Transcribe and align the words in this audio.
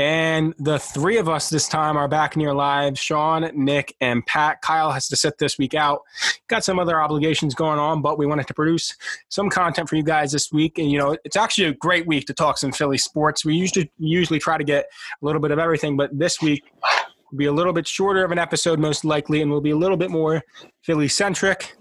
And 0.00 0.54
the 0.56 0.78
three 0.78 1.18
of 1.18 1.28
us 1.28 1.50
this 1.50 1.68
time 1.68 1.98
are 1.98 2.08
back 2.08 2.34
near 2.34 2.54
live 2.54 2.98
Sean, 2.98 3.50
Nick, 3.52 3.94
and 4.00 4.24
Pat. 4.24 4.62
Kyle 4.62 4.90
has 4.92 5.08
to 5.08 5.16
sit 5.16 5.36
this 5.36 5.58
week 5.58 5.74
out. 5.74 6.00
Got 6.48 6.64
some 6.64 6.78
other 6.78 6.98
obligations 6.98 7.54
going 7.54 7.78
on, 7.78 8.00
but 8.00 8.18
we 8.18 8.24
wanted 8.24 8.46
to 8.46 8.54
produce 8.54 8.96
some 9.28 9.50
content 9.50 9.90
for 9.90 9.96
you 9.96 10.02
guys 10.02 10.32
this 10.32 10.50
week. 10.50 10.78
And, 10.78 10.90
you 10.90 10.96
know, 10.96 11.18
it's 11.22 11.36
actually 11.36 11.66
a 11.66 11.74
great 11.74 12.06
week 12.06 12.24
to 12.28 12.32
talk 12.32 12.56
some 12.56 12.72
Philly 12.72 12.96
sports. 12.96 13.44
We 13.44 13.54
usually, 13.56 13.92
usually 13.98 14.38
try 14.38 14.56
to 14.56 14.64
get 14.64 14.86
a 15.20 15.26
little 15.26 15.38
bit 15.38 15.50
of 15.50 15.58
everything, 15.58 15.98
but 15.98 16.18
this 16.18 16.40
week, 16.40 16.62
will 17.30 17.38
be 17.38 17.46
a 17.46 17.52
little 17.52 17.72
bit 17.72 17.86
shorter 17.86 18.24
of 18.24 18.32
an 18.32 18.38
episode, 18.38 18.78
most 18.78 19.04
likely, 19.04 19.42
and 19.42 19.50
will 19.50 19.60
be 19.60 19.70
a 19.70 19.76
little 19.76 19.96
bit 19.96 20.10
more 20.10 20.42
Philly 20.82 21.08
centric. 21.08 21.76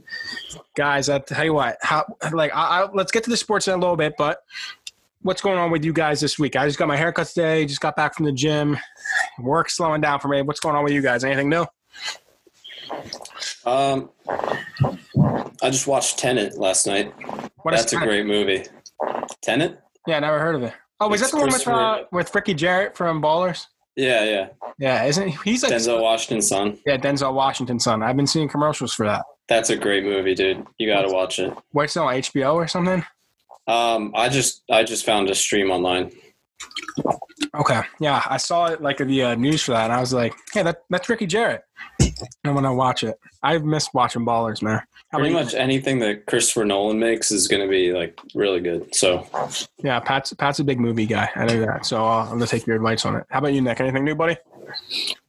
Guys, 0.76 1.10
I 1.10 1.20
tell 1.20 1.46
you 1.46 1.54
what, 1.54 1.78
how 1.82 2.06
like 2.32 2.54
I, 2.54 2.82
I, 2.82 2.92
let's 2.92 3.12
get 3.12 3.24
to 3.24 3.30
the 3.30 3.38
sports 3.38 3.68
in 3.68 3.74
a 3.74 3.78
little 3.78 3.96
bit, 3.96 4.14
but 4.18 4.40
what's 5.22 5.42
going 5.42 5.58
on 5.58 5.72
with 5.72 5.84
you 5.86 5.94
guys 5.94 6.20
this 6.20 6.38
week? 6.40 6.56
I 6.56 6.66
just 6.66 6.78
got 6.80 6.88
my 6.88 6.98
haircut 6.98 7.28
today, 7.28 7.66
just 7.66 7.82
got 7.82 7.96
back 7.96 8.16
from 8.16 8.26
the 8.26 8.32
gym. 8.32 8.78
Work 9.40 9.70
slowing 9.70 10.02
down 10.02 10.20
for 10.20 10.28
me. 10.28 10.42
What's 10.42 10.60
going 10.60 10.76
on 10.76 10.84
with 10.84 10.94
you 10.94 11.02
guys? 11.02 11.24
Anything 11.24 11.50
new? 11.50 11.66
Um, 13.66 14.10
I 15.62 15.70
just 15.70 15.88
watched 15.88 16.18
Tenant 16.20 16.58
last 16.58 16.88
night. 16.88 17.14
What 17.64 17.74
is 17.74 17.82
That's 17.82 17.94
a 17.94 17.96
Tenet? 17.98 18.08
great 18.10 18.26
movie. 18.26 18.66
Tenant? 19.42 19.78
Yeah, 20.08 20.20
never 20.20 20.40
heard 20.40 20.56
of 20.56 20.64
it. 20.64 20.74
Oh, 21.00 21.08
was 21.08 21.22
It's 21.22 21.32
that 21.32 21.38
the 21.38 21.42
one 21.44 21.52
with 21.52 21.68
uh, 21.68 22.04
with 22.12 22.34
Ricky 22.36 22.54
Jerret 22.54 22.96
from 22.96 23.22
Ballers? 23.22 23.66
Yeah, 23.96 24.24
yeah. 24.26 24.48
Yeah, 24.80 25.04
isn't 25.06 25.28
he? 25.30 25.38
He's 25.52 25.64
like 25.64 25.72
Denzel 25.74 26.02
Washington's 26.02 26.48
son. 26.48 26.78
yeah 26.86 26.98
Denzel 26.98 27.34
Washington's 27.34 27.84
son. 27.84 28.02
I've 28.04 28.16
been 28.16 28.28
seeing 28.28 28.48
commercials 28.50 28.94
for 28.94 29.06
that. 29.06 29.26
That's 29.48 29.70
a 29.70 29.76
great 29.76 30.04
movie, 30.04 30.36
dude. 30.36 30.66
You 30.78 30.88
got 30.88 31.02
to 31.04 31.14
watch 31.14 31.40
it. 31.40 31.54
What's 31.72 31.96
it 31.96 32.00
on 32.00 32.14
HBO 32.14 32.54
or 32.56 32.68
something? 32.68 33.04
Um, 33.70 34.14
I 34.16 34.30
just 34.30 34.64
I 34.72 34.84
just 34.84 35.06
found 35.06 35.30
a 35.30 35.36
stream 35.36 35.70
online. 35.70 36.12
Okay, 37.56 37.82
yeah, 38.00 38.24
I 38.28 38.38
saw 38.38 38.66
it 38.66 38.82
like 38.82 38.98
the 38.98 39.24
uh, 39.24 39.36
news 39.36 39.64
for 39.64 39.72
that, 39.72 39.86
and 39.86 39.94
I 39.94 40.00
was 40.00 40.12
like, 40.12 40.34
"Hey, 40.52 40.64
that 40.64 40.82
that's 40.90 41.08
Ricky 41.08 41.28
Jerret." 41.28 41.60
I 42.44 42.52
want 42.52 42.66
to 42.66 42.74
watch 42.74 43.04
it. 43.04 43.20
I've 43.44 43.64
missed 43.64 43.94
watching 43.94 44.26
Ballers, 44.26 44.62
man. 44.62 44.82
How 45.12 45.20
Pretty 45.20 45.34
about 45.34 45.46
much 45.46 45.54
anything 45.54 46.00
that 46.00 46.26
Christopher 46.26 46.66
Nolan 46.66 47.00
makes 47.00 47.32
is 47.32 47.48
going 47.48 47.62
to 47.62 47.70
be 47.70 47.94
like 47.94 48.20
really 48.36 48.60
good. 48.60 48.94
So? 48.94 49.26
Yeah, 49.84 50.00
Pat's 50.00 50.34
Pat's 50.34 50.60
a 50.60 50.64
big 50.64 50.80
movie 50.80 51.06
guy. 51.06 51.30
I 51.36 51.46
know 51.46 51.60
that, 51.62 51.86
so 51.86 52.06
uh, 52.06 52.24
I'm 52.24 52.34
gonna 52.34 52.48
take 52.48 52.66
your 52.66 52.76
advice 52.76 53.06
on 53.06 53.16
it. 53.16 53.26
How 53.30 53.40
about 53.40 53.54
you, 53.54 53.62
Nick? 53.62 53.80
Anything 53.80 54.04
new, 54.04 54.16
buddy? 54.16 54.38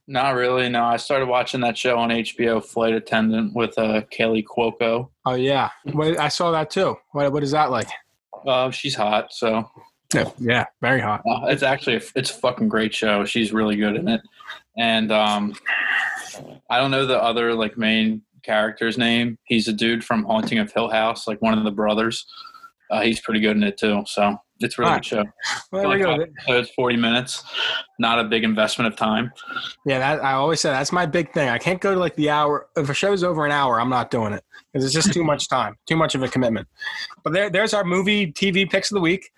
Not 0.07 0.35
really. 0.35 0.67
No, 0.67 0.83
I 0.83 0.97
started 0.97 1.27
watching 1.27 1.61
that 1.61 1.77
show 1.77 1.97
on 1.97 2.09
HBO, 2.09 2.63
Flight 2.63 2.93
Attendant, 2.93 3.53
with 3.55 3.77
uh, 3.77 4.01
Kaley 4.11 4.43
Cuoco. 4.43 5.09
Oh 5.25 5.35
yeah, 5.35 5.69
I 5.95 6.27
saw 6.27 6.51
that 6.51 6.71
too. 6.71 6.97
What 7.11 7.31
what 7.31 7.43
is 7.43 7.51
that 7.51 7.69
like? 7.69 7.87
Uh, 8.45 8.71
she's 8.71 8.95
hot, 8.95 9.33
so 9.33 9.69
Yeah, 10.13 10.29
yeah, 10.39 10.65
very 10.81 10.99
hot. 11.01 11.21
uh, 11.27 11.45
it's 11.47 11.63
actually 11.63 11.97
a, 11.97 12.01
it's 12.15 12.29
a 12.31 12.33
fucking 12.33 12.67
great 12.69 12.93
show. 12.93 13.25
She's 13.25 13.51
really 13.53 13.75
good 13.75 13.95
in 13.95 14.07
it, 14.07 14.21
and 14.77 15.11
um, 15.11 15.53
I 16.69 16.77
don't 16.79 16.91
know 16.91 17.05
the 17.05 17.21
other 17.21 17.53
like 17.53 17.77
main 17.77 18.21
character's 18.43 18.97
name. 18.97 19.37
He's 19.45 19.67
a 19.67 19.73
dude 19.73 20.03
from 20.03 20.23
Haunting 20.25 20.59
of 20.59 20.71
Hill 20.71 20.89
House, 20.89 21.27
like 21.27 21.41
one 21.41 21.57
of 21.57 21.63
the 21.63 21.71
brothers. 21.71 22.25
Uh, 22.89 23.01
he's 23.01 23.21
pretty 23.21 23.39
good 23.39 23.55
in 23.55 23.63
it 23.63 23.77
too. 23.77 24.03
So 24.05 24.35
it's 24.59 24.77
a 24.77 24.81
really 24.81 24.89
Alright. 24.89 25.03
good 25.03 25.07
show. 25.07 25.23
Well, 25.71 25.81
there 25.83 25.89
we 25.89 25.95
Like 25.95 26.03
go. 26.03 26.17
five 26.25 26.33
episodes, 26.39 26.69
forty 26.75 26.97
minutes, 26.97 27.43
not 27.99 28.19
a 28.19 28.25
big 28.25 28.43
investment 28.43 28.91
of 28.91 28.97
time. 28.99 29.31
Yeah, 29.85 29.99
that 29.99 30.23
I 30.23 30.33
always 30.33 30.59
say 30.59 30.71
that's 30.71 30.91
my 30.91 31.05
big 31.05 31.31
thing. 31.33 31.47
I 31.47 31.57
can't 31.57 31.79
go 31.79 31.93
to 31.93 31.99
like 31.99 32.15
the 32.15 32.29
hour. 32.31 32.67
If 32.75 32.89
a 32.89 32.93
show's 32.93 33.23
over 33.23 33.45
an 33.45 33.51
hour, 33.53 33.79
I'm 33.79 33.89
not 33.89 34.11
doing 34.11 34.33
it 34.33 34.43
because 34.71 34.85
it's 34.85 34.93
just 34.93 35.13
too 35.13 35.23
much 35.23 35.49
time, 35.49 35.75
too 35.87 35.95
much 35.95 36.15
of 36.15 36.23
a 36.23 36.27
commitment. 36.27 36.67
But 37.23 37.33
there, 37.33 37.49
there's 37.49 37.73
our 37.73 37.83
movie 37.83 38.31
TV 38.31 38.69
picks 38.69 38.91
of 38.91 38.95
the 38.95 39.01
week. 39.01 39.31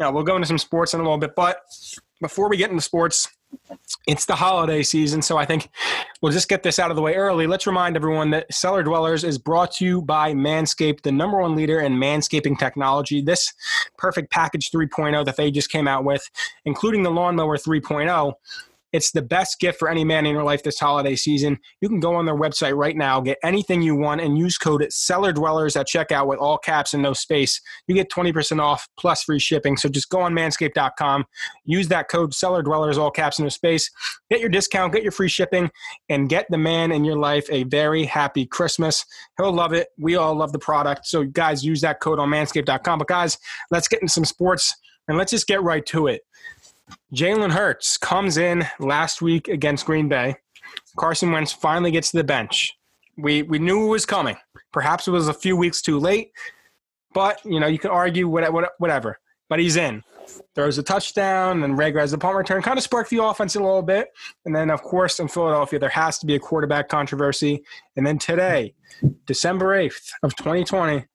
Now 0.00 0.12
we'll 0.12 0.24
go 0.24 0.36
into 0.36 0.46
some 0.46 0.58
sports 0.58 0.94
in 0.94 1.00
a 1.00 1.02
little 1.02 1.18
bit, 1.18 1.34
but 1.34 1.60
before 2.20 2.48
we 2.48 2.56
get 2.56 2.70
into 2.70 2.82
sports, 2.82 3.28
it's 4.06 4.26
the 4.26 4.34
holiday 4.34 4.82
season, 4.82 5.22
so 5.22 5.36
I 5.36 5.44
think 5.44 5.68
we'll 6.20 6.32
just 6.32 6.48
get 6.48 6.62
this 6.62 6.78
out 6.78 6.90
of 6.90 6.96
the 6.96 7.02
way 7.02 7.14
early. 7.14 7.46
Let's 7.46 7.66
remind 7.66 7.96
everyone 7.96 8.30
that 8.30 8.52
Cellar 8.52 8.82
Dwellers 8.82 9.24
is 9.24 9.38
brought 9.38 9.72
to 9.72 9.84
you 9.84 10.02
by 10.02 10.32
Manscaped, 10.32 11.02
the 11.02 11.12
number 11.12 11.38
one 11.38 11.54
leader 11.54 11.80
in 11.80 11.94
manscaping 11.94 12.58
technology. 12.58 13.20
This 13.20 13.52
perfect 13.96 14.30
package 14.30 14.70
3.0 14.70 15.24
that 15.24 15.36
they 15.36 15.50
just 15.50 15.70
came 15.70 15.86
out 15.86 16.04
with, 16.04 16.28
including 16.64 17.02
the 17.02 17.10
lawnmower 17.10 17.56
3.0, 17.56 18.32
it's 18.92 19.10
the 19.12 19.22
best 19.22 19.60
gift 19.60 19.78
for 19.78 19.88
any 19.88 20.04
man 20.04 20.26
in 20.26 20.32
your 20.32 20.44
life 20.44 20.62
this 20.62 20.78
holiday 20.78 21.16
season. 21.16 21.58
You 21.80 21.88
can 21.88 22.00
go 22.00 22.14
on 22.14 22.26
their 22.26 22.36
website 22.36 22.76
right 22.76 22.96
now, 22.96 23.20
get 23.20 23.38
anything 23.42 23.82
you 23.82 23.94
want, 23.94 24.20
and 24.20 24.38
use 24.38 24.56
code 24.56 24.86
Cellar 24.90 25.32
Dwellers 25.32 25.76
at 25.76 25.88
checkout 25.88 26.26
with 26.26 26.38
all 26.38 26.58
caps 26.58 26.94
and 26.94 27.02
no 27.02 27.12
space. 27.12 27.60
You 27.86 27.94
get 27.94 28.10
20% 28.10 28.60
off 28.60 28.88
plus 28.98 29.22
free 29.24 29.38
shipping. 29.38 29.76
So 29.76 29.88
just 29.88 30.08
go 30.08 30.20
on 30.20 30.32
manscaped.com, 30.32 31.26
use 31.64 31.88
that 31.88 32.08
code 32.08 32.34
Cellar 32.34 32.62
Dwellers, 32.62 32.98
all 32.98 33.10
caps 33.10 33.38
and 33.38 33.44
no 33.44 33.50
space. 33.50 33.90
Get 34.30 34.40
your 34.40 34.48
discount, 34.48 34.92
get 34.92 35.02
your 35.02 35.12
free 35.12 35.28
shipping, 35.28 35.70
and 36.08 36.28
get 36.28 36.46
the 36.50 36.58
man 36.58 36.92
in 36.92 37.04
your 37.04 37.16
life 37.16 37.46
a 37.50 37.64
very 37.64 38.04
happy 38.04 38.46
Christmas. 38.46 39.04
He'll 39.36 39.52
love 39.52 39.72
it. 39.72 39.88
We 39.98 40.16
all 40.16 40.34
love 40.34 40.52
the 40.52 40.58
product. 40.58 41.06
So, 41.06 41.24
guys, 41.24 41.64
use 41.64 41.80
that 41.82 42.00
code 42.00 42.18
on 42.18 42.30
manscaped.com. 42.30 42.98
But, 42.98 43.08
guys, 43.08 43.38
let's 43.70 43.88
get 43.88 44.00
into 44.00 44.12
some 44.12 44.24
sports 44.24 44.74
and 45.08 45.16
let's 45.16 45.30
just 45.30 45.46
get 45.46 45.62
right 45.62 45.84
to 45.86 46.06
it. 46.06 46.22
Jalen 47.14 47.52
Hurts 47.52 47.96
comes 47.96 48.36
in 48.36 48.66
last 48.78 49.22
week 49.22 49.48
against 49.48 49.86
Green 49.86 50.08
Bay. 50.08 50.36
Carson 50.96 51.32
Wentz 51.32 51.52
finally 51.52 51.90
gets 51.90 52.10
to 52.10 52.16
the 52.18 52.24
bench. 52.24 52.76
We 53.16 53.42
we 53.42 53.58
knew 53.58 53.84
it 53.86 53.88
was 53.88 54.06
coming. 54.06 54.36
Perhaps 54.72 55.08
it 55.08 55.10
was 55.12 55.28
a 55.28 55.34
few 55.34 55.56
weeks 55.56 55.80
too 55.82 55.98
late, 55.98 56.30
but 57.14 57.40
you 57.44 57.58
know 57.60 57.66
you 57.66 57.78
can 57.78 57.90
argue 57.90 58.28
what- 58.28 58.52
what- 58.52 58.72
whatever. 58.78 59.18
But 59.48 59.58
he's 59.60 59.76
in. 59.76 60.04
Throws 60.54 60.76
a 60.76 60.82
touchdown, 60.82 61.62
and 61.62 61.78
Ray 61.78 61.90
grabs 61.90 62.10
the 62.10 62.18
punt 62.18 62.36
return. 62.36 62.60
Kind 62.60 62.76
of 62.76 62.84
sparked 62.84 63.08
the 63.08 63.22
offense 63.24 63.54
a 63.56 63.60
little 63.60 63.80
bit. 63.82 64.10
And 64.44 64.54
then, 64.54 64.70
of 64.70 64.82
course, 64.82 65.18
in 65.20 65.26
Philadelphia, 65.28 65.78
there 65.78 65.88
has 65.88 66.18
to 66.18 66.26
be 66.26 66.34
a 66.34 66.38
quarterback 66.38 66.90
controversy. 66.90 67.64
And 67.96 68.06
then 68.06 68.18
today, 68.18 68.74
December 69.24 69.74
8th 69.74 70.10
of 70.22 70.36
2020, 70.36 71.06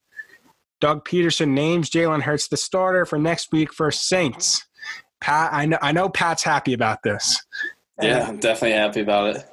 Doug 0.81 1.07
Pederson 1.07 1.49
names 1.49 1.91
Jalen 1.91 2.23
Hurts 2.23 2.47
the 2.47 2.57
starter 2.57 3.05
for 3.05 3.19
next 3.19 3.51
week 3.51 3.71
for 3.71 3.91
Saints. 3.91 4.65
Pat, 5.23 5.53
I 5.53 5.65
know, 5.65 5.77
I 5.81 5.93
know 5.93 6.09
Pat's 6.09 6.43
happy 6.43 6.73
about 6.73 7.01
this. 7.01 7.41
yeah, 8.01 8.25
I'm 8.27 8.39
definitely 8.39 8.75
happy 8.77 8.99
about 8.99 9.35
it. 9.37 9.45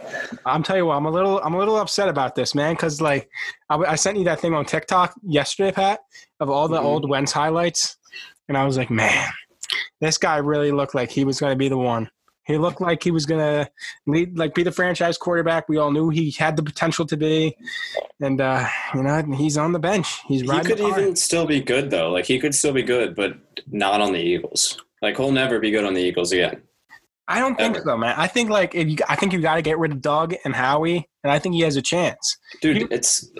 I'm 0.45 0.65
telling 0.65 0.81
you 0.81 0.87
what, 0.87 0.97
I'm 0.97 1.07
a 1.07 1.11
little, 1.11 1.41
I'm 1.45 1.55
a 1.55 1.59
little 1.59 1.77
upset 1.77 2.09
about 2.09 2.35
this, 2.35 2.57
man, 2.57 2.75
because 2.75 3.01
like 3.01 3.31
I, 3.69 3.77
I 3.77 3.95
sent 3.95 4.19
you 4.19 4.25
that 4.25 4.41
thing 4.41 4.53
on 4.53 4.65
TikTok 4.65 5.15
yesterday, 5.23 5.71
Pat, 5.71 6.01
of 6.41 6.51
all 6.51 6.67
the 6.67 6.81
Mhm. 6.81 6.85
old 6.85 7.09
Wentz 7.09 7.31
highlights, 7.31 7.97
and 8.49 8.59
I 8.59 8.65
was 8.65 8.77
like, 8.77 8.91
man, 8.91 9.31
this 10.01 10.19
guy 10.19 10.39
really 10.39 10.73
looked 10.73 10.95
like 10.97 11.09
he 11.13 11.25
was 11.25 11.39
going 11.39 11.53
to 11.53 11.57
be 11.57 11.69
the 11.69 11.79
one. 11.79 12.11
He 12.47 12.59
looked 12.59 12.81
like 12.81 13.05
he 13.05 13.13
was 13.13 13.27
going 13.27 13.41
to 13.41 13.71
lead, 14.09 14.37
like 14.37 14.55
be 14.55 14.65
the 14.65 14.73
franchise 14.73 15.17
quarterback. 15.17 15.69
We 15.69 15.77
all 15.77 15.93
knew 15.93 16.09
he 16.09 16.33
had 16.33 16.57
the 16.57 16.65
potential 16.65 17.07
to 17.07 17.17
be, 17.17 17.55
and 18.21 18.41
uh, 18.41 18.67
you 18.93 19.05
know, 19.05 19.23
he's 19.37 19.57
on 19.57 19.71
the 19.71 19.79
bench. 19.79 20.19
He's 20.27 20.41
He 20.41 20.61
could 20.63 20.81
even 20.81 21.15
still 21.15 21.47
be 21.47 21.61
good 21.61 21.91
though. 21.91 22.11
Like 22.11 22.25
he 22.25 22.41
could 22.41 22.57
still 22.57 22.73
be 22.73 22.83
good, 22.83 23.15
but 23.15 23.35
not 23.71 24.01
on 24.01 24.13
the 24.15 24.19
Eagles. 24.19 24.83
Like 25.03 25.17
he'll 25.17 25.33
never 25.33 25.59
be 25.59 25.71
good 25.71 25.85
on 25.85 25.95
the 25.95 26.01
Eagles 26.03 26.33
again. 26.33 26.63
I 27.29 27.39
don't 27.39 27.57
think 27.57 27.77
Ever. 27.77 27.85
so, 27.87 27.97
man. 27.97 28.15
I 28.19 28.27
think 28.27 28.51
like 28.51 28.75
if 28.75 28.89
you, 28.89 28.97
I 29.09 29.15
think 29.17 29.33
you 29.33 29.41
got 29.41 29.55
to 29.55 29.63
get 29.63 29.79
rid 29.79 29.93
of 29.93 30.01
Doug 30.01 30.35
and 30.45 30.55
Howie, 30.55 31.09
and 31.23 31.31
I 31.33 31.39
think 31.39 31.55
he 31.55 31.61
has 31.63 31.77
a 31.77 31.83
chance. 31.83 32.37
Dude, 32.61 32.77
He- 32.79 32.87
it's 32.91 33.31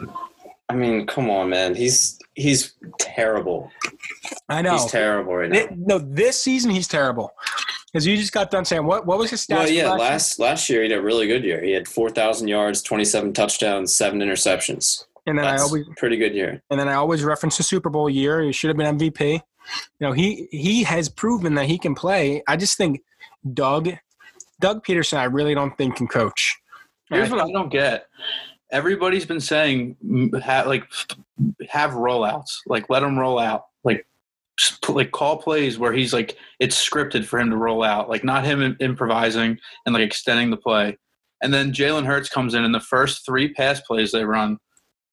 I 0.69 0.75
mean, 0.75 1.07
come 1.07 1.29
on, 1.29 1.51
man. 1.51 1.75
He's 1.75 2.17
he's 2.35 2.75
terrible. 3.01 3.71
I 4.49 4.63
know. 4.63 4.73
He's 4.75 4.87
terrible 4.87 5.35
right 5.35 5.51
now. 5.51 5.67
No, 5.77 5.99
this 5.99 6.41
season 6.41 6.71
he's 6.71 6.87
terrible. 6.87 7.33
Because 7.93 8.07
you 8.07 8.17
just 8.17 8.33
got 8.33 8.53
done 8.53 8.65
saying 8.65 8.87
what? 8.87 9.05
What 9.05 9.19
was 9.19 9.31
his 9.31 9.45
stats? 9.45 9.57
Well, 9.57 9.69
yeah, 9.69 9.93
last 9.95 10.39
year? 10.39 10.47
last 10.49 10.71
year 10.71 10.83
he 10.85 10.91
had 10.91 11.01
a 11.01 11.03
really 11.03 11.27
good 11.27 11.43
year. 11.43 11.61
He 11.61 11.73
had 11.73 11.89
four 11.89 12.09
thousand 12.11 12.47
yards, 12.47 12.83
twenty 12.83 13.05
seven 13.05 13.33
touchdowns, 13.33 13.93
seven 13.93 14.21
interceptions. 14.21 15.03
and 15.27 15.37
then 15.37 15.45
I 15.45 15.51
That's 15.53 15.65
always 15.65 15.85
pretty 15.97 16.17
good 16.17 16.33
year. 16.33 16.63
and 16.71 16.79
then 16.79 16.89
I 16.89 16.95
always 16.95 17.25
reference 17.25 17.57
the 17.57 17.65
Super 17.65 17.91
Bowl 17.91 18.09
year. 18.09 18.41
He 18.43 18.53
should 18.53 18.69
have 18.69 18.77
been 18.77 18.97
MVP. 18.97 19.43
You 19.99 20.07
know, 20.07 20.13
he 20.13 20.49
he 20.51 20.83
has 20.85 21.09
proven 21.09 21.55
that 21.55 21.67
he 21.67 21.79
can 21.79 21.95
play. 21.95 22.43
I 22.49 22.57
just 22.57 22.77
think 22.77 23.01
Doug 23.55 23.91
Doug 24.61 24.85
Pederson, 24.85 25.19
I 25.19 25.25
really 25.25 25.55
don't 25.55 25.77
think 25.77 25.97
can 25.97 26.07
coach. 26.07 26.57
Here's 27.09 27.31
what 27.31 27.41
I 27.41 27.51
don't 27.51 27.71
get. 27.71 28.07
Everybody's 28.71 29.27
been 29.27 29.41
saying 29.41 29.97
mm, 30.05 30.41
ha, 30.41 30.63
like 30.67 30.85
have 31.69 31.93
rollouts, 31.93 32.59
like 32.67 32.89
let 32.89 33.03
him 33.03 33.19
roll 33.19 33.39
out, 33.39 33.65
like 33.83 34.07
like 34.89 35.11
call 35.11 35.39
plays 35.39 35.79
where 35.79 35.93
he's 35.93 36.13
like 36.13 36.37
it's 36.61 36.77
scripted 36.77 37.25
for 37.25 37.41
him 37.41 37.51
to 37.51 37.57
roll 37.57 37.83
out, 37.83 38.09
like 38.09 38.23
not 38.23 38.45
him 38.45 38.77
improvising 38.81 39.59
and 39.87 39.95
like 39.95 40.05
extending 40.05 40.51
the 40.51 40.57
play. 40.57 40.97
And 41.43 41.53
then 41.53 41.73
Jalen 41.73 42.07
Hurts 42.07 42.29
comes 42.29 42.55
in, 42.55 42.65
and 42.65 42.75
the 42.75 42.81
first 42.81 43.25
three 43.25 43.53
pass 43.53 43.81
plays 43.81 44.13
they 44.13 44.25
run 44.25 44.59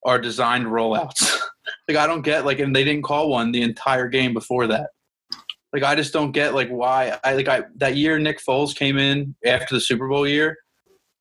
are 0.06 0.20
designed 0.20 0.68
rollouts. 0.68 1.40
like 1.88 1.98
I 1.98 2.08
don't 2.08 2.22
get 2.22 2.46
like, 2.46 2.60
and 2.60 2.76
they 2.76 2.84
didn't 2.84 3.04
call 3.04 3.30
one 3.30 3.52
the 3.52 3.62
entire 3.62 4.08
game 4.08 4.34
before 4.34 4.68
that. 4.68 4.90
Like 5.74 5.84
I 5.84 5.96
just 5.96 6.14
don't 6.14 6.32
get 6.32 6.54
like 6.54 6.70
why 6.70 7.20
I 7.24 7.34
like 7.34 7.48
I 7.48 7.64
that 7.76 7.98
year 7.98 8.18
Nick 8.20 8.40
Foles 8.44 8.76
came 8.76 8.98
in 8.98 9.36
after 9.46 9.76
the 9.76 9.82
Super 9.82 10.08
Bowl 10.08 10.28
year 10.28 10.58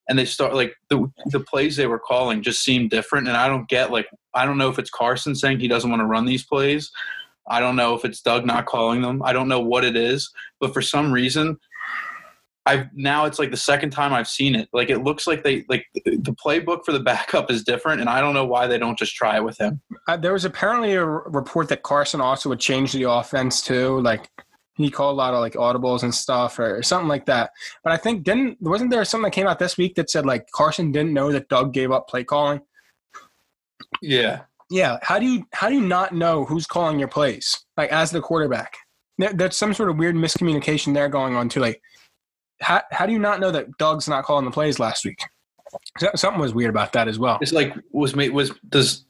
and 0.09 0.19
they 0.19 0.25
start 0.25 0.55
like 0.55 0.75
the 0.89 1.11
the 1.27 1.41
plays 1.41 1.77
they 1.77 1.87
were 1.87 1.99
calling 1.99 2.43
just 2.43 2.63
seemed 2.63 2.91
different 2.91 3.27
and 3.27 3.37
I 3.37 3.49
don't 3.49 3.69
get 3.69 3.91
like 3.91 4.09
I 4.35 4.47
don't 4.47 4.59
know 4.59 4.71
if 4.71 4.79
it's 4.79 4.91
Carson 4.91 5.35
saying 5.35 5.59
he 5.59 5.69
doesn't 5.69 5.91
want 5.91 6.01
to 6.01 6.07
run 6.07 6.27
these 6.27 6.45
plays. 6.45 6.91
I 7.49 7.61
don't 7.61 7.77
know 7.77 7.95
if 7.95 8.05
it's 8.05 8.21
Doug 8.21 8.45
not 8.45 8.67
calling 8.67 9.03
them. 9.03 9.23
I 9.23 9.33
don't 9.33 9.49
know 9.49 9.61
what 9.61 9.85
it 9.85 9.97
is, 9.97 10.33
but 10.61 10.73
for 10.73 10.83
some 10.83 11.13
reason 11.13 11.59
I've 12.67 12.89
now 12.95 13.25
it's 13.27 13.39
like 13.39 13.53
the 13.53 13.57
second 13.57 13.91
time 13.91 14.13
I've 14.13 14.29
seen 14.29 14.57
it. 14.57 14.69
Like 14.73 14.91
it 14.91 14.99
looks 14.99 15.27
like 15.27 15.45
they 15.45 15.65
like 15.69 15.87
the 15.95 16.35
playbook 16.45 16.85
for 16.85 16.93
the 16.93 17.01
backup 17.01 17.51
is 17.51 17.63
different, 17.63 18.01
and 18.01 18.11
I 18.11 18.21
don't 18.21 18.35
know 18.35 18.45
why 18.45 18.67
they 18.67 18.77
don't 18.77 18.99
just 18.99 19.15
try 19.15 19.37
it 19.37 19.45
with 19.45 19.59
him. 19.59 19.81
Uh, 20.09 20.17
there 20.17 20.33
was 20.33 20.45
apparently 20.45 20.95
a 20.95 21.05
r- 21.05 21.23
report 21.31 21.69
that 21.69 21.83
Carson 21.83 22.21
also 22.21 22.49
would 22.49 22.61
change 22.61 22.93
the 22.93 23.05
offense 23.05 23.63
too. 23.63 24.01
Like 24.01 24.29
he 24.75 24.91
called 24.91 25.15
a 25.15 25.17
lot 25.17 25.33
of 25.33 25.41
like 25.41 25.55
audibles 25.55 26.03
and 26.03 26.15
stuff 26.15 26.59
or, 26.59 26.79
or 26.79 26.83
something 26.83 27.09
like 27.09 27.27
that. 27.27 27.51
But 27.85 27.93
I 27.93 27.97
think 27.97 28.25
didn't 28.25 28.61
wasn't 28.61 28.91
there 28.91 29.05
something 29.05 29.25
that 29.25 29.35
came 29.35 29.47
out 29.47 29.59
this 29.59 29.77
week 29.77 29.95
that 29.95 30.11
said 30.11 30.27
like 30.27 30.47
Carson 30.53 30.93
didn't 30.93 31.15
know 31.15 31.31
that 31.33 31.49
Doug 31.49 31.73
gave 31.73 31.93
up 31.93 32.09
play 32.09 32.25
calling? 32.25 32.61
Yeah, 34.03 34.43
Yeah. 34.71 34.99
How 35.03 35.19
do 35.19 35.27
you 35.27 35.47
how 35.53 35.69
do 35.69 35.75
you 35.77 35.81
not 35.81 36.13
know 36.15 36.45
who's 36.45 36.67
calling 36.67 36.99
your 36.99 37.09
plays 37.09 37.65
like 37.77 37.91
as 37.93 38.11
the 38.11 38.21
quarterback? 38.21 38.77
There, 39.19 39.33
there's 39.33 39.57
some 39.57 39.73
sort 39.73 39.89
of 39.89 39.97
weird 39.97 40.17
miscommunication 40.17 40.93
there 40.93 41.09
going 41.09 41.37
on 41.37 41.49
too. 41.49 41.61
Like 41.61 41.81
how 42.61 42.83
how 42.91 43.07
do 43.07 43.13
you 43.13 43.19
not 43.19 43.41
know 43.41 43.51
that 43.51 43.77
Doug's 43.79 44.09
not 44.09 44.25
calling 44.25 44.45
the 44.45 44.51
plays 44.51 44.79
last 44.79 45.05
week? 45.05 45.21
So- 45.99 46.11
Something 46.15 46.41
was 46.41 46.55
weird 46.55 46.71
about 46.71 46.93
that 46.95 47.09
as 47.09 47.19
well. 47.19 47.39
it's 47.41 47.53
like 47.53 47.75
was 47.93 48.15
made 48.17 48.31
was 48.33 48.53
does 48.69 49.05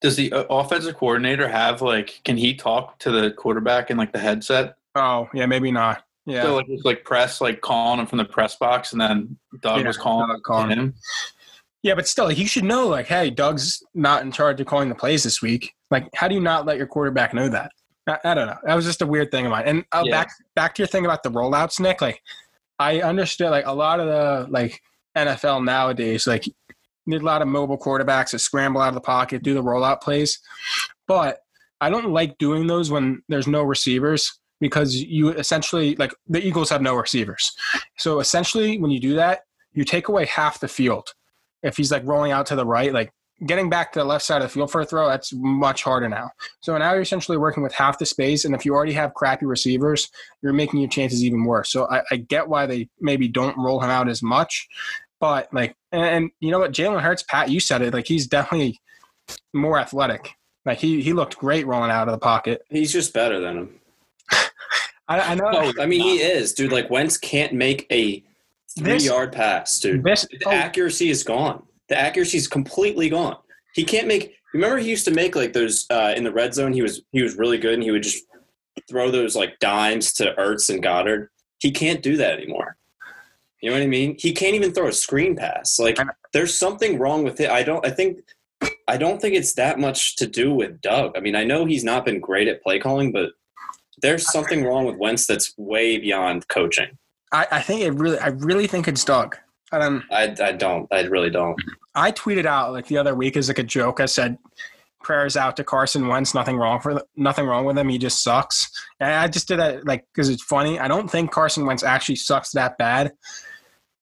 does 0.00 0.16
the 0.16 0.32
uh, 0.32 0.44
offensive 0.50 0.96
coordinator 0.96 1.48
have 1.48 1.80
like 1.82 2.20
can 2.24 2.36
he 2.36 2.54
talk 2.54 2.98
to 3.00 3.10
the 3.10 3.30
quarterback 3.32 3.90
in 3.90 3.96
like 3.96 4.12
the 4.12 4.18
headset? 4.18 4.76
Oh 4.94 5.28
yeah, 5.34 5.46
maybe 5.46 5.70
not. 5.70 6.04
Yeah. 6.26 6.42
So 6.42 6.56
like 6.56 6.68
it 6.68 6.72
was 6.72 6.84
like 6.84 7.04
press 7.04 7.40
like 7.40 7.60
calling 7.60 8.00
him 8.00 8.06
from 8.06 8.18
the 8.18 8.24
press 8.24 8.56
box, 8.56 8.92
and 8.92 9.00
then 9.00 9.36
Doug 9.60 9.80
Yeah, 9.80 9.86
was 9.86 9.96
calling, 9.96 10.28
Doug 10.28 10.42
calling 10.42 10.70
him. 10.70 10.94
Yeah, 11.82 11.94
but 11.94 12.08
still, 12.08 12.26
he 12.26 12.46
should 12.46 12.64
know, 12.64 12.88
like, 12.88 13.06
hey, 13.06 13.30
Doug's 13.30 13.80
not 13.94 14.22
in 14.22 14.32
charge 14.32 14.60
of 14.60 14.66
calling 14.66 14.88
the 14.88 14.94
plays 14.96 15.22
this 15.22 15.40
week. 15.40 15.72
Like, 15.92 16.08
how 16.16 16.26
do 16.26 16.34
you 16.34 16.40
not 16.40 16.66
let 16.66 16.78
your 16.78 16.88
quarterback 16.88 17.32
know 17.32 17.48
that? 17.50 17.70
I, 18.08 18.18
I 18.24 18.34
don't 18.34 18.48
know. 18.48 18.56
That 18.64 18.74
was 18.74 18.84
just 18.84 19.02
a 19.02 19.06
weird 19.06 19.30
thing 19.30 19.46
of 19.46 19.52
mine. 19.52 19.64
And 19.66 19.84
uh, 19.92 20.02
Yeah. 20.04 20.10
back 20.10 20.30
back 20.56 20.74
to 20.76 20.82
your 20.82 20.88
thing 20.88 21.04
about 21.04 21.22
the 21.22 21.30
rollouts, 21.30 21.78
Nick. 21.78 22.00
Like, 22.00 22.20
I 22.78 23.00
understood, 23.00 23.50
like, 23.50 23.66
a 23.66 23.72
lot 23.72 24.00
of 24.00 24.06
the 24.06 24.50
like 24.50 24.80
NFL 25.16 25.64
nowadays, 25.64 26.26
like, 26.26 26.44
need 27.06 27.22
a 27.22 27.24
lot 27.24 27.42
of 27.42 27.48
mobile 27.48 27.78
quarterbacks 27.78 28.32
that 28.32 28.40
scramble 28.40 28.80
out 28.80 28.88
of 28.88 28.94
the 28.94 29.00
pocket, 29.00 29.42
do 29.42 29.54
the 29.54 29.62
rollout 29.62 30.00
plays. 30.00 30.38
But 31.06 31.38
I 31.80 31.90
don't 31.90 32.10
like 32.10 32.38
doing 32.38 32.66
those 32.66 32.90
when 32.90 33.22
there's 33.28 33.46
no 33.46 33.62
receivers 33.62 34.38
because 34.60 34.94
you 34.96 35.30
essentially 35.30 35.94
like 35.96 36.12
the 36.26 36.44
Eagles 36.44 36.70
have 36.70 36.82
no 36.82 36.94
receivers. 36.94 37.52
So 37.98 38.20
essentially, 38.20 38.78
when 38.78 38.90
you 38.90 39.00
do 39.00 39.14
that, 39.16 39.40
you 39.72 39.84
take 39.84 40.08
away 40.08 40.26
half 40.26 40.60
the 40.60 40.68
field 40.68 41.08
if 41.62 41.76
he's 41.76 41.92
like 41.92 42.04
rolling 42.04 42.32
out 42.32 42.46
to 42.46 42.56
the 42.56 42.66
right, 42.66 42.92
like 42.92 43.12
getting 43.44 43.68
back 43.68 43.92
to 43.92 43.98
the 43.98 44.04
left 44.04 44.24
side 44.24 44.40
of 44.40 44.48
the 44.48 44.52
field 44.54 44.70
for 44.70 44.80
a 44.80 44.84
throw, 44.86 45.08
that's 45.08 45.32
much 45.34 45.82
harder 45.82 46.08
now. 46.08 46.30
So 46.60 46.76
now 46.78 46.92
you're 46.92 47.02
essentially 47.02 47.36
working 47.36 47.62
with 47.62 47.74
half 47.74 47.98
the 47.98 48.06
space, 48.06 48.44
and 48.44 48.54
if 48.54 48.64
you 48.64 48.74
already 48.74 48.92
have 48.94 49.12
crappy 49.14 49.44
receivers, 49.46 50.10
you're 50.42 50.52
making 50.54 50.80
your 50.80 50.88
chances 50.88 51.22
even 51.24 51.44
worse. 51.44 51.70
So 51.70 51.86
I, 51.90 52.02
I 52.10 52.16
get 52.16 52.48
why 52.48 52.66
they 52.66 52.88
maybe 53.00 53.28
don't 53.28 53.56
roll 53.58 53.80
him 53.80 53.90
out 53.90 54.08
as 54.08 54.22
much, 54.22 54.66
but 55.20 55.52
like, 55.52 55.76
and, 55.92 56.02
and 56.04 56.30
you 56.40 56.50
know 56.50 56.58
what, 56.60 56.72
Jalen 56.72 57.02
Hurts, 57.02 57.24
Pat, 57.24 57.50
you 57.50 57.60
said 57.60 57.82
it, 57.82 57.92
like 57.92 58.06
he's 58.06 58.26
definitely 58.26 58.80
more 59.52 59.78
athletic. 59.78 60.30
Like 60.64 60.78
he 60.78 61.00
he 61.02 61.12
looked 61.12 61.36
great 61.36 61.66
rolling 61.66 61.90
out 61.90 62.08
of 62.08 62.12
the 62.12 62.18
pocket. 62.18 62.62
He's 62.70 62.92
just 62.92 63.12
better 63.14 63.38
than 63.38 63.56
him. 63.58 63.80
I, 65.08 65.20
I 65.20 65.34
know. 65.36 65.50
No, 65.50 65.72
I 65.80 65.86
mean, 65.86 66.00
he 66.00 66.16
is, 66.18 66.52
dude. 66.54 66.72
Like 66.72 66.90
Wentz 66.90 67.16
can't 67.16 67.52
make 67.52 67.86
a 67.92 68.24
This- 68.76 69.04
three-yard 69.04 69.32
pass, 69.32 69.78
dude. 69.78 70.02
this, 70.02 70.26
The 70.28 70.46
oh, 70.46 70.50
accuracy 70.50 71.08
is 71.10 71.22
gone. 71.22 71.62
The 71.88 71.98
accuracy 71.98 72.38
is 72.38 72.48
completely 72.48 73.08
gone. 73.08 73.36
He 73.74 73.84
can't 73.84 74.06
make. 74.06 74.34
Remember, 74.54 74.78
he 74.78 74.88
used 74.88 75.04
to 75.04 75.10
make 75.10 75.36
like 75.36 75.52
those 75.52 75.86
uh, 75.90 76.14
in 76.16 76.24
the 76.24 76.32
red 76.32 76.54
zone. 76.54 76.72
He 76.72 76.82
was 76.82 77.02
he 77.12 77.22
was 77.22 77.36
really 77.36 77.58
good, 77.58 77.74
and 77.74 77.82
he 77.82 77.90
would 77.90 78.02
just 78.02 78.24
throw 78.88 79.10
those 79.10 79.36
like 79.36 79.58
dimes 79.58 80.12
to 80.14 80.34
Ertz 80.38 80.68
and 80.70 80.82
Goedert. 80.82 81.28
He 81.58 81.70
can't 81.70 82.02
do 82.02 82.16
that 82.16 82.34
anymore. 82.34 82.76
You 83.60 83.70
know 83.70 83.76
what 83.76 83.82
I 83.82 83.88
mean? 83.88 84.16
He 84.18 84.32
can't 84.32 84.54
even 84.54 84.72
throw 84.72 84.88
a 84.88 84.92
screen 84.92 85.34
pass. 85.34 85.78
Like, 85.78 85.98
there's 86.32 86.56
something 86.56 86.98
wrong 86.98 87.24
with 87.24 87.40
it. 87.40 87.50
I 87.50 87.62
don't. 87.62 87.84
I 87.86 87.90
think. 87.90 88.20
I 88.88 88.96
don't 88.96 89.20
think 89.20 89.34
it's 89.34 89.54
that 89.54 89.78
much 89.78 90.16
to 90.16 90.26
do 90.26 90.54
with 90.54 90.80
Doug. 90.80 91.16
I 91.16 91.20
mean, 91.20 91.36
I 91.36 91.44
know 91.44 91.64
he's 91.66 91.84
not 91.84 92.04
been 92.04 92.20
great 92.20 92.48
at 92.48 92.62
play 92.62 92.78
calling, 92.78 93.12
but 93.12 93.30
there's 94.00 94.30
something 94.30 94.64
wrong 94.64 94.84
with 94.84 94.96
Wentz 94.96 95.26
that's 95.26 95.52
way 95.56 95.98
beyond 95.98 96.48
coaching. 96.48 96.96
I, 97.32 97.46
I 97.50 97.60
think 97.60 97.80
it 97.82 97.90
really, 97.92 98.18
I 98.18 98.28
really 98.28 98.66
think 98.66 98.88
it's 98.88 99.04
Doug. 99.04 99.36
Um, 99.72 100.04
I, 100.10 100.34
I 100.42 100.52
don't. 100.52 100.86
I 100.92 101.02
really 101.02 101.30
don't. 101.30 101.60
I 101.94 102.12
tweeted 102.12 102.46
out 102.46 102.72
like 102.72 102.86
the 102.86 102.98
other 102.98 103.14
week 103.14 103.36
as 103.36 103.48
like 103.48 103.58
a 103.58 103.64
joke. 103.64 104.00
I 104.00 104.06
said, 104.06 104.38
"Prayers 105.02 105.36
out 105.36 105.56
to 105.56 105.64
Carson 105.64 106.06
Wentz. 106.06 106.34
Nothing 106.34 106.56
wrong 106.56 106.80
for 106.80 107.02
nothing 107.16 107.46
wrong 107.46 107.64
with 107.64 107.76
him. 107.76 107.88
He 107.88 107.98
just 107.98 108.22
sucks." 108.22 108.70
And 109.00 109.12
I 109.12 109.28
just 109.28 109.48
did 109.48 109.58
that 109.58 109.86
like 109.86 110.06
because 110.12 110.28
it's 110.28 110.42
funny. 110.42 110.78
I 110.78 110.88
don't 110.88 111.10
think 111.10 111.32
Carson 111.32 111.66
Wentz 111.66 111.82
actually 111.82 112.16
sucks 112.16 112.52
that 112.52 112.78
bad, 112.78 113.12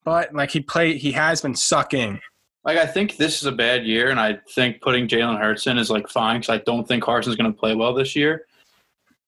but 0.05 0.35
like 0.35 0.51
he 0.51 0.61
played, 0.61 0.99
he 0.99 1.13
has 1.13 1.41
been 1.41 1.55
sucking. 1.55 2.21
Like 2.65 2.79
I 2.79 2.87
think 2.87 3.17
this 3.17 3.41
is 3.41 3.47
a 3.47 3.53
bad 3.53 3.87
year, 3.87 4.11
and 4.11 4.21
I 4.21 4.39
think 4.55 4.81
putting 4.83 5.09
Jalen 5.09 5.39
Hurts 5.39 5.67
in 5.67 5.79
is 5.79 5.91
like 5.91 6.09
fine 6.09 6.41
because 6.41 6.55
I 6.55 6.63
don't 6.65 6.87
think 6.87 7.03
Carson's 7.03 7.37
going 7.37 7.53
to 7.53 7.59
play 7.59 7.75
well 7.75 7.95
this 7.95 8.15
year. 8.15 8.47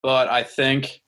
But 0.03 0.27
I 0.29 0.43
think 0.43 1.01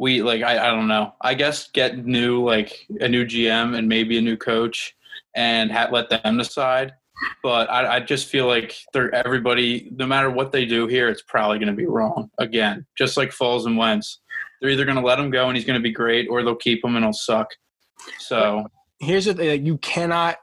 we 0.00 0.22
like 0.22 0.42
I, 0.42 0.68
I 0.68 0.70
don't 0.70 0.88
know. 0.88 1.12
I 1.20 1.34
guess 1.34 1.68
get 1.68 2.06
new 2.06 2.42
like 2.42 2.86
a 3.00 3.08
new 3.08 3.26
GM 3.26 3.76
and 3.76 3.86
maybe 3.86 4.16
a 4.16 4.22
new 4.22 4.36
coach 4.36 4.96
and 5.36 5.70
ha- 5.70 5.90
let 5.92 6.08
them 6.08 6.38
decide. 6.38 6.94
But 7.42 7.70
I, 7.70 7.96
I 7.96 8.00
just 8.00 8.28
feel 8.28 8.46
like 8.46 8.74
they're 8.94 9.14
everybody. 9.14 9.90
No 9.94 10.06
matter 10.06 10.30
what 10.30 10.52
they 10.52 10.64
do 10.64 10.86
here, 10.86 11.10
it's 11.10 11.20
probably 11.20 11.58
going 11.58 11.68
to 11.68 11.74
be 11.76 11.84
wrong 11.84 12.30
again. 12.38 12.86
Just 12.96 13.18
like 13.18 13.28
Foles 13.28 13.66
and 13.66 13.76
Wentz, 13.76 14.20
they're 14.60 14.70
either 14.70 14.86
going 14.86 14.96
to 14.96 15.02
let 15.02 15.20
him 15.20 15.30
go 15.30 15.48
and 15.48 15.56
he's 15.56 15.66
going 15.66 15.78
to 15.78 15.82
be 15.82 15.92
great, 15.92 16.28
or 16.30 16.42
they'll 16.42 16.56
keep 16.56 16.82
him 16.82 16.96
and 16.96 17.04
he'll 17.04 17.12
suck. 17.12 17.48
So 18.20 18.64
Here's 19.00 19.26
the 19.26 19.34
thing: 19.34 19.66
you 19.66 19.76
cannot 19.78 20.38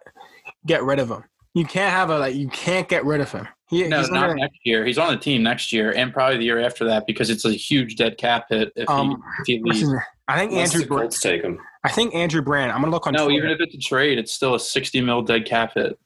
get 0.68 0.84
rid 0.84 1.00
of 1.00 1.10
him. 1.10 1.24
You 1.58 1.66
can't 1.66 1.92
have 1.92 2.10
a 2.10 2.20
like. 2.20 2.36
You 2.36 2.48
can't 2.50 2.88
get 2.88 3.04
rid 3.06 3.20
of 3.22 3.32
him. 3.32 3.48
He, 3.70 3.88
No, 3.88 4.00
he's 4.00 4.10
not 4.12 4.24
under- 4.30 4.36
next 4.36 4.60
year. 4.64 4.86
He's 4.86 4.98
on 4.98 5.12
the 5.12 5.18
team 5.20 5.44
next 5.44 5.74
year 5.74 5.92
and 5.92 6.14
probably 6.14 6.38
the 6.38 6.46
year 6.46 6.60
after 6.62 6.86
that 6.86 7.06
because 7.08 7.30
it's 7.30 7.44
a 7.46 7.52
huge 7.52 7.96
dead 7.96 8.18
cap 8.18 8.46
hit 8.50 8.72
if 8.76 8.90
Um, 8.90 9.22
he, 9.46 9.56
if 9.56 9.62
he 9.64 9.64
leaves. 9.70 9.80
his? 9.82 9.94
I 10.28 10.38
think 10.40 10.52
Unless 10.52 10.74
Andrew. 10.74 10.82
the 10.82 10.88
Bra- 10.88 11.00
Colts 11.02 11.20
take 11.20 11.42
him. 11.42 11.60
I 11.84 11.90
think 11.90 12.14
Andrew 12.16 12.42
Brandt. 12.42 12.74
I'm 12.74 12.82
gonna 12.82 12.92
look 12.92 13.08
on. 13.08 13.14
No, 13.14 13.26
Twitter. 13.26 13.38
even 13.40 13.50
if 13.50 13.60
it's 13.60 13.76
a 13.76 13.80
trade, 13.80 14.18
it's 14.20 14.32
still 14.34 14.56
a 14.56 14.60
60 14.60 15.02
mil 15.02 15.22
dead 15.22 15.46
cap 15.46 15.74
hit. 15.76 15.98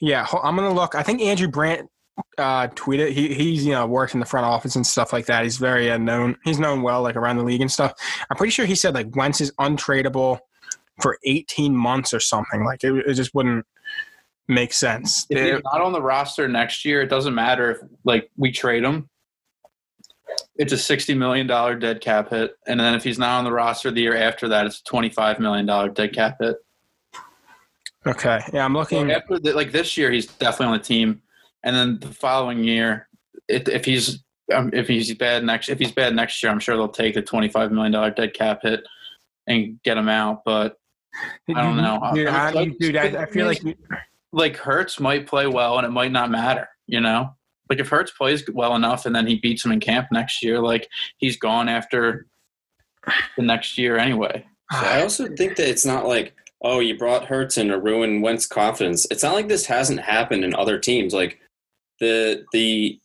Yeah, 0.00 0.26
I'm 0.42 0.54
gonna 0.56 0.72
look. 0.72 0.94
I 0.94 1.02
think 1.02 1.20
Andrew 1.20 1.48
Brandt 1.48 1.88
uh, 2.36 2.68
tweeted. 2.68 3.10
He 3.12 3.34
he's 3.34 3.64
you 3.66 3.72
know 3.72 3.86
worked 3.86 4.14
in 4.14 4.20
the 4.20 4.26
front 4.26 4.46
office 4.46 4.76
and 4.76 4.86
stuff 4.86 5.12
like 5.12 5.26
that. 5.26 5.42
He's 5.44 5.56
very 5.56 5.90
uh, 5.90 5.98
known. 5.98 6.36
He's 6.44 6.58
known 6.58 6.82
well 6.82 7.02
like 7.02 7.16
around 7.16 7.38
the 7.38 7.44
league 7.44 7.60
and 7.60 7.70
stuff. 7.72 7.92
I'm 8.30 8.36
pretty 8.36 8.50
sure 8.52 8.64
he 8.66 8.74
said 8.74 8.94
like 8.94 9.14
Wentz 9.16 9.40
is 9.40 9.50
untradeable 9.58 10.38
for 11.02 11.18
18 11.24 11.74
months 11.76 12.12
or 12.14 12.20
something. 12.20 12.64
Like 12.64 12.84
it, 12.84 12.92
it 13.06 13.14
just 13.14 13.34
wouldn't 13.34 13.66
make 14.48 14.72
sense. 14.72 15.26
If 15.30 15.38
They- 15.38 15.52
he's 15.52 15.62
not 15.64 15.80
on 15.80 15.92
the 15.92 16.02
roster 16.02 16.48
next 16.48 16.84
year, 16.84 17.02
it 17.02 17.08
doesn't 17.08 17.34
matter 17.34 17.70
if 17.72 17.78
like 18.04 18.30
we 18.36 18.50
trade 18.50 18.82
him. 18.84 19.08
It's 20.56 20.72
a 20.72 20.78
60 20.78 21.14
million 21.14 21.46
dollar 21.46 21.74
dead 21.76 22.00
cap 22.00 22.30
hit, 22.30 22.54
and 22.66 22.78
then 22.78 22.94
if 22.94 23.04
he's 23.04 23.18
not 23.18 23.38
on 23.38 23.44
the 23.44 23.52
roster 23.52 23.90
the 23.90 24.00
year 24.00 24.16
after 24.16 24.48
that, 24.48 24.66
it's 24.66 24.80
a 24.80 24.84
25 24.84 25.38
million 25.40 25.66
dollar 25.66 25.88
dead 25.88 26.12
cap 26.12 26.36
hit. 26.40 26.56
okay, 28.06 28.40
yeah, 28.52 28.64
I'm 28.64 28.72
So 28.74 28.78
looking. 28.80 29.10
after 29.10 29.38
the, 29.38 29.52
like 29.54 29.72
this 29.72 29.96
year, 29.96 30.10
he's 30.10 30.26
definitely 30.26 30.72
on 30.74 30.78
the 30.78 30.84
team, 30.84 31.22
and 31.64 31.74
then 31.74 31.98
the 32.00 32.14
following 32.14 32.62
year, 32.64 33.08
it, 33.48 33.68
if 33.68 33.84
he's 33.84 34.22
um, 34.54 34.70
if 34.72 34.88
he's 34.88 35.12
bad 35.14 35.44
next 35.44 35.68
if 35.68 35.78
he's 35.78 35.92
bad 35.92 36.14
next 36.14 36.42
year, 36.42 36.50
I'm 36.52 36.60
sure 36.60 36.76
they'll 36.76 36.88
take 36.88 37.14
the 37.14 37.22
25 37.22 37.70
million 37.72 37.92
dollar 37.92 38.10
dead 38.10 38.32
cap 38.34 38.60
hit 38.62 38.80
and 39.46 39.80
get 39.82 39.96
him 39.98 40.08
out. 40.08 40.42
But 40.44 40.76
I 41.54 41.62
don't 41.62 41.76
know. 41.76 42.00
Dude, 42.14 42.28
I, 42.28 42.52
mean, 42.52 42.76
dude, 42.78 42.96
I, 42.96 43.22
I 43.22 43.26
feel 43.26 43.46
like 43.46 43.62
like 44.32 44.56
Hurts 44.56 45.00
might 45.00 45.26
play 45.26 45.46
well, 45.46 45.78
and 45.78 45.86
it 45.86 45.90
might 45.90 46.12
not 46.12 46.30
matter. 46.30 46.68
You 46.86 47.00
know, 47.00 47.34
like 47.68 47.78
if 47.78 47.88
Hurts 47.88 48.12
plays 48.12 48.44
well 48.52 48.76
enough, 48.76 49.06
and 49.06 49.14
then 49.14 49.26
he 49.26 49.36
beats 49.36 49.64
him 49.64 49.72
in 49.72 49.80
camp 49.80 50.08
next 50.10 50.42
year, 50.42 50.60
like 50.60 50.88
he's 51.18 51.36
gone 51.36 51.68
after 51.68 52.26
the 53.36 53.42
next 53.42 53.78
year 53.78 53.96
anyway. 53.96 54.44
I 54.70 55.02
also 55.02 55.26
think 55.28 55.56
that 55.56 55.68
it's 55.68 55.86
not 55.86 56.06
like, 56.06 56.34
oh, 56.62 56.80
you 56.80 56.98
brought 56.98 57.26
Hurts 57.26 57.58
in 57.58 57.68
to 57.68 57.78
ruin 57.78 58.20
Wentz 58.20 58.46
confidence. 58.46 59.06
It's 59.10 59.22
not 59.22 59.34
like 59.34 59.48
this 59.48 59.66
hasn't 59.66 60.00
happened 60.00 60.44
in 60.44 60.54
other 60.54 60.78
teams. 60.78 61.14
Like 61.14 61.38
the 62.00 62.44
the 62.52 63.00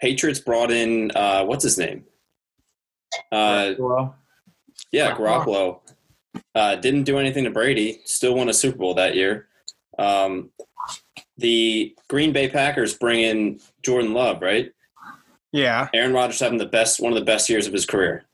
Patriots 0.00 0.40
brought 0.40 0.70
in 0.70 1.10
uh, 1.14 1.44
what's 1.44 1.64
his 1.64 1.78
name? 1.78 2.04
Uh, 3.32 3.72
well, 3.78 4.16
yeah, 4.92 5.14
Garoppolo. 5.14 5.46
Garoppolo. 5.46 5.80
Uh, 6.54 6.76
didn't 6.76 7.04
do 7.04 7.18
anything 7.18 7.44
to 7.44 7.50
Brady. 7.50 8.00
Still 8.04 8.34
won 8.34 8.48
a 8.48 8.54
Super 8.54 8.78
Bowl 8.78 8.94
that 8.94 9.16
year. 9.16 9.47
Um, 9.98 10.50
the 11.36 11.94
Green 12.08 12.32
Bay 12.32 12.48
Packers 12.48 12.94
bring 12.94 13.20
in 13.20 13.60
Jordan 13.82 14.12
Love, 14.12 14.42
right? 14.42 14.72
yeah, 15.52 15.88
Aaron 15.94 16.12
Rodgers 16.12 16.40
having 16.40 16.58
the 16.58 16.66
best 16.66 17.00
one 17.00 17.12
of 17.12 17.18
the 17.18 17.24
best 17.24 17.48
years 17.48 17.66
of 17.66 17.72
his 17.72 17.86
career. 17.86 18.24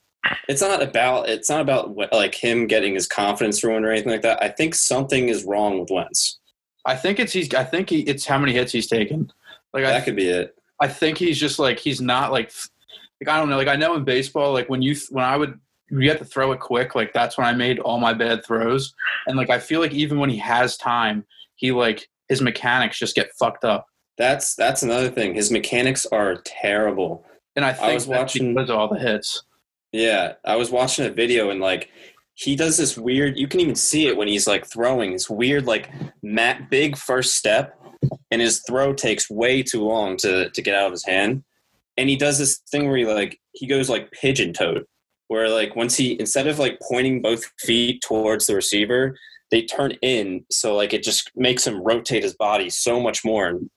It's 0.48 0.62
not 0.62 0.82
about 0.82 1.28
it's 1.28 1.48
not 1.48 1.60
about 1.60 1.96
like 2.12 2.34
him 2.34 2.66
getting 2.66 2.94
his 2.94 3.06
confidence 3.06 3.62
ruined 3.62 3.84
or 3.84 3.90
anything 3.90 4.12
like 4.12 4.22
that. 4.22 4.42
I 4.42 4.48
think 4.48 4.74
something 4.74 5.28
is 5.28 5.44
wrong 5.44 5.78
with 5.78 5.90
Wentz. 5.90 6.38
I 6.86 6.96
think 6.96 7.18
it's 7.18 7.32
he's. 7.32 7.52
I 7.54 7.64
think 7.64 7.90
he, 7.90 8.00
it's 8.00 8.26
how 8.26 8.38
many 8.38 8.52
hits 8.52 8.72
he's 8.72 8.86
taken. 8.86 9.30
Like 9.72 9.84
I, 9.84 9.90
That 9.90 10.04
could 10.04 10.16
be 10.16 10.28
it. 10.28 10.56
I 10.80 10.88
think 10.88 11.18
he's 11.18 11.38
just 11.38 11.58
like 11.58 11.78
he's 11.78 12.00
not 12.00 12.32
like 12.32 12.52
like 13.20 13.28
I 13.28 13.38
don't 13.38 13.48
know. 13.48 13.56
Like 13.56 13.68
I 13.68 13.76
know 13.76 13.94
in 13.94 14.04
baseball, 14.04 14.52
like 14.52 14.68
when 14.68 14.82
you 14.82 14.96
when 15.10 15.24
I 15.24 15.36
would 15.36 15.58
you 15.90 16.08
have 16.08 16.18
to 16.18 16.24
throw 16.24 16.52
it 16.52 16.60
quick. 16.60 16.94
Like 16.94 17.12
that's 17.12 17.38
when 17.38 17.46
I 17.46 17.52
made 17.52 17.78
all 17.78 17.98
my 17.98 18.12
bad 18.12 18.44
throws. 18.44 18.94
And 19.26 19.36
like 19.36 19.50
I 19.50 19.58
feel 19.58 19.80
like 19.80 19.92
even 19.92 20.18
when 20.18 20.30
he 20.30 20.38
has 20.38 20.76
time, 20.76 21.24
he 21.64 21.72
like 21.72 22.06
his 22.28 22.42
mechanics 22.42 22.98
just 22.98 23.14
get 23.14 23.30
fucked 23.38 23.64
up. 23.64 23.86
That's 24.18 24.54
that's 24.54 24.82
another 24.82 25.08
thing. 25.08 25.34
His 25.34 25.50
mechanics 25.50 26.04
are 26.06 26.42
terrible. 26.44 27.24
And 27.56 27.64
I 27.64 27.72
think 27.72 27.94
was 27.94 28.06
watching- 28.06 28.54
because 28.54 28.68
all 28.68 28.88
the 28.88 28.98
hits. 28.98 29.42
Yeah, 29.92 30.34
I 30.44 30.56
was 30.56 30.70
watching 30.70 31.06
a 31.06 31.10
video 31.10 31.48
and 31.48 31.60
like 31.60 31.88
he 32.34 32.54
does 32.54 32.76
this 32.76 32.98
weird. 32.98 33.38
You 33.38 33.48
can 33.48 33.60
even 33.60 33.76
see 33.76 34.08
it 34.08 34.16
when 34.16 34.28
he's 34.28 34.46
like 34.46 34.66
throwing 34.66 35.12
this 35.12 35.30
weird 35.30 35.64
like 35.66 35.88
mat 36.22 36.68
big 36.68 36.98
first 36.98 37.36
step, 37.36 37.78
and 38.30 38.42
his 38.42 38.62
throw 38.66 38.92
takes 38.92 39.30
way 39.30 39.62
too 39.62 39.82
long 39.84 40.18
to 40.18 40.50
to 40.50 40.62
get 40.62 40.74
out 40.74 40.86
of 40.86 40.92
his 40.92 41.06
hand. 41.06 41.44
And 41.96 42.10
he 42.10 42.16
does 42.16 42.38
this 42.38 42.58
thing 42.70 42.88
where 42.88 42.98
he 42.98 43.06
like 43.06 43.40
he 43.52 43.66
goes 43.66 43.88
like 43.88 44.10
pigeon 44.10 44.52
toed, 44.52 44.84
where 45.28 45.48
like 45.48 45.76
once 45.76 45.96
he 45.96 46.18
instead 46.20 46.46
of 46.46 46.58
like 46.58 46.78
pointing 46.86 47.22
both 47.22 47.44
feet 47.60 48.02
towards 48.02 48.46
the 48.46 48.54
receiver, 48.56 49.16
they 49.54 49.62
turn 49.62 49.92
in, 50.02 50.44
so 50.50 50.74
like 50.74 50.92
it 50.92 51.04
just 51.04 51.30
makes 51.36 51.64
him 51.64 51.80
rotate 51.80 52.24
his 52.24 52.34
body 52.34 52.68
so 52.68 52.98
much 52.98 53.24
more. 53.24 53.46
And 53.46 53.70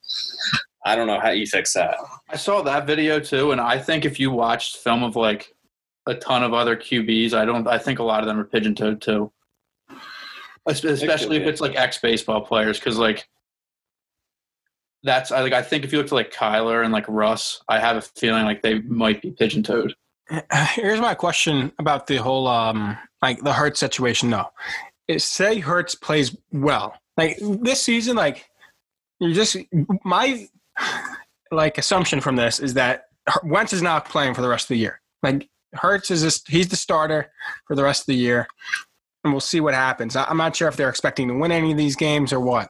I 0.83 0.95
don't 0.95 1.05
know 1.05 1.19
how 1.19 1.29
you 1.29 1.45
fix 1.45 1.73
that. 1.73 1.97
I 2.29 2.35
saw 2.35 2.63
that 2.63 2.87
video 2.87 3.19
too, 3.19 3.51
and 3.51 3.61
I 3.61 3.77
think 3.77 4.03
if 4.03 4.19
you 4.19 4.31
watched 4.31 4.77
film 4.77 5.03
of 5.03 5.15
like 5.15 5.53
a 6.07 6.15
ton 6.15 6.41
of 6.41 6.51
other 6.51 6.75
QBs, 6.75 7.33
I 7.33 7.45
don't. 7.45 7.67
I 7.67 7.77
think 7.77 7.99
a 7.99 8.03
lot 8.03 8.21
of 8.21 8.25
them 8.25 8.39
are 8.39 8.43
pigeon 8.43 8.73
toed 8.73 9.01
too. 9.03 9.31
Es- 10.67 10.83
Especially 10.83 11.37
if 11.37 11.43
it's 11.43 11.61
like 11.61 11.75
ex 11.75 11.99
baseball 11.99 12.41
players, 12.41 12.79
because 12.79 12.97
like 12.97 13.29
that's 15.03 15.31
I 15.31 15.41
like 15.41 15.53
I 15.53 15.61
think 15.61 15.83
if 15.83 15.91
you 15.91 15.99
look 15.99 16.07
to 16.07 16.15
like 16.15 16.33
Kyler 16.33 16.83
and 16.83 16.91
like 16.91 17.05
Russ, 17.07 17.61
I 17.69 17.77
have 17.77 17.97
a 17.97 18.01
feeling 18.01 18.45
like 18.45 18.63
they 18.63 18.79
might 18.79 19.21
be 19.21 19.29
pigeon 19.29 19.61
toed. 19.61 19.93
Here's 20.71 20.99
my 20.99 21.13
question 21.13 21.71
about 21.77 22.07
the 22.07 22.15
whole 22.15 22.47
um 22.47 22.97
like 23.21 23.43
the 23.43 23.53
Hurts 23.53 23.79
situation 23.79 24.31
though. 24.31 24.47
Is 25.07 25.23
say 25.23 25.59
Hurts 25.59 25.95
plays 25.95 26.35
well. 26.51 26.95
Like 27.15 27.37
this 27.39 27.81
season, 27.81 28.15
like 28.15 28.49
you 29.19 29.33
just 29.33 29.57
my 30.03 30.47
like 31.51 31.77
assumption 31.77 32.21
from 32.21 32.35
this 32.35 32.59
is 32.59 32.73
that 32.75 33.05
Wentz 33.43 33.73
is 33.73 33.81
not 33.81 34.07
playing 34.07 34.33
for 34.33 34.41
the 34.41 34.49
rest 34.49 34.65
of 34.65 34.69
the 34.69 34.77
year. 34.77 35.01
Like 35.23 35.49
Hurts 35.73 36.11
is 36.11 36.21
just 36.21 36.47
he's 36.49 36.67
the 36.67 36.75
starter 36.75 37.31
for 37.67 37.75
the 37.75 37.83
rest 37.83 38.01
of 38.01 38.07
the 38.07 38.15
year. 38.15 38.47
And 39.23 39.33
we'll 39.33 39.41
see 39.41 39.59
what 39.59 39.73
happens. 39.73 40.15
I'm 40.15 40.37
not 40.37 40.55
sure 40.55 40.67
if 40.67 40.77
they're 40.77 40.89
expecting 40.89 41.27
to 41.27 41.33
win 41.33 41.51
any 41.51 41.71
of 41.71 41.77
these 41.77 41.95
games 41.95 42.31
or 42.31 42.39
what. 42.39 42.69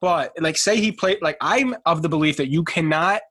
But 0.00 0.32
like 0.40 0.56
say 0.56 0.76
he 0.76 0.92
played 0.92 1.18
like 1.22 1.36
I'm 1.40 1.74
of 1.86 2.02
the 2.02 2.08
belief 2.08 2.36
that 2.36 2.48
you 2.48 2.64
cannot 2.64 3.22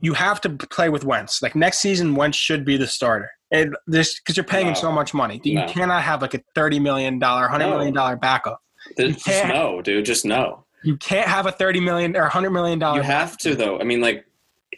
you 0.00 0.12
have 0.14 0.40
to 0.42 0.50
play 0.50 0.88
with 0.88 1.04
Wentz. 1.04 1.42
Like 1.42 1.56
next 1.56 1.78
season, 1.78 2.14
Wentz 2.14 2.36
should 2.36 2.64
be 2.64 2.76
the 2.76 2.86
starter. 2.86 3.30
And 3.52 3.76
this 3.86 4.18
because 4.18 4.36
you're 4.36 4.44
paying 4.44 4.66
him 4.66 4.74
so 4.74 4.90
much 4.90 5.14
money. 5.14 5.40
You 5.44 5.54
No. 5.60 5.66
cannot 5.68 6.02
have 6.02 6.20
like 6.22 6.34
a 6.34 6.40
thirty 6.54 6.80
million 6.80 7.18
dollar, 7.18 7.46
hundred 7.48 7.68
million 7.70 7.94
dollar 7.94 8.16
backup. 8.16 8.60
Just 8.98 9.26
no, 9.46 9.80
dude. 9.82 10.04
Just 10.04 10.24
no. 10.24 10.64
You 10.82 10.96
can't 10.96 11.28
have 11.28 11.46
a 11.46 11.52
thirty 11.52 11.80
million 11.80 12.16
or 12.16 12.24
hundred 12.24 12.50
million 12.50 12.78
dollar. 12.78 12.96
You 12.98 13.02
have 13.02 13.36
to 13.38 13.54
though. 13.54 13.78
I 13.80 13.84
mean, 13.84 14.00
like 14.00 14.26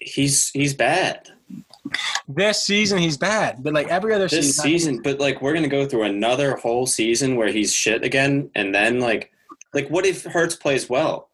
he's 0.00 0.50
he's 0.50 0.74
bad 0.74 1.28
This 2.28 2.62
season 2.62 2.98
he's 2.98 3.16
bad, 3.16 3.62
but 3.62 3.72
like 3.72 3.88
every 3.88 4.12
other 4.14 4.28
season. 4.28 4.42
this 4.44 4.56
season, 4.56 4.68
season. 4.94 5.02
But 5.02 5.18
like 5.18 5.40
we're 5.40 5.54
gonna 5.54 5.68
go 5.68 5.86
through 5.86 6.02
another 6.04 6.56
whole 6.56 6.86
season 6.86 7.36
where 7.36 7.48
he's 7.48 7.72
shit 7.74 8.04
again, 8.04 8.50
and 8.54 8.74
then 8.74 9.00
like 9.00 9.32
like 9.72 9.88
what 9.88 10.04
if 10.06 10.24
Hurts 10.24 10.56
plays 10.56 10.88
well? 10.90 11.30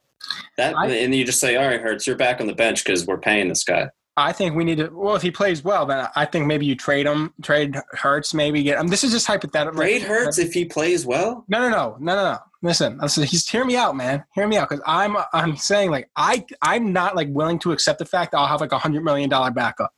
That 0.56 0.74
I- 0.76 0.86
and 0.88 1.14
you 1.14 1.24
just 1.24 1.40
say, 1.40 1.56
all 1.56 1.66
right, 1.66 1.80
Hurts, 1.80 2.06
you're 2.06 2.16
back 2.16 2.40
on 2.40 2.46
the 2.46 2.54
bench 2.54 2.84
because 2.84 3.06
we're 3.06 3.18
paying 3.18 3.48
this 3.48 3.64
guy. 3.64 3.88
I 4.16 4.33
think 4.33 4.54
we 4.54 4.62
need 4.64 4.78
to. 4.78 4.88
Well, 4.88 5.16
if 5.16 5.23
he 5.23 5.30
plays 5.33 5.64
well, 5.64 5.87
then 5.87 6.06
I 6.14 6.25
think 6.25 6.47
maybe 6.47 6.64
you 6.66 6.76
trade 6.76 7.06
him, 7.06 7.35
trade 7.42 7.76
Hurts, 7.92 8.33
maybe 8.33 8.62
get. 8.62 8.78
Um, 8.78 8.87
this 8.87 9.02
is 9.02 9.11
just 9.11 9.26
hypothetical. 9.26 9.80
Trade 9.80 10.02
Hurts 10.02 10.38
if 10.38 10.52
he 10.52 10.64
plays 10.64 11.04
well. 11.04 11.44
No, 11.49 11.59
no, 11.59 11.68
no, 11.68 11.97
no, 11.99 12.14
no, 12.14 12.25
no. 12.33 12.38
Listen, 12.62 12.99
listen. 12.99 13.25
He's 13.25 13.49
hear 13.49 13.64
me 13.64 13.76
out, 13.76 13.97
man. 13.97 14.25
Hear 14.35 14.47
me 14.47 14.56
out, 14.56 14.68
because 14.68 14.83
I'm 14.87 15.16
I'm 15.33 15.56
saying 15.56 15.90
like 15.90 16.09
I 16.16 16.47
I'm 16.62 16.92
not 16.92 17.16
like 17.16 17.28
willing 17.30 17.59
to 17.61 17.73
accept 17.73 17.99
the 17.99 18.04
fact 18.06 18.33
that 18.33 18.38
I'll 18.38 18.47
have 18.47 18.61
like 18.61 18.73
a 18.73 18.78
hundred 18.78 19.02
million 19.02 19.28
dollar 19.28 19.50
backup. 19.50 19.92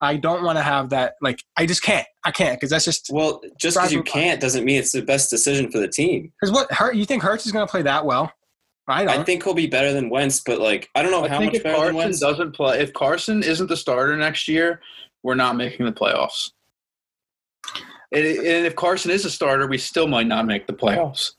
I 0.00 0.16
don't 0.16 0.44
want 0.44 0.58
to 0.58 0.62
have 0.62 0.90
that. 0.90 1.14
Like 1.20 1.42
I 1.56 1.66
just 1.66 1.82
can't. 1.82 2.06
I 2.24 2.30
can't 2.30 2.58
because 2.58 2.70
that's 2.70 2.84
just 2.84 3.08
Well, 3.10 3.40
just 3.58 3.76
because 3.76 3.92
you 3.92 4.02
can't 4.02 4.40
doesn't 4.40 4.64
mean 4.64 4.78
it's 4.78 4.92
the 4.92 5.02
best 5.02 5.28
decision 5.30 5.70
for 5.70 5.78
the 5.78 5.88
team. 5.88 6.32
because 6.40 6.52
what 6.54 6.70
Hurt. 6.70 6.94
You 6.94 7.04
think 7.04 7.22
Hurts 7.22 7.46
is 7.46 7.52
going 7.52 7.66
to 7.66 7.70
play 7.70 7.82
that 7.82 8.04
well? 8.06 8.32
I 8.88 9.04
don't. 9.04 9.20
I 9.20 9.24
think 9.24 9.44
he'll 9.44 9.54
be 9.54 9.66
better 9.66 9.92
than 9.92 10.10
Wentz, 10.10 10.40
but 10.40 10.60
like 10.60 10.88
I 10.94 11.02
don't 11.02 11.10
know 11.10 11.24
I 11.24 11.28
how 11.28 11.38
think 11.38 11.52
much 11.52 11.56
if 11.56 11.62
better 11.64 11.76
than 11.76 11.82
Carson 11.82 11.96
Wentz. 11.96 12.20
doesn't 12.20 12.52
play, 12.52 12.80
if 12.80 12.92
Carson 12.92 13.42
isn't 13.42 13.66
the 13.68 13.76
starter 13.76 14.16
next 14.16 14.48
year, 14.48 14.80
we're 15.22 15.34
not 15.34 15.56
making 15.56 15.86
the 15.86 15.92
playoffs. 15.92 16.52
And, 18.12 18.24
and 18.24 18.66
if 18.66 18.76
Carson 18.76 19.10
is 19.10 19.24
a 19.24 19.30
starter, 19.30 19.66
we 19.66 19.78
still 19.78 20.06
might 20.06 20.28
not 20.28 20.46
make 20.46 20.68
the 20.68 20.72
playoffs. 20.72 21.32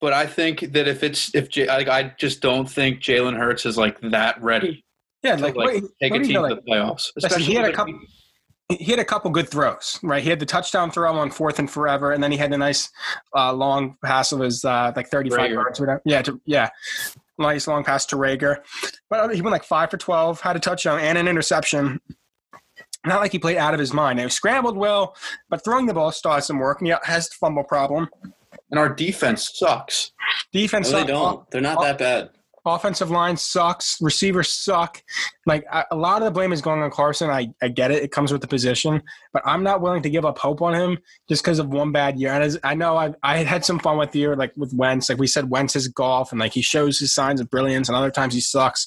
But 0.00 0.14
I 0.14 0.26
think 0.26 0.72
that 0.72 0.88
if 0.88 1.02
it's 1.02 1.34
if 1.34 1.50
J, 1.50 1.66
like 1.66 1.88
I 1.88 2.14
just 2.18 2.40
don't 2.40 2.70
think 2.70 3.00
Jalen 3.00 3.36
Hurts 3.36 3.66
is 3.66 3.76
like 3.76 4.00
that 4.00 4.42
ready 4.42 4.84
yeah, 5.22 5.36
to 5.36 5.42
like, 5.42 5.56
like, 5.56 5.66
wait, 5.66 5.84
take 6.00 6.12
what 6.12 6.20
a 6.20 6.24
team 6.24 6.34
know, 6.34 6.48
to 6.48 6.54
like, 6.54 6.64
the 6.64 6.70
playoffs. 6.70 7.10
Listen, 7.20 7.40
he 7.40 7.54
had 7.54 7.66
a 7.66 7.72
couple- 7.72 7.98
he 8.68 8.90
had 8.90 8.98
a 8.98 9.04
couple 9.04 9.30
good 9.30 9.48
throws, 9.48 9.98
right? 10.02 10.22
He 10.22 10.28
had 10.28 10.40
the 10.40 10.46
touchdown 10.46 10.90
throw 10.90 11.14
on 11.16 11.30
fourth 11.30 11.58
and 11.58 11.70
forever, 11.70 12.12
and 12.12 12.22
then 12.22 12.30
he 12.30 12.36
had 12.36 12.52
a 12.52 12.58
nice 12.58 12.90
uh, 13.34 13.52
long 13.52 13.96
pass 14.04 14.30
of 14.32 14.40
his 14.40 14.64
uh, 14.64 14.92
like 14.94 15.08
35 15.08 15.38
Reagor. 15.38 15.52
yards 15.52 15.80
or 15.80 15.84
whatever. 15.84 16.02
Yeah, 16.04 16.22
to, 16.22 16.40
yeah. 16.44 16.68
Nice 17.38 17.66
long 17.66 17.82
pass 17.82 18.04
to 18.06 18.16
Reagor. 18.16 18.58
But 19.08 19.34
he 19.34 19.40
went 19.40 19.52
like 19.52 19.64
five 19.64 19.90
for 19.90 19.96
12, 19.96 20.40
had 20.40 20.56
a 20.56 20.60
touchdown 20.60 21.00
and 21.00 21.16
an 21.16 21.28
interception. 21.28 22.00
Not 23.06 23.20
like 23.20 23.32
he 23.32 23.38
played 23.38 23.56
out 23.56 23.72
of 23.74 23.80
his 23.80 23.94
mind. 23.94 24.20
He 24.20 24.28
scrambled 24.28 24.76
well, 24.76 25.16
but 25.48 25.64
throwing 25.64 25.86
the 25.86 25.94
ball 25.94 26.12
still 26.12 26.32
has 26.32 26.46
some 26.46 26.58
work. 26.58 26.80
And 26.80 26.88
yeah, 26.88 26.98
has 27.04 27.28
the 27.28 27.36
fumble 27.40 27.64
problem. 27.64 28.08
and 28.70 28.78
our 28.78 28.88
defense 28.88 29.52
sucks. 29.54 30.12
Defense, 30.52 30.90
No, 30.90 30.98
they 31.00 31.06
don't. 31.06 31.50
They're 31.50 31.60
not 31.60 31.80
that 31.80 31.96
bad. 31.98 32.30
Offensive 32.64 33.10
line 33.10 33.36
sucks. 33.36 33.98
Receivers 34.00 34.50
suck. 34.50 35.02
Like 35.46 35.64
a 35.72 35.84
a 35.90 35.96
lot 35.96 36.22
of 36.22 36.26
the 36.26 36.30
blame 36.30 36.52
is 36.52 36.60
going 36.60 36.82
on 36.82 36.90
Carson. 36.90 37.30
I, 37.30 37.48
I 37.62 37.68
get 37.68 37.90
it. 37.90 38.02
It 38.02 38.12
comes 38.12 38.32
with 38.32 38.40
the 38.40 38.46
position, 38.46 39.02
but 39.32 39.42
I'm 39.44 39.62
not 39.62 39.80
willing 39.80 40.02
to 40.02 40.10
give 40.10 40.24
up 40.24 40.38
hope 40.38 40.62
on 40.62 40.74
him 40.74 40.98
just 41.28 41.42
because 41.42 41.58
of 41.58 41.68
one 41.68 41.92
bad 41.92 42.18
year. 42.18 42.32
And 42.32 42.42
as, 42.42 42.58
I 42.62 42.74
know 42.74 42.96
I 42.96 43.14
I 43.22 43.38
had 43.38 43.64
some 43.64 43.78
fun 43.78 43.98
with 43.98 44.14
year, 44.14 44.36
like 44.36 44.52
with 44.56 44.72
Wentz. 44.74 45.08
Like 45.08 45.18
we 45.18 45.26
said, 45.26 45.50
Wentz 45.50 45.76
is 45.76 45.88
golf, 45.88 46.30
and 46.30 46.40
like 46.40 46.52
he 46.52 46.62
shows 46.62 46.98
his 46.98 47.12
signs 47.12 47.40
of 47.40 47.50
brilliance, 47.50 47.88
and 47.88 47.96
other 47.96 48.10
times 48.10 48.34
he 48.34 48.40
sucks. 48.40 48.86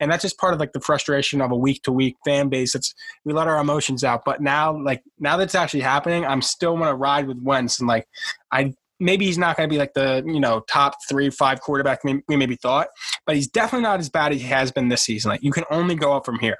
And 0.00 0.10
that's 0.10 0.22
just 0.22 0.38
part 0.38 0.54
of 0.54 0.60
like 0.60 0.72
the 0.72 0.80
frustration 0.80 1.40
of 1.40 1.50
a 1.50 1.56
week 1.56 1.82
to 1.84 1.92
week 1.92 2.16
fan 2.24 2.48
base. 2.48 2.74
It's 2.74 2.94
we 3.24 3.32
let 3.32 3.48
our 3.48 3.58
emotions 3.58 4.04
out. 4.04 4.24
But 4.24 4.40
now, 4.40 4.76
like 4.76 5.02
now 5.18 5.36
that 5.36 5.44
it's 5.44 5.54
actually 5.54 5.80
happening, 5.80 6.24
I'm 6.24 6.42
still 6.42 6.76
gonna 6.76 6.94
ride 6.94 7.26
with 7.26 7.38
Wentz, 7.42 7.78
and 7.78 7.88
like 7.88 8.06
I. 8.50 8.74
Maybe 9.02 9.26
he's 9.26 9.38
not 9.38 9.56
going 9.56 9.68
to 9.68 9.72
be 9.72 9.78
like 9.78 9.94
the 9.94 10.22
you 10.26 10.40
know 10.40 10.60
top 10.68 10.94
three 11.08 11.30
five 11.30 11.60
quarterback 11.60 12.04
we 12.04 12.22
maybe 12.28 12.56
thought, 12.56 12.88
but 13.26 13.36
he's 13.36 13.48
definitely 13.48 13.82
not 13.82 14.00
as 14.00 14.08
bad 14.08 14.32
as 14.32 14.40
he 14.40 14.46
has 14.48 14.70
been 14.70 14.88
this 14.88 15.02
season. 15.02 15.30
Like 15.30 15.42
you 15.42 15.52
can 15.52 15.64
only 15.70 15.94
go 15.94 16.12
up 16.12 16.24
from 16.24 16.38
here. 16.38 16.58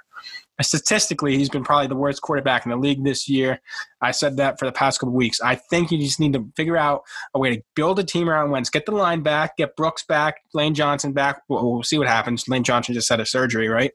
Statistically, 0.60 1.36
he's 1.36 1.48
been 1.48 1.64
probably 1.64 1.88
the 1.88 1.96
worst 1.96 2.22
quarterback 2.22 2.64
in 2.64 2.70
the 2.70 2.76
league 2.76 3.02
this 3.04 3.28
year. 3.28 3.60
I 4.00 4.12
said 4.12 4.36
that 4.36 4.58
for 4.58 4.66
the 4.66 4.72
past 4.72 5.00
couple 5.00 5.14
weeks. 5.14 5.40
I 5.40 5.56
think 5.56 5.90
you 5.90 5.98
just 5.98 6.20
need 6.20 6.34
to 6.34 6.46
figure 6.56 6.76
out 6.76 7.02
a 7.34 7.38
way 7.40 7.56
to 7.56 7.62
build 7.74 7.98
a 7.98 8.04
team 8.04 8.28
around 8.28 8.50
Wentz. 8.50 8.70
Get 8.70 8.86
the 8.86 8.92
line 8.92 9.22
back, 9.22 9.56
get 9.56 9.74
Brooks 9.76 10.04
back, 10.04 10.36
Lane 10.54 10.74
Johnson 10.74 11.12
back. 11.12 11.42
We'll, 11.48 11.72
we'll 11.72 11.82
see 11.82 11.98
what 11.98 12.06
happens. 12.06 12.46
Lane 12.48 12.62
Johnson 12.62 12.94
just 12.94 13.08
had 13.08 13.18
a 13.18 13.26
surgery, 13.26 13.68
right? 13.68 13.92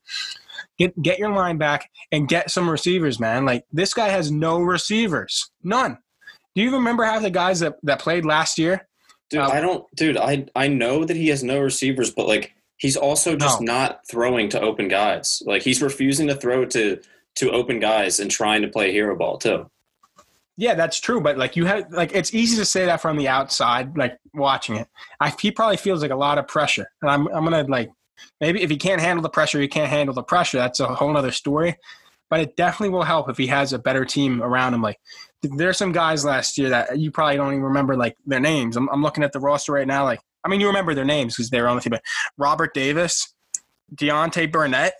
Get 0.77 0.99
get 1.01 1.19
your 1.19 1.31
line 1.31 1.57
back 1.57 1.89
and 2.11 2.27
get 2.27 2.51
some 2.51 2.69
receivers, 2.69 3.19
man. 3.19 3.45
Like 3.45 3.65
this 3.71 3.93
guy 3.93 4.09
has 4.09 4.31
no 4.31 4.59
receivers, 4.59 5.51
none. 5.63 5.99
Do 6.57 6.63
you 6.63 6.71
remember 6.71 7.03
half 7.03 7.21
the 7.21 7.29
guys 7.29 7.59
that, 7.59 7.75
that 7.83 7.99
played 7.99 8.25
last 8.25 8.57
year? 8.57 8.87
Dude, 9.29 9.41
Uh, 9.41 9.49
I 9.49 9.61
don't 9.61 9.85
dude, 9.95 10.17
I 10.17 10.47
I 10.55 10.67
know 10.67 11.05
that 11.05 11.15
he 11.15 11.27
has 11.27 11.43
no 11.43 11.59
receivers, 11.59 12.09
but 12.09 12.27
like 12.27 12.55
he's 12.77 12.97
also 12.97 13.35
just 13.35 13.61
No. 13.61 13.73
not 13.73 13.99
throwing 14.09 14.49
to 14.49 14.59
open 14.59 14.87
guys. 14.87 15.43
Like 15.45 15.61
he's 15.61 15.83
refusing 15.83 16.25
to 16.29 16.35
throw 16.35 16.65
to 16.65 16.99
to 17.35 17.51
open 17.51 17.79
guys 17.79 18.19
and 18.19 18.31
trying 18.31 18.63
to 18.63 18.69
play 18.69 18.91
hero 18.91 19.15
ball 19.15 19.37
too. 19.37 19.69
Yeah, 20.57 20.73
that's 20.73 20.99
true. 20.99 21.21
But 21.21 21.37
like 21.37 21.55
you 21.55 21.65
have, 21.65 21.91
like 21.91 22.15
it's 22.15 22.33
easy 22.33 22.57
to 22.57 22.65
say 22.65 22.87
that 22.87 23.01
from 23.01 23.17
the 23.17 23.27
outside, 23.27 23.95
like 23.95 24.17
watching 24.33 24.77
it. 24.77 24.87
I 25.19 25.31
he 25.39 25.51
probably 25.51 25.77
feels 25.77 26.01
like 26.01 26.09
a 26.09 26.15
lot 26.15 26.39
of 26.39 26.47
pressure, 26.47 26.87
and 27.03 27.11
I'm 27.11 27.27
I'm 27.27 27.43
gonna 27.43 27.65
like 27.65 27.91
maybe 28.41 28.63
if 28.63 28.71
he 28.71 28.77
can't 28.77 28.99
handle 28.99 29.21
the 29.21 29.29
pressure, 29.29 29.61
he 29.61 29.67
can't 29.67 29.89
handle 29.91 30.15
the 30.15 30.23
pressure. 30.23 30.57
That's 30.57 30.79
a 30.79 30.87
whole 30.87 31.15
other 31.15 31.31
story. 31.31 31.77
But 32.29 32.41
it 32.41 32.57
definitely 32.57 32.89
will 32.89 33.03
help 33.03 33.29
if 33.29 33.37
he 33.37 33.47
has 33.47 33.71
a 33.73 33.79
better 33.79 34.03
team 34.03 34.43
around 34.43 34.73
him. 34.73 34.81
Like 34.81 34.99
there's 35.41 35.77
some 35.77 35.91
guys 35.93 36.25
last 36.25 36.57
year 36.57 36.69
that 36.69 36.99
you 36.99 37.09
probably 37.11 37.37
don't 37.37 37.53
even 37.53 37.63
remember 37.63 37.95
like 37.95 38.17
their 38.25 38.39
names. 38.39 38.75
I'm 38.75 38.89
I'm 38.89 39.01
looking 39.01 39.23
at 39.23 39.31
the 39.31 39.39
roster 39.39 39.71
right 39.71 39.87
now. 39.87 40.03
Like 40.03 40.19
I 40.43 40.49
mean, 40.49 40.59
you 40.59 40.67
remember 40.67 40.93
their 40.93 41.05
names 41.05 41.35
because 41.35 41.49
they 41.49 41.61
were 41.61 41.67
on 41.67 41.75
the 41.77 41.81
team. 41.81 41.91
But 41.91 42.03
Robert 42.37 42.73
Davis, 42.73 43.33
Deontay 43.95 44.51
Burnett. 44.51 44.93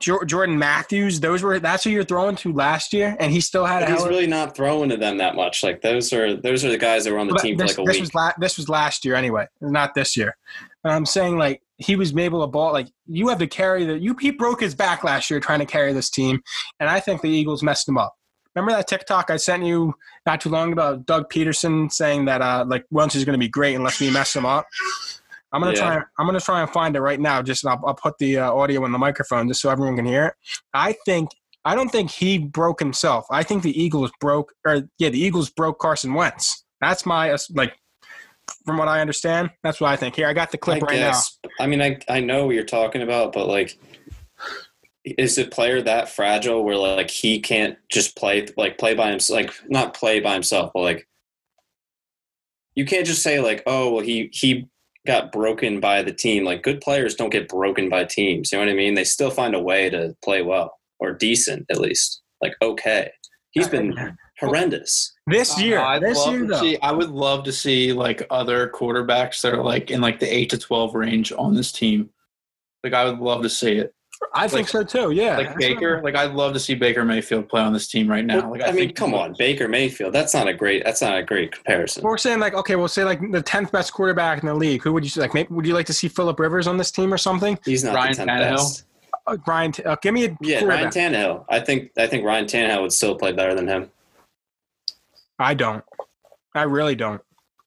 Jor- 0.00 0.24
Jordan 0.24 0.58
Matthews, 0.58 1.20
those 1.20 1.42
were 1.44 1.60
that's 1.60 1.84
who 1.84 1.90
you're 1.90 2.02
throwing 2.02 2.34
to 2.36 2.52
last 2.52 2.92
year, 2.92 3.16
and 3.20 3.30
he 3.30 3.40
still 3.40 3.64
had 3.64 3.88
he's 3.88 4.04
really 4.04 4.26
not 4.26 4.56
throwing 4.56 4.88
to 4.88 4.96
them 4.96 5.18
that 5.18 5.36
much. 5.36 5.62
Like 5.62 5.80
those 5.80 6.12
are 6.12 6.34
those 6.34 6.64
are 6.64 6.70
the 6.70 6.76
guys 6.78 7.04
that 7.04 7.12
were 7.12 7.20
on 7.20 7.28
the 7.28 7.34
But 7.34 7.42
team 7.42 7.56
for 7.56 7.62
this, 7.68 7.78
like 7.78 7.84
a 7.84 7.88
this 7.88 7.94
week. 7.94 8.00
was 8.00 8.14
la- 8.14 8.32
this 8.40 8.56
was 8.56 8.68
last 8.68 9.04
year 9.04 9.14
anyway, 9.14 9.46
not 9.60 9.94
this 9.94 10.16
year. 10.16 10.36
And 10.82 10.92
I'm 10.92 11.06
saying 11.06 11.38
like 11.38 11.62
he 11.82 11.96
was 11.96 12.16
able 12.16 12.40
to 12.40 12.46
ball 12.46 12.72
like 12.72 12.88
you 13.06 13.28
have 13.28 13.38
to 13.38 13.46
carry 13.46 13.84
the 13.84 13.98
you 13.98 14.14
he 14.20 14.30
broke 14.30 14.60
his 14.60 14.74
back 14.74 15.04
last 15.04 15.30
year 15.30 15.40
trying 15.40 15.58
to 15.58 15.66
carry 15.66 15.92
this 15.92 16.08
team, 16.10 16.40
and 16.80 16.88
I 16.88 17.00
think 17.00 17.20
the 17.22 17.28
Eagles 17.30 17.62
messed 17.62 17.88
him 17.88 17.98
up. 17.98 18.14
remember 18.54 18.72
that 18.76 18.86
TikTok 18.88 19.30
I 19.30 19.36
sent 19.36 19.64
you 19.64 19.94
not 20.26 20.40
too 20.40 20.50
long 20.50 20.72
ago 20.72 20.80
about 20.80 21.06
Doug 21.06 21.30
Pederson 21.30 21.90
saying 21.92 22.26
that 22.26 22.40
uh 22.42 22.64
like 22.66 22.84
Wentz 22.90 23.14
is 23.14 23.24
going 23.24 23.34
to 23.38 23.44
be 23.46 23.48
great 23.48 23.74
unless 23.74 24.00
we 24.00 24.10
mess 24.10 24.34
him 24.34 24.46
up. 24.46 24.66
I'm 25.52 25.60
gonna 25.60 25.72
Yeah. 25.74 25.80
try. 25.80 26.02
I'm 26.18 26.26
gonna 26.26 26.40
try 26.40 26.60
and 26.62 26.70
find 26.70 26.96
it 26.96 27.00
right 27.00 27.20
now. 27.20 27.42
Just 27.42 27.66
I'll, 27.66 27.80
I'll 27.86 27.94
put 27.94 28.16
the 28.18 28.38
uh, 28.38 28.52
audio 28.52 28.84
in 28.86 28.92
the 28.92 28.98
microphone 28.98 29.48
just 29.48 29.60
so 29.60 29.70
everyone 29.70 29.96
can 29.96 30.06
hear 30.06 30.26
it. 30.26 30.34
I 30.72 30.94
think 31.04 31.30
I 31.64 31.74
don't 31.74 31.90
think 31.90 32.10
he 32.10 32.38
broke 32.38 32.80
himself. 32.80 33.26
I 33.30 33.42
think 33.42 33.62
the 33.62 33.80
Eagles 33.80 34.10
broke, 34.20 34.52
or 34.66 34.82
yeah, 34.98 35.10
the 35.10 35.20
Eagles 35.20 35.50
broke 35.50 35.78
Carson 35.78 36.14
Wentz. 36.14 36.64
That's 36.80 37.06
my 37.06 37.36
like, 37.54 37.76
from 38.64 38.78
what 38.78 38.88
I 38.88 39.00
understand. 39.00 39.50
That's 39.62 39.80
what 39.80 39.90
I 39.90 39.96
think. 39.96 40.16
Here, 40.16 40.26
I 40.26 40.32
got 40.32 40.50
the 40.50 40.58
clip 40.58 40.82
I 40.82 40.86
right 40.86 40.96
guess. 40.96 41.38
I 41.60 41.66
mean, 41.66 41.82
I 41.82 41.98
I 42.08 42.20
know 42.20 42.46
what 42.46 42.54
you're 42.54 42.64
talking 42.64 43.02
about, 43.02 43.32
but 43.32 43.48
like, 43.48 43.78
is 45.04 45.38
a 45.38 45.44
player 45.44 45.82
that 45.82 46.08
fragile 46.08 46.64
where 46.64 46.76
like 46.76 47.10
he 47.10 47.40
can't 47.40 47.76
just 47.90 48.16
play 48.16 48.46
like 48.56 48.78
play 48.78 48.94
by 48.94 49.10
himself, 49.10 49.36
like 49.36 49.52
not 49.68 49.94
play 49.94 50.20
by 50.20 50.34
himself, 50.34 50.70
but 50.74 50.82
like 50.82 51.08
you 52.74 52.84
can't 52.84 53.06
just 53.06 53.22
say 53.22 53.40
like, 53.40 53.62
oh, 53.66 53.92
well, 53.92 54.04
he 54.04 54.30
he 54.32 54.68
got 55.06 55.32
broken 55.32 55.80
by 55.80 56.02
the 56.02 56.12
team. 56.12 56.44
Like 56.44 56.62
good 56.62 56.80
players 56.80 57.14
don't 57.14 57.30
get 57.30 57.48
broken 57.48 57.88
by 57.88 58.04
teams. 58.04 58.52
You 58.52 58.58
know 58.58 58.64
what 58.64 58.72
I 58.72 58.76
mean? 58.76 58.94
They 58.94 59.04
still 59.04 59.30
find 59.30 59.54
a 59.54 59.60
way 59.60 59.90
to 59.90 60.14
play 60.24 60.42
well 60.42 60.78
or 61.00 61.12
decent 61.12 61.66
at 61.70 61.80
least. 61.80 62.22
Like 62.40 62.54
okay, 62.62 63.10
he's 63.50 63.68
been 63.68 64.16
horrendous. 64.48 65.12
This 65.26 65.60
year, 65.60 65.78
Uh, 65.78 65.86
I'd 65.88 66.02
this 66.02 66.18
love 66.18 66.32
year 66.32 66.40
to 66.42 66.46
though. 66.46 66.60
see, 66.60 66.78
I 66.80 66.92
would 66.92 67.10
love 67.10 67.44
to 67.44 67.52
see 67.52 67.92
like 67.92 68.26
other 68.30 68.68
quarterbacks 68.68 69.40
that 69.42 69.54
are 69.54 69.62
like 69.62 69.90
in 69.90 70.00
like 70.00 70.18
the 70.20 70.32
eight 70.32 70.50
to 70.50 70.58
twelve 70.58 70.94
range 70.94 71.32
on 71.32 71.54
this 71.54 71.72
team. 71.72 72.10
Like 72.84 72.92
I 72.94 73.04
would 73.04 73.18
love 73.20 73.42
to 73.42 73.48
see 73.50 73.72
it. 73.78 73.94
I 74.34 74.46
think 74.46 74.68
so 74.68 74.84
too. 74.84 75.10
Yeah, 75.10 75.36
Like 75.36 75.48
That's 75.48 75.58
Baker, 75.58 76.00
like 76.04 76.14
I'd 76.14 76.32
love 76.32 76.52
to 76.52 76.60
see 76.60 76.74
Baker 76.76 77.04
Mayfield 77.04 77.48
play 77.48 77.60
on 77.60 77.72
this 77.72 77.88
team 77.88 78.08
right 78.08 78.24
now. 78.24 78.48
Like 78.52 78.62
I, 78.62 78.66
mean, 78.66 78.74
think- 78.76 78.94
come 78.96 79.14
on, 79.14 79.34
Baker 79.36 79.66
Mayfield. 79.66 80.12
That's 80.12 80.32
not 80.32 80.46
a 80.46 80.54
great. 80.54 80.84
That's 80.84 81.02
not 81.02 81.16
a 81.18 81.24
great 81.24 81.50
comparison. 81.50 82.04
We're 82.04 82.16
saying 82.18 82.38
like 82.38 82.54
okay, 82.54 82.76
we'll 82.76 82.86
say 82.88 83.02
like 83.04 83.20
the 83.32 83.42
tenth 83.42 83.72
best 83.72 83.92
quarterback 83.92 84.40
in 84.40 84.46
the 84.46 84.54
league. 84.54 84.82
Who 84.82 84.92
would 84.92 85.04
you 85.04 85.20
like? 85.20 85.34
Maybe, 85.34 85.48
would 85.52 85.66
you 85.66 85.74
like 85.74 85.86
to 85.86 85.92
see 85.92 86.06
Philip 86.08 86.38
Rivers 86.38 86.66
on 86.68 86.76
this 86.76 86.90
team 86.92 87.12
or 87.12 87.18
something? 87.18 87.58
He's 87.64 87.82
not 87.82 87.94
Ryan 87.96 88.10
the 88.12 88.16
tenth 88.16 88.30
Tannehill? 88.30 88.56
best. 88.56 88.84
Uh, 89.26 89.36
Ryan, 89.46 89.72
T- 89.72 89.82
uh, 89.84 89.96
give 90.02 90.14
me 90.14 90.24
a 90.26 90.36
Yeah, 90.40 90.64
Ryan. 90.64 90.88
Tannehill. 90.90 91.44
I 91.48 91.58
think 91.60 91.90
I 91.98 92.06
think 92.06 92.24
Ryan 92.24 92.44
Tannehill 92.46 92.82
would 92.82 92.92
still 92.92 93.16
play 93.16 93.32
better 93.32 93.54
than 93.54 93.66
him. 93.68 93.90
I 95.38 95.54
don't. 95.54 95.84
I 96.54 96.62
really 96.62 96.94
don't. 96.94 97.20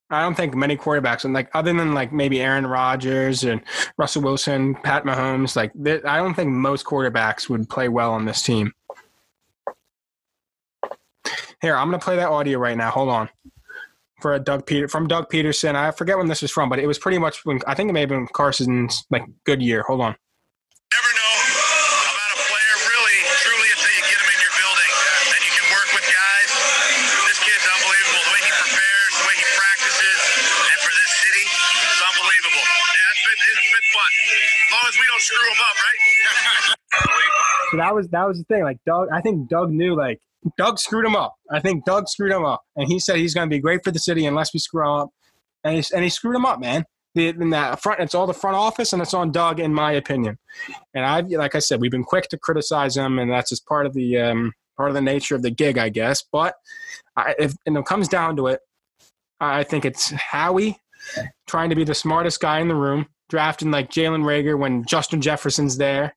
I 0.10 0.22
don't 0.22 0.36
think 0.36 0.54
many 0.54 0.78
quarterbacks, 0.78 1.26
and 1.26 1.34
like 1.34 1.50
other 1.56 1.74
than 1.74 1.96
like 1.96 2.14
maybe 2.14 2.40
Aaron 2.40 2.68
Rodgers 2.68 3.44
and 3.44 3.62
Russell 3.98 4.22
Wilson, 4.22 4.76
Pat 4.76 5.04
Mahomes, 5.04 5.56
like 5.56 5.72
I 6.06 6.18
don't 6.18 6.36
think 6.36 6.52
most 6.52 6.86
quarterbacks 6.86 7.50
would 7.50 7.68
play 7.70 7.90
well 7.90 8.14
on 8.14 8.26
this 8.26 8.44
team. 8.44 8.72
Here, 11.62 11.76
I'm 11.76 11.88
gonna 11.88 12.00
play 12.00 12.18
that 12.18 12.30
audio 12.30 12.60
right 12.60 12.78
now. 12.78 12.92
Hold 12.92 13.10
on. 13.10 13.30
For 14.22 14.36
a 14.36 14.40
Doug 14.40 14.68
Peter 14.68 14.88
from 14.88 15.08
Doug 15.08 15.30
Pederson, 15.30 15.76
I 15.76 15.90
forget 15.92 16.18
when 16.18 16.28
this 16.28 16.44
was 16.44 16.52
from, 16.52 16.70
but 16.70 16.80
it 16.80 16.88
was 16.88 17.00
pretty 17.00 17.18
much 17.18 17.44
when 17.44 17.60
I 17.66 17.74
think 17.74 17.90
it 17.90 17.94
may 17.94 18.02
have 18.02 18.10
been 18.10 18.28
Carson's 18.28 19.06
like 19.10 19.24
good 19.44 19.62
year. 19.62 19.84
Hold 19.88 20.02
on. 20.02 20.16
So 37.72 37.78
that 37.78 37.94
was 37.94 38.08
that 38.10 38.28
was 38.28 38.38
the 38.38 38.44
thing. 38.46 38.64
Like 38.64 38.80
Doug, 38.86 39.10
I 39.12 39.22
think 39.22 39.50
Doug 39.50 39.72
knew 39.72 39.96
like 39.96 40.20
Doug 40.58 40.80
screwed 40.80 41.06
him 41.06 41.16
up. 41.16 41.36
I 41.52 41.60
think 41.60 41.86
Doug 41.86 42.08
screwed 42.08 42.32
him 42.32 42.46
up, 42.46 42.64
and 42.76 42.88
he 42.88 43.00
said 43.00 43.18
he's 43.18 43.34
going 43.34 43.50
to 43.50 43.54
be 43.54 43.60
great 43.60 43.84
for 43.84 43.92
the 43.92 44.00
city 44.00 44.26
unless 44.26 44.54
we 44.54 44.60
screw 44.60 44.84
him 44.84 45.00
up, 45.02 45.10
and 45.64 45.76
he, 45.78 45.84
and 45.94 46.04
he 46.04 46.10
screwed 46.10 46.36
him 46.36 46.46
up, 46.46 46.60
man. 46.60 46.86
The, 47.16 47.30
in 47.30 47.52
that 47.52 47.82
front, 47.82 48.02
it's 48.02 48.14
all 48.14 48.28
the 48.28 48.34
front 48.34 48.58
office, 48.58 48.92
and 48.92 49.02
it's 49.02 49.14
on 49.14 49.32
Doug, 49.32 49.60
in 49.60 49.74
my 49.74 49.94
opinion. 49.94 50.38
And 50.94 51.06
I, 51.06 51.22
like 51.22 51.56
I 51.56 51.60
said, 51.60 51.80
we've 51.80 51.92
been 51.92 52.04
quick 52.04 52.28
to 52.30 52.38
criticize 52.38 52.98
him, 52.98 53.20
and 53.20 53.32
that's 53.32 53.50
just 53.50 53.66
part 53.66 53.86
of 53.86 53.94
the 53.94 54.18
um, 54.18 54.54
part 54.78 54.90
of 54.90 54.96
the 54.96 55.02
nature 55.02 55.36
of 55.36 55.42
the 55.42 55.52
gig, 55.52 55.78
I 55.78 55.90
guess. 55.90 56.24
But 56.32 56.56
I, 57.16 57.36
if 57.40 57.54
and 57.66 57.78
it 57.78 57.86
comes 57.86 58.08
down 58.08 58.36
to 58.36 58.48
it, 58.48 58.60
I 59.40 59.64
think 59.64 59.86
it's 59.86 60.12
Howie 60.12 60.78
trying 61.48 61.70
to 61.70 61.76
be 61.76 61.84
the 61.84 61.96
smartest 61.96 62.40
guy 62.40 62.60
in 62.60 62.68
the 62.68 62.76
room, 62.76 63.08
drafting 63.30 63.72
like 63.72 63.90
Jalen 63.90 64.24
Reagor 64.24 64.60
when 64.60 64.84
Justin 64.86 65.22
Jefferson's 65.22 65.78
there. 65.78 66.16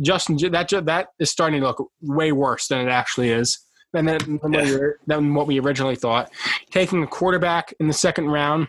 Justin, 0.00 0.36
that 0.52 0.68
that 0.86 1.08
is 1.18 1.30
starting 1.30 1.60
to 1.60 1.66
look 1.66 1.90
way 2.02 2.32
worse 2.32 2.68
than 2.68 2.86
it 2.86 2.90
actually 2.90 3.30
is. 3.30 3.58
Than, 3.92 4.06
than, 4.06 4.38
what, 4.38 4.52
Yeah. 4.52 4.74
we, 4.74 4.78
than 5.06 5.34
what 5.34 5.46
we 5.46 5.60
originally 5.60 5.96
thought. 5.96 6.30
Taking 6.70 7.02
a 7.02 7.06
quarterback 7.06 7.72
in 7.80 7.86
the 7.86 7.94
second 7.94 8.26
round 8.26 8.68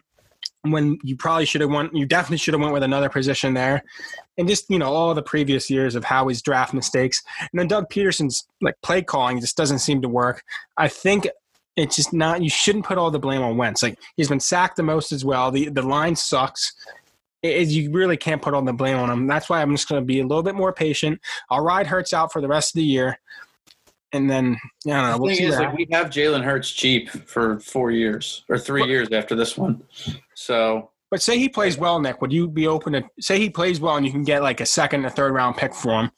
when 0.64 0.98
you 1.04 1.16
probably 1.16 1.46
should 1.46 1.62
have 1.62 1.70
went, 1.70 1.96
you 1.96 2.06
definitely 2.06 2.38
should 2.38 2.54
have 2.54 2.62
went 2.62 2.74
with 2.74 2.84
another 2.84 3.10
position 3.10 3.54
there, 3.54 3.84
and 4.38 4.48
just 4.48 4.70
you 4.70 4.80
know 4.80 4.94
all 4.94 5.14
the 5.14 5.22
previous 5.22 5.70
years 5.70 5.96
of 5.96 6.04
Howie's 6.04 6.42
draft 6.42 6.74
mistakes, 6.74 7.22
and 7.40 7.60
then 7.60 7.68
Doug 7.68 7.90
Pederson's 7.90 8.48
like 8.62 8.76
play 8.82 9.02
calling 9.02 9.40
just 9.40 9.58
doesn't 9.58 9.80
seem 9.80 10.02
to 10.02 10.10
work. 10.10 10.44
I 10.78 10.88
think 10.88 11.28
it's 11.76 11.96
just 11.96 12.14
not. 12.14 12.42
You 12.42 12.50
shouldn't 12.50 12.86
put 12.86 12.98
all 12.98 13.12
the 13.12 13.20
blame 13.20 13.42
on 13.42 13.58
Wentz. 13.58 13.84
Like 13.84 14.00
he's 14.16 14.30
been 14.30 14.40
sacked 14.40 14.78
the 14.78 14.84
most 14.84 15.12
as 15.12 15.24
well. 15.24 15.52
The 15.52 15.70
the 15.70 15.82
line 15.84 16.16
sucks. 16.16 16.74
It, 17.48 17.62
it- 17.62 17.68
you 17.70 17.92
really 17.92 18.18
can't 18.18 18.42
put 18.42 18.54
all 18.54 18.62
the 18.62 18.74
blame 18.74 18.98
on 18.98 19.10
him. 19.10 19.28
That's 19.28 19.50
why 19.50 19.62
I'm 19.62 19.72
just 19.76 19.88
going 19.90 20.02
to 20.02 20.06
be 20.06 20.20
a 20.20 20.26
little 20.26 20.44
bit 20.44 20.56
more 20.56 20.74
patient. 20.74 21.20
I'll 21.50 21.64
ride 21.64 21.88
Hurts 21.88 22.14
out 22.14 22.32
for 22.32 22.42
the 22.42 22.48
rest 22.48 22.72
of 22.76 22.80
the 22.80 22.84
year, 22.86 23.20
and 24.12 24.30
then 24.30 24.58
I 24.86 24.90
don't 24.90 25.04
know. 25.04 25.12
The 25.14 25.18
We'll 25.22 25.30
thing 25.30 25.38
see 25.38 25.46
is, 25.46 25.60
like, 25.60 25.76
we 25.78 25.88
have 25.92 26.08
Jalen 26.10 26.44
Hurts 26.44 26.72
cheap 26.72 27.10
for 27.10 27.60
four 27.60 27.92
years 27.92 28.44
or 28.50 28.58
three 28.58 28.82
But- 28.82 28.90
years 28.90 29.12
after 29.12 29.36
this 29.36 29.58
one. 29.58 29.82
So 30.34 30.92
But 31.10 31.22
say 31.22 31.38
he 31.38 31.50
plays 31.50 31.78
well, 31.78 32.00
Nick. 32.00 32.22
Would 32.22 32.34
you 32.34 32.48
be 32.48 32.68
open 32.68 32.94
to 32.94 33.04
say 33.20 33.40
he 33.40 33.50
plays 33.50 33.80
well 33.80 33.96
and 33.98 34.06
you 34.06 34.12
can 34.12 34.24
get 34.24 34.44
like 34.44 34.60
a 34.62 34.66
second 34.66 35.06
or 35.06 35.10
third 35.10 35.34
round 35.34 35.56
pick 35.58 35.74
for 35.74 36.02
him? 36.02 36.12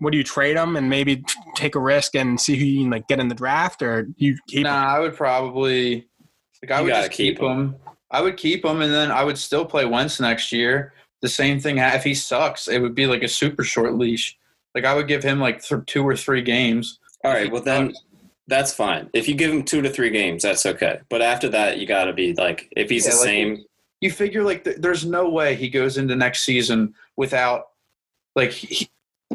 Would 0.00 0.14
you 0.14 0.24
trade 0.24 0.56
him 0.56 0.76
and 0.76 0.88
maybe 0.88 1.22
take 1.56 1.74
a 1.74 1.78
risk 1.78 2.14
and 2.16 2.40
see 2.40 2.56
who 2.56 2.64
you 2.64 2.80
can 2.84 2.90
like 2.90 3.06
get 3.06 3.20
in 3.20 3.28
the 3.28 3.34
draft, 3.34 3.82
or 3.82 4.08
you 4.16 4.36
keep 4.48 4.62
nah, 4.64 4.70
him? 4.82 4.96
I 4.96 4.98
would 5.00 5.14
probably 5.16 6.08
like 6.62 6.70
I 6.70 6.78
You 6.78 6.84
would 6.84 6.90
just 6.94 7.10
keep 7.10 7.36
keep 7.36 7.42
him. 7.44 7.76
I 8.10 8.20
would 8.20 8.36
keep 8.36 8.64
him, 8.64 8.82
and 8.82 8.92
then 8.92 9.10
I 9.10 9.22
would 9.24 9.38
still 9.38 9.64
play 9.64 9.84
Wentz 9.84 10.20
next 10.20 10.52
year. 10.52 10.92
The 11.22 11.28
same 11.28 11.60
thing 11.60 11.78
if 11.78 12.02
he 12.02 12.14
sucks, 12.14 12.66
it 12.68 12.80
would 12.80 12.94
be 12.94 13.06
like 13.06 13.22
a 13.22 13.28
super 13.28 13.62
short 13.62 13.94
leash. 13.94 14.36
Like 14.74 14.84
I 14.84 14.94
would 14.94 15.08
give 15.08 15.22
him 15.22 15.38
like 15.40 15.62
th- 15.62 15.82
two 15.86 16.06
or 16.06 16.16
three 16.16 16.42
games. 16.42 16.98
All 17.24 17.32
right, 17.32 17.50
well 17.50 17.62
then 17.62 17.92
sucks. 17.92 18.04
that's 18.46 18.72
fine. 18.72 19.10
If 19.12 19.28
you 19.28 19.34
give 19.34 19.52
him 19.52 19.62
two 19.64 19.82
to 19.82 19.90
three 19.90 20.10
games, 20.10 20.42
that's 20.42 20.64
okay. 20.66 21.00
But 21.08 21.20
after 21.22 21.48
that, 21.50 21.78
you 21.78 21.86
got 21.86 22.04
to 22.04 22.12
be 22.12 22.32
like, 22.34 22.72
if 22.76 22.88
he's 22.90 23.04
Yeah, 23.04 23.10
the 23.12 23.16
like- 23.18 23.24
same, 23.24 23.64
you 24.00 24.10
figure 24.10 24.42
like 24.42 24.64
th- 24.64 24.78
there's 24.78 25.04
no 25.04 25.28
way 25.28 25.54
he 25.54 25.68
goes 25.68 25.98
into 25.98 26.16
next 26.16 26.42
season 26.44 26.94
without 27.16 27.68
like 28.34 28.50
he, 28.52 28.88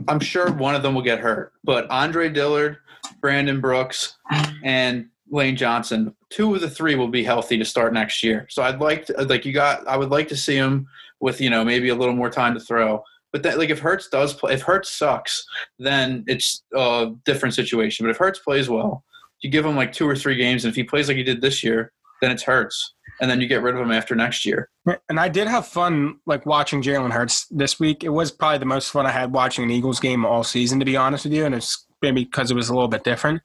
I'm 0.08 0.20
sure 0.20 0.52
one 0.52 0.74
of 0.74 0.82
them 0.84 0.96
will 0.96 1.02
get 1.04 1.20
hurt, 1.20 1.54
but 1.64 1.88
Andre 1.92 2.30
Dillard, 2.30 2.78
Brandon 3.22 3.62
Brooks, 3.62 4.16
and 4.64 5.10
Lane 5.30 5.56
Johnson, 5.56 6.16
two 6.30 6.54
of 6.54 6.62
the 6.62 6.70
three 6.70 6.96
will 6.96 7.08
be 7.08 7.24
healthy 7.24 7.58
to 7.58 7.66
start 7.66 7.94
next 7.94 8.24
year. 8.24 8.48
So 8.50 8.64
I'd 8.64 8.80
like 8.80 9.06
to, 9.08 9.24
like 9.24 9.46
you 9.46 9.54
got 9.54 9.88
I 9.88 9.98
would 9.98 10.10
like 10.10 10.28
to 10.30 10.38
see 10.38 10.56
him 10.56 10.88
with 11.20 11.42
you 11.42 11.50
know 11.50 11.64
maybe 11.64 11.90
a 11.90 11.96
little 11.96 12.16
more 12.16 12.30
time 12.30 12.54
to 12.54 12.60
throw. 12.60 13.04
But 13.32 13.44
that 13.44 13.58
like 13.58 13.70
if 13.70 13.80
Hurts 13.80 14.08
does 14.08 14.34
play, 14.34 14.54
if 14.54 14.62
Hurts 14.62 14.92
sucks, 14.92 15.46
then 15.80 16.24
it's 16.28 16.64
a 16.74 17.12
different 17.26 17.56
situation. 17.56 18.06
But 18.06 18.12
if 18.12 18.18
Hurts 18.18 18.40
plays 18.40 18.70
well, 18.70 19.04
you 19.42 19.50
give 19.50 19.66
him 19.66 19.76
like 19.76 19.92
two 19.92 20.08
or 20.08 20.16
three 20.16 20.36
games, 20.36 20.64
and 20.64 20.72
if 20.72 20.76
he 20.76 20.84
plays 20.84 21.08
like 21.08 21.18
he 21.18 21.24
did 21.24 21.42
this 21.42 21.64
year, 21.64 21.92
then 22.22 22.32
it's 22.32 22.44
Hurts, 22.44 22.94
and 23.20 23.30
then 23.30 23.42
you 23.42 23.48
get 23.48 23.62
rid 23.62 23.76
of 23.76 23.82
him 23.82 23.92
after 23.92 24.16
next 24.16 24.46
year. 24.46 24.70
And 25.10 25.20
I 25.20 25.28
did 25.28 25.48
have 25.48 25.68
fun 25.68 26.20
like 26.26 26.46
watching 26.46 26.82
Jalen 26.82 27.12
Hurts 27.12 27.46
this 27.48 27.80
week. 27.80 28.04
It 28.04 28.10
was 28.10 28.32
probably 28.32 28.60
the 28.60 28.66
most 28.66 28.92
fun 28.92 29.06
I 29.06 29.12
had 29.12 29.34
watching 29.34 29.64
an 29.64 29.72
Eagles 29.72 30.00
game 30.00 30.26
all 30.26 30.44
season, 30.44 30.80
to 30.80 30.86
be 30.86 30.96
honest 30.96 31.26
with 31.26 31.34
you. 31.34 31.46
And 31.46 31.56
it's 31.56 31.86
maybe 32.02 32.24
because 32.24 32.52
it 32.52 32.56
was 32.56 32.70
a 32.70 32.74
little 32.74 32.88
bit 32.88 33.04
different. 33.04 33.42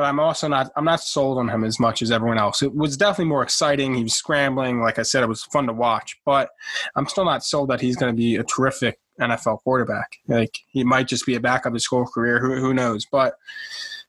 But 0.00 0.06
I'm 0.06 0.18
also 0.18 0.48
not 0.48 0.72
I'm 0.76 0.86
not 0.86 1.00
sold 1.00 1.36
on 1.36 1.50
him 1.50 1.62
as 1.62 1.78
much 1.78 2.00
as 2.00 2.10
everyone 2.10 2.38
else. 2.38 2.62
It 2.62 2.74
was 2.74 2.96
definitely 2.96 3.26
more 3.26 3.42
exciting. 3.42 3.92
He 3.92 4.02
was 4.02 4.14
scrambling. 4.14 4.80
Like 4.80 4.98
I 4.98 5.02
said, 5.02 5.22
it 5.22 5.28
was 5.28 5.42
fun 5.42 5.66
to 5.66 5.74
watch. 5.74 6.18
But 6.24 6.48
I'm 6.96 7.06
still 7.06 7.26
not 7.26 7.44
sold 7.44 7.68
that 7.68 7.82
he's 7.82 7.96
going 7.96 8.10
to 8.10 8.16
be 8.16 8.36
a 8.36 8.42
terrific 8.42 8.98
NFL 9.20 9.58
quarterback. 9.58 10.16
Like 10.26 10.58
he 10.68 10.84
might 10.84 11.06
just 11.06 11.26
be 11.26 11.34
a 11.34 11.40
backup 11.40 11.74
his 11.74 11.84
whole 11.84 12.06
career. 12.06 12.40
Who 12.40 12.54
who 12.54 12.72
knows? 12.72 13.06
But 13.12 13.34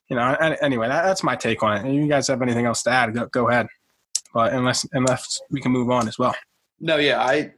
you 0.09 0.15
know, 0.15 0.33
anyway, 0.61 0.87
that, 0.87 1.03
that's 1.03 1.23
my 1.23 1.35
take 1.35 1.61
on 1.61 1.85
it. 1.85 1.93
You 1.93 2.07
guys 2.07 2.29
have 2.29 2.41
anything 2.41 2.67
else 2.67 2.83
to 2.83 2.89
add? 2.89 3.13
Go, 3.13 3.25
go 3.25 3.49
ahead. 3.49 3.67
But 4.33 4.53
unless 4.53 4.87
unless 4.93 5.41
we 5.49 5.59
can 5.59 5.73
move 5.73 5.91
on 5.91 6.07
as 6.07 6.17
well. 6.17 6.33
No, 6.79 6.95
yeah, 6.95 7.21
I 7.21 7.51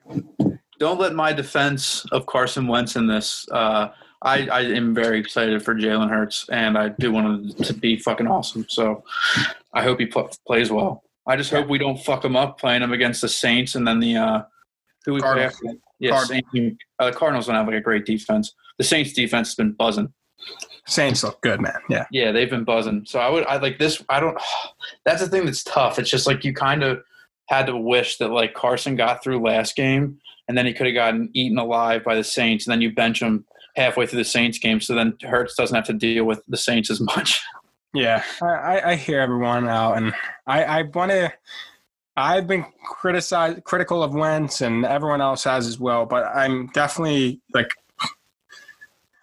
don't 0.79 0.99
let 0.99 1.13
my 1.13 1.33
defense 1.33 2.03
of 2.11 2.25
Carson 2.25 2.65
Wentz 2.65 2.95
in 2.95 3.05
this. 3.05 3.47
Uh, 3.51 3.89
I, 4.23 4.47
I 4.47 4.61
am 4.61 4.95
very 4.95 5.19
excited 5.19 5.63
for 5.63 5.75
Jalen 5.75 6.09
Hurts, 6.09 6.47
and 6.49 6.77
I 6.77 6.89
do 6.89 7.11
want 7.11 7.27
him 7.27 7.63
to 7.65 7.73
be 7.73 7.97
fucking 7.97 8.25
awesome. 8.25 8.65
So 8.69 9.03
I 9.73 9.83
hope 9.83 9.99
he 9.99 10.05
pl- 10.05 10.31
plays 10.47 10.71
well. 10.71 11.03
I 11.27 11.35
just 11.35 11.51
hope 11.51 11.67
we 11.67 11.77
don't 11.77 11.99
fuck 11.99 12.23
him 12.23 12.35
up 12.35 12.59
playing 12.59 12.81
him 12.81 12.93
against 12.93 13.21
the 13.21 13.29
Saints 13.29 13.75
and 13.75 13.87
then 13.87 13.99
the 13.99 14.15
uh, 14.17 14.41
who 15.05 15.13
we 15.13 15.19
play 15.19 15.27
Cardinals. 15.27 15.53
after. 15.53 15.65
that? 15.67 15.77
Yeah, 15.99 16.11
Cardinals. 16.11 16.45
Saints, 16.53 16.83
uh, 16.99 17.11
Cardinals 17.11 17.47
don't 17.47 17.55
have 17.55 17.67
like 17.67 17.75
a 17.75 17.81
great 17.81 18.05
defense. 18.05 18.53
The 18.77 18.83
Saints 18.83 19.13
defense 19.13 19.49
has 19.49 19.55
been 19.55 19.73
buzzing. 19.73 20.11
Saints 20.85 21.23
look 21.23 21.41
good, 21.41 21.61
man. 21.61 21.79
Yeah. 21.89 22.05
Yeah, 22.11 22.31
they've 22.31 22.49
been 22.49 22.65
buzzing. 22.65 23.03
So 23.05 23.19
I 23.19 23.29
would, 23.29 23.45
I 23.45 23.57
like 23.57 23.77
this. 23.77 24.03
I 24.09 24.19
don't. 24.19 24.37
That's 25.05 25.21
the 25.21 25.29
thing 25.29 25.45
that's 25.45 25.63
tough. 25.63 25.99
It's 25.99 26.09
just 26.09 26.27
like 26.27 26.43
you 26.43 26.53
kind 26.53 26.83
of 26.83 27.01
had 27.47 27.65
to 27.67 27.77
wish 27.77 28.17
that 28.17 28.29
like 28.29 28.53
Carson 28.53 28.95
got 28.95 29.23
through 29.23 29.41
last 29.41 29.75
game, 29.75 30.19
and 30.47 30.57
then 30.57 30.65
he 30.65 30.73
could 30.73 30.87
have 30.87 30.95
gotten 30.95 31.29
eaten 31.33 31.57
alive 31.57 32.03
by 32.03 32.15
the 32.15 32.23
Saints, 32.23 32.65
and 32.65 32.71
then 32.71 32.81
you 32.81 32.93
bench 32.93 33.21
him 33.21 33.45
halfway 33.75 34.05
through 34.05 34.19
the 34.19 34.25
Saints 34.25 34.57
game, 34.59 34.79
so 34.79 34.93
then 34.95 35.17
Hurts 35.21 35.55
doesn't 35.55 35.75
have 35.75 35.85
to 35.87 35.93
deal 35.93 36.25
with 36.25 36.41
the 36.47 36.57
Saints 36.57 36.89
as 36.89 36.99
much. 36.99 37.41
Yeah, 37.95 38.23
I, 38.41 38.81
I, 38.83 38.95
hear 38.95 39.19
everyone 39.19 39.69
out, 39.69 39.97
and 39.97 40.15
I, 40.47 40.63
I 40.63 40.81
want 40.81 41.11
to. 41.11 41.31
I've 42.17 42.47
been 42.47 42.65
criticized, 42.83 43.63
critical 43.65 44.01
of 44.01 44.15
Wentz, 44.15 44.61
and 44.61 44.83
everyone 44.83 45.21
else 45.21 45.43
has 45.43 45.67
as 45.67 45.79
well. 45.79 46.07
But 46.07 46.25
I'm 46.35 46.67
definitely 46.73 47.39
like, 47.53 47.69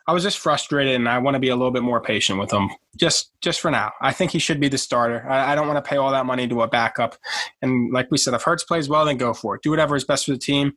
I 0.07 0.13
was 0.13 0.23
just 0.23 0.39
frustrated, 0.39 0.95
and 0.95 1.09
I 1.09 1.19
want 1.19 1.35
to 1.35 1.41
be 1.41 1.49
a 1.49 1.57
little 1.57 1.73
bit 1.73 1.83
more 1.83 2.01
patient 2.01 2.39
with 2.39 2.53
him, 2.53 2.71
just 2.97 3.33
just 3.41 3.61
for 3.61 3.73
now. 3.73 3.91
I 4.01 4.13
think 4.13 4.31
he 4.31 4.39
should 4.39 4.61
be 4.61 4.69
the 4.69 4.79
starter. 4.79 5.29
I, 5.29 5.51
I 5.51 5.55
don't 5.57 5.67
want 5.67 5.85
to 5.85 5.89
pay 5.89 5.97
all 5.97 6.13
that 6.13 6.25
money 6.25 6.47
to 6.47 6.63
a 6.63 6.69
backup, 6.69 7.17
and 7.63 7.93
like 7.93 8.09
we 8.13 8.19
said, 8.19 8.35
if 8.35 8.43
Hurts 8.43 8.63
plays 8.63 8.89
well, 8.89 9.05
then 9.05 9.17
go 9.17 9.35
for 9.35 9.57
it. 9.57 9.63
Do 9.63 9.71
whatever 9.71 9.97
is 9.97 10.05
best 10.05 10.27
for 10.27 10.31
the 10.31 10.39
team. 10.39 10.75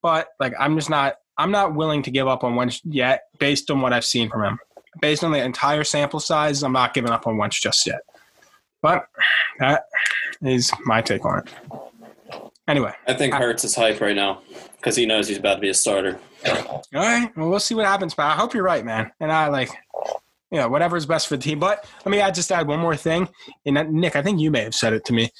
But 0.00 0.28
like, 0.40 0.54
I'm 0.58 0.74
just 0.74 0.88
not. 0.88 1.16
I'm 1.38 1.50
not 1.50 1.74
willing 1.74 2.02
to 2.02 2.10
give 2.10 2.28
up 2.28 2.44
on 2.44 2.56
Wentz 2.56 2.80
yet, 2.84 3.24
based 3.38 3.70
on 3.70 3.80
what 3.80 3.92
I've 3.92 4.04
seen 4.04 4.30
from 4.30 4.44
him 4.44 4.58
based 5.00 5.24
on 5.24 5.32
the 5.32 5.42
entire 5.42 5.84
sample 5.84 6.20
size, 6.20 6.62
I'm 6.62 6.72
not 6.72 6.94
giving 6.94 7.10
up 7.10 7.26
on 7.26 7.36
Wentz 7.36 7.60
just 7.60 7.86
yet. 7.86 8.00
But 8.82 9.06
that 9.58 9.84
is 10.42 10.70
my 10.84 11.02
take 11.02 11.24
on 11.24 11.40
it. 11.40 11.48
Anyway, 12.68 12.92
I 13.06 13.14
think 13.14 13.34
Hurts 13.34 13.64
is 13.64 13.74
hype 13.74 14.00
right 14.00 14.16
now 14.16 14.42
because 14.76 14.96
he 14.96 15.06
knows 15.06 15.28
he's 15.28 15.38
about 15.38 15.54
to 15.56 15.60
be 15.60 15.68
a 15.68 15.74
starter. 15.74 16.18
all 16.46 16.84
right. 16.92 17.30
Well, 17.36 17.48
we'll 17.48 17.60
see 17.60 17.74
what 17.74 17.86
happens. 17.86 18.14
But 18.14 18.24
I 18.24 18.32
hope 18.32 18.54
you're 18.54 18.64
right, 18.64 18.84
man. 18.84 19.12
And 19.20 19.30
I 19.30 19.48
like, 19.48 19.70
you 20.50 20.58
know, 20.58 20.68
whatever's 20.68 21.06
best 21.06 21.28
for 21.28 21.36
the 21.36 21.42
team. 21.42 21.60
But 21.60 21.88
let 22.04 22.10
me 22.10 22.20
add 22.20 22.34
just 22.34 22.50
add 22.50 22.66
one 22.66 22.80
more 22.80 22.96
thing. 22.96 23.28
And 23.64 23.78
uh, 23.78 23.84
Nick, 23.84 24.16
I 24.16 24.22
think 24.22 24.40
you 24.40 24.50
may 24.50 24.64
have 24.64 24.74
said 24.74 24.92
it 24.92 25.04
to 25.06 25.12
me. 25.12 25.30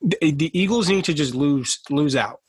The, 0.00 0.32
the 0.32 0.58
Eagles 0.58 0.88
need 0.88 1.04
to 1.04 1.14
just 1.14 1.34
lose 1.34 1.80
lose 1.90 2.16
out, 2.16 2.40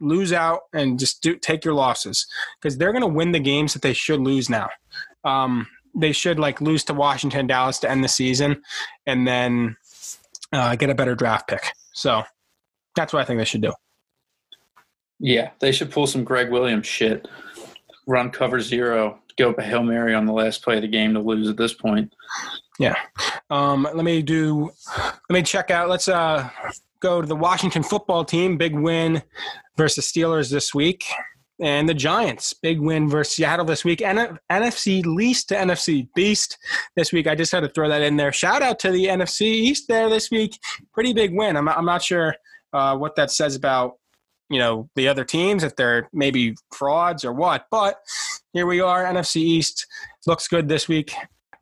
lose 0.00 0.32
out, 0.32 0.62
and 0.72 0.98
just 0.98 1.22
do, 1.22 1.36
take 1.36 1.64
your 1.64 1.74
losses 1.74 2.26
because 2.60 2.78
they're 2.78 2.92
going 2.92 3.02
to 3.02 3.08
win 3.08 3.32
the 3.32 3.40
games 3.40 3.72
that 3.74 3.82
they 3.82 3.92
should 3.92 4.20
lose 4.20 4.48
now. 4.50 4.68
Um, 5.24 5.66
they 5.94 6.12
should 6.12 6.38
like 6.38 6.60
lose 6.60 6.84
to 6.84 6.94
Washington, 6.94 7.46
Dallas 7.46 7.78
to 7.80 7.90
end 7.90 8.04
the 8.04 8.08
season, 8.08 8.62
and 9.06 9.26
then 9.26 9.76
uh, 10.52 10.76
get 10.76 10.90
a 10.90 10.94
better 10.94 11.14
draft 11.14 11.48
pick. 11.48 11.72
So 11.92 12.22
that's 12.96 13.12
what 13.12 13.22
I 13.22 13.24
think 13.24 13.38
they 13.38 13.44
should 13.44 13.62
do. 13.62 13.72
Yeah, 15.18 15.50
they 15.60 15.72
should 15.72 15.90
pull 15.90 16.06
some 16.06 16.24
Gregg 16.24 16.50
Williams 16.50 16.86
shit. 16.86 17.28
Run 18.06 18.30
cover 18.30 18.60
zero, 18.60 19.20
go 19.36 19.50
up 19.50 19.58
a 19.58 19.62
hail 19.62 19.82
mary 19.82 20.14
on 20.14 20.26
the 20.26 20.32
last 20.32 20.62
play 20.62 20.76
of 20.76 20.82
the 20.82 20.88
game 20.88 21.14
to 21.14 21.20
lose 21.20 21.48
at 21.48 21.56
this 21.56 21.74
point. 21.74 22.14
Yeah. 22.78 22.96
Um, 23.50 23.86
let 23.94 24.04
me 24.04 24.22
do. 24.22 24.70
Let 24.96 25.30
me 25.30 25.42
check 25.42 25.70
out. 25.70 25.88
Let's 25.88 26.08
uh, 26.08 26.48
go 27.00 27.20
to 27.20 27.26
the 27.26 27.36
Washington 27.36 27.82
football 27.82 28.24
team. 28.24 28.56
Big 28.56 28.74
win 28.74 29.22
versus 29.76 30.10
Steelers 30.10 30.50
this 30.50 30.74
week 30.74 31.04
and 31.60 31.88
the 31.88 31.94
Giants. 31.94 32.54
Big 32.54 32.80
win 32.80 33.08
versus 33.08 33.34
Seattle 33.34 33.64
this 33.64 33.84
week. 33.84 34.02
And 34.02 34.38
NFC 34.50 35.04
least 35.04 35.48
to 35.50 35.54
NFC 35.54 36.08
beast 36.14 36.56
this 36.96 37.12
week. 37.12 37.26
I 37.26 37.34
just 37.34 37.52
had 37.52 37.60
to 37.60 37.68
throw 37.68 37.88
that 37.88 38.02
in 38.02 38.16
there. 38.16 38.32
Shout 38.32 38.62
out 38.62 38.78
to 38.80 38.90
the 38.90 39.06
NFC 39.06 39.42
East 39.42 39.84
there 39.88 40.08
this 40.08 40.30
week. 40.30 40.58
Pretty 40.92 41.12
big 41.12 41.36
win. 41.36 41.56
I'm, 41.56 41.68
I'm 41.68 41.84
not 41.84 42.02
sure 42.02 42.34
uh, 42.72 42.96
what 42.96 43.16
that 43.16 43.30
says 43.30 43.56
about 43.56 43.94
you 44.48 44.58
know 44.58 44.88
the 44.96 45.06
other 45.06 45.24
teams 45.24 45.62
if 45.62 45.76
they're 45.76 46.08
maybe 46.12 46.56
frauds 46.74 47.24
or 47.24 47.32
what, 47.32 47.66
but 47.70 47.98
here 48.52 48.66
we 48.66 48.80
are. 48.80 49.04
NFC 49.04 49.36
East 49.36 49.86
looks 50.26 50.48
good 50.48 50.68
this 50.68 50.88
week. 50.88 51.12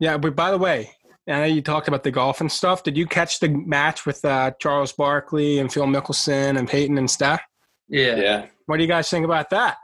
Yeah, 0.01 0.17
but 0.17 0.35
by 0.35 0.51
the 0.51 0.59
way, 0.59 0.91
I 1.29 1.41
know 1.41 1.45
you 1.45 1.61
talked 1.63 1.89
about 1.89 2.05
the 2.05 2.11
golf 2.11 2.41
and 2.41 2.51
stuff. 2.51 2.83
Did 2.83 2.97
you 2.97 3.07
catch 3.07 3.39
the 3.41 3.49
match 3.49 4.07
with 4.07 4.25
uh, 4.25 4.53
Charles 4.61 4.93
Barkley 4.93 5.59
and 5.59 5.71
Phil 5.73 5.85
Mickelson 5.85 6.59
and 6.59 6.67
Peyton 6.69 6.97
and 6.97 7.11
Steph? 7.11 7.43
Yeah. 7.89 8.17
Yeah. 8.17 8.47
What 8.67 8.79
do 8.79 8.83
you 8.83 8.89
guys 8.89 9.11
think 9.11 9.25
about 9.25 9.51
that? 9.51 9.77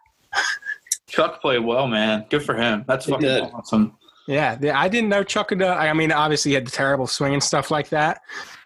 Chuck 1.08 1.40
played 1.40 1.60
well, 1.60 1.86
man. 1.86 2.26
Good 2.30 2.44
for 2.44 2.54
him. 2.54 2.84
That's 2.88 3.06
He 3.06 3.12
fucking 3.12 3.28
did. 3.28 3.42
awesome. 3.52 3.96
Yeah, 4.26 4.54
the- 4.56 4.74
I 4.76 4.88
didn't 4.88 5.10
know 5.10 5.22
Chuck 5.22 5.48
could. 5.48 5.62
Uh, 5.62 5.74
I 5.74 5.92
mean, 5.92 6.10
obviously 6.12 6.52
he 6.52 6.54
had 6.54 6.66
the 6.66 6.70
terrible 6.70 7.06
swing 7.06 7.34
and 7.34 7.42
stuff 7.42 7.70
like 7.70 7.90
that, 7.90 8.20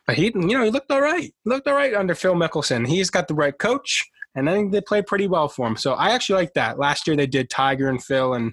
but 0.06 0.16
he, 0.16 0.26
you 0.26 0.56
know, 0.56 0.62
he 0.62 0.70
looked 0.70 0.90
all 0.90 1.00
right. 1.00 1.22
He 1.22 1.32
looked 1.44 1.66
all 1.66 1.74
right 1.74 1.94
under 1.94 2.14
Phil 2.14 2.34
Mickelson. 2.34 2.86
He's 2.86 3.10
got 3.10 3.26
the 3.26 3.34
right 3.34 3.58
coach, 3.58 4.04
and 4.36 4.48
I 4.48 4.54
think 4.54 4.70
they 4.70 4.80
played 4.80 5.06
pretty 5.08 5.26
well 5.26 5.48
for 5.48 5.66
him. 5.66 5.76
So 5.76 5.94
I 5.94 6.10
actually 6.10 6.40
like 6.40 6.54
that. 6.54 6.78
Last 6.78 7.08
year 7.08 7.16
they 7.16 7.26
did 7.26 7.50
Tiger 7.50 7.88
and 7.88 8.00
Phil 8.02 8.34
and 8.34 8.52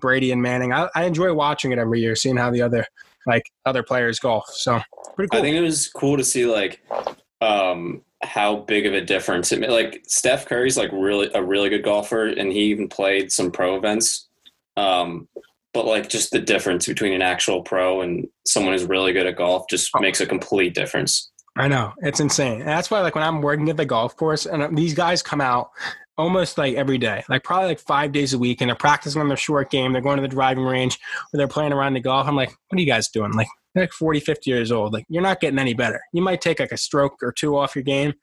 Brady 0.00 0.32
and 0.32 0.40
Manning. 0.40 0.72
I, 0.72 0.88
I 0.94 1.04
enjoy 1.04 1.34
watching 1.34 1.72
it 1.72 1.78
every 1.78 2.00
year, 2.00 2.16
seeing 2.16 2.38
how 2.38 2.50
the 2.50 2.62
other 2.62 2.86
like 3.26 3.44
other 3.64 3.82
players 3.82 4.18
golf. 4.18 4.44
So 4.50 4.80
pretty 5.14 5.28
cool. 5.30 5.40
I 5.40 5.42
think 5.42 5.56
it 5.56 5.60
was 5.62 5.88
cool 5.88 6.16
to 6.16 6.24
see 6.24 6.46
like 6.46 6.82
um, 7.40 8.02
how 8.22 8.56
big 8.56 8.86
of 8.86 8.94
a 8.94 9.00
difference 9.00 9.52
it 9.52 9.60
made. 9.60 9.70
Like 9.70 10.02
Steph 10.06 10.46
Curry's 10.46 10.76
like 10.76 10.90
really 10.92 11.30
a 11.34 11.42
really 11.42 11.68
good 11.68 11.84
golfer, 11.84 12.26
and 12.26 12.52
he 12.52 12.60
even 12.64 12.88
played 12.88 13.30
some 13.32 13.50
pro 13.50 13.76
events. 13.76 14.28
Um, 14.76 15.28
but 15.74 15.84
like 15.86 16.08
just 16.08 16.30
the 16.30 16.38
difference 16.40 16.86
between 16.86 17.12
an 17.12 17.22
actual 17.22 17.62
pro 17.62 18.00
and 18.00 18.26
someone 18.46 18.72
who's 18.72 18.84
really 18.84 19.12
good 19.12 19.26
at 19.26 19.36
golf 19.36 19.64
just 19.68 19.90
Oh. 19.94 20.00
makes 20.00 20.20
a 20.20 20.26
complete 20.26 20.74
difference. 20.74 21.30
I 21.58 21.68
know 21.68 21.92
it's 21.98 22.20
insane. 22.20 22.60
And 22.60 22.68
that's 22.68 22.90
why, 22.90 23.00
like, 23.00 23.14
when 23.14 23.24
I'm 23.24 23.40
working 23.40 23.70
at 23.70 23.78
the 23.78 23.86
golf 23.86 24.14
course, 24.14 24.44
and 24.44 24.62
uh, 24.62 24.68
these 24.72 24.92
guys 24.92 25.22
come 25.22 25.40
out 25.40 25.70
almost 26.18 26.58
like 26.58 26.74
every 26.74 26.98
day, 26.98 27.24
like 27.28 27.44
probably 27.44 27.68
like 27.68 27.80
five 27.80 28.12
days 28.12 28.32
a 28.32 28.38
week, 28.38 28.60
and 28.60 28.68
they're 28.68 28.76
practicing 28.76 29.20
on 29.20 29.28
their 29.28 29.36
short 29.36 29.70
game. 29.70 29.92
They're 29.92 30.02
going 30.02 30.16
to 30.16 30.22
the 30.22 30.28
driving 30.28 30.64
range, 30.64 30.98
or 31.32 31.38
they're 31.38 31.48
playing 31.48 31.72
around 31.72 31.94
the 31.94 32.00
golf. 32.00 32.26
I'm 32.26 32.36
like, 32.36 32.50
what 32.68 32.78
are 32.78 32.80
you 32.80 32.86
guys 32.86 33.08
doing? 33.08 33.32
Like, 33.32 33.48
you're 33.76 33.84
like 33.84 33.92
40, 33.92 34.20
50 34.20 34.50
years 34.50 34.72
old. 34.72 34.92
Like, 34.92 35.04
you're 35.08 35.22
not 35.22 35.40
getting 35.40 35.58
any 35.58 35.74
better. 35.74 36.00
You 36.12 36.22
might 36.22 36.40
take 36.40 36.60
like 36.60 36.72
a 36.72 36.76
stroke 36.76 37.22
or 37.22 37.32
two 37.32 37.56
off 37.56 37.76
your 37.76 37.84
game, 37.84 38.14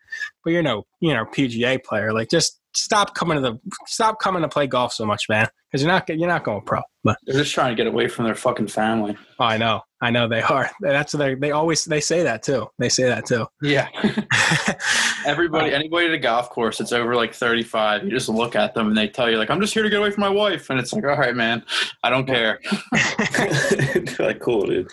but 0.43 0.51
you're 0.51 0.63
no, 0.63 0.85
you 0.99 1.13
know, 1.13 1.25
PGA 1.25 1.83
player. 1.83 2.11
Like, 2.11 2.29
just 2.29 2.59
stop 2.73 3.13
coming 3.13 3.35
to 3.35 3.41
the, 3.41 3.59
stop 3.85 4.19
coming 4.19 4.41
to 4.41 4.49
play 4.49 4.67
golf 4.67 4.93
so 4.93 5.05
much, 5.05 5.29
man, 5.29 5.47
because 5.71 5.83
you're 5.83 5.91
not, 5.91 6.09
you're 6.09 6.27
not 6.27 6.43
going 6.43 6.61
pro. 6.61 6.81
But 7.03 7.17
They're 7.25 7.37
just 7.37 7.53
trying 7.53 7.69
to 7.69 7.75
get 7.75 7.87
away 7.87 8.07
from 8.07 8.25
their 8.25 8.35
fucking 8.35 8.67
family. 8.67 9.17
oh, 9.39 9.43
I 9.43 9.57
know, 9.57 9.81
I 10.01 10.09
know 10.09 10.27
they 10.27 10.41
are. 10.41 10.71
That's 10.79 11.13
what 11.13 11.19
they, 11.19 11.35
they 11.35 11.51
always 11.51 11.83
they 11.83 11.99
say 11.99 12.23
that 12.23 12.43
too. 12.43 12.67
They 12.79 12.87
say 12.87 13.03
that 13.03 13.25
too. 13.25 13.45
Yeah. 13.61 13.89
Everybody, 15.25 15.71
uh, 15.71 15.75
anybody 15.75 16.07
at 16.07 16.13
a 16.13 16.17
golf 16.17 16.49
course 16.49 16.77
that's 16.77 16.93
over 16.93 17.15
like 17.15 17.33
35, 17.33 18.05
you 18.05 18.09
just 18.09 18.29
look 18.29 18.55
at 18.55 18.73
them 18.73 18.87
and 18.87 18.97
they 18.97 19.09
tell 19.09 19.29
you, 19.29 19.37
like, 19.37 19.49
I'm 19.49 19.59
just 19.59 19.73
here 19.73 19.83
to 19.83 19.89
get 19.89 19.99
away 19.99 20.11
from 20.11 20.21
my 20.21 20.29
wife. 20.29 20.69
And 20.69 20.79
it's 20.79 20.93
like, 20.93 21.03
all 21.03 21.17
right, 21.17 21.35
man, 21.35 21.63
I 22.03 22.09
don't 22.09 22.25
care. 22.25 22.59
like 24.19 24.39
cool, 24.39 24.65
dude. 24.67 24.89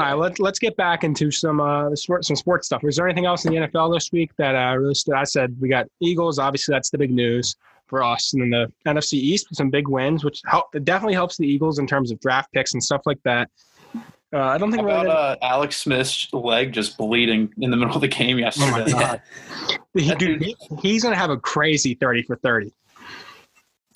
All 0.00 0.06
right, 0.06 0.14
let's 0.14 0.40
let's 0.40 0.58
get 0.58 0.76
back 0.76 1.04
into 1.04 1.30
some 1.30 1.60
uh 1.60 1.90
the 1.90 1.96
sport, 1.96 2.24
some 2.24 2.34
sports 2.36 2.66
stuff. 2.66 2.82
Was 2.82 2.96
there 2.96 3.06
anything 3.06 3.26
else 3.26 3.44
in 3.44 3.52
the 3.52 3.60
NFL 3.68 3.92
this 3.94 4.10
week 4.12 4.30
that 4.38 4.54
uh, 4.54 4.74
really 4.76 4.94
stood? 4.94 5.14
I 5.14 5.24
said 5.24 5.54
we 5.60 5.68
got 5.68 5.86
Eagles. 6.00 6.38
Obviously, 6.38 6.72
that's 6.72 6.88
the 6.88 6.96
big 6.98 7.10
news 7.10 7.54
for 7.86 8.02
us, 8.02 8.32
and 8.32 8.40
then 8.42 8.50
the 8.50 8.90
NFC 8.90 9.14
East 9.14 9.48
with 9.50 9.58
some 9.58 9.68
big 9.68 9.88
wins, 9.88 10.24
which 10.24 10.40
help 10.46 10.74
it 10.74 10.84
definitely 10.86 11.14
helps 11.14 11.36
the 11.36 11.46
Eagles 11.46 11.78
in 11.78 11.86
terms 11.86 12.10
of 12.10 12.18
draft 12.20 12.50
picks 12.52 12.72
and 12.72 12.82
stuff 12.82 13.02
like 13.04 13.22
that. 13.24 13.50
Uh, 14.32 14.38
I 14.38 14.58
don't 14.58 14.70
think 14.70 14.84
really 14.84 15.00
about 15.06 15.06
uh, 15.08 15.36
Alex 15.42 15.76
Smith's 15.76 16.32
leg 16.32 16.72
just 16.72 16.96
bleeding 16.96 17.52
in 17.58 17.70
the 17.70 17.76
middle 17.76 17.94
of 17.94 18.00
the 18.00 18.08
game 18.08 18.36
Oh 18.38 18.40
my 18.70 18.78
yesterday? 18.78 18.92
God. 18.92 19.22
he, 19.94 20.14
dude, 20.14 20.40
he- 20.42 20.56
he's 20.80 21.02
gonna 21.02 21.16
have 21.16 21.30
a 21.30 21.36
crazy 21.36 21.94
thirty 21.94 22.22
for 22.22 22.36
thirty. 22.36 22.72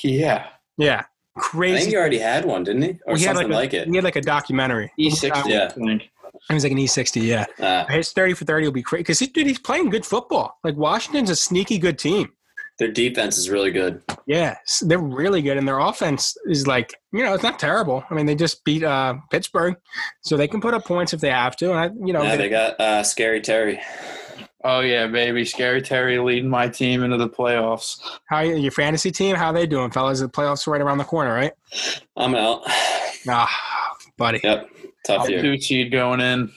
yeah. 0.03 0.49
Yeah, 0.77 1.05
I 1.37 1.41
think 1.41 1.51
crazy. 1.51 1.91
he 1.91 1.97
already 1.97 2.19
had 2.19 2.45
one, 2.45 2.63
didn't 2.65 2.83
he, 2.83 2.99
or 3.07 3.17
he 3.17 3.25
had 3.25 3.35
something 3.37 3.51
like, 3.51 3.73
like, 3.73 3.75
a, 3.75 3.83
it? 3.83 3.89
He 3.89 3.95
had 3.97 4.05
like 4.05 4.17
a 4.17 4.21
documentary. 4.21 4.93
E60, 4.99 5.47
Yeah. 5.47 5.71
I. 5.77 6.01
It 6.51 6.55
was 6.55 6.63
like 6.63 6.73
an 6.73 6.79
E 6.79 6.87
sixty. 6.87 7.21
Yeah. 7.21 7.47
Uh, 7.59 7.87
His 7.87 8.13
30 8.13 8.35
for 8.35 8.45
30 8.45 8.67
will 8.67 8.73
be 8.73 8.83
crazy 8.83 9.01
because 9.03 9.19
he, 9.19 9.27
dude, 9.29 9.47
he's 9.47 9.59
playing 9.59 9.89
good 9.91 10.05
football. 10.05 10.59
Like 10.63 10.77
Washington's 10.77 11.31
a 11.31 11.37
sneaky 11.37 11.79
good 11.79 11.99
team. 11.99 12.33
their 12.79 12.91
defense 12.91 13.39
is 13.39 13.49
really 13.49 13.71
good. 13.71 14.03
Yeah, 14.27 14.57
they're 14.83 14.99
really 14.99 15.43
good, 15.43 15.57
and 15.57 15.67
their 15.67 15.79
offense 15.79 16.37
is 16.47 16.67
like 16.67 16.93
you 17.13 17.23
know 17.23 17.33
it's 17.35 17.43
not 17.43 17.59
terrible. 17.59 18.05
I 18.11 18.15
mean, 18.15 18.27
they 18.27 18.35
just 18.35 18.65
beat 18.65 18.83
uh, 18.83 19.15
Pittsburgh, 19.31 19.77
so 20.23 20.37
they 20.37 20.49
can 20.49 20.61
put 20.61 20.75
up 20.75 20.85
points 20.85 21.13
if 21.15 21.21
they 21.21 21.31
have 21.31 21.57
to. 21.57 21.71
And 21.71 21.79
I, 21.79 21.85
you 22.05 22.13
know, 22.13 22.23
Yeah, 22.23 22.31
they- 22.37 22.45
they 22.45 22.49
got 22.49 22.81
uh, 22.81 23.03
Scary 23.05 23.41
Terry. 23.41 23.81
Oh, 24.65 24.81
yeah, 24.81 25.07
baby. 25.07 25.45
Scary 25.45 25.83
Terry 25.83 26.19
leading 26.19 26.49
my 26.49 26.69
team 26.69 27.03
into 27.03 27.19
the 27.19 27.29
playoffs. 27.29 28.01
how 28.27 28.41
your 28.41 28.73
fantasy 28.73 29.11
team? 29.11 29.37
How 29.37 29.53
they 29.53 29.67
doing, 29.67 29.91
fellas? 29.91 30.21
The 30.21 30.29
playoffs 30.29 30.67
are 30.67 30.71
right 30.71 30.81
around 30.81 30.99
the 30.99 31.05
corner, 31.05 31.35
right? 31.35 31.53
I'm 32.17 32.35
out. 32.35 32.63
Ah, 33.29 33.51
buddy, 34.17 34.41
Yep, 34.43 34.69
tough 35.07 35.29
year. 35.29 35.43
Two 35.43 35.59
seed 35.59 35.93
going 35.93 36.21
in. 36.21 36.51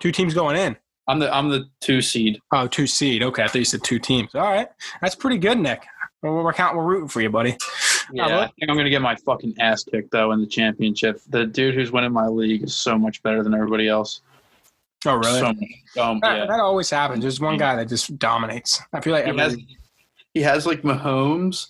two 0.00 0.12
teams 0.12 0.34
going 0.34 0.56
in. 0.56 0.76
I'm 1.06 1.18
the 1.18 1.34
I'm 1.34 1.48
the 1.48 1.68
two 1.80 2.02
seed. 2.02 2.38
Oh, 2.52 2.66
two 2.66 2.86
seed. 2.86 3.22
Okay, 3.22 3.42
I 3.42 3.46
thought 3.48 3.58
you 3.58 3.64
said 3.64 3.82
two 3.82 3.98
teams. 3.98 4.34
All 4.34 4.42
right, 4.42 4.68
that's 5.00 5.14
pretty 5.14 5.38
good, 5.38 5.58
Nick. 5.58 5.86
Well, 6.22 6.42
we're 6.44 6.52
counting. 6.52 6.76
We're 6.78 6.84
rooting 6.86 7.08
for 7.08 7.20
you, 7.22 7.30
buddy. 7.30 7.56
Yeah, 8.12 8.40
I 8.40 8.46
think 8.46 8.70
I'm 8.70 8.76
gonna 8.76 8.90
get 8.90 9.00
my 9.02 9.14
fucking 9.16 9.54
ass 9.60 9.84
kicked 9.84 10.10
though 10.10 10.32
in 10.32 10.40
the 10.40 10.46
championship. 10.46 11.20
The 11.28 11.46
dude 11.46 11.74
who's 11.74 11.92
winning 11.92 12.12
my 12.12 12.26
league 12.26 12.62
is 12.64 12.74
so 12.76 12.98
much 12.98 13.22
better 13.22 13.42
than 13.42 13.54
everybody 13.54 13.88
else. 13.88 14.20
Oh, 15.06 15.14
really? 15.14 15.38
So. 15.92 16.02
Um, 16.02 16.18
that, 16.22 16.36
yeah. 16.38 16.46
that 16.46 16.60
always 16.60 16.90
happens. 16.90 17.22
There's 17.22 17.40
one 17.40 17.56
guy 17.56 17.76
that 17.76 17.88
just 17.88 18.18
dominates. 18.18 18.80
I 18.92 19.00
feel 19.00 19.12
like 19.12 19.24
He 19.24 19.30
every, 19.30 19.40
has 19.42 19.56
he 20.34 20.42
has 20.42 20.66
like 20.66 20.82
Mahomes, 20.82 21.68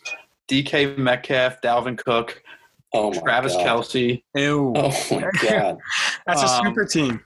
DK 0.48 0.96
Metcalf, 0.98 1.60
Dalvin 1.60 1.96
Cook, 1.98 2.42
Oh 2.94 3.12
Travis 3.12 3.54
god. 3.54 3.66
Kelce. 3.66 4.22
Ew. 4.34 4.72
Oh 4.76 5.06
my 5.10 5.30
god. 5.48 5.78
That's 6.26 6.42
a 6.42 6.46
Um, 6.48 6.66
super 6.66 6.86
team. 6.86 7.20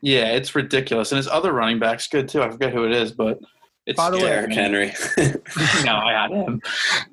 Yeah, 0.00 0.26
it's 0.32 0.54
ridiculous. 0.54 1.10
And 1.10 1.16
his 1.16 1.26
other 1.26 1.52
running 1.52 1.80
back's 1.80 2.06
good 2.06 2.28
too. 2.28 2.40
I 2.40 2.50
forget 2.50 2.72
who 2.72 2.84
it 2.84 2.92
is, 2.92 3.10
but 3.10 3.40
it's 3.84 3.96
By 3.96 4.10
the 4.10 4.18
way- 4.18 4.22
Derrick 4.22 4.52
Henry. 4.52 4.92
no, 5.84 5.96
I 5.96 6.12
had 6.12 6.30
him. 6.30 6.62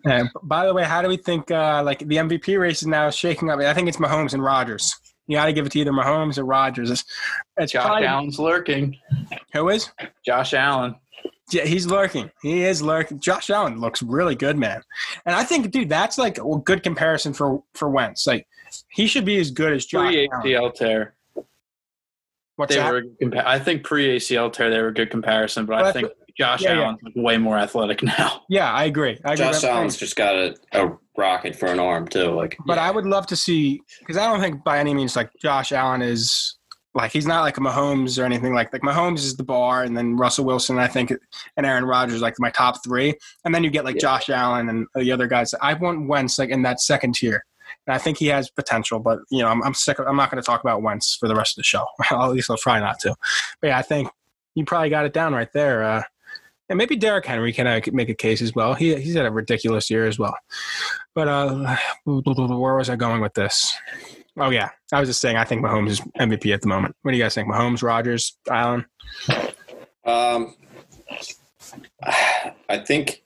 And 0.05 0.29
by 0.43 0.67
the 0.67 0.73
way, 0.73 0.83
how 0.83 1.01
do 1.01 1.07
we 1.07 1.17
think 1.17 1.49
uh, 1.49 1.81
like 1.83 1.99
the 1.99 2.17
MVP 2.17 2.59
race 2.59 2.81
is 2.83 2.87
now 2.87 3.09
shaking 3.09 3.49
up? 3.49 3.59
I 3.59 3.73
think 3.73 3.87
it's 3.87 3.97
Mahomes 3.97 4.33
and 4.35 4.43
Rodgers. 4.43 4.95
You 5.27 5.37
got 5.37 5.45
to 5.45 5.53
give 5.53 5.65
it 5.65 5.71
to 5.71 5.79
either 5.79 5.91
Mahomes 5.91 6.37
or 6.37 6.45
Rodgers. 6.45 6.91
It's, 6.91 7.03
it's 7.57 7.71
Josh 7.71 7.85
probably, 7.85 8.05
Allen's 8.05 8.37
lurking. 8.39 8.97
who 9.53 9.69
is? 9.69 9.89
Josh 10.25 10.53
Allen. 10.53 10.95
Yeah, 11.51 11.65
he's 11.65 11.85
lurking. 11.87 12.31
He 12.41 12.63
is 12.63 12.81
lurking. 12.81 13.19
Josh 13.19 13.49
Allen 13.49 13.79
looks 13.79 14.01
really 14.01 14.35
good, 14.35 14.57
man. 14.57 14.81
And 15.25 15.35
I 15.35 15.43
think, 15.43 15.69
dude, 15.71 15.89
that's 15.89 16.17
like 16.17 16.37
a 16.39 16.57
good 16.63 16.81
comparison 16.83 17.33
for 17.33 17.63
for 17.75 17.89
Wentz. 17.89 18.25
Like 18.27 18.47
he 18.89 19.05
should 19.07 19.25
be 19.25 19.37
as 19.39 19.51
good 19.51 19.73
as 19.73 19.85
Josh 19.85 20.07
Pre 20.11 20.29
Allen. 20.31 20.45
ACL 20.47 20.73
tear. 20.73 21.15
What's 22.55 22.73
They 22.73 22.81
that? 22.81 22.91
were 22.91 22.97
a 22.97 23.01
good 23.03 23.19
compa- 23.31 23.45
I 23.45 23.59
think 23.59 23.83
pre 23.83 24.15
ACL 24.17 24.51
tear 24.51 24.69
they 24.69 24.81
were 24.81 24.87
a 24.87 24.93
good 24.93 25.11
comparison, 25.11 25.65
but 25.65 25.75
Well, 25.77 25.85
I 25.85 25.89
I 25.89 25.91
think 25.91 26.07
Josh 26.37 26.61
yeah, 26.63 26.73
yeah. 26.75 26.81
Allen's 26.83 26.99
way 27.15 27.37
more 27.37 27.57
athletic 27.57 28.01
now. 28.03 28.41
yeah, 28.49 28.71
I 28.71 28.85
agree. 28.85 29.19
I 29.25 29.33
agree. 29.33 29.45
Josh 29.45 29.63
Allen's 29.63 29.97
just 29.97 30.15
got 30.15 30.35
a, 30.35 30.55
a 30.73 30.97
rocket 31.17 31.55
for 31.55 31.67
an 31.67 31.79
arm 31.79 32.07
too. 32.07 32.31
Like 32.31 32.57
But 32.65 32.77
I 32.77 32.91
would 32.91 33.05
love 33.05 33.27
to 33.27 33.35
see 33.35 33.81
because 33.99 34.17
I 34.17 34.27
don't 34.27 34.41
think 34.41 34.63
by 34.63 34.79
any 34.79 34.93
means 34.93 35.15
like 35.15 35.29
Josh 35.41 35.71
Allen 35.71 36.01
is 36.01 36.57
like 36.93 37.11
he's 37.11 37.27
not 37.27 37.41
like 37.41 37.57
a 37.57 37.61
Mahomes 37.61 38.21
or 38.21 38.25
anything 38.25 38.53
like 38.53 38.71
like 38.71 38.81
Mahomes 38.81 39.19
is 39.19 39.35
the 39.35 39.43
bar 39.43 39.83
and 39.83 39.97
then 39.97 40.15
Russell 40.15 40.45
Wilson 40.45 40.77
I 40.79 40.87
think 40.87 41.11
and 41.57 41.65
Aaron 41.65 41.85
Rodgers 41.85 42.21
like 42.21 42.35
my 42.39 42.49
top 42.49 42.83
three 42.83 43.13
and 43.43 43.53
then 43.53 43.63
you 43.63 43.69
get 43.69 43.85
like 43.85 43.95
Yeah. 43.95 44.01
Josh 44.01 44.29
Allen 44.29 44.69
and 44.69 44.87
the 44.95 45.11
other 45.11 45.27
guys. 45.27 45.53
I 45.61 45.73
want 45.73 46.07
Wentz 46.07 46.39
like 46.39 46.49
in 46.49 46.61
that 46.63 46.79
second 46.81 47.15
tier. 47.15 47.43
And 47.87 47.95
I 47.95 47.97
think 47.97 48.17
he 48.17 48.27
has 48.27 48.49
potential, 48.49 48.99
but 48.99 49.19
you 49.29 49.39
know 49.39 49.47
I'm, 49.47 49.61
I'm 49.63 49.73
sick. 49.73 49.99
Of, 49.99 50.07
I'm 50.07 50.15
not 50.15 50.31
going 50.31 50.41
to 50.41 50.45
talk 50.45 50.61
about 50.61 50.81
Wentz 50.81 51.15
for 51.15 51.27
the 51.27 51.35
rest 51.35 51.53
of 51.53 51.57
the 51.57 51.63
show. 51.63 51.85
At 52.11 52.27
least 52.27 52.49
I'll 52.49 52.57
try 52.57 52.79
not 52.79 52.99
to. 52.99 53.15
But 53.61 53.67
yeah, 53.67 53.77
I 53.77 53.81
think 53.81 54.09
you 54.55 54.65
probably 54.65 54.89
got 54.89 55.05
it 55.05 55.13
down 55.13 55.33
right 55.33 55.51
there. 55.51 55.83
Uh, 55.83 56.03
and 56.69 56.77
maybe 56.77 56.95
Derrick 56.95 57.25
Henry 57.25 57.53
can 57.53 57.67
uh, 57.67 57.79
make 57.91 58.09
a 58.09 58.15
case 58.15 58.41
as 58.41 58.53
well. 58.55 58.73
He 58.73 58.95
he's 58.95 59.15
had 59.15 59.25
a 59.25 59.31
ridiculous 59.31 59.89
year 59.89 60.05
as 60.05 60.17
well. 60.17 60.35
But 61.13 61.27
uh, 61.27 61.77
where 62.05 62.75
was 62.75 62.89
I 62.89 62.95
going 62.95 63.21
with 63.21 63.33
this? 63.33 63.75
Oh 64.37 64.49
yeah, 64.49 64.69
I 64.91 64.99
was 64.99 65.07
just 65.09 65.21
saying 65.21 65.37
I 65.37 65.45
think 65.45 65.63
Mahomes 65.63 65.89
is 65.89 66.01
MVP 66.19 66.53
at 66.53 66.61
the 66.61 66.67
moment. 66.67 66.95
What 67.01 67.11
do 67.11 67.17
you 67.17 67.23
guys 67.23 67.35
think? 67.35 67.47
Mahomes, 67.47 67.83
Rodgers, 67.83 68.37
Allen? 68.49 68.85
Um, 70.05 70.55
I 72.69 72.77
think 72.79 73.23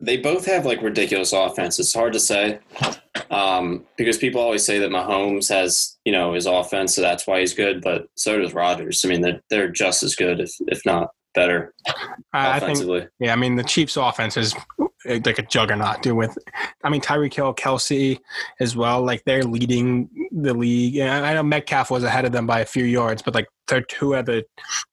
they 0.00 0.16
both 0.18 0.44
have 0.46 0.66
like 0.66 0.82
ridiculous 0.82 1.32
offense. 1.32 1.78
It's 1.78 1.94
hard 1.94 2.12
to 2.12 2.20
say 2.20 2.58
um, 3.30 3.86
because 3.96 4.18
people 4.18 4.40
always 4.40 4.64
say 4.64 4.78
that 4.78 4.90
Mahomes 4.90 5.48
has 5.48 5.96
you 6.04 6.12
know 6.12 6.34
his 6.34 6.46
offense, 6.46 6.94
so 6.94 7.00
that's 7.00 7.26
why 7.26 7.40
he's 7.40 7.54
good. 7.54 7.80
But 7.80 8.08
so 8.16 8.38
does 8.38 8.54
Rodgers. 8.54 9.04
I 9.04 9.08
mean, 9.08 9.22
they're 9.22 9.40
they're 9.50 9.70
just 9.70 10.02
as 10.02 10.14
good, 10.14 10.40
if 10.40 10.52
if 10.66 10.84
not 10.84 11.10
better, 11.34 11.74
I, 12.32 12.60
think 12.60 13.08
yeah. 13.18 13.32
I 13.32 13.36
mean 13.36 13.56
the 13.56 13.64
Chiefs' 13.64 13.96
offense 13.96 14.36
is 14.36 14.54
uh, 15.08 15.18
like 15.24 15.38
a 15.38 15.42
juggernaut. 15.42 16.02
Dude, 16.02 16.16
with 16.16 16.36
I 16.82 16.90
mean 16.90 17.00
Tyreek 17.00 17.34
Hill, 17.34 17.54
Kelce 17.54 18.18
as 18.60 18.76
well. 18.76 19.02
Like 19.02 19.22
they're 19.24 19.42
leading 19.44 20.08
the 20.32 20.54
league. 20.54 20.96
And 20.96 21.26
I 21.26 21.34
know 21.34 21.42
Metcalf 21.42 21.90
was 21.90 22.04
ahead 22.04 22.24
of 22.24 22.32
them 22.32 22.46
by 22.46 22.60
a 22.60 22.64
few 22.66 22.84
yards, 22.84 23.22
but 23.22 23.34
like 23.34 23.48
they're 23.68 23.82
two 23.82 24.14
of 24.14 24.26
the 24.26 24.44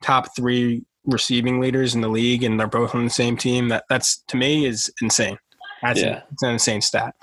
top 0.02 0.36
three 0.36 0.84
receiving 1.06 1.60
leaders 1.60 1.96
in 1.96 2.02
the 2.02 2.10
league, 2.10 2.44
and 2.44 2.60
they're 2.60 2.68
both 2.68 2.94
on 2.94 3.04
the 3.04 3.10
same 3.10 3.38
team. 3.38 3.70
That 3.70 3.86
that's 3.90 4.18
to 4.28 4.38
me 4.38 4.66
is 4.66 4.92
insane. 5.02 5.38
That's 5.82 6.00
Yeah. 6.00 6.22
it's 6.32 6.44
an 6.44 6.52
insane 6.52 6.82
stat. 6.82 7.16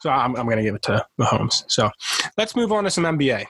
So 0.00 0.10
I'm 0.10 0.36
I'm 0.36 0.48
gonna 0.48 0.62
give 0.62 0.74
it 0.74 0.82
to 0.82 1.04
Mahomes. 1.20 1.64
So 1.68 1.90
let's 2.36 2.54
move 2.56 2.72
on 2.72 2.84
to 2.84 2.90
some 2.90 3.04
NBA, 3.04 3.46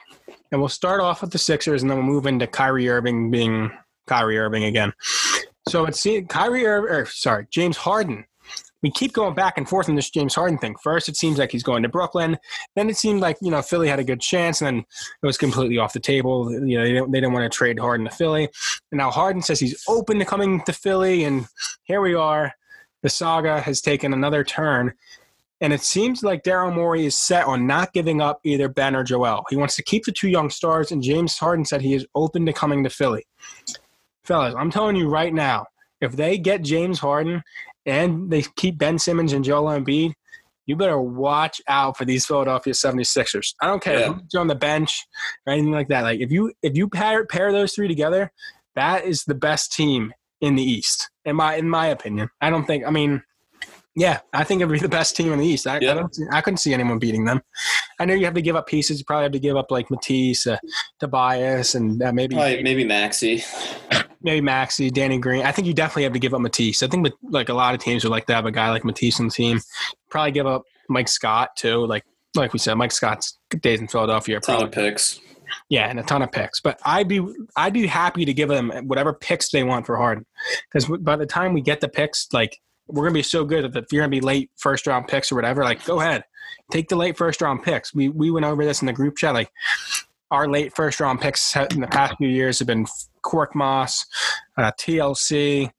and 0.51 0.61
we'll 0.61 0.69
start 0.69 1.01
off 1.01 1.21
with 1.21 1.31
the 1.31 1.37
Sixers, 1.37 1.81
and 1.81 1.89
then 1.91 1.97
we'll 1.97 2.07
move 2.07 2.25
into 2.25 2.47
Kyrie 2.47 2.89
Irving 2.89 3.29
being 3.29 3.71
Kyrie 4.07 4.37
Irving 4.37 4.63
again. 4.63 4.93
So 5.69 5.85
it's 5.85 6.05
Kyrie 6.29 6.65
Irving, 6.65 7.05
sorry, 7.07 7.47
James 7.51 7.77
Harden. 7.77 8.25
We 8.83 8.91
keep 8.91 9.13
going 9.13 9.33
back 9.33 9.57
and 9.57 9.67
forth 9.67 9.89
on 9.89 9.95
this 9.95 10.09
James 10.09 10.35
Harden 10.35 10.59
thing. 10.59 10.75
First, 10.83 11.09
it 11.09 11.17
seems 11.17 11.39
like 11.39 11.51
he's 11.51 11.63
going 11.63 11.83
to 11.83 11.89
Brooklyn. 11.89 12.37
Then 12.75 12.89
it 12.89 12.97
seemed 12.97 13.21
like 13.21 13.37
you 13.41 13.49
know 13.49 13.61
Philly 13.61 13.87
had 13.87 13.99
a 13.99 14.03
good 14.03 14.21
chance, 14.21 14.61
and 14.61 14.67
then 14.67 14.77
it 14.77 15.25
was 15.25 15.37
completely 15.37 15.77
off 15.77 15.93
the 15.93 15.99
table. 15.99 16.51
You 16.51 16.77
know 16.77 16.83
they 16.83 16.93
didn't, 16.93 17.11
they 17.11 17.19
didn't 17.19 17.33
want 17.33 17.51
to 17.51 17.55
trade 17.55 17.79
Harden 17.79 18.05
to 18.05 18.15
Philly, 18.15 18.49
and 18.91 18.99
now 18.99 19.09
Harden 19.09 19.41
says 19.41 19.59
he's 19.59 19.83
open 19.87 20.19
to 20.19 20.25
coming 20.25 20.63
to 20.65 20.73
Philly, 20.73 21.23
and 21.23 21.47
here 21.83 22.01
we 22.01 22.13
are. 22.13 22.53
The 23.03 23.09
saga 23.09 23.61
has 23.61 23.81
taken 23.81 24.13
another 24.13 24.43
turn, 24.43 24.93
and 25.59 25.73
it 25.73 25.81
seems 25.81 26.23
like 26.23 26.43
Daryl 26.43 26.73
Morey 26.73 27.05
is 27.05 27.17
set 27.17 27.45
on 27.45 27.65
not 27.65 27.93
giving 27.93 28.21
up 28.21 28.39
either 28.43 28.69
Ben 28.69 28.95
or 28.95 29.03
Joel. 29.03 29.43
He 29.49 29.55
wants 29.55 29.75
to 29.77 29.83
keep 29.83 30.05
the 30.05 30.11
two 30.11 30.29
young 30.29 30.49
stars, 30.49 30.91
and 30.91 31.01
James 31.01 31.37
Harden 31.37 31.65
said 31.65 31.81
he 31.81 31.95
is 31.95 32.05
open 32.13 32.45
to 32.45 32.53
coming 32.53 32.83
to 32.83 32.89
Philly. 32.89 33.25
Fellas, 34.27 34.53
I'm 34.57 34.69
telling 34.69 34.95
you 34.97 35.07
right 35.09 35.33
now, 35.33 35.65
if 36.01 36.15
they 36.15 36.37
get 36.37 36.61
James 36.61 36.99
Harden 36.99 37.41
and 37.85 38.29
they 38.29 38.43
keep 38.57 38.77
Ben 38.77 38.99
Simmons 38.99 39.31
and 39.33 39.43
Joel 39.43 39.71
Embiid, 39.79 40.11
you 40.65 40.75
better 40.75 40.99
watch 40.99 41.61
out 41.69 41.97
for 41.97 42.03
these 42.03 42.25
Philadelphia 42.25 42.73
76ers. 42.73 43.53
I 43.61 43.67
don't 43.67 43.81
care 43.81 43.99
Yeah. 44.01 44.13
who's 44.13 44.35
on 44.35 44.47
the 44.47 44.55
bench 44.55 45.05
or 45.45 45.53
anything 45.53 45.71
like 45.71 45.87
that. 45.87 46.01
Like 46.01 46.19
if 46.19 46.29
you 46.29 46.51
if 46.61 46.75
you 46.75 46.89
pair 46.89 47.25
pair 47.25 47.53
those 47.53 47.73
three 47.73 47.87
together, 47.87 48.31
that 48.75 49.05
is 49.05 49.23
the 49.23 49.33
best 49.33 49.71
team 49.71 50.13
in 50.41 50.55
the 50.55 50.63
East. 50.63 51.09
In 51.23 51.37
my 51.37 51.55
in 51.55 51.69
my 51.69 51.87
opinion. 51.87 52.29
I 52.41 52.49
don't 52.49 52.65
think 52.65 52.85
I 52.85 52.89
mean 52.91 53.23
yeah, 53.95 54.19
I 54.31 54.43
think 54.43 54.61
it'd 54.61 54.71
be 54.71 54.77
the 54.77 54.87
best 54.89 55.15
team 55.15 55.33
in 55.33 55.39
the 55.39 55.47
East. 55.47 55.65
I, 55.65 55.79
Yeah. 55.79 55.91
I 55.91 55.95
don't 55.95 56.13
see, 56.13 56.23
I 56.31 56.41
couldn't 56.41 56.57
see 56.57 56.71
anyone 56.71 56.99
beating 56.99 57.25
them. 57.25 57.41
I 57.99 58.05
know 58.05 58.13
you 58.13 58.25
have 58.25 58.35
to 58.35 58.43
give 58.43 58.55
up 58.55 58.67
pieces. 58.67 58.99
You 58.99 59.05
probably 59.05 59.23
have 59.23 59.31
to 59.31 59.39
give 59.39 59.57
up 59.57 59.71
like 59.71 59.89
Matisse, 59.89 60.45
uh, 60.45 60.57
Tobias, 60.99 61.73
and 61.73 62.03
uh, 62.03 62.13
maybe 62.13 62.35
Probably, 62.35 62.61
maybe 62.61 62.83
Maxey. 62.85 63.43
Maybe 64.27 64.41
Maxey, 64.41 64.91
Danny 64.91 65.17
Green. 65.19 65.45
I 65.45 65.53
think 65.53 65.67
you 65.67 65.73
definitely 65.73 66.03
have 66.03 66.11
to 66.11 66.19
give 66.19 66.33
up 66.33 66.41
Matisse. 66.41 66.83
I 66.83 66.87
think 66.87 67.07
like 67.23 67.47
a 67.47 67.53
lot 67.53 67.73
of 67.73 67.79
teams 67.79 68.03
would 68.03 68.11
like 68.11 68.25
to 68.25 68.35
have 68.35 68.45
a 68.45 68.51
guy 68.51 68.69
like 68.69 68.83
Matisse 68.83 69.21
on 69.21 69.27
the 69.27 69.31
team. 69.31 69.61
Probably 70.09 70.31
give 70.31 70.45
up 70.45 70.63
Mike 70.89 71.07
Scott 71.07 71.55
too. 71.55 71.85
Like 71.85 72.03
like 72.35 72.51
we 72.51 72.59
said, 72.59 72.73
Mike 72.75 72.91
Scott's 72.91 73.39
days 73.61 73.79
in 73.79 73.87
Philadelphia 73.87 74.37
are 74.37 74.39
Ton 74.41 74.57
probably 74.57 74.67
of 74.67 74.73
picks. 74.91 75.21
yeah, 75.69 75.89
and 75.89 75.97
a 75.97 76.03
ton 76.03 76.21
of 76.21 76.31
picks. 76.33 76.59
But 76.59 76.77
I'd 76.83 77.07
be 77.07 77.25
I'd 77.55 77.71
be 77.71 77.87
happy 77.87 78.25
to 78.25 78.33
give 78.33 78.49
them 78.49 78.69
whatever 78.87 79.13
picks 79.13 79.49
they 79.49 79.63
want 79.63 79.85
for 79.85 79.95
Harden, 79.95 80.25
because 80.71 80.87
by 80.99 81.15
the 81.15 81.25
time 81.25 81.53
we 81.53 81.61
get 81.61 81.79
the 81.79 81.87
picks, 81.87 82.27
like 82.33 82.59
we're 82.87 83.03
gonna 83.05 83.13
be 83.13 83.23
so 83.23 83.45
good 83.45 83.71
that 83.71 83.85
if 83.85 83.93
you're 83.93 84.01
gonna 84.01 84.09
be 84.09 84.19
late 84.19 84.51
first 84.57 84.87
round 84.87 85.07
picks 85.07 85.31
or 85.31 85.35
whatever, 85.35 85.63
like 85.63 85.85
go 85.85 86.01
ahead, 86.01 86.23
take 86.69 86.89
the 86.89 86.97
late 86.97 87.15
first 87.15 87.41
round 87.41 87.63
picks. 87.63 87.93
We 87.95 88.09
we 88.09 88.29
went 88.29 88.45
over 88.45 88.65
this 88.65 88.81
in 88.81 88.87
the 88.87 88.93
group 88.93 89.15
chat. 89.15 89.33
Like 89.33 89.49
our 90.31 90.47
late 90.47 90.75
first 90.75 90.99
round 90.99 91.21
picks 91.21 91.55
in 91.55 91.81
the 91.81 91.87
past 91.87 92.15
few 92.17 92.27
years 92.27 92.59
have 92.59 92.67
been 92.67 92.85
Cork 93.21 93.55
Moss, 93.55 94.05
uh, 94.57 94.71
TLC. 94.79 95.71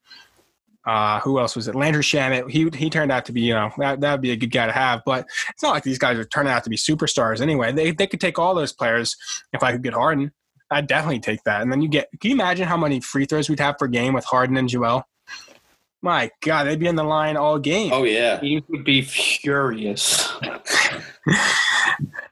Uh, 0.86 1.20
who 1.20 1.38
else 1.38 1.54
was 1.54 1.68
it? 1.68 1.74
Landry 1.74 2.02
Shamet. 2.02 2.50
He 2.50 2.70
he 2.74 2.88
turned 2.88 3.12
out 3.12 3.26
to 3.26 3.32
be, 3.32 3.42
you 3.42 3.52
know, 3.52 3.70
that 3.76 4.00
that 4.00 4.12
would 4.12 4.22
be 4.22 4.30
a 4.30 4.36
good 4.36 4.50
guy 4.50 4.66
to 4.66 4.72
have. 4.72 5.02
But 5.04 5.26
it's 5.50 5.62
not 5.62 5.72
like 5.72 5.82
these 5.82 5.98
guys 5.98 6.16
are 6.16 6.24
turning 6.24 6.50
out 6.50 6.64
to 6.64 6.70
be 6.70 6.76
superstars 6.76 7.42
anyway. 7.42 7.72
They 7.72 7.90
they 7.90 8.06
could 8.06 8.20
take 8.20 8.38
all 8.38 8.54
those 8.54 8.72
players 8.72 9.16
if 9.52 9.62
I 9.62 9.72
could 9.72 9.82
get 9.82 9.92
Harden. 9.92 10.32
I'd 10.70 10.86
definitely 10.86 11.20
take 11.20 11.42
that. 11.44 11.62
And 11.62 11.70
then 11.70 11.82
you 11.82 11.88
get. 11.88 12.08
Can 12.20 12.30
you 12.30 12.36
imagine 12.36 12.66
how 12.66 12.78
many 12.78 13.00
free 13.00 13.26
throws 13.26 13.50
we'd 13.50 13.60
have 13.60 13.76
per 13.76 13.86
game 13.86 14.14
with 14.14 14.24
Harden 14.24 14.56
and 14.56 14.68
Joel? 14.68 15.06
My 16.00 16.30
God, 16.40 16.64
they'd 16.64 16.78
be 16.78 16.86
in 16.86 16.94
the 16.94 17.04
line 17.04 17.36
all 17.36 17.58
game. 17.58 17.92
Oh 17.92 18.04
yeah. 18.04 18.40
He 18.40 18.62
would 18.68 18.84
be 18.84 19.02
furious. 19.02 20.32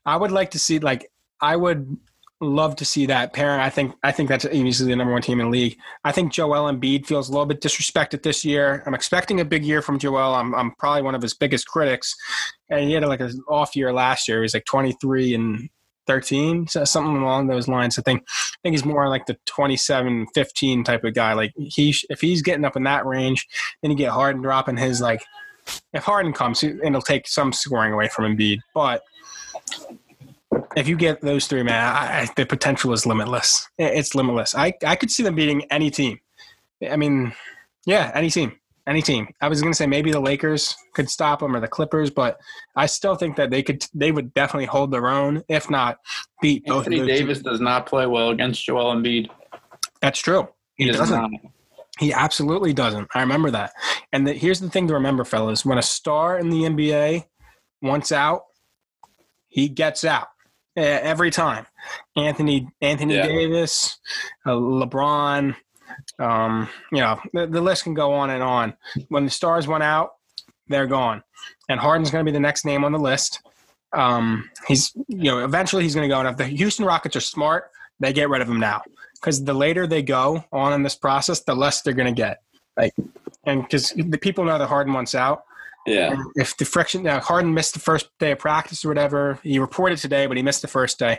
I 0.07 0.17
would 0.17 0.31
like 0.31 0.53
to 0.53 0.59
see 0.59 0.79
like 0.79 1.11
I 1.41 1.57
would 1.57 1.97
love 2.41 2.77
to 2.77 2.85
see 2.85 3.07
that 3.07 3.33
pairing. 3.33 3.61
I 3.61 3.71
think 3.71 3.95
I 4.03 4.13
think 4.13 4.29
that's 4.29 4.45
easily 4.47 4.91
the 4.91 4.97
number 4.97 5.13
one 5.13 5.23
team 5.23 5.41
in 5.41 5.47
the 5.47 5.51
league. 5.51 5.79
I 6.05 6.13
think 6.13 6.33
Joel 6.33 6.71
Embiid 6.71 7.07
feels 7.07 7.29
a 7.29 7.33
little 7.33 7.47
bit 7.47 7.61
disrespected 7.61 8.23
this 8.23 8.45
year. 8.45 8.83
I'm 8.87 8.95
expecting 8.95 9.41
a 9.41 9.45
big 9.45 9.65
year 9.65 9.83
from 9.83 9.99
Joel. 9.99 10.35
I'm 10.35 10.55
I'm 10.55 10.73
probably 10.73 11.03
one 11.03 11.15
of 11.15 11.23
his 11.23 11.35
biggest 11.35 11.67
critics, 11.67 12.15
and 12.69 12.85
he 12.85 12.93
had 12.93 13.05
like 13.05 13.21
an 13.21 13.41
off 13.49 13.75
year 13.75 13.93
last 13.93 14.29
year. 14.29 14.39
He 14.39 14.43
was 14.43 14.55
like 14.55 14.67
23 14.67 15.35
and 15.35 15.69
13, 16.07 16.69
so 16.69 16.85
something 16.85 17.17
along 17.17 17.47
those 17.47 17.69
lines. 17.69 17.99
I 17.99 18.03
think 18.03 18.23
I 18.23 18.57
think 18.63 18.75
he's 18.75 18.85
more 18.85 19.09
like 19.09 19.27
the 19.27 19.39
27, 19.47 20.27
15 20.35 20.85
type 20.85 21.05
of 21.05 21.15
guy. 21.15 21.33
Like 21.33 21.53
he 21.57 21.95
if 22.11 22.21
he's 22.21 22.43
getting 22.43 22.65
up 22.65 22.77
in 22.77 22.85
that 22.85 23.07
range, 23.07 23.47
then 23.83 23.91
you 23.91 23.97
get 23.97 24.11
Harden 24.11 24.43
dropping 24.43 24.77
his 24.77 25.01
like. 25.01 25.23
If 25.93 26.05
Harden 26.05 26.33
comes, 26.33 26.63
it'll 26.63 27.03
take 27.03 27.27
some 27.27 27.53
scoring 27.53 27.93
away 27.93 28.07
from 28.07 28.37
Embiid, 28.37 28.61
but 28.73 29.03
if 30.77 30.89
you 30.89 30.97
get 30.97 31.21
those 31.21 31.47
three, 31.47 31.63
man, 31.63 31.83
I, 31.85 32.21
I, 32.23 32.29
the 32.37 32.47
potential 32.47 32.93
is 32.93 33.07
limitless. 33.07 33.69
It's 33.79 34.15
limitless. 34.15 34.55
I, 34.55 34.75
I 34.87 34.97
could 34.97 35.11
see 35.11 35.23
them 35.23 35.35
beating 35.35 35.65
any 35.71 35.91
team. 35.91 36.21
I 36.89 36.97
mean, 36.97 37.33
yeah, 37.87 38.11
any 38.15 38.31
team, 38.31 38.53
any 38.87 39.03
team. 39.03 39.29
I 39.41 39.49
was 39.49 39.61
going 39.61 39.73
to 39.73 39.77
say 39.77 39.87
maybe 39.87 40.13
the 40.13 40.21
Lakers 40.21 40.77
could 40.95 41.09
stop 41.09 41.41
them 41.41 41.57
or 41.57 41.61
the 41.61 41.69
Clippers, 41.69 42.11
but 42.11 42.39
I 42.75 42.87
still 42.87 43.15
think 43.15 43.37
that 43.37 43.51
they 43.51 43.63
could. 43.63 43.85
They 43.95 44.13
would 44.13 44.35
definitely 44.35 44.67
hold 44.67 44.91
their 44.91 45.09
own, 45.09 45.43
if 45.49 45.71
not 45.71 45.99
beat 46.43 46.67
both. 46.67 46.87
Anthony 46.87 47.07
Davis 47.07 47.41
does 47.41 47.61
not 47.61 47.87
play 47.87 48.07
well 48.07 48.31
against 48.31 48.65
Joel 48.65 48.95
Embiid. 48.95 49.31
That's 50.01 50.19
true. 50.19 50.49
He, 50.77 50.85
He 50.85 50.91
does 50.91 51.01
doesn't. 51.01 51.21
not. 51.21 51.31
He 51.99 52.13
absolutely 52.13 52.75
doesn't. 52.75 53.09
I 53.15 53.21
remember 53.21 53.51
that. 53.53 53.73
And 54.13 54.27
the, 54.27 54.35
here's 54.35 54.61
the 54.61 54.69
thing 54.69 54.87
to 54.89 54.95
remember, 54.95 55.25
fellas: 55.25 55.65
when 55.65 55.79
a 55.79 55.83
star 55.83 56.39
in 56.39 56.51
the 56.51 56.63
NBA 56.63 57.25
wants 57.81 58.13
out, 58.13 58.43
he 59.49 59.69
gets 59.69 60.05
out 60.05 60.29
every 60.77 61.31
time. 61.31 61.67
Anthony 62.17 62.69
Anthony 62.81 63.17
Yeah. 63.17 63.27
Davis, 63.27 63.99
uh, 64.45 64.51
LeBron, 64.51 65.57
um, 66.19 66.69
you 66.93 66.99
know, 66.99 67.21
the, 67.33 67.47
the 67.47 67.61
list 67.61 67.85
can 67.85 67.95
go 67.95 68.13
on 68.13 68.31
and 68.31 68.43
on. 68.43 68.75
When 69.09 69.25
the 69.25 69.31
stars 69.31 69.67
went 69.67 69.83
out, 69.83 70.15
they're 70.69 70.87
gone, 70.87 71.23
and 71.69 71.81
Harden's 71.81 72.11
going 72.11 72.25
to 72.25 72.31
be 72.31 72.35
the 72.35 72.41
next 72.41 72.65
name 72.65 72.85
on 72.85 72.93
the 72.93 72.99
list. 72.99 73.41
Um, 73.93 74.51
he's 74.67 74.93
you 75.09 75.31
know 75.31 75.45
eventually 75.45 75.83
he's 75.83 75.95
going 75.95 76.09
to 76.09 76.15
go, 76.15 76.19
and 76.21 76.29
if 76.29 76.37
the 76.37 76.45
Houston 76.47 76.85
Rockets 76.85 77.17
are 77.17 77.21
smart, 77.21 77.71
they 78.01 78.13
get 78.13 78.29
rid 78.29 78.43
of 78.43 78.49
him 78.49 78.61
now 78.61 78.83
because 79.15 79.45
the 79.45 79.55
later 79.55 79.87
they 79.87 80.03
go 80.03 80.45
on 80.53 80.73
in 80.73 80.83
this 80.83 80.95
process, 80.95 81.41
the 81.41 81.55
less 81.55 81.83
they're 81.83 81.95
going 81.95 82.13
to 82.13 82.21
get. 82.21 82.43
Like, 82.77 82.93
and 83.45 83.63
because 83.63 83.91
the 83.91 84.19
people 84.19 84.45
know 84.45 84.59
that 84.59 84.67
Harden 84.67 84.93
wants 84.93 85.15
out. 85.15 85.45
Yeah. 85.87 86.13
And 86.13 86.25
if 86.35 86.57
the 86.57 86.65
friction, 86.65 87.03
now 87.05 87.21
Harden 87.21 87.55
missed 87.55 87.75
the 87.75 87.81
first 87.81 88.09
day 88.19 88.33
of 88.33 88.39
practice 88.39 88.85
or 88.85 88.89
whatever, 88.89 89.39
he 89.43 89.59
reported 89.59 89.99
today, 89.99 90.27
but 90.27 90.37
he 90.37 90.43
missed 90.43 90.63
the 90.63 90.69
first 90.69 90.99
day. 90.99 91.19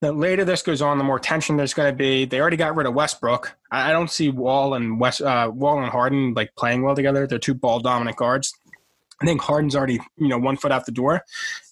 The 0.00 0.12
later 0.12 0.44
this 0.44 0.62
goes 0.62 0.80
on, 0.80 0.98
the 0.98 1.04
more 1.04 1.18
tension 1.18 1.56
there's 1.56 1.74
going 1.74 1.90
to 1.90 1.96
be. 1.96 2.24
They 2.24 2.40
already 2.40 2.56
got 2.56 2.76
rid 2.76 2.86
of 2.86 2.94
Westbrook. 2.94 3.56
I 3.70 3.88
I 3.88 3.92
don't 3.92 4.10
see 4.10 4.30
Wall 4.30 4.74
and 4.74 5.00
West 5.00 5.20
uh, 5.20 5.50
Wall 5.52 5.82
and 5.82 5.90
Harden 5.90 6.34
like 6.34 6.54
playing 6.56 6.82
well 6.82 6.94
together. 6.94 7.26
They're 7.26 7.38
two 7.38 7.54
ball 7.54 7.80
dominant 7.80 8.16
guards. 8.16 8.54
I 9.20 9.26
think 9.26 9.40
Harden's 9.40 9.74
already 9.74 9.98
you 10.16 10.28
know 10.28 10.38
one 10.38 10.56
foot 10.56 10.70
out 10.70 10.86
the 10.86 10.92
door. 10.92 11.24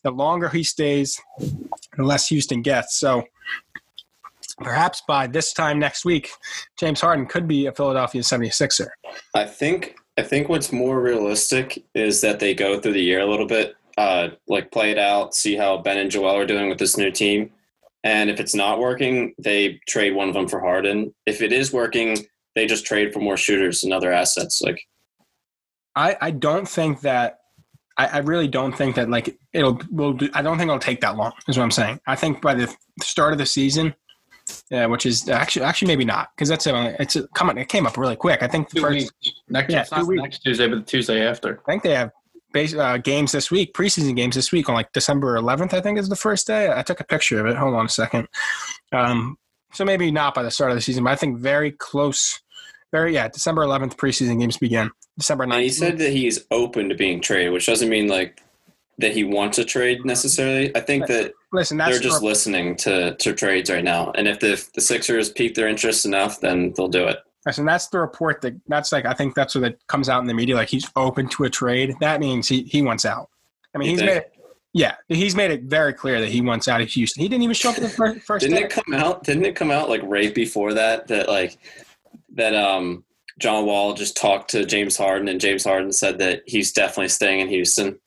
The 0.03 0.11
longer 0.11 0.49
he 0.49 0.65
stays, 0.65 1.21
the 1.39 2.03
less 2.03 2.27
Houston 2.29 2.63
gets. 2.63 2.99
So 2.99 3.23
perhaps 4.59 5.03
by 5.07 5.29
this 5.29 5.53
time 5.53 5.79
next 5.79 6.05
week, 6.05 6.31
James 6.77 7.01
Harden 7.01 7.27
could 7.27 7.47
be 7.47 7.67
a 7.67 7.73
Philadelphia 7.73 8.23
76er. 8.23 8.89
I 9.35 9.45
think 9.45 9.97
I 10.19 10.23
think 10.23 10.49
what's 10.49 10.73
more 10.73 11.01
realistic 11.01 11.85
is 11.95 12.21
that 12.23 12.41
they 12.41 12.55
go 12.55 12.81
through 12.81 12.95
the 12.95 13.03
year 13.03 13.21
a 13.21 13.27
little 13.27 13.47
bit, 13.47 13.77
uh, 13.99 14.29
like 14.49 14.71
play 14.71 14.91
it 14.91 14.99
out, 14.99 15.35
see 15.35 15.57
how 15.57 15.79
Ben 15.79 15.99
and 15.99 16.11
Joel 16.11 16.37
are 16.37 16.47
doing 16.47 16.69
with 16.69 16.79
this 16.79 16.97
new 16.97 17.11
team, 17.11 17.51
and 18.07 18.31
if 18.31 18.39
it's 18.39 18.55
not 18.55 18.79
working, 18.79 19.35
they 19.37 19.81
trade 19.89 20.15
one 20.15 20.29
of 20.29 20.35
them 20.35 20.47
for 20.47 20.61
Harden. 20.61 21.13
If 21.27 21.43
it 21.43 21.53
is 21.53 21.73
working, 21.73 22.17
they 22.55 22.67
just 22.67 22.87
trade 22.87 23.13
for 23.13 23.19
more 23.19 23.37
shooters 23.37 23.83
and 23.83 23.93
other 23.93 24.13
assets. 24.13 24.63
Like 24.63 24.81
I, 25.97 26.17
I 26.21 26.31
don't 26.31 26.69
think 26.69 27.01
that 27.01 27.41
I, 27.99 28.07
I 28.07 28.19
really 28.19 28.47
don't 28.47 28.77
think 28.77 28.95
that 28.97 29.11
like 29.11 29.37
it'll 29.53 29.81
will 29.91 30.13
do, 30.13 30.29
I 30.35 30.43
don't 30.43 30.57
think 30.57 30.69
it'll 30.69 30.79
take 30.79 31.01
that 31.01 31.17
long 31.17 31.33
is 31.49 31.57
what 31.57 31.65
I'm 31.65 31.71
saying. 31.71 32.01
I 32.07 32.15
think 32.15 32.41
by 32.41 32.55
the 32.55 32.73
start 33.03 33.33
of 33.33 33.39
the 33.39 33.47
season, 33.47 33.95
yeah, 34.71 34.87
which 34.87 35.07
is 35.07 35.29
actually 35.29 35.65
actually 35.65 35.89
maybe 35.89 36.05
not 36.05 36.31
because 36.35 36.49
that's 36.49 36.67
a, 36.67 36.97
it's 37.01 37.17
a, 37.17 37.27
come 37.29 37.51
on 37.51 37.59
it 37.59 37.69
came 37.69 37.87
up 37.87 37.97
really 37.97 38.17
quick. 38.17 38.43
I 38.43 38.49
think 38.49 38.69
the 38.71 38.77
Two 38.77 38.81
first 38.83 38.95
weeks. 38.95 39.41
Next, 39.49 39.73
Yeah, 39.73 39.85
two 39.85 39.97
not 39.97 40.07
weeks. 40.07 40.23
next 40.23 40.39
Tuesday, 40.41 40.69
but 40.69 40.77
the 40.77 40.83
Tuesday 40.83 41.27
after. 41.27 41.61
I 41.67 41.73
think 41.73 41.83
they 41.83 41.95
have 41.95 42.11
base, 42.53 42.75
uh, 42.75 42.97
games 42.99 43.33
this 43.33 43.51
week, 43.51 43.75
preseason 43.75 44.17
games 44.17 44.35
this 44.35 44.53
week 44.53 44.69
on 44.69 44.75
like 44.75 44.93
December 44.93 45.37
11th. 45.39 45.75
I 45.75 45.81
think 45.81 45.99
is 45.99 46.09
the 46.09 46.17
first 46.17 46.47
day. 46.47 46.73
I 46.73 46.83
took 46.83 47.01
a 47.01 47.05
picture 47.05 47.41
of 47.41 47.47
it. 47.47 47.57
Hold 47.57 47.75
on 47.75 47.87
a 47.87 47.89
second. 47.89 48.29
Um, 48.93 49.37
so 49.73 49.85
maybe 49.85 50.11
not 50.11 50.35
by 50.35 50.43
the 50.43 50.51
start 50.51 50.71
of 50.71 50.77
the 50.77 50.81
season, 50.81 51.05
but 51.05 51.11
I 51.11 51.17
think 51.17 51.39
very 51.39 51.73
close. 51.73 52.41
Very 52.93 53.15
yeah, 53.15 53.29
December 53.29 53.63
11th 53.65 53.97
preseason 53.97 54.41
games 54.41 54.57
begin. 54.57 54.91
December 55.19 55.45
9th. 55.45 55.55
and 55.55 55.63
he 55.63 55.69
said 55.69 55.99
that 55.99 56.13
he's 56.13 56.47
open 56.51 56.89
to 56.89 56.95
being 56.95 57.21
traded, 57.21 57.53
which 57.53 57.67
doesn't 57.67 57.89
mean 57.89 58.09
like 58.09 58.43
that 58.99 59.13
he 59.13 59.25
wants 59.25 59.59
a 59.59 59.65
trade 59.65 60.05
necessarily. 60.05 60.75
I 60.75 60.81
think 60.81 61.07
that 61.09 61.33
Listen, 61.57 61.77
that's 61.79 61.93
they're 61.93 62.01
just 62.01 62.21
for- 62.21 62.27
listening 62.27 62.77
to 62.77 63.17
to 63.17 63.33
trades 63.33 63.71
right 63.71 63.83
now, 63.83 64.13
and 64.15 64.29
if 64.29 64.39
the 64.41 64.53
if 64.53 64.73
the 64.75 64.81
Sixers 64.81 65.31
pique 65.31 65.55
their 65.55 65.67
interest 65.69 66.05
enough, 66.05 66.41
then 66.41 66.73
they'll 66.77 66.87
do 66.89 67.07
it. 67.09 67.19
Listen, 67.47 67.65
that's 67.65 67.89
the 67.89 67.99
report 67.99 68.41
that 68.43 68.55
that's 68.69 68.93
like 68.93 69.07
I 69.07 69.15
think 69.15 69.35
that's 69.35 69.55
what 69.55 69.65
it 69.65 69.81
comes 69.89 70.09
out 70.09 70.21
in 70.21 70.27
the 70.27 70.35
media. 70.35 70.55
Like 70.55 70.69
he's 70.69 70.89
open 70.97 71.29
to 71.31 71.45
a 71.45 71.51
trade. 71.51 71.95
That 72.01 72.21
means 72.21 72.49
he, 72.49 72.63
he 72.65 72.83
wants 72.83 73.05
out. 73.05 73.31
I 73.75 73.79
mean, 73.79 73.87
You 73.87 73.91
he's 73.93 74.01
think? 74.01 74.11
made 74.11 74.17
it. 74.19 74.33
Yeah, 74.75 74.95
he's 75.09 75.35
made 75.35 75.51
it 75.51 75.63
very 75.63 75.95
clear 75.95 76.21
that 76.21 76.29
he 76.29 76.43
wants 76.43 76.69
out 76.69 76.83
of 76.83 76.89
Houston. 76.91 77.23
He 77.23 77.29
didn't 77.31 77.45
even 77.45 77.55
show 77.55 77.71
up 77.71 77.77
the 77.77 77.89
first, 77.89 78.21
first 78.27 78.43
Didn't 78.43 78.59
day. 78.59 78.65
it 78.65 78.71
come 78.71 78.93
out? 78.95 79.25
Didn't 79.25 79.47
it 79.47 79.57
come 79.57 79.71
out 79.71 79.89
like 79.89 80.03
right 80.05 80.35
before 80.35 80.75
that? 80.75 81.07
That 81.09 81.29
like 81.29 81.57
that 82.35 82.55
um 82.55 83.03
John 83.39 83.65
Wall 83.65 83.95
just 83.95 84.17
talked 84.17 84.51
to 84.51 84.67
James 84.67 84.97
Harden, 84.97 85.29
and 85.29 85.41
James 85.41 85.65
Harden 85.65 85.93
said 85.93 86.19
that 86.19 86.43
he's 86.47 86.73
definitely 86.73 87.09
staying 87.09 87.41
in 87.41 87.49
Houston. 87.49 87.99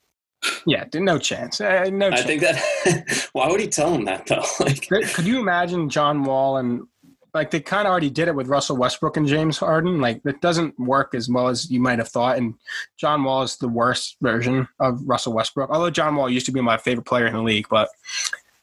Yeah, 0.65 0.85
no 0.93 1.17
chance. 1.17 1.59
Uh, 1.59 1.89
no 1.91 2.09
I 2.09 2.21
think 2.21 2.41
that. 2.41 3.29
why 3.33 3.49
would 3.49 3.59
he 3.59 3.67
tell 3.67 3.93
him 3.93 4.05
that 4.05 4.25
though? 4.27 4.43
Like, 4.59 4.87
Could- 4.87 5.05
Could 5.13 5.25
you 5.25 5.39
imagine 5.39 5.89
John 5.89 6.23
Wall 6.23 6.57
and 6.57 6.87
like 7.33 7.51
they 7.51 7.59
kind 7.59 7.87
of 7.87 7.91
already 7.91 8.09
did 8.09 8.27
it 8.27 8.33
with 8.35 8.47
Russell 8.47 8.75
Westbrook 8.77 9.17
and 9.17 9.27
James 9.27 9.57
Harden? 9.57 10.01
Like 10.01 10.21
it 10.25 10.41
doesn't 10.41 10.79
work 10.79 11.13
as 11.13 11.29
well 11.29 11.47
as 11.47 11.69
you 11.69 11.79
might 11.79 11.99
have 11.99 12.09
thought. 12.09 12.37
And 12.37 12.55
John 12.97 13.23
Wall 13.23 13.43
is 13.43 13.57
the 13.57 13.67
worst 13.67 14.17
version 14.21 14.67
of 14.79 14.99
Russell 15.05 15.33
Westbrook. 15.33 15.69
Although 15.69 15.91
John 15.91 16.15
Wall 16.15 16.29
used 16.29 16.45
to 16.47 16.51
be 16.51 16.61
my 16.61 16.77
favorite 16.77 17.05
player 17.05 17.27
in 17.27 17.33
the 17.33 17.43
league, 17.43 17.67
but 17.69 17.89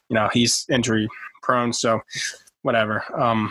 you 0.08 0.14
know 0.14 0.28
he's 0.32 0.66
injury 0.70 1.08
prone, 1.42 1.72
so 1.72 2.00
whatever. 2.66 3.02
Um, 3.18 3.50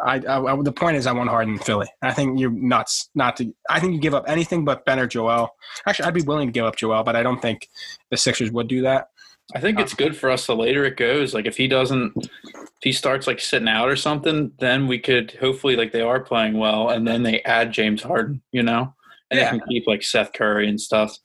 I, 0.00 0.16
I, 0.28 0.40
I 0.42 0.62
the 0.62 0.72
point 0.72 0.96
is 0.96 1.06
I 1.06 1.12
want 1.12 1.30
Harden 1.30 1.54
in 1.54 1.58
Philly. 1.60 1.86
I 2.02 2.12
think 2.12 2.40
you're 2.40 2.50
nuts 2.50 3.10
not 3.14 3.36
to. 3.36 3.54
I 3.70 3.78
think 3.78 3.92
you 3.94 4.00
give 4.00 4.14
up 4.14 4.24
anything 4.26 4.64
but 4.64 4.84
Ben 4.84 4.98
or 4.98 5.06
Joel. 5.06 5.50
Actually, 5.86 6.06
I'd 6.06 6.14
be 6.14 6.22
willing 6.22 6.48
to 6.48 6.52
give 6.52 6.64
up 6.64 6.74
Joel, 6.76 7.04
but 7.04 7.14
I 7.14 7.22
don't 7.22 7.40
think 7.40 7.68
the 8.10 8.16
Sixers 8.16 8.50
would 8.50 8.66
do 8.66 8.82
that. 8.82 9.10
I 9.54 9.60
think 9.60 9.78
it's 9.78 9.94
good 9.94 10.14
for 10.16 10.28
us 10.30 10.46
the 10.46 10.54
later 10.56 10.84
it 10.84 10.96
goes. 10.96 11.32
Like 11.32 11.46
if 11.46 11.56
he 11.56 11.68
doesn't, 11.68 12.12
if 12.16 12.82
he 12.82 12.92
starts 12.92 13.26
like 13.26 13.40
sitting 13.40 13.68
out 13.68 13.88
or 13.88 13.96
something, 13.96 14.52
then 14.58 14.88
we 14.88 14.98
could 14.98 15.30
hopefully 15.40 15.76
like 15.76 15.92
they 15.92 16.02
are 16.02 16.20
playing 16.20 16.58
well, 16.58 16.90
and 16.90 17.06
then 17.06 17.22
they 17.22 17.40
add 17.42 17.72
James 17.72 18.02
Harden, 18.02 18.42
you 18.52 18.62
know, 18.62 18.92
and 19.30 19.38
Yeah. 19.38 19.52
they 19.52 19.58
can 19.58 19.68
keep 19.68 19.86
like 19.86 20.02
Seth 20.02 20.32
Curry 20.32 20.68
and 20.68 20.80
stuff. 20.80 21.16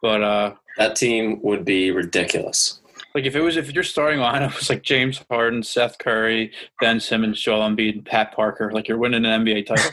But 0.00 0.22
uh 0.22 0.54
that 0.78 0.96
team 0.96 1.40
would 1.42 1.64
be 1.64 1.90
ridiculous. 1.90 2.80
Like 3.14 3.24
if 3.24 3.34
it 3.36 3.40
was 3.40 3.56
if 3.56 3.72
your 3.72 3.84
starting 3.84 4.20
lineup 4.20 4.56
was 4.56 4.70
like 4.70 4.82
James 4.82 5.22
Harden, 5.30 5.62
Seth 5.62 5.98
Curry, 5.98 6.52
Ben 6.80 7.00
Simmons, 7.00 7.40
Joel 7.40 7.68
Embiid, 7.68 8.04
Pat 8.04 8.34
Parker, 8.34 8.70
like 8.72 8.88
you're 8.88 8.98
winning 8.98 9.24
an 9.24 9.44
NBA 9.44 9.66
title. 9.66 9.90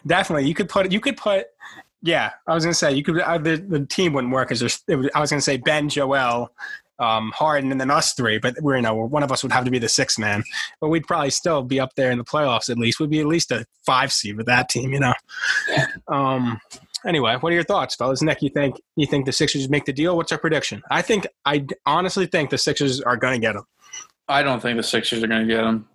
Definitely, 0.06 0.48
you 0.48 0.54
could 0.54 0.68
put 0.68 0.90
you 0.90 1.00
could 1.00 1.16
put. 1.16 1.46
Yeah, 2.02 2.30
I 2.46 2.54
was 2.54 2.64
gonna 2.64 2.74
say 2.74 2.92
you 2.92 3.02
could. 3.02 3.20
Uh, 3.20 3.38
the, 3.38 3.56
the 3.56 3.86
team 3.86 4.12
wouldn't 4.12 4.32
work 4.32 4.50
as 4.50 4.60
there's. 4.60 4.82
I 5.14 5.20
was 5.20 5.30
gonna 5.30 5.40
say 5.42 5.56
Ben, 5.56 5.88
Joel, 5.88 6.52
um, 6.98 7.32
Harden, 7.34 7.72
and 7.72 7.80
then 7.80 7.90
us 7.90 8.12
three. 8.12 8.38
But 8.38 8.56
we're 8.60 8.76
you 8.76 8.82
know 8.82 8.94
one 8.94 9.22
of 9.22 9.32
us 9.32 9.42
would 9.42 9.52
have 9.52 9.64
to 9.64 9.70
be 9.70 9.78
the 9.78 9.88
sixth 9.88 10.18
man. 10.18 10.44
But 10.80 10.88
we'd 10.88 11.06
probably 11.06 11.30
still 11.30 11.62
be 11.62 11.80
up 11.80 11.94
there 11.96 12.10
in 12.10 12.18
the 12.18 12.24
playoffs 12.24 12.70
at 12.70 12.78
least. 12.78 13.00
We'd 13.00 13.10
be 13.10 13.20
at 13.20 13.26
least 13.26 13.50
a 13.50 13.66
five 13.84 14.12
seed 14.12 14.36
with 14.36 14.46
that 14.46 14.68
team. 14.68 14.92
You 14.92 15.00
know. 15.00 15.14
Um. 16.08 16.60
Anyway, 17.06 17.36
what 17.38 17.52
are 17.52 17.54
your 17.54 17.64
thoughts, 17.64 17.94
fellas? 17.94 18.22
Nick, 18.22 18.42
you 18.42 18.50
think 18.50 18.76
you 18.96 19.06
think 19.06 19.26
the 19.26 19.32
Sixers 19.32 19.68
make 19.68 19.84
the 19.84 19.92
deal? 19.92 20.16
What's 20.16 20.32
our 20.32 20.38
prediction? 20.38 20.82
I 20.90 21.02
think 21.02 21.26
I 21.44 21.66
honestly 21.84 22.26
think 22.26 22.50
the 22.50 22.58
Sixers 22.58 23.00
are 23.00 23.16
going 23.16 23.34
to 23.34 23.40
get 23.40 23.54
them. 23.54 23.64
I 24.28 24.42
don't 24.42 24.60
think 24.60 24.76
the 24.76 24.82
Sixers 24.82 25.22
are 25.22 25.28
going 25.28 25.46
to 25.46 25.54
get 25.54 25.64
him. 25.64 25.88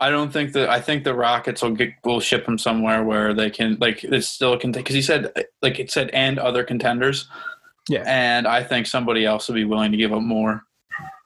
I 0.00 0.10
don't 0.10 0.32
think 0.32 0.52
that. 0.52 0.68
I 0.68 0.80
think 0.80 1.04
the 1.04 1.14
Rockets 1.14 1.62
will 1.62 1.70
get 1.70 1.90
will 2.04 2.20
ship 2.20 2.48
him 2.48 2.58
somewhere 2.58 3.04
where 3.04 3.32
they 3.32 3.48
can 3.48 3.78
like 3.80 4.02
it's 4.02 4.28
still 4.28 4.58
can 4.58 4.72
because 4.72 4.94
he 4.94 5.02
said 5.02 5.32
like 5.62 5.78
it 5.78 5.90
said 5.90 6.10
and 6.10 6.38
other 6.38 6.64
contenders. 6.64 7.28
Yeah. 7.88 8.02
and 8.06 8.46
I 8.46 8.62
think 8.62 8.86
somebody 8.86 9.26
else 9.26 9.46
will 9.46 9.56
be 9.56 9.66
willing 9.66 9.92
to 9.92 9.98
give 9.98 10.12
up 10.12 10.22
more. 10.22 10.62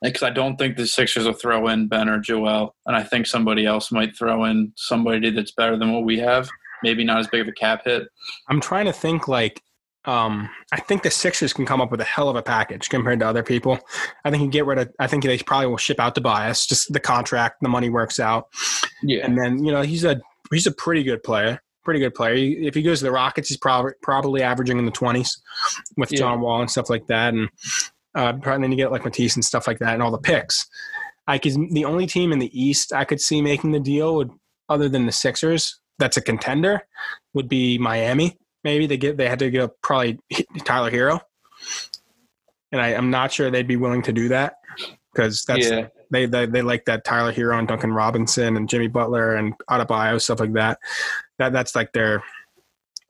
Because 0.02 0.22
I 0.22 0.30
don't 0.30 0.56
think 0.56 0.76
the 0.76 0.86
Sixers 0.86 1.24
will 1.24 1.32
throw 1.32 1.68
in 1.68 1.88
Ben 1.88 2.08
or 2.08 2.20
Joel, 2.20 2.74
and 2.86 2.94
I 2.94 3.02
think 3.02 3.26
somebody 3.26 3.66
else 3.66 3.90
might 3.90 4.16
throw 4.16 4.44
in 4.44 4.72
somebody 4.76 5.30
that's 5.30 5.50
better 5.50 5.76
than 5.76 5.92
what 5.92 6.04
we 6.04 6.18
have. 6.20 6.48
Maybe 6.82 7.04
not 7.04 7.18
as 7.18 7.26
big 7.26 7.40
of 7.40 7.48
a 7.48 7.52
cap 7.52 7.82
hit. 7.84 8.08
I'm 8.48 8.60
trying 8.60 8.86
to 8.86 8.92
think 8.92 9.28
like 9.28 9.62
um, 10.04 10.48
I 10.72 10.80
think 10.80 11.02
the 11.02 11.10
Sixers 11.10 11.52
can 11.52 11.66
come 11.66 11.80
up 11.80 11.90
with 11.90 12.00
a 12.00 12.04
hell 12.04 12.28
of 12.28 12.36
a 12.36 12.42
package 12.42 12.88
compared 12.88 13.18
to 13.20 13.26
other 13.26 13.42
people. 13.42 13.78
I 14.24 14.30
think 14.30 14.42
you 14.42 14.48
get 14.48 14.64
rid 14.64 14.78
of. 14.78 14.90
I 14.98 15.06
think 15.06 15.24
they 15.24 15.38
probably 15.38 15.66
will 15.66 15.76
ship 15.76 16.00
out 16.00 16.14
Tobias. 16.14 16.66
Just 16.66 16.92
the 16.92 17.00
contract, 17.00 17.56
the 17.60 17.68
money 17.68 17.90
works 17.90 18.18
out, 18.18 18.46
Yeah, 19.02 19.24
and 19.26 19.36
then 19.36 19.64
you 19.64 19.70
know 19.72 19.82
he's 19.82 20.04
a 20.04 20.20
he's 20.50 20.66
a 20.66 20.72
pretty 20.72 21.02
good 21.02 21.22
player. 21.22 21.60
Pretty 21.84 22.00
good 22.00 22.14
player. 22.14 22.34
If 22.34 22.74
he 22.74 22.82
goes 22.82 23.00
to 23.00 23.04
the 23.06 23.10
Rockets, 23.12 23.48
he's 23.48 23.58
probably 23.58 23.92
probably 24.02 24.42
averaging 24.42 24.78
in 24.78 24.84
the 24.86 24.90
twenties 24.92 25.40
with 25.96 26.12
Yeah. 26.12 26.18
John 26.20 26.40
Wall 26.40 26.60
and 26.60 26.70
stuff 26.70 26.88
like 26.88 27.06
that, 27.08 27.34
and 27.34 27.48
uh, 28.14 28.32
probably 28.34 28.62
then 28.62 28.72
you 28.72 28.78
get 28.78 28.92
like 28.92 29.04
Matisse 29.04 29.34
and 29.34 29.44
stuff 29.44 29.66
like 29.66 29.78
that, 29.80 29.94
and 29.94 30.02
all 30.02 30.10
the 30.10 30.18
picks. 30.18 30.66
I 31.26 31.36
could 31.38 31.54
the 31.72 31.84
only 31.84 32.06
team 32.06 32.32
in 32.32 32.38
the 32.38 32.58
East 32.58 32.92
I 32.94 33.04
could 33.04 33.20
see 33.20 33.42
making 33.42 33.72
the 33.72 33.80
deal 33.80 34.14
would, 34.16 34.30
other 34.70 34.88
than 34.88 35.04
the 35.04 35.12
Sixers, 35.12 35.78
that's 35.98 36.16
a 36.16 36.22
contender, 36.22 36.82
would 37.34 37.48
be 37.48 37.78
Miami. 37.78 38.38
Maybe 38.64 38.86
they 38.86 38.96
get 38.96 39.16
they 39.16 39.28
had 39.28 39.38
to 39.40 39.50
go 39.50 39.68
probably 39.82 40.18
Tyler 40.64 40.90
Herro, 40.90 41.20
and 42.72 42.80
I, 42.80 42.88
I'm 42.88 43.10
not 43.10 43.32
sure 43.32 43.50
they'd 43.50 43.66
be 43.66 43.76
willing 43.76 44.02
to 44.02 44.12
do 44.12 44.28
that 44.28 44.56
because 45.12 45.44
that's 45.44 45.68
yeah. 45.68 45.88
they, 46.10 46.26
they 46.26 46.46
they 46.46 46.62
like 46.62 46.84
that 46.86 47.04
Tyler 47.04 47.32
Herro 47.32 47.58
and 47.58 47.68
Duncan 47.68 47.92
Robinson 47.92 48.56
and 48.56 48.68
Jimmy 48.68 48.88
Butler 48.88 49.36
and 49.36 49.54
Adebayo 49.70 50.20
stuff 50.20 50.40
like 50.40 50.52
that. 50.54 50.78
That 51.38 51.52
that's 51.52 51.74
like 51.74 51.92
their, 51.92 52.20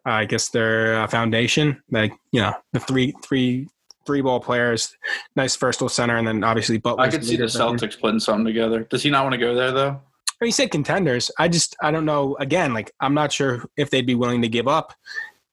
uh, 0.07 0.11
I 0.11 0.25
guess 0.25 0.49
their 0.51 1.01
uh, 1.01 1.07
foundation. 1.07 1.83
Like 1.91 2.13
you 2.33 2.41
know 2.41 2.55
the 2.73 2.81
three 2.81 3.15
three 3.23 3.69
three 4.07 4.23
ball 4.23 4.41
players, 4.41 4.97
nice 5.37 5.55
versatile 5.57 5.89
center, 5.89 6.17
and 6.17 6.27
then 6.27 6.45
obviously 6.45 6.79
Butler. 6.79 7.05
I 7.05 7.11
could 7.11 7.25
see 7.25 7.37
the 7.37 7.45
Celtics 7.45 8.01
putting 8.01 8.21
something 8.21 8.47
together. 8.47 8.85
Does 8.85 9.03
he 9.03 9.11
not 9.11 9.25
want 9.25 9.35
to 9.35 9.39
go 9.39 9.55
there 9.55 9.73
though? 9.73 10.01
You 10.41 10.53
said 10.53 10.71
contenders. 10.71 11.31
I 11.39 11.49
just 11.49 11.77
I 11.83 11.91
don't 11.91 12.05
know. 12.05 12.37
Again, 12.39 12.73
like 12.73 12.93
I'm 13.01 13.15
not 13.15 13.33
sure 13.33 13.65
if 13.77 13.91
they'd 13.91 14.07
be 14.07 14.15
willing 14.15 14.43
to 14.43 14.49
give 14.49 14.69
up 14.69 14.95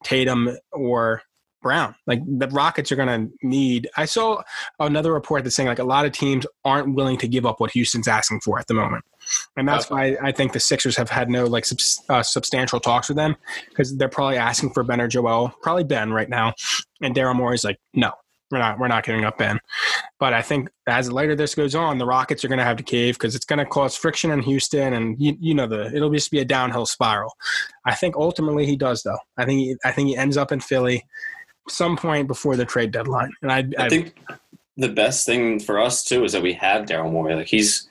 Tatum 0.03 0.57
or 0.71 1.23
Brown. 1.65 1.95
Like 2.05 2.21
the 2.27 2.47
Rockets 2.49 2.91
are 2.91 2.95
going 2.95 3.07
to 3.07 3.33
need. 3.41 3.89
I 3.97 4.05
saw 4.05 4.43
another 4.79 5.11
report 5.11 5.43
that's 5.43 5.55
saying 5.55 5.67
like 5.67 5.79
a 5.79 5.83
lot 5.83 6.05
of 6.05 6.11
teams 6.11 6.45
aren't 6.63 6.93
willing 6.93 7.17
to 7.17 7.27
give 7.27 7.43
up 7.43 7.59
what 7.59 7.71
Houston's 7.71 8.07
asking 8.07 8.41
for 8.41 8.59
at 8.59 8.67
the 8.67 8.75
moment, 8.75 9.03
and 9.57 9.67
that's 9.67 9.89
why 9.89 10.15
I 10.21 10.31
think 10.31 10.53
the 10.53 10.59
Sixers 10.59 10.95
have 10.95 11.09
had 11.09 11.27
no 11.27 11.45
like 11.45 11.65
subs, 11.65 12.03
uh, 12.07 12.21
substantial 12.21 12.79
talks 12.79 13.07
with 13.07 13.17
them 13.17 13.35
because 13.69 13.97
they're 13.97 14.07
probably 14.07 14.37
asking 14.37 14.73
for 14.73 14.83
Ben 14.83 15.01
or 15.01 15.07
Joel, 15.07 15.55
probably 15.63 15.83
Ben 15.83 16.13
right 16.13 16.29
now, 16.29 16.53
and 17.01 17.15
Daryl 17.15 17.35
Morey's 17.35 17.63
like, 17.63 17.79
no, 17.95 18.11
we're 18.55 18.61
not 18.61 18.79
we're 18.79 18.87
not 18.87 19.03
giving 19.03 19.25
up 19.25 19.37
Ben. 19.37 19.59
But 20.19 20.33
I 20.33 20.41
think 20.41 20.69
as 20.87 21.11
later 21.11 21.35
this 21.35 21.53
goes 21.55 21.75
on, 21.75 21.97
the 21.97 22.05
Rockets 22.05 22.45
are 22.45 22.47
going 22.47 22.59
to 22.59 22.63
have 22.63 22.77
to 22.77 22.83
cave 22.83 23.15
because 23.15 23.35
it's 23.35 23.45
going 23.45 23.59
to 23.59 23.65
cause 23.65 23.95
friction 23.95 24.31
in 24.31 24.41
Houston, 24.41 24.93
and 24.93 25.19
you, 25.19 25.35
you 25.39 25.53
know 25.53 25.67
the 25.67 25.93
it'll 25.93 26.11
just 26.11 26.31
be 26.31 26.39
a 26.39 26.45
downhill 26.45 26.85
spiral. 26.85 27.33
I 27.85 27.93
think 27.95 28.15
ultimately 28.15 28.65
he 28.65 28.77
does 28.77 29.03
though. 29.03 29.19
I 29.37 29.45
think 29.45 29.59
he, 29.59 29.75
I 29.83 29.91
think 29.91 30.07
he 30.07 30.17
ends 30.17 30.37
up 30.37 30.51
in 30.51 30.61
Philly 30.61 31.05
some 31.67 31.97
point 31.97 32.27
before 32.27 32.55
the 32.55 32.65
trade 32.65 32.91
deadline. 32.91 33.31
And 33.41 33.51
I, 33.51 33.65
I 33.77 33.89
think 33.89 34.15
the 34.77 34.89
best 34.89 35.25
thing 35.25 35.59
for 35.59 35.79
us 35.79 36.03
too 36.03 36.23
is 36.23 36.31
that 36.33 36.43
we 36.43 36.53
have 36.53 36.85
Daryl 36.85 37.11
Morey. 37.11 37.35
Like 37.35 37.47
he's 37.47 37.89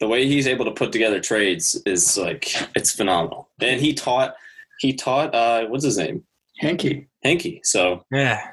the 0.00 0.08
way 0.08 0.26
he's 0.26 0.46
able 0.46 0.64
to 0.66 0.70
put 0.70 0.92
together 0.92 1.20
trades 1.20 1.80
is 1.86 2.16
like 2.16 2.54
it's 2.76 2.92
phenomenal. 2.92 3.48
And 3.60 3.80
he 3.80 3.94
taught 3.94 4.34
he 4.78 4.92
taught 4.92 5.34
uh 5.34 5.66
what's 5.66 5.84
his 5.84 5.98
name? 5.98 6.24
Hinkie. 6.62 7.08
Hinkie. 7.24 7.60
So 7.64 8.04
yeah, 8.12 8.50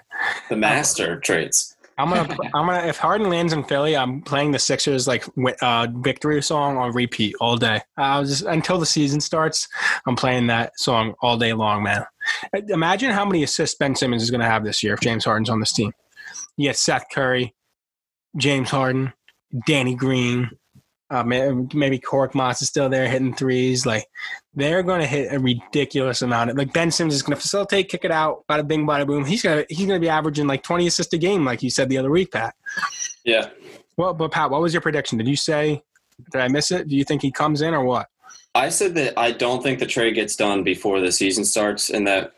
the 0.49 0.55
master 0.55 1.13
of 1.13 1.21
trades. 1.21 1.75
I'm 1.97 2.09
gonna, 2.09 2.35
I'm 2.53 2.65
gonna. 2.65 2.87
If 2.87 2.97
Harden 2.97 3.29
lands 3.29 3.53
in 3.53 3.63
Philly, 3.63 3.95
I'm 3.95 4.21
playing 4.21 4.51
the 4.51 4.59
Sixers 4.59 5.07
like 5.07 5.25
uh, 5.61 5.87
victory 5.97 6.41
song 6.41 6.77
on 6.77 6.91
repeat 6.93 7.35
all 7.39 7.57
day. 7.57 7.81
I 7.97 8.19
was 8.19 8.29
just 8.29 8.43
until 8.43 8.79
the 8.79 8.85
season 8.85 9.21
starts. 9.21 9.67
I'm 10.05 10.15
playing 10.15 10.47
that 10.47 10.79
song 10.79 11.13
all 11.21 11.37
day 11.37 11.53
long, 11.53 11.83
man. 11.83 12.05
Imagine 12.69 13.11
how 13.11 13.25
many 13.25 13.43
assists 13.43 13.77
Ben 13.77 13.95
Simmons 13.95 14.23
is 14.23 14.31
gonna 14.31 14.45
have 14.45 14.63
this 14.63 14.83
year 14.83 14.93
if 14.93 14.99
James 15.01 15.25
Harden's 15.25 15.49
on 15.49 15.59
this 15.59 15.73
team. 15.73 15.91
You 16.57 16.69
get 16.69 16.77
Seth 16.77 17.05
Curry, 17.11 17.53
James 18.37 18.69
Harden, 18.69 19.13
Danny 19.65 19.95
Green, 19.95 20.49
uh, 21.11 21.23
maybe 21.23 22.01
moss 22.33 22.61
is 22.61 22.69
still 22.69 22.87
there 22.87 23.07
hitting 23.07 23.35
threes. 23.35 23.85
Like 23.85 24.05
they're 24.53 24.81
going 24.81 25.01
to 25.01 25.07
hit 25.07 25.33
a 25.33 25.39
ridiculous 25.39 26.21
amount. 26.21 26.51
Of, 26.51 26.57
like 26.57 26.71
Ben 26.71 26.89
Simmons 26.89 27.15
is 27.15 27.21
going 27.21 27.35
to 27.35 27.41
facilitate, 27.41 27.89
kick 27.89 28.05
it 28.05 28.11
out, 28.11 28.45
bada 28.49 28.65
bing, 28.65 28.87
bada 28.87 29.05
boom. 29.05 29.25
He's 29.25 29.41
gonna 29.41 29.65
he's 29.69 29.85
gonna 29.85 29.99
be 29.99 30.09
averaging 30.09 30.47
like 30.47 30.63
twenty 30.63 30.87
assists 30.87 31.13
a 31.13 31.17
game, 31.17 31.43
like 31.43 31.61
you 31.61 31.69
said 31.69 31.89
the 31.89 31.97
other 31.97 32.09
week, 32.09 32.31
Pat. 32.31 32.55
Yeah. 33.25 33.49
Well, 33.97 34.13
but 34.13 34.31
Pat, 34.31 34.49
what 34.49 34.61
was 34.61 34.73
your 34.73 34.81
prediction? 34.81 35.17
Did 35.17 35.27
you 35.27 35.35
say? 35.35 35.83
Did 36.31 36.41
I 36.41 36.47
miss 36.47 36.71
it? 36.71 36.87
Do 36.87 36.95
you 36.95 37.03
think 37.03 37.21
he 37.21 37.31
comes 37.31 37.61
in 37.61 37.73
or 37.73 37.83
what? 37.83 38.07
I 38.55 38.69
said 38.69 38.95
that 38.95 39.17
I 39.17 39.31
don't 39.31 39.61
think 39.61 39.79
the 39.79 39.85
trade 39.85 40.15
gets 40.15 40.35
done 40.35 40.63
before 40.63 41.01
the 41.01 41.11
season 41.11 41.43
starts, 41.43 41.89
and 41.89 42.07
that 42.07 42.33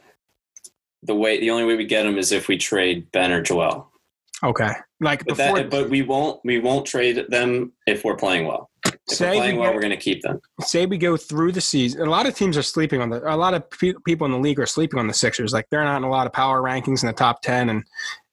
the 1.03 1.15
way 1.15 1.39
the 1.39 1.51
only 1.51 1.65
way 1.65 1.75
we 1.75 1.85
get 1.85 2.05
him 2.05 2.17
is 2.17 2.31
if 2.31 2.47
we 2.47 2.57
trade 2.57 3.11
Ben 3.11 3.31
or 3.31 3.41
Joel. 3.41 3.91
Okay, 4.43 4.71
like 5.03 5.25
but, 5.25 5.37
before, 5.37 5.57
that, 5.57 5.69
but 5.69 5.89
we 5.89 6.01
won't 6.01 6.39
we 6.43 6.59
won't 6.59 6.85
trade 6.85 7.25
them 7.29 7.71
if 7.87 8.03
we're 8.03 8.15
playing 8.15 8.45
well. 8.47 8.69
If 8.85 8.95
Say 9.07 9.25
we're 9.29 9.35
playing 9.35 9.55
we 9.55 9.59
well, 9.61 9.69
get- 9.69 9.75
we're 9.75 9.81
going 9.81 9.91
to 9.91 9.97
keep 9.97 10.21
them. 10.21 10.39
say 10.61 10.85
we 10.85 10.97
go 10.97 11.15
through 11.17 11.51
the 11.51 11.61
season. 11.61 12.01
A 12.01 12.09
lot 12.09 12.25
of 12.25 12.35
teams 12.35 12.57
are 12.57 12.63
sleeping 12.63 13.01
on 13.01 13.09
the. 13.09 13.21
A 13.31 13.35
lot 13.35 13.53
of 13.53 13.69
pe- 13.69 13.93
people 14.05 14.25
in 14.25 14.31
the 14.31 14.39
league 14.39 14.59
are 14.59 14.65
sleeping 14.65 14.99
on 14.99 15.07
the 15.07 15.13
Sixers. 15.13 15.53
Like 15.53 15.67
they're 15.71 15.83
not 15.83 15.97
in 15.97 16.03
a 16.03 16.09
lot 16.09 16.27
of 16.27 16.33
power 16.33 16.61
rankings 16.61 17.03
in 17.03 17.07
the 17.07 17.13
top 17.13 17.41
ten 17.41 17.69
and 17.69 17.83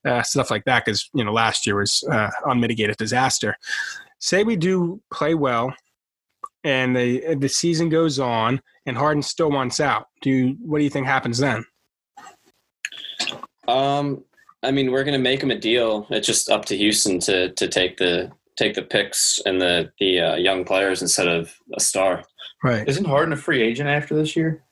uh, 0.04 0.22
stuff 0.22 0.50
like 0.50 0.64
that. 0.64 0.84
Because 0.84 1.08
you 1.14 1.24
know 1.24 1.32
last 1.32 1.66
year 1.66 1.76
was 1.76 2.02
uh, 2.10 2.30
unmitigated 2.46 2.96
disaster. 2.96 3.56
Say 4.18 4.44
we 4.44 4.56
do 4.56 5.00
play 5.12 5.34
well, 5.34 5.72
and 6.64 6.96
the 6.96 7.34
the 7.36 7.48
season 7.48 7.88
goes 7.88 8.18
on, 8.18 8.60
and 8.86 8.96
Harden 8.96 9.22
still 9.22 9.50
wants 9.50 9.80
out. 9.80 10.06
Do 10.22 10.30
you, 10.30 10.56
what 10.62 10.78
do 10.78 10.84
you 10.84 10.90
think 10.90 11.06
happens 11.06 11.38
then? 11.38 11.64
Um, 13.68 14.24
I 14.62 14.70
mean, 14.70 14.90
we're 14.90 15.04
going 15.04 15.14
to 15.18 15.22
make 15.22 15.42
him 15.42 15.50
a 15.50 15.58
deal. 15.58 16.06
It's 16.10 16.26
just 16.26 16.50
up 16.50 16.64
to 16.66 16.76
Houston 16.76 17.18
to 17.20 17.50
to 17.52 17.68
take 17.68 17.96
the 17.96 18.30
take 18.56 18.74
the 18.74 18.82
picks 18.82 19.40
and 19.46 19.60
the 19.60 19.90
the 19.98 20.20
uh, 20.20 20.34
young 20.36 20.64
players 20.64 21.02
instead 21.02 21.28
of 21.28 21.54
a 21.76 21.80
star. 21.80 22.22
Right. 22.62 22.86
Isn't 22.86 23.06
Harden 23.06 23.32
a 23.32 23.36
free 23.36 23.62
agent 23.62 23.88
after 23.88 24.14
this 24.14 24.36
year? 24.36 24.62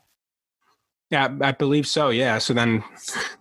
Yeah, 1.11 1.35
I 1.41 1.53
believe 1.53 1.87
so. 1.87 2.11
Yeah. 2.11 2.37
So 2.37 2.53
then, 2.53 2.85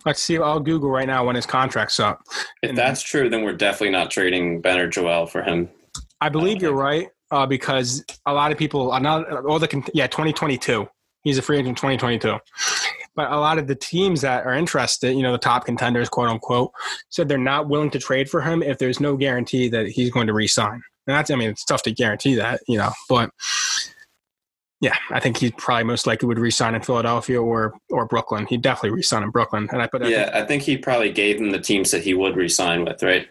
let's 0.06 0.22
see. 0.22 0.38
I'll 0.38 0.58
Google 0.58 0.88
right 0.90 1.06
now 1.06 1.26
when 1.26 1.36
his 1.36 1.44
contract's 1.44 2.00
up. 2.00 2.22
If 2.62 2.70
And- 2.70 2.78
that's 2.78 3.02
true, 3.02 3.28
then 3.28 3.42
we're 3.44 3.52
definitely 3.52 3.90
not 3.90 4.10
trading 4.10 4.62
Ben 4.62 4.78
or 4.78 4.88
Joel 4.88 5.26
for 5.26 5.42
him. 5.42 5.68
I 6.22 6.30
believe 6.30 6.60
don't 6.60 6.70
you're 6.74 6.90
think- 6.90 7.10
right 7.30 7.40
uh, 7.42 7.44
because 7.46 8.02
a 8.24 8.32
lot 8.32 8.52
of 8.52 8.56
people, 8.58 8.90
are 8.90 9.00
not 9.00 9.30
all 9.44 9.58
the 9.58 9.68
con- 9.68 9.84
yeah, 9.92 10.06
2022. 10.06 10.88
He's 11.24 11.36
a 11.36 11.42
free 11.42 11.58
agent 11.58 11.76
2022. 11.76 12.38
But 13.18 13.32
a 13.32 13.36
lot 13.36 13.58
of 13.58 13.66
the 13.66 13.74
teams 13.74 14.20
that 14.20 14.46
are 14.46 14.54
interested, 14.54 15.12
you 15.16 15.22
know, 15.24 15.32
the 15.32 15.38
top 15.38 15.64
contenders, 15.66 16.08
quote 16.08 16.28
unquote, 16.28 16.70
said 17.10 17.28
they're 17.28 17.36
not 17.36 17.68
willing 17.68 17.90
to 17.90 17.98
trade 17.98 18.30
for 18.30 18.40
him 18.40 18.62
if 18.62 18.78
there's 18.78 19.00
no 19.00 19.16
guarantee 19.16 19.68
that 19.70 19.88
he's 19.88 20.10
going 20.12 20.28
to 20.28 20.32
re-sign. 20.32 20.80
And 21.08 21.16
that's, 21.16 21.28
I 21.28 21.34
mean, 21.34 21.50
it's 21.50 21.64
tough 21.64 21.82
to 21.82 21.90
guarantee 21.90 22.36
that, 22.36 22.60
you 22.68 22.78
know, 22.78 22.90
but 23.08 23.30
yeah, 24.80 24.94
I 25.10 25.18
think 25.18 25.36
he 25.38 25.50
probably 25.50 25.82
most 25.82 26.06
likely 26.06 26.28
would 26.28 26.38
re-sign 26.38 26.76
in 26.76 26.82
Philadelphia 26.82 27.42
or 27.42 27.74
or 27.90 28.06
Brooklyn. 28.06 28.46
He'd 28.46 28.62
definitely 28.62 28.90
re-sign 28.96 29.24
in 29.24 29.30
Brooklyn. 29.30 29.68
And 29.72 29.82
I 29.82 29.88
put, 29.88 30.02
I 30.02 30.04
think- 30.04 30.16
Yeah, 30.16 30.30
I 30.32 30.44
think 30.44 30.62
he 30.62 30.76
probably 30.78 31.10
gave 31.10 31.38
them 31.40 31.50
the 31.50 31.58
teams 31.58 31.90
that 31.90 32.04
he 32.04 32.14
would 32.14 32.36
resign 32.36 32.84
with, 32.84 33.02
right? 33.02 33.28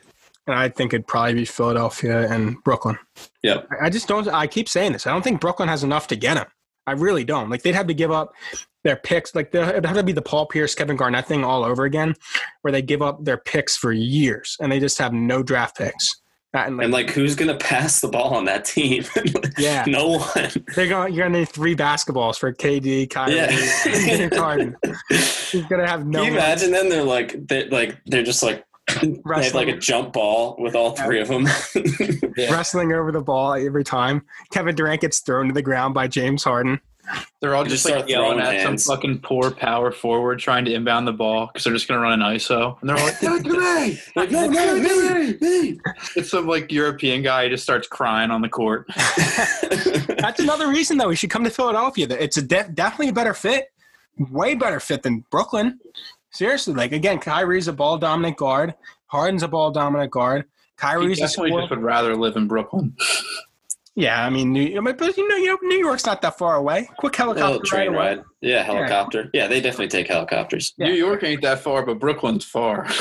and 0.47 0.55
I 0.57 0.69
think 0.69 0.93
it'd 0.93 1.07
probably 1.07 1.33
be 1.33 1.45
Philadelphia 1.45 2.29
and 2.31 2.61
Brooklyn. 2.63 2.97
Yep. 3.43 3.67
I- 3.71 3.85
I 3.85 3.89
just 3.89 4.07
don't. 4.09 4.27
I 4.27 4.47
keep 4.47 4.67
saying 4.67 4.91
this. 4.93 5.07
I 5.07 5.11
don't 5.11 5.21
think 5.23 5.39
Brooklyn 5.39 5.69
has 5.69 5.83
enough 5.85 6.07
to 6.07 6.15
get 6.17 6.35
him. 6.38 6.47
I 6.88 6.93
really 6.93 7.23
don't. 7.23 7.49
Like 7.49 7.61
they'd 7.61 7.75
have 7.75 7.88
to 7.88 7.93
give 7.93 8.11
up 8.11 8.33
their 8.83 8.95
picks. 8.95 9.35
Like 9.35 9.53
it'd 9.53 9.85
have 9.85 9.97
to 9.97 10.03
be 10.03 10.13
the 10.13 10.21
Paul 10.21 10.45
Pierce, 10.47 10.73
Kevin 10.73 10.95
Garnett 10.95 11.27
thing 11.27 11.43
all 11.43 11.63
over 11.63 11.83
again, 11.85 12.15
where 12.61 12.71
they 12.71 12.81
give 12.81 13.01
up 13.01 13.23
their 13.23 13.38
picks 13.38 13.75
for 13.77 13.91
years 13.91 14.57
and 14.61 14.71
they 14.71 14.79
just 14.79 14.97
have 14.97 15.13
no 15.13 15.43
draft 15.43 15.77
picks. 15.77 16.21
And 16.53 16.77
like, 16.77 16.83
And 16.85 16.93
like, 16.93 17.09
who's 17.11 17.35
going 17.35 17.49
to 17.55 17.63
pass 17.63 17.99
the 17.99 18.07
ball 18.07 18.33
on 18.33 18.45
that 18.45 18.65
team? 18.65 19.03
Yeah. 19.59 19.83
no 19.88 20.19
one. 20.19 20.51
they're 20.75 20.88
going. 20.88 21.13
You're 21.13 21.25
gonna 21.25 21.39
need 21.39 21.49
three 21.49 21.75
basketballs 21.75 22.38
for 22.38 22.53
KD, 22.53 23.09
Kyrie, 23.09 23.35
Yeah. 23.35 24.29
Harden. 24.39 24.75
He's 25.09 25.65
gonna 25.67 25.88
have 25.88 26.05
no. 26.05 26.23
Can 26.23 26.31
you 26.33 26.38
imagine 26.39 26.71
then? 26.71 26.89
They're 26.89 27.03
like, 27.03 27.47
they're 27.47 27.67
like, 27.69 27.97
they're 28.05 28.21
just 28.23 28.43
like, 28.43 28.63
they 28.88 29.43
have 29.43 29.53
like 29.53 29.67
a 29.67 29.77
jump 29.77 30.13
ball 30.13 30.55
with 30.59 30.75
all 30.75 30.91
three 30.91 31.19
of 31.19 31.27
them. 31.27 31.45
Wrestling 32.38 32.93
over 32.93 33.11
the 33.11 33.21
ball 33.21 33.53
every 33.53 33.83
time. 33.83 34.23
Kevin 34.51 34.75
Durant 34.75 35.01
gets 35.01 35.19
thrown 35.19 35.47
to 35.47 35.53
the 35.53 35.61
ground 35.61 35.93
by 35.93 36.07
James 36.07 36.43
Harden. 36.43 36.79
They're 37.39 37.55
all 37.55 37.63
just, 37.63 37.85
just 37.85 37.95
like 37.95 38.09
yelling 38.09 38.39
throwing 38.39 38.55
at 38.55 38.61
hands. 38.61 38.83
some 38.83 38.95
fucking 38.95 39.19
poor 39.19 39.51
power 39.51 39.91
forward 39.91 40.39
trying 40.39 40.65
to 40.65 40.73
inbound 40.73 41.07
the 41.07 41.13
ball 41.13 41.47
because 41.47 41.63
they're 41.63 41.73
just 41.73 41.88
gonna 41.88 42.01
run 42.01 42.21
an 42.21 42.35
ISO, 42.35 42.79
and 42.81 42.89
they're 42.89 42.97
all 42.97 43.05
like, 43.05 43.19
"Give 43.21 43.33
it 43.33 43.43
to 43.43 43.53
me!" 43.53 43.99
like, 44.15 44.31
no, 44.31 44.47
no, 44.47 44.75
me, 44.75 45.38
me. 45.39 45.79
It's 46.15 46.31
some 46.31 46.47
like 46.47 46.71
European 46.71 47.21
guy 47.23 47.45
who 47.45 47.51
just 47.51 47.63
starts 47.63 47.88
crying 47.88 48.31
on 48.31 48.41
the 48.41 48.49
court. 48.49 48.88
That's 50.17 50.39
another 50.39 50.67
reason, 50.67 50.97
though. 50.97 51.07
We 51.07 51.15
should 51.15 51.29
come 51.29 51.43
to 51.43 51.49
Philadelphia. 51.49 52.07
It's 52.09 52.38
a 52.38 52.41
def- 52.41 52.73
definitely 52.73 53.09
a 53.09 53.13
better 53.13 53.33
fit, 53.33 53.71
way 54.17 54.55
better 54.55 54.79
fit 54.79 55.03
than 55.03 55.23
Brooklyn. 55.29 55.79
Seriously, 56.38 56.75
like 56.75 56.91
again, 56.91 57.17
Kyrie's 57.19 57.67
a 57.67 57.73
ball 57.73 57.97
dominant 57.97 58.38
guard. 58.38 58.75
Harden's 59.07 59.41
a 59.41 59.47
ball 59.47 59.71
dominant 59.71 60.11
guard. 60.11 60.43
He 60.43 60.47
Kyrie's 60.77 61.17
a 61.17 61.21
definitely 61.21 61.49
scorer. 61.49 61.61
just 61.63 61.69
would 61.71 61.81
rather 61.81 62.15
live 62.15 62.35
in 62.35 62.47
Brooklyn. 62.47 62.95
Yeah, 63.99 64.23
I 64.23 64.29
mean, 64.29 64.53
New, 64.53 64.79
but 64.79 65.17
you 65.17 65.27
know, 65.27 65.38
you 65.38 65.47
know, 65.47 65.57
New 65.63 65.79
York's 65.79 66.05
not 66.05 66.21
that 66.21 66.38
far 66.38 66.55
away. 66.57 66.88
Quick 66.99 67.15
helicopter 67.15 67.65
train 67.65 67.93
ride 67.93 67.95
away. 67.95 68.15
ride. 68.17 68.23
Yeah, 68.41 68.61
helicopter. 68.61 69.31
Yeah, 69.33 69.47
they 69.47 69.59
definitely 69.59 69.88
take 69.88 70.07
helicopters. 70.07 70.75
Yeah. 70.77 70.89
New 70.89 70.93
York 70.93 71.23
ain't 71.23 71.41
that 71.41 71.61
far, 71.61 71.83
but 71.83 71.97
Brooklyn's 71.97 72.45
far. 72.45 72.88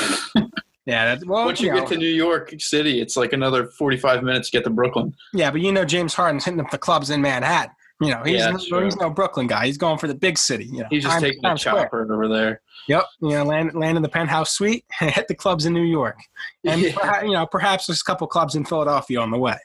Yeah, 0.87 1.03
that's, 1.03 1.25
well, 1.25 1.45
Once 1.45 1.59
you 1.59 1.67
you 1.67 1.73
know, 1.73 1.81
get 1.81 1.89
to 1.89 1.97
New 1.97 2.07
York 2.07 2.53
City, 2.59 3.01
it's 3.01 3.17
like 3.17 3.33
another 3.33 3.67
forty-five 3.77 4.23
minutes 4.23 4.49
to 4.49 4.57
get 4.57 4.63
to 4.63 4.69
Brooklyn. 4.69 5.13
yeah, 5.33 5.51
but 5.51 5.59
you 5.59 5.73
know, 5.73 5.83
James 5.83 6.13
Harden's 6.13 6.45
hitting 6.45 6.61
up 6.61 6.71
the 6.71 6.77
clubs 6.77 7.09
in 7.09 7.21
Manhattan. 7.21 7.75
You 7.99 8.11
know, 8.11 8.21
he's, 8.23 8.35
Yeah, 8.39 8.51
no, 8.69 8.83
he's 8.83 8.95
no 8.97 9.09
Brooklyn 9.09 9.47
guy. 9.47 9.65
He's 9.65 9.77
going 9.77 9.97
for 9.97 10.07
the 10.07 10.13
big 10.13 10.37
city. 10.37 10.65
You 10.65 10.81
know, 10.81 10.87
He's 10.89 11.03
just 11.03 11.19
taking 11.19 11.39
a 11.43 11.47
Times 11.49 11.61
Square. 11.61 11.83
chopper 11.85 12.13
over 12.13 12.27
there. 12.27 12.61
Yep, 12.87 13.03
you 13.21 13.29
know, 13.31 13.43
land 13.43 13.73
land 13.73 13.97
in 13.97 14.03
the 14.03 14.09
penthouse 14.09 14.51
suite, 14.51 14.85
and 15.01 15.09
hit 15.15 15.27
the 15.27 15.35
clubs 15.35 15.65
in 15.65 15.73
New 15.73 15.81
York, 15.83 16.17
and 16.63 16.79
Yeah. 16.83 16.91
perha- 16.91 17.25
you 17.25 17.33
know, 17.33 17.45
perhaps 17.47 17.87
there's 17.87 18.01
a 18.01 18.03
couple 18.03 18.27
clubs 18.27 18.55
in 18.55 18.65
Philadelphia 18.65 19.19
on 19.19 19.31
the 19.31 19.37
way. 19.37 19.57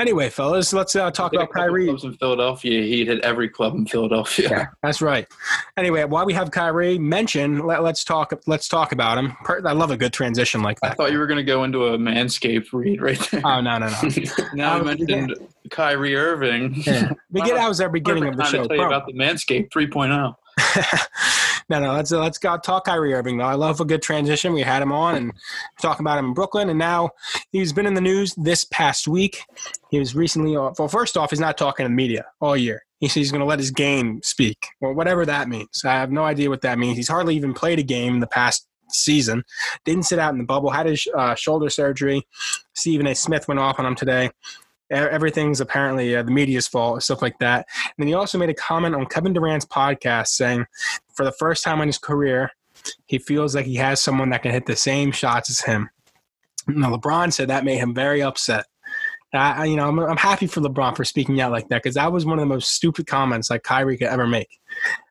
Anyway, 0.00 0.30
fellas, 0.30 0.72
let's 0.72 0.96
uh, 0.96 1.10
talk 1.10 1.34
about 1.34 1.50
Kyrie. 1.50 1.84
Clubs 1.84 2.04
in 2.04 2.14
Philadelphia. 2.14 2.80
He'd 2.82 3.08
hit 3.08 3.22
every 3.22 3.50
club 3.50 3.74
in 3.74 3.84
Philadelphia. 3.84 4.48
Yeah, 4.48 4.66
that's 4.82 5.02
right. 5.02 5.28
Anyway, 5.76 6.04
while 6.04 6.24
we 6.24 6.32
have 6.32 6.50
Kyrie 6.50 6.98
mentioned, 6.98 7.66
let, 7.66 7.82
let's 7.82 8.02
talk. 8.02 8.32
Let's 8.46 8.66
talk 8.66 8.92
about 8.92 9.18
him. 9.18 9.36
I 9.46 9.72
love 9.72 9.90
a 9.90 9.98
good 9.98 10.14
transition 10.14 10.62
like 10.62 10.80
that. 10.80 10.92
I 10.92 10.94
thought 10.94 11.12
you 11.12 11.18
were 11.18 11.26
going 11.26 11.36
to 11.36 11.44
go 11.44 11.64
into 11.64 11.88
a 11.88 11.98
Manscaped 11.98 12.72
read 12.72 13.02
right 13.02 13.18
there. 13.30 13.42
Oh 13.44 13.60
no, 13.60 13.76
no, 13.76 13.88
no. 13.88 14.10
now 14.54 14.72
I 14.72 14.76
was- 14.80 14.98
mentioned 14.98 15.34
Kyrie 15.70 16.16
Irving. 16.16 16.76
Yeah. 16.76 17.10
We 17.30 17.42
get. 17.44 17.58
I 17.58 17.68
was 17.68 17.76
the 17.76 17.90
beginning 17.90 18.26
of 18.26 18.38
the 18.38 18.44
show. 18.44 18.62
to 18.62 18.68
tell 18.68 18.76
you 18.78 18.84
about 18.84 19.06
the 19.06 19.12
Manscaped 19.12 19.68
oh. 19.76 19.78
3.0. 19.78 20.34
no, 21.70 21.78
no. 21.78 21.92
Let's 21.92 22.10
let's 22.10 22.38
go 22.38 22.58
talk 22.58 22.84
Kyrie 22.84 23.14
Irving 23.14 23.38
though. 23.38 23.44
I 23.44 23.54
love 23.54 23.80
a 23.80 23.84
good 23.84 24.02
transition. 24.02 24.52
We 24.52 24.62
had 24.62 24.82
him 24.82 24.90
on 24.90 25.14
and 25.14 25.32
talking 25.80 26.04
about 26.04 26.18
him 26.18 26.26
in 26.26 26.34
Brooklyn, 26.34 26.68
and 26.68 26.78
now 26.78 27.10
he's 27.52 27.72
been 27.72 27.86
in 27.86 27.94
the 27.94 28.00
news 28.00 28.34
this 28.34 28.64
past 28.64 29.06
week. 29.06 29.44
He 29.90 29.98
was 30.00 30.14
recently. 30.16 30.56
Well, 30.56 30.74
first 30.88 31.16
off, 31.16 31.30
he's 31.30 31.40
not 31.40 31.56
talking 31.56 31.84
to 31.84 31.88
the 31.88 31.94
media 31.94 32.26
all 32.40 32.56
year. 32.56 32.82
He 32.98 33.08
said 33.08 33.20
he's 33.20 33.30
going 33.30 33.40
to 33.40 33.46
let 33.46 33.60
his 33.60 33.70
game 33.70 34.20
speak, 34.22 34.66
or 34.80 34.92
whatever 34.92 35.24
that 35.24 35.48
means. 35.48 35.82
I 35.84 35.92
have 35.92 36.10
no 36.10 36.24
idea 36.24 36.50
what 36.50 36.62
that 36.62 36.78
means. 36.78 36.96
He's 36.96 37.08
hardly 37.08 37.36
even 37.36 37.54
played 37.54 37.78
a 37.78 37.84
game 37.84 38.14
in 38.14 38.20
the 38.20 38.26
past 38.26 38.66
season. 38.90 39.44
Didn't 39.84 40.06
sit 40.06 40.18
out 40.18 40.32
in 40.32 40.38
the 40.38 40.44
bubble. 40.44 40.70
Had 40.70 40.86
his 40.86 41.06
uh, 41.16 41.36
shoulder 41.36 41.70
surgery. 41.70 42.26
Stephen 42.74 43.06
A. 43.06 43.14
Smith 43.14 43.46
went 43.46 43.60
off 43.60 43.78
on 43.78 43.86
him 43.86 43.94
today. 43.94 44.30
Everything's 44.90 45.60
apparently 45.60 46.16
uh, 46.16 46.22
the 46.22 46.30
media's 46.30 46.66
fault, 46.66 47.02
stuff 47.02 47.22
like 47.22 47.38
that. 47.38 47.66
And 47.84 47.94
then 47.98 48.08
he 48.08 48.14
also 48.14 48.38
made 48.38 48.50
a 48.50 48.54
comment 48.54 48.94
on 48.94 49.06
Kevin 49.06 49.32
Durant's 49.32 49.66
podcast 49.66 50.28
saying, 50.28 50.66
for 51.14 51.24
the 51.24 51.32
first 51.32 51.62
time 51.62 51.80
in 51.80 51.88
his 51.88 51.98
career, 51.98 52.50
he 53.06 53.18
feels 53.18 53.54
like 53.54 53.66
he 53.66 53.76
has 53.76 54.00
someone 54.00 54.30
that 54.30 54.42
can 54.42 54.52
hit 54.52 54.66
the 54.66 54.76
same 54.76 55.12
shots 55.12 55.50
as 55.50 55.60
him. 55.60 55.90
Now, 56.66 56.94
LeBron 56.94 57.32
said 57.32 57.48
that 57.48 57.64
made 57.64 57.78
him 57.78 57.94
very 57.94 58.22
upset. 58.22 58.66
I, 59.32 59.64
you 59.66 59.76
know, 59.76 59.86
I'm, 59.88 59.98
I'm 60.00 60.16
happy 60.16 60.46
for 60.48 60.60
LeBron 60.60 60.96
for 60.96 61.04
speaking 61.04 61.40
out 61.40 61.52
like 61.52 61.68
that 61.68 61.82
because 61.82 61.94
that 61.94 62.10
was 62.10 62.26
one 62.26 62.38
of 62.38 62.42
the 62.42 62.46
most 62.52 62.72
stupid 62.72 63.06
comments 63.06 63.48
like 63.50 63.62
Kyrie 63.62 63.96
could 63.96 64.08
ever 64.08 64.26
make. 64.26 64.58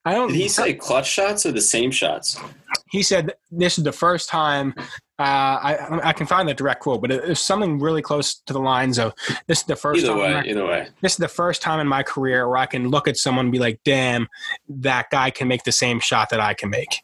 I 0.04 0.14
don't. 0.14 0.28
Did 0.30 0.36
he 0.38 0.50
say 0.50 0.74
clutch 0.74 1.10
shots 1.10 1.46
or 1.46 1.52
the 1.54 1.62
same 1.62 1.92
shots? 1.92 2.38
he 2.92 3.02
said 3.04 3.34
this 3.52 3.78
is 3.78 3.84
the 3.84 3.92
first 3.92 4.30
time 4.30 4.74
uh, 5.20 5.22
I 5.22 6.00
I 6.10 6.14
can 6.14 6.28
find 6.28 6.48
the 6.50 6.54
direct 6.54 6.82
quote, 6.82 7.02
but 7.02 7.12
it, 7.12 7.24
it's 7.30 7.40
something 7.40 7.80
really 7.80 8.02
close 8.02 8.36
to 8.46 8.54
the 8.54 8.60
lines 8.60 9.00
of 9.00 9.14
this 9.48 9.60
is 9.60 9.66
the 9.66 9.76
first 9.76 10.04
Either 10.04 10.10
time. 10.14 10.18
in 10.20 10.24
way, 10.24 10.34
my- 10.34 10.44
either 10.46 10.66
way. 10.66 10.88
this 11.02 11.14
is 11.14 11.18
the 11.18 11.28
first 11.28 11.62
time 11.62 11.80
in 11.80 11.88
my 11.88 12.04
career 12.04 12.48
where 12.48 12.58
I 12.58 12.66
can 12.66 12.90
look 12.90 13.08
at 13.08 13.16
someone 13.18 13.46
and 13.46 13.52
be 13.54 13.60
like, 13.60 13.80
"Damn, 13.86 14.28
that 14.68 15.10
guy 15.12 15.30
can 15.32 15.48
make 15.48 15.64
the 15.64 15.72
same 15.72 16.00
shot 16.00 16.30
that 16.32 16.40
I 16.42 16.54
can 16.54 16.70
make." 16.70 17.02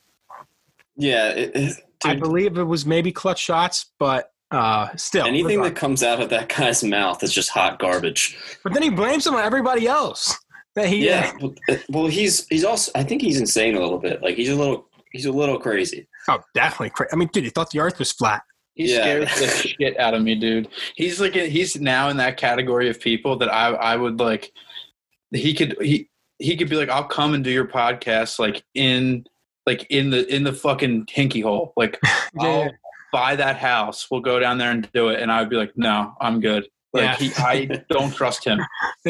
Yeah, 0.97 1.29
it, 1.29 1.51
it- 1.55 1.81
I 2.03 2.15
believe 2.15 2.57
it 2.57 2.63
was 2.63 2.85
maybe 2.85 3.11
clutch 3.11 3.39
shots, 3.39 3.91
but 3.97 4.31
uh, 4.55 4.95
still, 4.95 5.25
anything 5.25 5.61
that 5.63 5.75
comes 5.75 6.01
out 6.03 6.21
of 6.21 6.29
that 6.29 6.49
guy's 6.49 6.83
mouth 6.83 7.21
is 7.23 7.33
just 7.33 7.49
hot 7.49 7.79
garbage. 7.79 8.37
But 8.63 8.73
then 8.73 8.81
he 8.83 8.89
blames 8.89 9.27
him 9.27 9.35
on 9.35 9.43
everybody 9.43 9.87
else. 9.87 10.37
That 10.75 10.87
he, 10.87 11.05
Yeah, 11.05 11.31
well, 11.41 11.53
uh, 11.69 11.75
well, 11.89 12.07
he's 12.07 12.47
he's 12.47 12.63
also. 12.63 12.91
I 12.95 13.03
think 13.03 13.21
he's 13.21 13.39
insane 13.39 13.75
a 13.75 13.79
little 13.79 13.97
bit. 13.99 14.21
Like 14.21 14.35
he's 14.35 14.49
a 14.49 14.55
little 14.55 14.87
he's 15.11 15.25
a 15.25 15.31
little 15.31 15.57
crazy. 15.59 16.07
oh, 16.27 16.39
definitely. 16.53 16.89
crazy. 16.91 17.09
I 17.13 17.15
mean, 17.15 17.29
dude, 17.31 17.43
he 17.45 17.49
thought 17.49 17.69
the 17.71 17.79
Earth 17.79 17.99
was 17.99 18.11
flat. 18.11 18.41
He 18.73 18.93
Yeah. 18.93 19.01
scares 19.25 19.39
the 19.39 19.47
shit 19.79 19.97
out 19.99 20.13
of 20.13 20.21
me, 20.21 20.35
dude. 20.35 20.67
He's 20.95 21.21
like 21.21 21.33
he's 21.33 21.79
now 21.79 22.09
in 22.09 22.17
that 22.17 22.35
category 22.37 22.89
of 22.89 22.99
people 22.99 23.37
that 23.37 23.53
I 23.53 23.69
I 23.69 23.95
would 23.95 24.19
like. 24.19 24.51
He 25.31 25.53
could 25.53 25.77
he 25.81 26.09
he 26.39 26.57
could 26.57 26.69
be 26.69 26.75
like, 26.75 26.89
I'll 26.89 27.05
come 27.05 27.33
and 27.33 27.43
do 27.43 27.49
your 27.51 27.67
podcast 27.67 28.37
like 28.37 28.61
in 28.73 29.25
like 29.65 29.87
in 29.89 30.09
the 30.09 30.27
in 30.33 30.43
the 30.43 30.51
fucking 30.53 31.05
hinky 31.05 31.41
hole. 31.41 31.71
Like 31.77 31.97
I'll 32.39 32.69
buy 33.15 33.33
that 33.37 33.55
house. 33.55 34.07
We'll 34.11 34.19
go 34.19 34.39
down 34.39 34.57
there 34.57 34.71
and 34.71 34.89
do 34.93 35.07
it. 35.07 35.21
And 35.21 35.31
I 35.31 35.39
would 35.39 35.49
be 35.49 35.55
like, 35.55 35.71
no, 35.77 36.13
I'm 36.19 36.41
good. 36.41 36.67
Like 36.91 37.17
Yeah. 37.21 37.27
he, 37.27 37.31
I 37.37 37.65
don't 37.89 38.13
trust 38.13 38.43
him. 38.43 38.59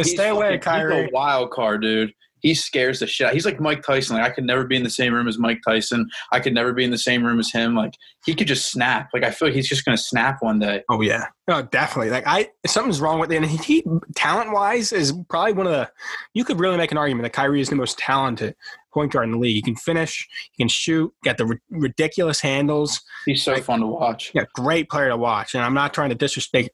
Stay 0.03 0.29
away, 0.29 0.59
Kyrie. 0.59 1.01
He's 1.05 1.09
a 1.09 1.11
wild 1.11 1.49
card, 1.49 1.81
dude. 1.81 2.13
He 2.41 2.53
scares 2.53 2.99
the 2.99 3.07
shit. 3.07 3.27
out- 3.27 3.33
He's 3.33 3.45
like 3.45 3.59
Mike 3.59 3.81
Tyson. 3.83 4.17
Like 4.17 4.25
I 4.25 4.29
could 4.33 4.43
never 4.43 4.65
be 4.65 4.75
in 4.75 4.83
the 4.83 4.89
same 4.89 5.13
room 5.13 5.27
as 5.27 5.37
Mike 5.39 5.59
Tyson. 5.67 6.07
I 6.31 6.39
could 6.39 6.53
never 6.53 6.73
be 6.73 6.83
in 6.83 6.91
the 6.91 6.97
same 6.97 7.25
room 7.25 7.39
as 7.39 7.51
him. 7.51 7.75
Like 7.75 7.93
he 8.25 8.35
could 8.35 8.47
just 8.47 8.71
snap. 8.71 9.09
Like 9.13 9.23
I 9.23 9.31
feel 9.31 9.47
like 9.47 9.55
he's 9.55 9.67
just 9.67 9.83
gonna 9.85 9.97
snap 9.97 10.37
one 10.41 10.59
day. 10.59 10.83
Oh 10.89 11.01
yeah, 11.01 11.25
no, 11.47 11.61
definitely. 11.63 12.11
Like 12.11 12.25
I, 12.27 12.49
something's 12.67 13.01
wrong 13.01 13.19
with 13.19 13.31
it. 13.31 13.37
And 13.37 13.45
he, 13.45 13.57
he 13.57 13.83
talent 14.15 14.51
wise, 14.53 14.91
is 14.91 15.13
probably 15.29 15.53
one 15.53 15.65
of 15.65 15.71
the. 15.73 15.89
You 16.33 16.43
could 16.45 16.59
really 16.59 16.77
make 16.77 16.91
an 16.91 16.97
argument 16.97 17.23
that 17.23 17.33
Kyrie 17.33 17.61
is 17.61 17.69
the 17.69 17.75
most 17.75 17.97
talented 17.97 18.55
point 18.93 19.11
guard 19.11 19.25
in 19.25 19.31
the 19.31 19.37
league. 19.37 19.55
He 19.55 19.61
can 19.61 19.75
finish, 19.75 20.27
he 20.53 20.63
can 20.63 20.69
shoot, 20.69 21.11
got 21.25 21.37
the 21.37 21.45
ri- 21.45 21.59
ridiculous 21.69 22.39
handles. 22.39 23.01
He's 23.25 23.43
so 23.43 23.55
fun 23.57 23.81
to 23.81 23.87
watch. 23.87 24.31
Yeah, 24.33 24.43
great 24.53 24.89
player 24.89 25.09
to 25.09 25.17
watch. 25.17 25.53
And 25.55 25.63
I'm 25.63 25.73
not 25.73 25.93
trying 25.93 26.09
to 26.09 26.15
disrespect 26.15 26.69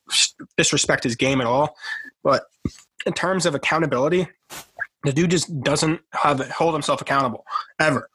disrespect 0.58 1.04
his 1.04 1.16
game 1.16 1.40
at 1.42 1.48
all, 1.48 1.76
but 2.24 2.44
in 3.08 3.14
terms 3.14 3.48
of 3.48 3.56
accountability, 3.56 4.28
the 5.04 5.14
dude 5.14 5.32
just 5.32 5.62
doesn't 5.62 6.00
have 6.14 6.40
hold 6.52 6.74
himself 6.74 7.02
accountable 7.02 7.46
ever. 7.80 8.10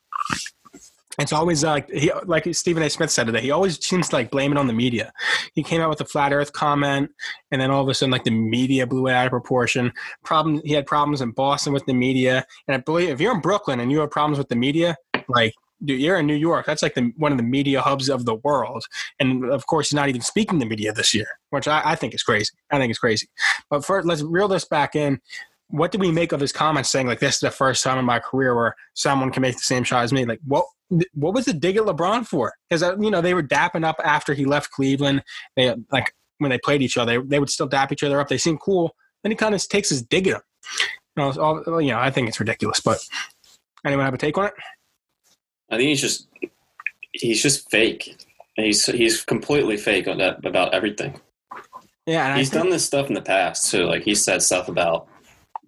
It's 1.18 1.32
always 1.32 1.64
uh, 1.64 1.70
like 1.70 1.90
he, 1.90 2.12
like 2.26 2.52
Stephen 2.54 2.82
A. 2.82 2.90
Smith 2.90 3.10
said 3.10 3.26
today. 3.26 3.40
He 3.40 3.50
always 3.50 3.82
seems 3.84 4.10
to 4.10 4.16
like 4.16 4.30
blame 4.30 4.52
it 4.52 4.58
on 4.58 4.66
the 4.66 4.74
media. 4.74 5.12
He 5.54 5.62
came 5.62 5.80
out 5.80 5.88
with 5.88 6.00
a 6.02 6.04
flat 6.04 6.32
Earth 6.32 6.52
comment, 6.52 7.10
and 7.50 7.60
then 7.60 7.70
all 7.70 7.82
of 7.82 7.88
a 7.88 7.94
sudden, 7.94 8.10
like 8.10 8.24
the 8.24 8.30
media 8.30 8.86
blew 8.86 9.06
it 9.06 9.14
out 9.14 9.26
of 9.26 9.30
proportion. 9.30 9.92
Problem. 10.24 10.60
He 10.64 10.74
had 10.74 10.86
problems 10.86 11.22
in 11.22 11.30
Boston 11.30 11.72
with 11.72 11.86
the 11.86 11.94
media, 11.94 12.44
and 12.68 12.74
I 12.74 12.78
believe 12.78 13.08
if 13.08 13.20
you're 13.20 13.34
in 13.34 13.40
Brooklyn 13.40 13.80
and 13.80 13.90
you 13.90 14.00
have 14.00 14.10
problems 14.10 14.38
with 14.38 14.48
the 14.48 14.56
media, 14.56 14.96
like 15.28 15.54
dude, 15.84 16.00
you're 16.00 16.18
in 16.18 16.26
New 16.26 16.34
York. 16.34 16.66
That's 16.66 16.82
like 16.82 16.94
the 16.94 17.12
one 17.16 17.32
of 17.32 17.38
the 17.38 17.44
media 17.44 17.80
hubs 17.80 18.08
of 18.08 18.24
the 18.24 18.36
world. 18.36 18.84
And 19.18 19.44
of 19.50 19.66
course, 19.66 19.88
he's 19.88 19.96
not 19.96 20.08
even 20.08 20.20
speaking 20.20 20.60
to 20.60 20.66
media 20.66 20.92
this 20.92 21.14
year, 21.14 21.38
which 21.50 21.68
I, 21.68 21.82
I 21.84 21.94
think 21.94 22.14
is 22.14 22.22
crazy. 22.22 22.52
I 22.70 22.78
think 22.78 22.90
it's 22.90 22.98
crazy. 22.98 23.28
But 23.70 23.84
first, 23.84 24.06
let's 24.06 24.22
reel 24.22 24.48
this 24.48 24.66
back 24.66 24.94
in. 24.94 25.20
What 25.68 25.90
do 25.92 25.98
we 25.98 26.12
make 26.12 26.32
of 26.32 26.40
his 26.40 26.52
comments 26.52 26.90
saying 26.90 27.06
like 27.08 27.18
this 27.20 27.34
is 27.34 27.40
the 27.40 27.50
first 27.50 27.82
time 27.82 27.98
in 27.98 28.04
my 28.04 28.18
career 28.20 28.54
where 28.54 28.76
someone 28.94 29.30
can 29.32 29.42
make 29.42 29.56
the 29.56 29.62
same 29.62 29.84
shot 29.84 30.04
as 30.04 30.12
me? 30.12 30.24
Like 30.24 30.40
what? 30.46 30.66
What 31.14 31.34
was 31.34 31.46
the 31.46 31.52
dig 31.52 31.76
at 31.76 31.82
LeBron 31.82 32.24
for? 32.26 32.52
Because 32.68 32.82
uh, 32.84 32.96
you 32.98 33.10
know 33.10 33.20
they 33.20 33.34
were 33.34 33.42
dapping 33.42 33.84
up 33.84 33.96
after 34.04 34.34
he 34.34 34.44
left 34.44 34.70
Cleveland. 34.70 35.24
They 35.56 35.74
like 35.90 36.14
when 36.38 36.50
they 36.50 36.58
played 36.58 36.82
each 36.82 36.96
other, 36.96 37.20
they 37.22 37.40
would 37.40 37.50
still 37.50 37.66
dap 37.66 37.90
each 37.90 38.04
other 38.04 38.20
up. 38.20 38.28
They 38.28 38.38
seemed 38.38 38.60
cool. 38.60 38.94
Then 39.22 39.32
he 39.32 39.36
kind 39.36 39.54
of 39.54 39.68
takes 39.68 39.88
his 39.88 40.02
dig 40.02 40.28
at 40.28 40.34
him. 40.36 40.42
You 41.16 41.22
know, 41.24 41.32
all, 41.66 41.80
you 41.80 41.90
know, 41.90 41.98
I 41.98 42.10
think 42.10 42.28
it's 42.28 42.38
ridiculous. 42.38 42.78
But 42.80 42.98
anyone 43.84 44.04
have 44.04 44.14
a 44.14 44.18
take 44.18 44.38
on 44.38 44.46
it? 44.46 44.54
I 45.70 45.76
think 45.76 45.88
he's 45.88 46.00
just 46.00 46.28
he's 47.12 47.42
just 47.42 47.68
fake. 47.70 48.22
He's 48.54 48.86
he's 48.86 49.24
completely 49.24 49.76
fake 49.76 50.06
on 50.06 50.18
that 50.18 50.44
about 50.44 50.72
everything. 50.72 51.20
Yeah, 52.06 52.28
and 52.28 52.38
He's 52.38 52.50
think- 52.50 52.62
done 52.62 52.70
this 52.70 52.84
stuff 52.84 53.08
in 53.08 53.14
the 53.14 53.22
past 53.22 53.70
too. 53.70 53.84
Like 53.86 54.04
he 54.04 54.14
said 54.14 54.40
stuff 54.42 54.68
about 54.68 55.08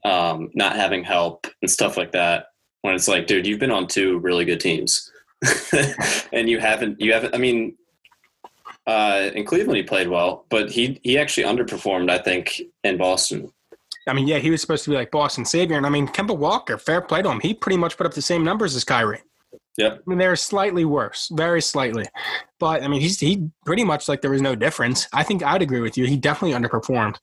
um, 0.05 0.51
not 0.55 0.77
having 0.77 1.05
help 1.05 1.47
and 1.63 1.71
stuff 1.71 1.97
like 1.97 2.13
that. 2.13 2.47
When 2.83 2.95
it's 2.95 3.09
like, 3.09 3.27
dude, 3.27 3.47
you've 3.47 3.59
been 3.59 3.71
on 3.71 3.87
two 3.87 4.19
really 4.21 4.45
good 4.45 4.61
teams, 4.61 5.11
and 6.33 6.49
you 6.49 6.61
haven't. 6.61 7.01
You 7.01 7.13
haven't. 7.13 7.35
I 7.35 7.39
mean, 7.39 7.77
uh, 8.87 9.31
in 9.35 9.45
Cleveland 9.45 9.77
he 9.77 9.83
played 9.83 10.09
well, 10.09 10.47
but 10.49 10.71
he 10.71 11.01
he 11.03 11.19
actually 11.19 11.45
underperformed. 11.45 12.11
I 12.11 12.19
think 12.19 12.63
in 12.85 12.97
Boston. 12.97 13.53
I 14.07 14.15
mean, 14.15 14.27
yeah, 14.27 14.39
he 14.39 14.51
was 14.51 14.61
supposed 14.61 14.85
to 14.85 14.91
be 14.91 14.97
like 14.97 15.11
Boston 15.11 15.45
savior, 15.45 15.77
and 15.77 15.85
I 15.85 15.91
mean, 15.91 16.09
Kemba 16.09 16.37
Walker, 16.37 16.79
fair 16.79 17.03
play 17.03 17.21
to 17.21 17.31
him. 17.31 17.41
He 17.41 17.53
pretty 17.53 17.77
much 17.77 17.97
put 17.97 18.07
up 18.07 18.15
the 18.15 18.23
same 18.23 18.43
numbers 18.43 18.75
as 18.75 18.85
Kyrie. 18.85 19.21
Yep. 19.77 19.93
I 19.93 20.11
mean, 20.11 20.19
they're 20.19 20.35
slightly 20.35 20.85
worse, 20.85 21.29
very 21.33 21.61
slightly, 21.61 22.05
but 22.59 22.83
I 22.83 22.89
mean, 22.89 23.01
he's 23.01 23.21
he 23.21 23.49
pretty 23.67 23.85
much 23.85 24.09
like 24.09 24.23
there 24.23 24.31
was 24.31 24.43
no 24.43 24.55
difference. 24.55 25.07
I 25.13 25.23
think 25.23 25.43
I'd 25.43 25.63
agree 25.63 25.81
with 25.81 25.99
you. 25.99 26.07
He 26.07 26.17
definitely 26.17 26.59
underperformed 26.59 27.17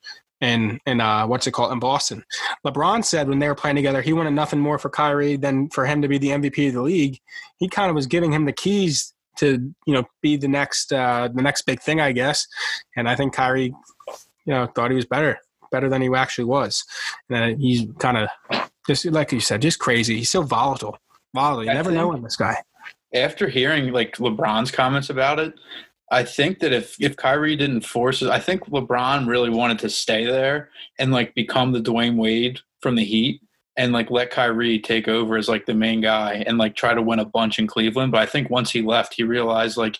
in 0.46 0.80
in 0.86 1.02
uh, 1.02 1.26
what's 1.26 1.48
it 1.48 1.52
called 1.52 1.72
in 1.72 1.80
Boston. 1.80 2.24
LeBron 2.66 3.04
said 3.04 3.28
when 3.28 3.40
they 3.40 3.48
were 3.48 3.56
playing 3.56 3.76
together, 3.76 4.02
he 4.02 4.14
wanted 4.14 4.32
nothing 4.32 4.60
more 4.60 4.78
for 4.78 4.90
Kyrie 4.90 5.38
than 5.38 5.70
for 5.70 5.86
him 5.86 6.02
to 6.02 6.08
be 6.08 6.18
the 6.18 6.30
MVP 6.30 6.68
of 6.68 6.76
the 6.76 6.82
league. 6.82 7.20
He 7.58 7.68
kind 7.68 7.90
of 7.90 7.96
was 7.96 8.08
giving 8.08 8.32
him 8.32 8.46
the 8.46 8.54
keys 8.54 9.14
to 9.38 9.74
you 9.86 9.94
know 9.94 10.04
be 10.22 10.38
the 10.38 10.48
next 10.48 10.94
uh, 10.94 11.30
the 11.34 11.42
next 11.42 11.64
big 11.64 11.82
thing, 11.82 12.00
I 12.00 12.12
guess. 12.12 12.48
And 12.96 13.10
I 13.10 13.16
think 13.16 13.34
Kyrie, 13.34 13.74
you 14.46 14.54
know, 14.54 14.68
thought 14.68 14.92
he 14.92 14.96
was 14.96 15.06
better, 15.06 15.40
better 15.72 15.90
than 15.90 16.02
he 16.02 16.14
actually 16.14 16.46
was. 16.46 16.86
And 17.30 17.60
he's 17.60 17.88
kind 18.00 18.18
of 18.18 18.30
just 18.88 19.06
like 19.06 19.32
you 19.32 19.40
said, 19.40 19.62
just 19.62 19.80
crazy. 19.80 20.18
He's 20.18 20.32
so 20.32 20.44
volatile, 20.44 20.98
volatile. 21.34 21.66
You 21.66 21.72
I 21.72 21.74
never 21.74 21.92
know 21.92 22.10
with 22.10 22.24
this 22.24 22.38
guy. 22.38 22.58
After 23.14 23.48
hearing 23.48 23.92
like 23.92 24.18
LeBron's 24.18 24.72
comments 24.72 25.10
about 25.10 25.40
it, 25.40 25.54
I 26.12 26.24
think 26.24 26.60
that 26.60 26.72
if 26.72 26.96
if 27.02 27.16
Kyrie 27.18 27.56
didn't 27.56 27.82
force 27.82 28.22
it, 28.22 28.30
I 28.30 28.40
think 28.40 28.66
LeBron 28.66 29.28
really 29.28 29.50
wanted 29.50 29.80
to 29.80 29.90
stay 29.90 30.26
there 30.26 30.70
and 31.00 31.12
like 31.12 31.34
become 31.34 31.72
the 31.72 31.82
Dwyane 31.82 32.16
Wade 32.16 32.60
from 32.82 32.96
the 32.96 33.04
Heat 33.04 33.42
and 33.78 33.92
like 33.92 34.12
let 34.12 34.30
Kyrie 34.30 34.80
take 34.80 35.08
over 35.08 35.36
as 35.36 35.50
like 35.50 35.66
the 35.66 35.74
main 35.74 36.02
guy 36.02 36.44
and 36.46 36.58
like 36.58 36.76
try 36.76 36.94
to 36.94 37.02
win 37.02 37.20
a 37.20 37.26
bunch 37.26 37.58
in 37.60 37.68
Cleveland. 37.68 38.12
But 38.12 38.22
I 38.22 38.26
think 38.28 38.50
once 38.50 38.72
he 38.72 38.82
left, 38.82 39.16
he 39.16 39.24
realized 39.24 39.78
like 39.78 39.98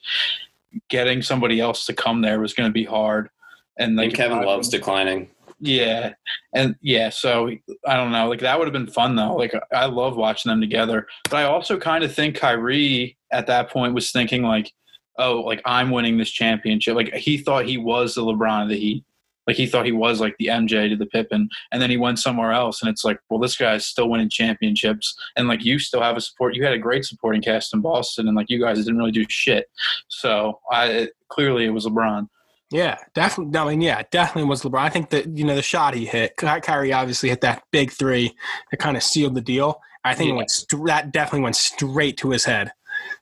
getting 0.90 1.22
somebody 1.22 1.60
else 1.60 1.86
to 1.88 1.94
come 1.94 2.22
there 2.22 2.40
was 2.40 2.54
going 2.54 2.70
to 2.70 2.74
be 2.74 2.86
hard. 2.86 3.30
And 3.78 3.96
like 3.96 4.08
And 4.10 4.16
Kevin 4.16 4.38
I- 4.40 4.44
Love's 4.46 4.70
declining. 4.70 5.30
Yeah. 5.60 6.14
And 6.54 6.76
yeah, 6.82 7.10
so 7.10 7.50
I 7.88 7.96
don't 7.96 8.12
know. 8.12 8.28
Like 8.30 8.42
that 8.42 8.60
would 8.60 8.66
have 8.68 8.74
been 8.74 8.88
fun 8.88 9.16
though. 9.16 9.36
Like 9.36 9.54
I 9.74 9.86
love 9.86 10.18
watching 10.18 10.50
them 10.50 10.62
together. 10.62 11.08
But 11.24 11.38
I 11.38 11.44
also 11.44 11.78
kind 11.80 12.04
of 12.04 12.14
think 12.14 12.36
Kyrie 12.36 13.18
at 13.32 13.48
that 13.48 13.70
point 13.70 13.94
was 13.94 14.12
thinking 14.12 14.44
like, 14.44 14.72
oh, 15.18 15.42
like 15.42 15.62
I'm 15.66 15.92
winning 15.92 16.18
this 16.18 16.30
championship. 16.32 16.96
Like 16.96 17.14
he 17.14 17.38
thought 17.38 17.66
he 17.66 17.78
was 17.78 18.16
the 18.16 18.22
LeBron 18.22 18.64
of 18.64 18.70
the 18.70 18.78
Heat. 18.78 19.04
Like 19.48 19.58
he 19.58 19.68
thought 19.68 19.86
he 19.86 19.92
was 19.92 20.20
like 20.20 20.36
the 20.40 20.48
MJ 20.48 20.90
to 20.90 20.96
the 20.96 21.06
Pippen, 21.06 21.50
and 21.72 21.80
then 21.80 21.92
he 21.92 21.98
went 21.98 22.18
somewhere 22.18 22.52
else, 22.52 22.82
and 22.82 22.90
it's 22.90 23.04
like, 23.04 23.20
well, 23.30 23.40
this 23.40 23.56
guy's 23.56 23.86
still 23.86 24.10
winning 24.10 24.28
championships, 24.30 25.16
and 25.36 25.48
like 25.48 25.64
you 25.64 25.78
still 25.78 26.02
have 26.02 26.18
a 26.18 26.22
support. 26.22 26.56
You 26.56 26.64
had 26.64 26.74
a 26.74 26.80
great 26.80 27.06
supporting 27.06 27.44
cast 27.44 27.72
in 27.74 27.82
Boston, 27.82 28.28
and 28.28 28.36
like 28.36 28.50
you 28.50 28.60
guys 28.60 28.78
didn't 28.80 28.98
really 28.98 29.12
do 29.12 29.24
shit. 29.30 29.68
So 30.08 30.60
I 30.72 30.86
it, 30.88 31.14
clearly 31.30 31.66
it 31.66 31.70
was 31.70 31.86
LeBron. 31.86 32.28
Yeah, 32.72 32.98
definitely. 33.14 33.58
I 33.60 33.66
mean, 33.66 33.82
yeah, 33.82 34.02
definitely 34.12 34.50
was 34.50 34.64
LeBron. 34.64 34.80
I 34.80 34.90
think 34.90 35.12
that 35.12 35.28
you 35.38 35.46
know 35.46 35.54
the 35.56 35.62
shot 35.62 35.94
he 35.94 36.06
hit, 36.08 36.36
Ky- 36.38 36.62
Kyrie 36.62 36.92
obviously 36.94 37.30
hit 37.30 37.42
that 37.42 37.62
big 37.72 37.92
three 37.92 38.34
that 38.72 38.78
kind 38.78 38.98
of 38.98 39.04
sealed 39.04 39.36
the 39.36 39.42
deal. 39.42 39.80
I 40.04 40.16
think 40.16 40.30
it 40.30 40.32
Yeah. 40.34 40.38
went 40.38 40.50
st- 40.52 40.86
that 40.88 41.12
definitely 41.12 41.42
went 41.42 41.56
straight 41.56 42.18
to 42.18 42.32
his 42.32 42.46
head, 42.46 42.72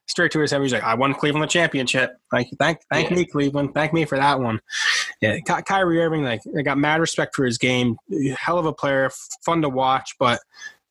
straight 0.07 0.31
to 0.31 0.39
his 0.39 0.51
head. 0.51 0.61
He's 0.61 0.73
like, 0.73 0.83
"I 0.83 0.95
won 0.95 1.13
Cleveland 1.13 1.43
the 1.43 1.47
championship. 1.47 2.11
Like, 2.31 2.47
thank, 2.59 2.79
thank 2.91 3.09
Yeah. 3.09 3.15
me, 3.17 3.25
Cleveland. 3.25 3.73
Thank 3.73 3.93
me 3.93 4.05
for 4.05 4.17
that 4.17 4.39
one." 4.39 4.59
Yeah, 5.21 5.37
Ky- 5.39 5.61
Kyrie 5.65 6.01
Irving, 6.01 6.23
like 6.23 6.41
I 6.57 6.61
got 6.61 6.77
mad 6.77 6.99
respect 6.99 7.35
for 7.35 7.45
his 7.45 7.57
game. 7.57 7.95
Hell 8.37 8.57
of 8.57 8.65
a 8.65 8.73
player, 8.73 9.09
fun 9.45 9.61
to 9.61 9.69
watch. 9.69 10.15
But 10.19 10.39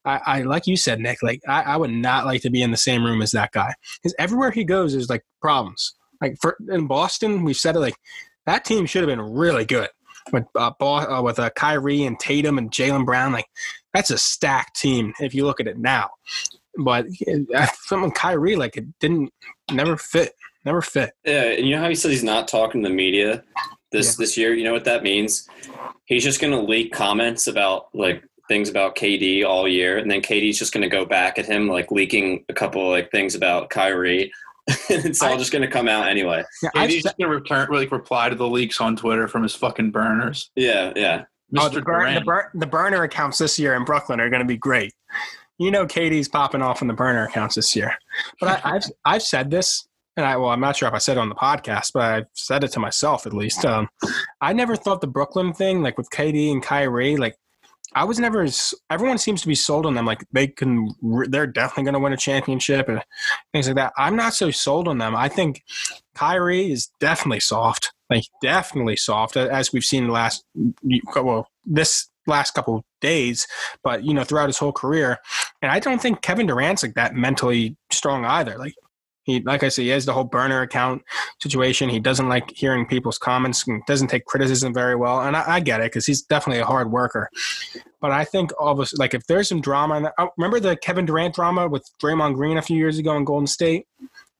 I, 0.04 0.20
I 0.26 0.42
like 0.42 0.66
you 0.66 0.76
said, 0.76 1.00
Nick, 1.00 1.22
like 1.22 1.40
I, 1.46 1.62
I 1.62 1.76
would 1.76 1.90
not 1.90 2.24
like 2.26 2.42
to 2.42 2.50
be 2.50 2.62
in 2.62 2.70
the 2.70 2.76
same 2.76 3.04
room 3.04 3.22
as 3.22 3.30
that 3.32 3.52
guy 3.52 3.74
because 4.02 4.14
everywhere 4.18 4.50
he 4.50 4.64
goes, 4.64 4.92
there's 4.92 5.10
like 5.10 5.24
problems. 5.40 5.94
Like 6.20 6.36
for 6.40 6.56
in 6.70 6.86
Boston, 6.86 7.44
we've 7.44 7.56
said 7.56 7.76
it 7.76 7.80
like 7.80 7.96
that 8.46 8.64
team 8.64 8.86
should 8.86 9.02
have 9.02 9.08
been 9.08 9.20
really 9.34 9.64
good 9.64 9.88
with 10.32 10.44
uh, 10.56 10.70
Bo- 10.78 10.94
uh, 11.18 11.22
with 11.22 11.38
uh, 11.38 11.50
Kyrie 11.50 12.04
and 12.04 12.18
Tatum 12.18 12.58
and 12.58 12.70
Jaylen 12.70 13.04
Brown. 13.04 13.32
Like 13.32 13.46
that's 13.92 14.10
a 14.10 14.18
stacked 14.18 14.80
team 14.80 15.12
if 15.20 15.34
you 15.34 15.44
look 15.44 15.60
at 15.60 15.66
it 15.66 15.78
now. 15.78 16.10
But 16.78 17.06
uh, 17.54 17.66
something 17.82 18.08
with 18.10 18.14
Kyrie, 18.14 18.56
like 18.56 18.76
it 18.76 18.86
didn't 18.98 19.32
never 19.70 19.96
fit, 19.96 20.34
never 20.64 20.80
fit. 20.82 21.12
Yeah, 21.24 21.42
and 21.44 21.66
you 21.66 21.74
know 21.76 21.82
how 21.82 21.88
he 21.88 21.94
says 21.94 22.10
he's 22.12 22.24
not 22.24 22.48
talking 22.48 22.82
to 22.82 22.88
the 22.88 22.94
media 22.94 23.42
this 23.90 24.16
this 24.16 24.36
year. 24.36 24.54
You 24.54 24.64
know 24.64 24.72
what 24.72 24.84
that 24.84 25.02
means? 25.02 25.48
He's 26.06 26.24
just 26.24 26.40
going 26.40 26.52
to 26.52 26.60
leak 26.60 26.92
comments 26.92 27.46
about 27.46 27.88
like 27.94 28.24
things 28.48 28.68
about 28.68 28.96
KD 28.96 29.44
all 29.46 29.68
year, 29.68 29.98
and 29.98 30.10
then 30.10 30.20
KD's 30.22 30.58
just 30.58 30.72
going 30.72 30.82
to 30.82 30.88
go 30.88 31.04
back 31.04 31.38
at 31.38 31.46
him 31.46 31.68
like 31.68 31.90
leaking 31.90 32.44
a 32.48 32.54
couple 32.54 32.88
like 32.90 33.10
things 33.10 33.34
about 33.34 33.68
Kyrie. 33.70 34.32
it's 34.88 35.20
all 35.22 35.34
I- 35.34 35.36
just 35.36 35.52
going 35.52 35.62
to 35.62 35.68
come 35.70 35.88
out 35.88 36.06
anyway. 36.08 36.42
Yeah, 36.62 36.70
And 36.74 36.84
I've 36.84 36.90
he's 36.90 37.02
said- 37.02 37.08
just 37.10 37.18
gonna 37.18 37.34
return, 37.34 37.68
like, 37.72 37.90
reply 37.90 38.28
to 38.28 38.34
the 38.36 38.46
leaks 38.48 38.80
on 38.80 38.94
Twitter 38.96 39.26
from 39.28 39.42
his 39.42 39.54
fucking 39.56 39.90
burners. 39.90 40.50
Yeah, 40.56 40.92
yeah. 40.96 41.24
Oh, 41.58 41.68
Mr. 41.68 41.74
the, 41.74 41.80
burn, 41.82 42.14
the, 42.14 42.20
Durant. 42.20 42.24
burn, 42.26 42.44
the 42.60 42.66
burner 42.66 43.02
accounts 43.02 43.38
this 43.38 43.58
year 43.58 43.74
in 43.74 43.84
Brooklyn 43.84 44.20
are 44.20 44.30
going 44.30 44.40
to 44.40 44.46
be 44.46 44.56
great. 44.56 44.94
You 45.62 45.70
know, 45.70 45.86
KD's 45.86 46.28
popping 46.28 46.62
off 46.62 46.82
on 46.82 46.88
the 46.88 46.94
burner 46.94 47.24
accounts 47.24 47.54
this 47.54 47.74
year. 47.76 47.94
But 48.40 48.64
I, 48.64 48.74
I've 48.76 48.82
I've 49.04 49.22
said 49.22 49.50
this, 49.50 49.86
and 50.16 50.26
I 50.26 50.36
well, 50.36 50.50
I'm 50.50 50.60
not 50.60 50.76
sure 50.76 50.88
if 50.88 50.94
I 50.94 50.98
said 50.98 51.16
it 51.16 51.20
on 51.20 51.28
the 51.28 51.34
podcast, 51.34 51.92
but 51.94 52.02
I've 52.02 52.26
said 52.34 52.64
it 52.64 52.72
to 52.72 52.80
myself 52.80 53.26
at 53.26 53.32
least. 53.32 53.64
Um, 53.64 53.88
I 54.40 54.52
never 54.52 54.76
thought 54.76 55.00
the 55.00 55.06
Brooklyn 55.06 55.52
thing, 55.52 55.82
like 55.82 55.96
with 55.98 56.10
Katie 56.10 56.50
and 56.50 56.62
Kyrie, 56.62 57.16
like 57.16 57.36
I 57.94 58.04
was 58.04 58.18
never. 58.18 58.42
as- 58.42 58.74
Everyone 58.90 59.18
seems 59.18 59.42
to 59.42 59.48
be 59.48 59.54
sold 59.54 59.86
on 59.86 59.94
them, 59.94 60.06
like 60.06 60.24
they 60.32 60.46
can. 60.48 60.88
They're 61.28 61.46
definitely 61.46 61.84
going 61.84 61.94
to 61.94 62.00
win 62.00 62.12
a 62.12 62.16
championship 62.16 62.88
and 62.88 63.02
things 63.52 63.66
like 63.66 63.76
that. 63.76 63.92
I'm 63.96 64.16
not 64.16 64.34
so 64.34 64.50
sold 64.50 64.88
on 64.88 64.98
them. 64.98 65.14
I 65.14 65.28
think 65.28 65.62
Kyrie 66.14 66.72
is 66.72 66.90
definitely 67.00 67.40
soft, 67.40 67.92
like 68.10 68.24
definitely 68.42 68.96
soft, 68.96 69.36
as 69.36 69.72
we've 69.72 69.84
seen 69.84 70.06
the 70.06 70.12
last 70.12 70.44
well 71.16 71.48
this 71.64 72.08
last 72.26 72.54
couple 72.54 72.84
days, 73.00 73.46
but 73.82 74.04
you 74.04 74.14
know 74.14 74.24
throughout 74.24 74.48
his 74.48 74.58
whole 74.58 74.72
career. 74.72 75.18
And 75.60 75.70
I 75.70 75.80
don't 75.80 76.00
think 76.00 76.22
Kevin 76.22 76.46
Durant's 76.46 76.82
like 76.82 76.94
that 76.94 77.14
mentally 77.14 77.76
strong 77.90 78.24
either. 78.24 78.58
Like 78.58 78.74
he, 79.24 79.40
like 79.40 79.62
I 79.62 79.68
said, 79.68 79.82
he 79.82 79.88
has 79.88 80.04
the 80.04 80.12
whole 80.12 80.24
burner 80.24 80.62
account 80.62 81.02
situation. 81.40 81.88
He 81.88 82.00
doesn't 82.00 82.28
like 82.28 82.50
hearing 82.50 82.86
people's 82.86 83.18
comments 83.18 83.66
and 83.68 83.82
doesn't 83.86 84.08
take 84.08 84.24
criticism 84.24 84.74
very 84.74 84.96
well. 84.96 85.20
And 85.20 85.36
I, 85.36 85.44
I 85.46 85.60
get 85.60 85.80
it 85.80 85.92
because 85.92 86.06
he's 86.06 86.22
definitely 86.22 86.60
a 86.60 86.66
hard 86.66 86.90
worker. 86.90 87.28
But 88.00 88.10
I 88.10 88.24
think 88.24 88.50
all 88.58 88.72
of 88.72 88.80
us, 88.80 88.92
like 88.94 89.14
if 89.14 89.24
there's 89.28 89.48
some 89.48 89.60
drama, 89.60 90.12
oh, 90.18 90.30
remember 90.36 90.58
the 90.58 90.76
Kevin 90.76 91.06
Durant 91.06 91.36
drama 91.36 91.68
with 91.68 91.88
Draymond 92.02 92.34
Green 92.34 92.56
a 92.56 92.62
few 92.62 92.76
years 92.76 92.98
ago 92.98 93.16
in 93.16 93.24
Golden 93.24 93.46
State? 93.46 93.86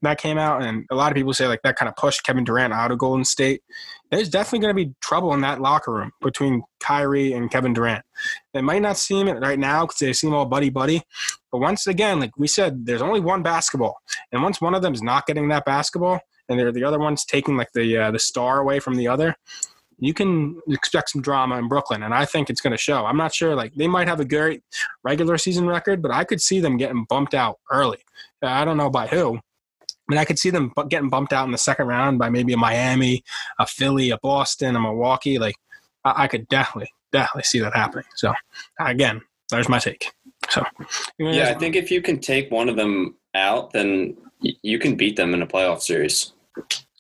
That 0.03 0.19
came 0.19 0.37
out, 0.37 0.63
and 0.63 0.85
a 0.91 0.97
lot 0.97 1.13
of 1.13 1.17
people 1.17 1.33
say 1.33 1.47
like 1.47 1.63
that 1.63 1.77
kind 1.77 1.89
of 1.89 1.97
pushed 1.97 2.25
Kevin 2.25 2.45
Durant 2.45 2.73
out 2.73 2.91
of 2.91 2.99
Golden 2.99 3.25
State. 3.25 3.63
There's 4.11 4.29
definitely 4.29 4.59
going 4.59 4.77
to 4.77 4.85
be 4.87 4.95
trouble 5.01 5.33
in 5.33 5.41
that 5.43 5.61
locker 5.61 5.93
room 5.93 6.11
between 6.21 6.63
Kyrie 6.81 7.33
and 7.33 7.51
Kevin 7.51 7.73
Durant. 7.73 8.05
They 8.53 8.63
might 8.63 8.83
not 8.83 8.99
seem 8.99 9.29
it 9.29 9.41
right 9.41 9.59
now 9.59 9.87
because 9.87 9.99
they 9.99 10.13
seem 10.13 10.35
all 10.35 10.45
buddy 10.45 10.71
buddy, 10.71 11.03
but 11.53 11.59
once 11.59 11.87
again, 11.87 12.19
like 12.19 12.37
we 12.37 12.49
said, 12.49 12.85
there's 12.85 13.01
only 13.01 13.21
one 13.21 13.43
basketball, 13.43 13.97
and 14.33 14.43
once 14.43 14.61
one 14.61 14.75
of 14.75 14.83
them 14.83 14.93
is 14.93 15.03
not 15.03 15.27
getting 15.27 15.49
that 15.49 15.65
basketball, 15.65 16.21
and 16.49 16.59
they're 16.59 16.73
the 16.73 16.85
other 16.85 16.99
one's 16.99 17.25
taking 17.25 17.57
like 17.57 17.71
the 17.73 17.97
uh, 17.97 18.11
the 18.11 18.19
star 18.19 18.59
away 18.59 18.81
from 18.81 18.97
the 18.97 19.07
other, 19.07 19.37
you 20.03 20.13
can 20.13 20.61
expect 20.69 21.11
some 21.11 21.23
drama 21.23 21.57
in 21.59 21.69
Brooklyn, 21.69 22.03
and 22.03 22.13
I 22.13 22.25
think 22.25 22.51
it's 22.51 22.61
going 22.61 22.73
to 22.73 22.77
show. 22.77 23.07
I'm 23.07 23.17
not 23.17 23.33
sure, 23.33 23.55
like 23.55 23.73
they 23.75 23.87
might 23.87 24.09
have 24.09 24.19
a 24.19 24.25
great 24.25 24.63
regular 25.05 25.39
season 25.39 25.69
record, 25.69 26.03
but 26.03 26.11
I 26.11 26.25
could 26.25 26.41
see 26.41 26.59
them 26.59 26.77
getting 26.77 27.07
bumped 27.09 27.35
out 27.35 27.61
early. 27.71 27.99
I 28.43 28.65
don't 28.65 28.77
know 28.77 28.91
by 28.91 29.07
who. 29.07 29.39
I 30.13 30.15
mean, 30.15 30.21
I 30.21 30.25
could 30.27 30.39
see 30.39 30.51
them 30.51 30.73
getting 30.89 31.09
bumped 31.09 31.33
out 31.33 31.47
in 31.47 31.53
the 31.53 31.59
second 31.59 31.87
round 31.87 32.19
by 32.19 32.29
maybe 32.29 32.53
a 32.53 32.57
Miami, 32.57 33.25
a 33.59 33.67
Philly, 33.67 34.11
a 34.11 34.19
Boston, 34.19 34.77
a 34.77 34.81
Milwaukee. 34.81 35.39
Like, 35.39 35.55
I, 36.05 36.25
I 36.25 36.29
could 36.29 36.47
definitely, 36.49 36.91
definitely 37.13 37.45
see 37.45 37.61
that 37.61 37.75
happening. 37.75 38.05
So, 38.17 38.33
again, 38.79 39.23
there's 39.51 39.69
my 39.69 39.79
take. 39.79 40.13
So, 40.51 40.63
Yeah, 41.19 41.49
I 41.49 41.55
think 41.55 41.77
if 41.77 41.91
you 41.91 42.03
can 42.03 42.19
take 42.19 42.51
one 42.51 42.69
of 42.69 42.77
them 42.77 43.17
out, 43.35 43.73
then 43.73 44.17
y- 44.43 44.53
you 44.63 44.79
can 44.79 44.97
beat 44.97 45.17
them 45.17 45.33
in 45.35 45.41
a 45.41 45.47
playoff 45.47 45.81
series. 45.81 46.33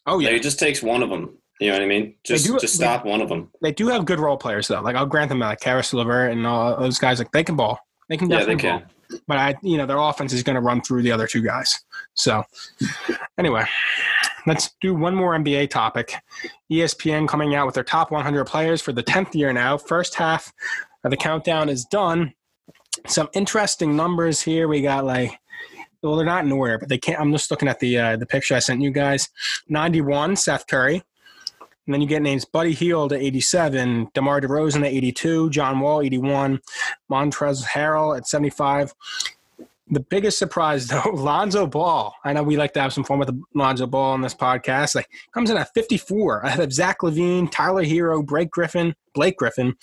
oh 0.06 0.18
yeah, 0.20 0.28
Like, 0.28 0.36
it 0.38 0.42
just 0.42 0.58
takes 0.58 0.82
one 0.82 1.02
of 1.02 1.10
them. 1.10 1.36
You 1.60 1.68
know 1.68 1.74
what 1.74 1.82
I 1.82 1.86
mean? 1.86 2.14
Just 2.24 2.46
do- 2.46 2.58
just 2.58 2.74
stop 2.74 3.04
one 3.04 3.20
of 3.20 3.28
them. 3.28 3.50
they 3.62 3.72
do 3.72 3.86
have 3.88 4.04
good 4.04 4.18
role 4.18 4.36
players 4.36 4.66
though. 4.68 4.80
Like 4.80 4.96
I'll 4.96 5.06
grant 5.06 5.28
them 5.28 5.38
like 5.40 5.60
Caris 5.60 5.92
LeVert 5.92 6.32
and 6.32 6.44
all 6.46 6.76
those 6.80 6.98
guys. 6.98 7.18
Like 7.18 7.30
they 7.32 7.44
can 7.44 7.54
ball. 7.56 7.78
They 8.08 8.16
can 8.16 8.28
Yeah, 8.30 8.44
they 8.44 8.54
ball. 8.56 8.82
But 9.26 9.38
I, 9.38 9.54
you 9.62 9.76
know, 9.76 9.86
their 9.86 9.98
offense 9.98 10.32
is 10.32 10.42
going 10.42 10.54
to 10.54 10.60
run 10.60 10.80
through 10.82 11.02
the 11.02 11.12
other 11.12 11.26
two 11.26 11.42
guys. 11.42 11.74
So, 12.14 12.42
anyway, 13.38 13.64
let's 14.46 14.70
do 14.80 14.94
one 14.94 15.14
more 15.14 15.36
NBA 15.36 15.70
topic. 15.70 16.14
ESPN 16.70 17.28
coming 17.28 17.54
out 17.54 17.66
with 17.66 17.74
their 17.74 17.84
top 17.84 18.10
100 18.10 18.44
players 18.44 18.80
for 18.82 18.92
the 18.92 19.02
10th 19.02 19.34
year 19.34 19.52
now. 19.52 19.78
First 19.78 20.14
half 20.14 20.52
of 21.04 21.10
the 21.10 21.16
countdown 21.16 21.68
is 21.68 21.84
done. 21.84 22.32
Some 23.06 23.28
interesting 23.34 23.96
numbers 23.96 24.42
here. 24.42 24.68
We 24.68 24.82
got 24.82 25.04
like, 25.04 25.38
well, 26.02 26.16
they're 26.16 26.26
not 26.26 26.44
in 26.44 26.52
order, 26.52 26.78
but 26.78 26.88
they 26.88 26.98
can't. 26.98 27.20
I'm 27.20 27.32
just 27.32 27.50
looking 27.50 27.68
at 27.68 27.80
the 27.80 27.98
uh, 27.98 28.16
the 28.16 28.26
picture 28.26 28.54
I 28.54 28.58
sent 28.58 28.82
you 28.82 28.90
guys. 28.90 29.28
91, 29.68 30.36
Seth 30.36 30.66
Curry. 30.66 31.02
And 31.86 31.94
then 31.94 32.00
you 32.00 32.06
get 32.06 32.22
names 32.22 32.44
Buddy 32.44 32.72
Hield 32.72 33.12
at 33.12 33.20
87, 33.20 34.08
DeMar 34.14 34.40
DeRozan 34.40 34.86
at 34.86 34.92
82, 34.92 35.50
John 35.50 35.80
Wall 35.80 36.00
81, 36.02 36.60
Montrezl 37.10 37.64
Harrell 37.64 38.16
at 38.16 38.28
75. 38.28 38.94
The 39.90 40.00
biggest 40.00 40.38
surprise, 40.38 40.86
though, 40.88 41.10
Lonzo 41.12 41.66
Ball. 41.66 42.14
I 42.24 42.32
know 42.32 42.42
we 42.42 42.56
like 42.56 42.72
to 42.74 42.80
have 42.80 42.92
some 42.92 43.04
fun 43.04 43.18
with 43.18 43.30
Lonzo 43.54 43.86
Ball 43.86 44.12
on 44.12 44.22
this 44.22 44.34
podcast. 44.34 44.94
Like 44.94 45.08
comes 45.32 45.50
in 45.50 45.56
at 45.56 45.74
54. 45.74 46.46
I 46.46 46.50
have 46.50 46.72
Zach 46.72 47.00
LaVine, 47.00 47.50
Tyler 47.50 47.84
Herro, 47.84 48.24
Blake 48.24 48.50
Griffin, 48.50 48.94
Blake 49.12 49.36
Griffin, 49.36 49.74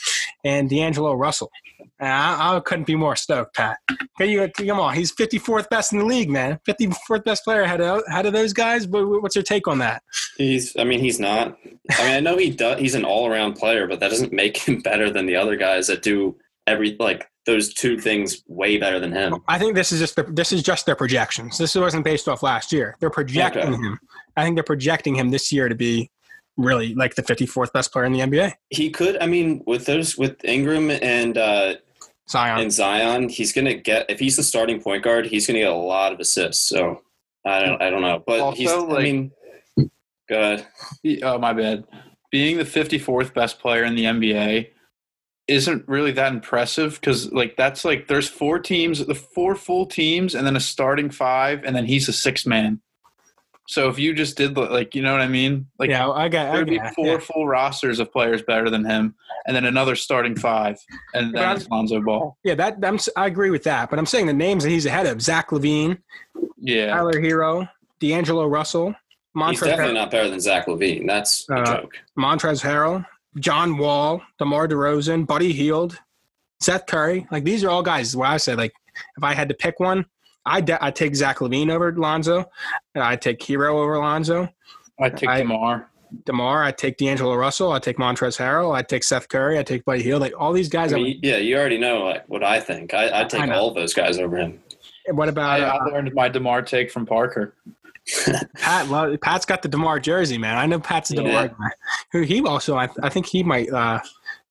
and 0.43 0.69
D'Angelo 0.69 1.13
Russell. 1.13 1.51
And 1.99 2.09
I, 2.09 2.55
I 2.55 2.59
couldn't 2.61 2.87
be 2.87 2.95
more 2.95 3.15
stoked, 3.15 3.55
Pat. 3.55 3.77
Can 4.17 4.29
you 4.29 4.49
come 4.55 4.79
on? 4.79 4.93
He's 4.95 5.13
54th 5.13 5.69
best 5.69 5.91
in 5.91 5.99
the 5.99 6.05
league, 6.05 6.29
man. 6.29 6.59
54th 6.67 7.23
best 7.25 7.43
player 7.43 7.61
ahead 7.61 7.81
of, 7.81 8.01
ahead 8.07 8.25
of 8.25 8.33
those 8.33 8.53
guys. 8.53 8.87
What's 8.87 9.35
your 9.35 9.43
take 9.43 9.67
on 9.67 9.79
that? 9.79 10.01
He's. 10.37 10.75
I 10.77 10.83
mean, 10.85 10.99
he's 10.99 11.19
not. 11.19 11.57
I 11.91 12.03
mean, 12.03 12.15
I 12.15 12.19
know 12.19 12.37
he 12.37 12.49
does. 12.51 12.79
He's 12.79 12.95
an 12.95 13.03
all-around 13.03 13.53
player, 13.53 13.85
but 13.87 13.99
that 13.99 14.09
doesn't 14.11 14.31
make 14.31 14.57
him 14.57 14.79
better 14.81 15.09
than 15.09 15.25
the 15.25 15.35
other 15.35 15.55
guys 15.55 15.87
that 15.87 16.01
do 16.01 16.37
every 16.67 16.95
like 16.99 17.27
those 17.45 17.73
two 17.73 17.97
things 17.99 18.43
way 18.47 18.77
better 18.77 18.99
than 18.99 19.11
him. 19.11 19.35
I 19.47 19.57
think 19.57 19.73
this 19.75 19.91
is 19.91 19.99
just 19.99 20.15
the, 20.15 20.23
this 20.23 20.51
is 20.51 20.61
just 20.61 20.85
their 20.85 20.95
projections. 20.95 21.57
This 21.57 21.73
wasn't 21.75 22.05
based 22.05 22.27
off 22.27 22.43
last 22.43 22.71
year. 22.71 22.95
They're 22.99 23.09
projecting 23.09 23.63
Okay. 23.73 23.81
him. 23.81 23.99
I 24.37 24.43
think 24.43 24.55
they're 24.55 24.63
projecting 24.63 25.15
him 25.15 25.31
this 25.31 25.51
year 25.51 25.67
to 25.67 25.75
be 25.75 26.11
really 26.57 26.93
like 26.93 27.15
the 27.15 27.23
54th 27.23 27.73
best 27.73 27.91
player 27.91 28.05
in 28.05 28.11
the 28.13 28.19
NBA. 28.19 28.53
He 28.69 28.89
could. 28.89 29.17
I 29.21 29.25
mean, 29.25 29.63
with 29.65 29.85
those 29.85 30.17
with 30.17 30.43
Ingram 30.45 30.91
and 30.91 31.37
uh, 31.37 31.75
Zion. 32.29 32.59
and 32.59 32.71
Zion, 32.71 33.29
he's 33.29 33.51
gonna 33.51 33.73
get 33.73 34.09
if 34.09 34.19
he's 34.19 34.35
the 34.35 34.43
starting 34.43 34.81
point 34.81 35.03
guard, 35.03 35.25
he's 35.25 35.47
gonna 35.47 35.59
get 35.59 35.71
a 35.71 35.75
lot 35.75 36.13
of 36.13 36.19
assists. 36.19 36.67
So 36.67 37.01
I 37.45 37.61
don't. 37.61 37.81
I 37.81 37.89
don't 37.89 38.01
know, 38.01 38.23
but 38.25 38.39
Also, 38.39 38.57
he's. 38.57 38.71
I 38.71 39.01
mean, 39.01 39.31
go 40.29 40.39
ahead. 40.39 40.67
Oh, 41.23 41.37
my 41.37 41.53
bad. 41.53 41.85
Being 42.31 42.57
the 42.57 42.63
54th 42.63 43.33
best 43.33 43.59
player 43.59 43.83
in 43.83 43.95
the 43.95 44.03
NBA 44.03 44.67
isn't 45.47 45.87
really 45.87 46.11
that 46.11 46.31
impressive 46.31 46.99
because, 46.99 47.31
like, 47.31 47.57
that's 47.57 47.83
like 47.83 48.07
there's 48.07 48.29
four 48.29 48.59
teams, 48.59 49.03
the 49.05 49.15
four 49.15 49.55
full 49.55 49.87
teams, 49.87 50.35
and 50.35 50.45
then 50.45 50.55
a 50.55 50.59
starting 50.59 51.09
five, 51.09 51.63
and 51.63 51.75
then 51.75 51.85
he's 51.85 52.07
a 52.07 52.13
six 52.13 52.45
man. 52.45 52.81
So 53.69 53.87
if 53.87 53.99
you 53.99 54.15
just 54.15 54.35
did, 54.35 54.57
like, 54.57 54.95
you 54.95 55.03
know 55.03 55.11
what 55.11 55.21
I 55.21 55.27
mean? 55.27 55.67
Like, 55.77 55.91
yeah, 55.91 56.09
I 56.09 56.27
got. 56.27 56.51
There'd 56.53 56.67
be 56.67 56.79
got 56.79 56.95
four 56.95 57.05
yeah. 57.05 57.17
full 57.19 57.47
rosters 57.47 57.99
of 57.99 58.11
players 58.11 58.41
better 58.41 58.67
than 58.67 58.83
him, 58.83 59.13
and 59.45 59.55
then 59.55 59.63
another 59.65 59.95
starting 59.95 60.35
five, 60.35 60.75
and 61.13 61.31
but 61.31 61.39
then 61.39 61.47
I'm- 61.49 61.57
it's 61.57 61.69
Lonzo 61.69 62.01
Ball. 62.01 62.35
yeah, 62.43 62.55
that 62.55 62.77
I'm, 62.83 62.95
s- 62.95 63.09
I 63.15 63.27
agree 63.27 63.51
with 63.51 63.63
that. 63.65 63.91
But 63.91 63.99
I'm 63.99 64.07
saying 64.07 64.25
the 64.25 64.33
names 64.33 64.63
that 64.63 64.71
he's 64.71 64.87
ahead 64.87 65.05
of: 65.05 65.21
Zach 65.21 65.49
LaVine, 65.51 65.99
Yeah. 66.57 66.87
Tyler 66.95 67.13
Herro, 67.21 67.69
D'Angelo 67.99 68.47
Russell, 68.47 68.87
He's 69.35 69.43
Montrezl, 69.43 69.65
definitely 69.65 69.93
not 69.93 70.09
better 70.09 70.29
than 70.31 70.39
Zach 70.41 70.65
LaVine. 70.65 71.05
That's 71.05 71.47
a 71.51 71.53
Uh, 71.53 71.65
joke. 71.81 71.93
Montrezl 72.17 72.63
Harrell, 72.63 73.05
John 73.39 73.77
Wall, 73.77 74.19
DeMar 74.39 74.67
DeRozan, 74.67 75.27
Buddy 75.27 75.53
Hield, 75.53 75.95
Seth 76.59 76.87
Curry. 76.87 77.27
Like 77.31 77.43
these 77.43 77.63
are 77.63 77.69
all 77.69 77.83
guys. 77.83 78.15
Where 78.17 78.27
I 78.27 78.37
said 78.37 78.57
like 78.57 78.73
if 79.15 79.23
I 79.23 79.35
had 79.35 79.47
to 79.49 79.53
pick 79.53 79.79
one, 79.79 80.07
I 80.45 80.61
de- 80.61 80.83
I 80.83 80.91
take 80.91 81.15
Zach 81.15 81.37
LaVine 81.39 81.69
over 81.71 81.91
Lonzo, 81.93 82.45
I 82.95 83.15
take 83.15 83.39
Herro 83.41 83.75
over 83.79 83.97
Lonzo. 83.97 84.49
I 84.99 85.09
take 85.09 85.29
I- 85.29 85.37
Demar. 85.39 85.89
Demar, 86.25 86.63
I 86.63 86.71
take 86.71 86.97
D'Angelo 86.97 87.35
Russell, 87.35 87.71
I 87.71 87.77
take 87.77 87.97
Montrezl 87.97 88.39
Harrell, 88.39 88.75
I 88.75 88.81
take 88.81 89.03
Seth 89.03 89.29
Curry, 89.29 89.59
I 89.59 89.63
take 89.63 89.85
Buddy 89.85 90.01
Hield. 90.01 90.21
Like 90.21 90.33
all 90.35 90.51
these 90.51 90.67
guys. 90.67 90.91
I 90.91 90.97
I 90.97 91.01
mean, 91.03 91.19
yeah, 91.21 91.37
you 91.37 91.55
already 91.55 91.77
know 91.77 92.03
like 92.05 92.27
what 92.27 92.43
I 92.43 92.59
think. 92.59 92.95
I, 92.95 93.21
I 93.21 93.23
take 93.25 93.47
all 93.51 93.67
of 93.69 93.75
those 93.75 93.93
guys 93.93 94.17
over 94.17 94.37
him. 94.37 94.59
And 95.05 95.15
what 95.15 95.29
about? 95.29 95.59
I, 95.59 95.63
Uh, 95.65 95.77
I 95.77 95.83
learned 95.91 96.11
my 96.15 96.27
Demar 96.27 96.63
take 96.63 96.89
from 96.89 97.05
Parker. 97.05 97.53
Pat, 98.55 99.21
Pat's 99.21 99.45
got 99.45 99.61
the 99.61 99.67
Demar 99.67 99.99
jersey, 99.99 100.39
man. 100.39 100.57
I 100.57 100.65
know 100.65 100.79
Pat's 100.79 101.11
a 101.11 101.15
Yeah. 101.15 101.21
Demar 101.23 101.47
guy. 101.49 101.69
Who 102.11 102.21
he 102.23 102.41
also, 102.41 102.75
I, 102.75 102.89
I 103.03 103.09
think 103.09 103.27
he 103.27 103.43
might 103.43 103.69
uh, 103.71 103.99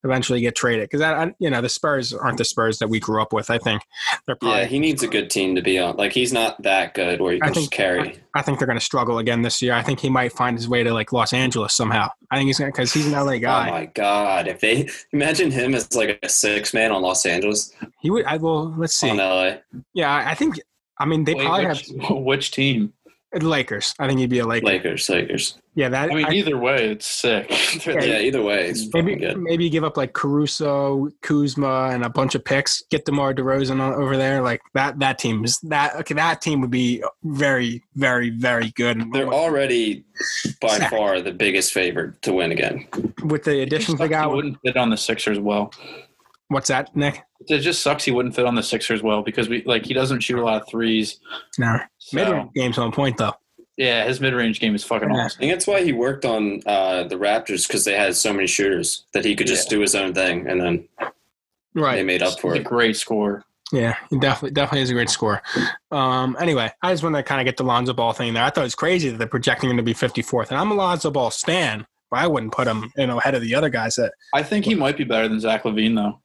eventually 0.03 0.41
get 0.41 0.55
traded 0.55 0.83
because 0.89 1.01
I, 1.01 1.23
I, 1.23 1.33
you 1.39 1.49
know, 1.49 1.61
the 1.61 1.69
Spurs 1.69 2.13
aren't 2.13 2.37
the 2.37 2.45
Spurs 2.45 2.79
that 2.79 2.87
we 2.89 2.99
grew 2.99 3.21
up 3.21 3.33
with. 3.33 3.49
I 3.49 3.57
think 3.57 3.81
they're 4.25 4.35
probably. 4.35 4.59
Yeah, 4.59 4.65
he 4.65 4.79
needs 4.79 5.03
a 5.03 5.07
good 5.07 5.29
team 5.29 5.55
to 5.55 5.61
be 5.61 5.77
on. 5.77 5.97
Like 5.97 6.13
he's 6.13 6.31
not 6.33 6.61
that 6.63 6.93
good 6.93 7.21
where 7.21 7.33
you 7.33 7.39
I 7.41 7.47
can 7.47 7.53
think- 7.55 7.63
just 7.65 7.71
carry. 7.71 8.19
I 8.35 8.41
think 8.41 8.59
they're 8.59 8.67
going 8.67 8.79
to 8.79 8.85
struggle 8.85 9.17
again 9.17 9.41
this 9.41 9.61
year. 9.61 9.73
I 9.73 9.81
think 9.81 9.99
he 9.99 10.09
might 10.09 10.31
find 10.31 10.55
his 10.55 10.69
way 10.69 10.83
to 10.83 10.93
like 10.93 11.11
Los 11.11 11.33
Angeles 11.33 11.73
somehow. 11.73 12.09
I 12.31 12.37
think 12.37 12.47
he's 12.47 12.59
going 12.59 12.71
to 12.71 12.75
because 12.75 12.93
he's 12.93 13.07
an 13.07 13.13
LA 13.13 13.33
oh 13.33 13.39
guy. 13.39 13.67
Oh 13.67 13.71
my 13.71 13.85
god! 13.87 14.47
If 14.47 14.59
they 14.61 14.87
imagine 15.11 15.51
him 15.51 15.73
as 15.73 15.93
like 15.95 16.19
a 16.21 16.29
six 16.29 16.73
man 16.73 16.91
on 16.91 17.01
Los 17.01 17.25
Angeles 17.25 17.73
he 18.01 18.09
would. 18.09 18.25
I 18.25 18.37
will. 18.37 18.73
Let's 18.77 18.95
see. 18.95 19.09
on 19.09 19.17
LA. 19.17 19.57
Yeah, 19.93 20.11
I 20.13 20.31
I 20.31 20.35
think. 20.35 20.59
I 21.01 21.05
mean, 21.05 21.23
they 21.23 21.33
Wait, 21.33 21.45
probably 21.45 21.65
which, 21.67 21.91
have 22.07 22.17
which 22.17 22.51
team? 22.51 22.93
The 23.31 23.47
Lakers. 23.47 23.93
I 23.99 24.07
think 24.07 24.19
he'd 24.19 24.29
be 24.29 24.39
a 24.39 24.45
Laker. 24.45 24.65
Lakers, 24.65 25.07
Lakers. 25.09 25.57
Yeah, 25.75 25.89
that. 25.89 26.11
I 26.11 26.15
mean, 26.15 26.25
I- 26.25 26.31
either 26.33 26.57
way, 26.57 26.89
it's 26.91 27.05
sick. 27.05 27.49
Yeah, 27.85 28.03
Yeah, 28.03 28.19
either 28.19 28.41
way, 28.41 28.67
it's 28.69 28.85
fucking 28.85 29.05
Maybe 29.05 29.19
good. 29.19 29.37
maybe 29.37 29.69
give 29.69 29.83
up 29.83 29.95
like 29.97 30.13
Caruso, 30.13 31.09
Kuzma, 31.21 31.89
and 31.91 32.03
a 32.03 32.09
bunch 32.09 32.33
of 32.35 32.43
picks. 32.43 32.81
Get 32.89 33.05
Demar 33.05 33.33
Derozan 33.33 33.79
on, 33.79 33.93
over 33.93 34.17
there. 34.17 34.41
Like 34.41 34.61
that. 34.73 34.99
That 34.99 35.19
team 35.19 35.45
is 35.45 35.59
that. 35.61 35.95
Okay, 35.97 36.15
that 36.15 36.41
team 36.41 36.61
would 36.61 36.71
be 36.71 37.03
very, 37.23 37.83
very, 37.95 38.31
very 38.31 38.71
good. 38.71 38.97
And 38.97 39.13
They're 39.13 39.27
already 39.31 40.03
by 40.59 40.77
Sack. 40.79 40.89
far 40.91 41.21
the 41.21 41.31
biggest 41.31 41.71
favorite 41.73 42.21
to 42.23 42.33
win 42.33 42.51
again. 42.51 42.87
with 43.23 43.43
the 43.43 43.61
additions 43.61 43.99
they 43.99 44.05
he 44.05 44.09
got. 44.09 44.31
wouldn't 44.33 44.57
fit 44.65 44.75
on 44.75 44.89
the 44.89 44.97
Sixers 44.97 45.39
well. 45.39 45.71
What's 46.47 46.69
that, 46.69 46.95
Nick? 46.95 47.21
It 47.47 47.59
just 47.59 47.81
sucks 47.83 48.03
he 48.03 48.11
wouldn't 48.11 48.35
fit 48.35 48.45
on 48.45 48.55
the 48.55 48.63
Sixers 48.63 49.03
well 49.03 49.21
because 49.21 49.47
we 49.47 49.63
like 49.65 49.85
he 49.85 49.93
doesn't 49.93 50.21
shoot 50.21 50.39
a 50.39 50.43
lot 50.43 50.61
of 50.63 50.67
threes. 50.67 51.19
No, 51.59 51.77
So, 52.09 52.15
mid 52.17 52.27
range 52.29 52.49
game's 52.55 52.77
on 52.77 52.91
point 52.91 53.17
though. 53.17 53.33
yeah, 53.77 54.03
his 54.05 54.19
mid 54.19 54.33
range 54.33 54.59
game 54.59 54.75
is 54.75 54.83
fucking 54.83 55.09
Yeah. 55.09 55.25
awesome. 55.25 55.37
I 55.37 55.41
think 55.41 55.53
that's 55.53 55.67
why 55.67 55.83
he 55.83 55.93
worked 55.93 56.25
on 56.25 56.61
uh, 56.65 57.03
the 57.03 57.15
Raptors 57.15 57.67
because 57.67 57.85
they 57.85 57.93
had 57.95 58.15
so 58.15 58.33
many 58.33 58.47
shooters 58.47 59.05
that 59.13 59.23
he 59.25 59.35
could 59.35 59.47
just 59.47 59.69
do 59.69 59.79
his 59.79 59.95
own 59.95 60.13
thing, 60.13 60.47
and 60.47 60.59
then 60.61 60.87
right. 61.75 61.95
they 61.95 62.03
made 62.03 62.21
up 62.23 62.39
for 62.39 62.53
He's 62.53 62.59
a 62.59 62.61
it. 62.61 62.65
great 62.67 62.97
score. 62.97 63.43
Yeah, 63.71 63.95
he 64.09 64.17
definitely 64.17 64.51
definitely 64.51 64.81
is 64.81 64.89
a 64.89 64.93
great 64.93 65.09
score. 65.11 65.41
Um, 65.91 66.35
anyway, 66.39 66.71
I 66.81 66.91
just 66.91 67.03
want 67.03 67.15
to 67.15 67.21
kind 67.23 67.39
of 67.39 67.45
get 67.45 67.55
the 67.57 67.63
Lonzo 67.63 67.93
Ball 67.93 68.13
thing 68.13 68.33
there. 68.33 68.43
I 68.43 68.49
thought 68.49 68.61
it 68.61 68.63
was 68.63 68.73
crazy 68.75 69.09
that 69.09 69.17
they're 69.17 69.27
projecting 69.27 69.69
him 69.69 69.77
to 69.77 69.83
be 69.83 69.93
54th, 69.93 70.49
and 70.49 70.57
I'm 70.59 70.71
a 70.71 70.73
Lonzo 70.73 71.11
Ball 71.11 71.29
stan, 71.29 71.85
but 72.09 72.19
I 72.19 72.25
wouldn't 72.27 72.51
put 72.51 72.65
him 72.67 72.91
you 72.97 73.05
know 73.05 73.19
ahead 73.19 73.35
of 73.35 73.41
the 73.43 73.53
other 73.53 73.69
guys. 73.69 73.93
That 73.95 74.11
I 74.33 74.41
think 74.41 74.65
he 74.65 74.73
might 74.73 74.97
be 74.97 75.03
better 75.03 75.27
than 75.27 75.39
Zach 75.39 75.63
LaVine 75.63 75.93
though. 75.95 76.19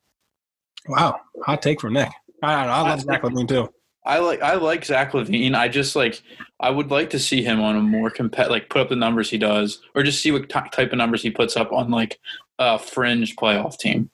wow, 0.89 1.21
hot 1.45 1.61
take 1.61 1.81
from 1.83 1.93
Nick. 1.93 2.09
I 2.43 2.57
don't 2.57 2.67
know. 2.67 2.73
I 2.73 2.81
love 2.89 3.01
Zach 3.03 3.23
LaVine 3.23 3.47
too. 3.49 3.69
I 4.05 4.19
like 4.19 4.43
I 4.43 4.55
like 4.55 4.85
Zach 4.85 5.13
LaVine. 5.13 5.55
I 5.55 5.69
just 5.69 5.97
like 5.97 6.23
I 6.61 6.71
would 6.71 6.91
like 6.91 7.11
to 7.11 7.19
see 7.19 7.43
him 7.43 7.61
on 7.61 7.77
a 7.77 7.81
more 7.81 8.11
compet 8.11 8.51
like 8.51 8.69
put 8.69 8.83
up 8.83 8.89
the 8.91 8.97
numbers 8.97 9.31
he 9.31 9.39
does, 9.39 9.81
or 9.95 10.03
just 10.03 10.21
see 10.23 10.31
what 10.31 10.49
t- 10.49 10.61
type 10.73 10.93
of 10.93 10.99
numbers 10.99 11.23
he 11.23 11.31
puts 11.31 11.57
up 11.57 11.73
on 11.73 11.91
like 11.91 12.19
a 12.59 12.79
fringe 12.79 13.35
playoff 13.37 13.79
team. 13.79 14.11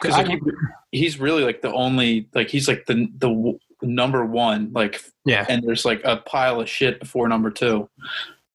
Because 0.00 0.16
like, 0.16 0.28
he, 0.28 0.38
he's 0.92 1.18
really 1.18 1.42
like 1.42 1.62
the 1.62 1.72
only 1.72 2.28
like 2.34 2.48
he's 2.48 2.68
like 2.68 2.86
the 2.86 3.08
the 3.18 3.58
number 3.82 4.24
one 4.24 4.70
like, 4.72 5.02
Yeah, 5.24 5.44
and 5.48 5.62
there's 5.62 5.84
like 5.84 6.00
a 6.04 6.18
pile 6.18 6.60
of 6.60 6.68
shit 6.68 7.00
before 7.00 7.28
number 7.28 7.50
two 7.50 7.88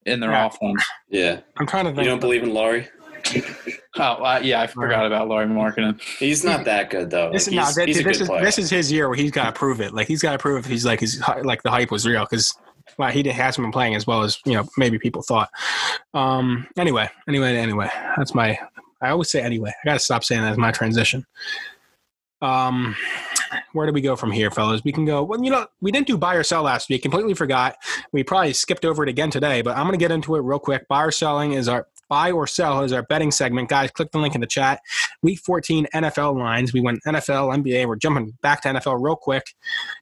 in 0.05 0.20
their 0.22 0.32
Yeah. 0.32 0.45
offense. 0.45 0.84
Yeah, 1.09 1.41
I'm 1.57 1.68
trying 1.68 1.93
to 1.93 2.01
you 2.01 2.07
don't 2.07 2.22
believe 2.22 2.43
in 2.43 2.53
Lauri? 2.53 2.88
Oh 3.97 4.23
uh, 4.23 4.39
yeah, 4.43 4.61
I 4.61 4.67
forgot 4.67 5.05
about 5.05 5.28
Lauri 5.30 5.45
Markkanen. 5.45 6.01
He's 6.01 6.43
not 6.43 6.65
that 6.65 6.89
good 6.89 7.09
though. 7.09 7.26
Like, 7.26 7.34
This, 7.34 7.45
he's, 7.45 7.55
no, 7.55 7.71
th- 7.73 7.88
he's 7.88 7.99
a 7.99 8.03
this 8.03 8.17
good 8.17 8.38
is 8.38 8.43
this 8.43 8.59
is 8.59 8.69
his 8.69 8.91
year 8.91 9.07
where 9.07 9.17
he's 9.17 9.32
got 9.32 9.45
to 9.45 9.51
prove 9.51 9.80
it. 9.80 9.93
Like 9.93 10.07
he's 10.07 10.21
got 10.21 10.34
to 10.34 10.38
prove 10.38 10.59
if 10.59 10.69
he's 10.69 10.86
like 10.86 10.99
his 10.99 11.21
like 11.43 11.63
the 11.63 11.71
hype 11.71 11.91
was 11.91 12.05
real 12.05 12.23
because 12.30 12.53
well, 12.97 13.09
he 13.09 13.23
didn't- 13.23 13.38
hasn't 13.38 13.63
been 13.63 13.71
playing 13.71 13.95
as 13.95 14.05
well 14.05 14.23
as 14.23 14.38
you 14.45 14.53
know 14.53 14.67
maybe 14.78 14.99
people 14.99 15.21
thought. 15.21 15.49
Um. 16.13 16.67
Anyway, 16.78 17.09
anyway, 17.28 17.55
anyway. 17.57 17.89
That's 18.17 18.36
my. 18.36 18.59
I 19.01 19.09
always 19.09 19.30
say 19.30 19.41
anyway. 19.41 19.69
I 19.69 19.86
gotta 19.86 19.99
stop 19.99 20.23
saying 20.23 20.41
that 20.41 20.51
as 20.51 20.57
my 20.57 20.71
transition. 20.71 21.26
Um, 22.41 22.95
where 23.73 23.88
do 23.88 23.93
we 23.93 24.01
go 24.01 24.15
from 24.15 24.32
here, 24.32 24.51
fellas? 24.51 24.84
We 24.84 24.91
can 24.91 25.05
go. 25.05 25.23
Well, 25.23 25.43
you 25.43 25.49
know, 25.49 25.67
we 25.82 25.91
didn't 25.91 26.07
do 26.07 26.17
buy 26.17 26.36
or 26.36 26.43
sell 26.43 26.63
last 26.63 26.89
week. 26.89 27.01
Completely 27.01 27.34
forgot. 27.34 27.76
We 28.11 28.23
probably 28.23 28.53
skipped 28.53 28.86
over 28.86 29.03
it 29.03 29.09
again 29.09 29.32
today, 29.32 29.61
but 29.61 29.78
I'm 29.78 29.86
gonna 29.86 29.97
get 29.97 30.11
into 30.11 30.36
it 30.36 30.41
real 30.41 30.59
quick. 30.59 30.88
Buy 30.88 31.03
or 31.03 31.11
selling 31.11 31.53
is 31.53 31.67
our 31.67 31.88
buy 32.10 32.32
or 32.32 32.47
sell 32.47 32.84
is 32.84 32.93
our 32.93 33.03
betting 33.03 33.32
segment, 33.32 33.70
guys. 33.70 33.91
Click 33.91 34.12
the 34.12 34.20
link 34.20 34.36
in 34.36 34.41
the 34.41 34.47
chat. 34.47 34.80
Week 35.22 35.39
14 35.39 35.88
NFL 35.93 36.38
lines. 36.38 36.74
We 36.74 36.82
went 36.82 37.03
NFL, 37.06 37.64
NBA. 37.64 37.88
We're 37.88 37.95
jumping 37.95 38.38
back 38.41 38.62
to 38.62 38.70
NFL 38.70 39.01
real 39.01 39.16
quick, 39.16 39.45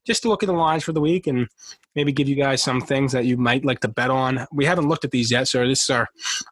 just 0.06 0.22
to 0.24 0.30
look 0.30 0.44
at 0.44 0.48
the 0.48 0.54
lines 0.54 0.84
for 0.84 0.92
the 0.92 1.02
week 1.02 1.28
and 1.28 1.48
maybe 1.96 2.12
give 2.12 2.28
you 2.28 2.36
guys 2.36 2.62
some 2.62 2.82
things 2.82 3.12
that 3.12 3.26
you 3.26 3.38
might 3.38 3.66
like 3.66 3.80
to 3.82 3.88
bet 3.88 4.10
on. 4.10 4.46
We 4.52 4.66
haven't 4.66 4.88
looked 4.88 5.06
at 5.06 5.12
these 5.12 5.32
yet, 5.32 5.48
so 5.48 5.68
this 5.68 5.84
is 5.84 5.90
our 5.90 6.08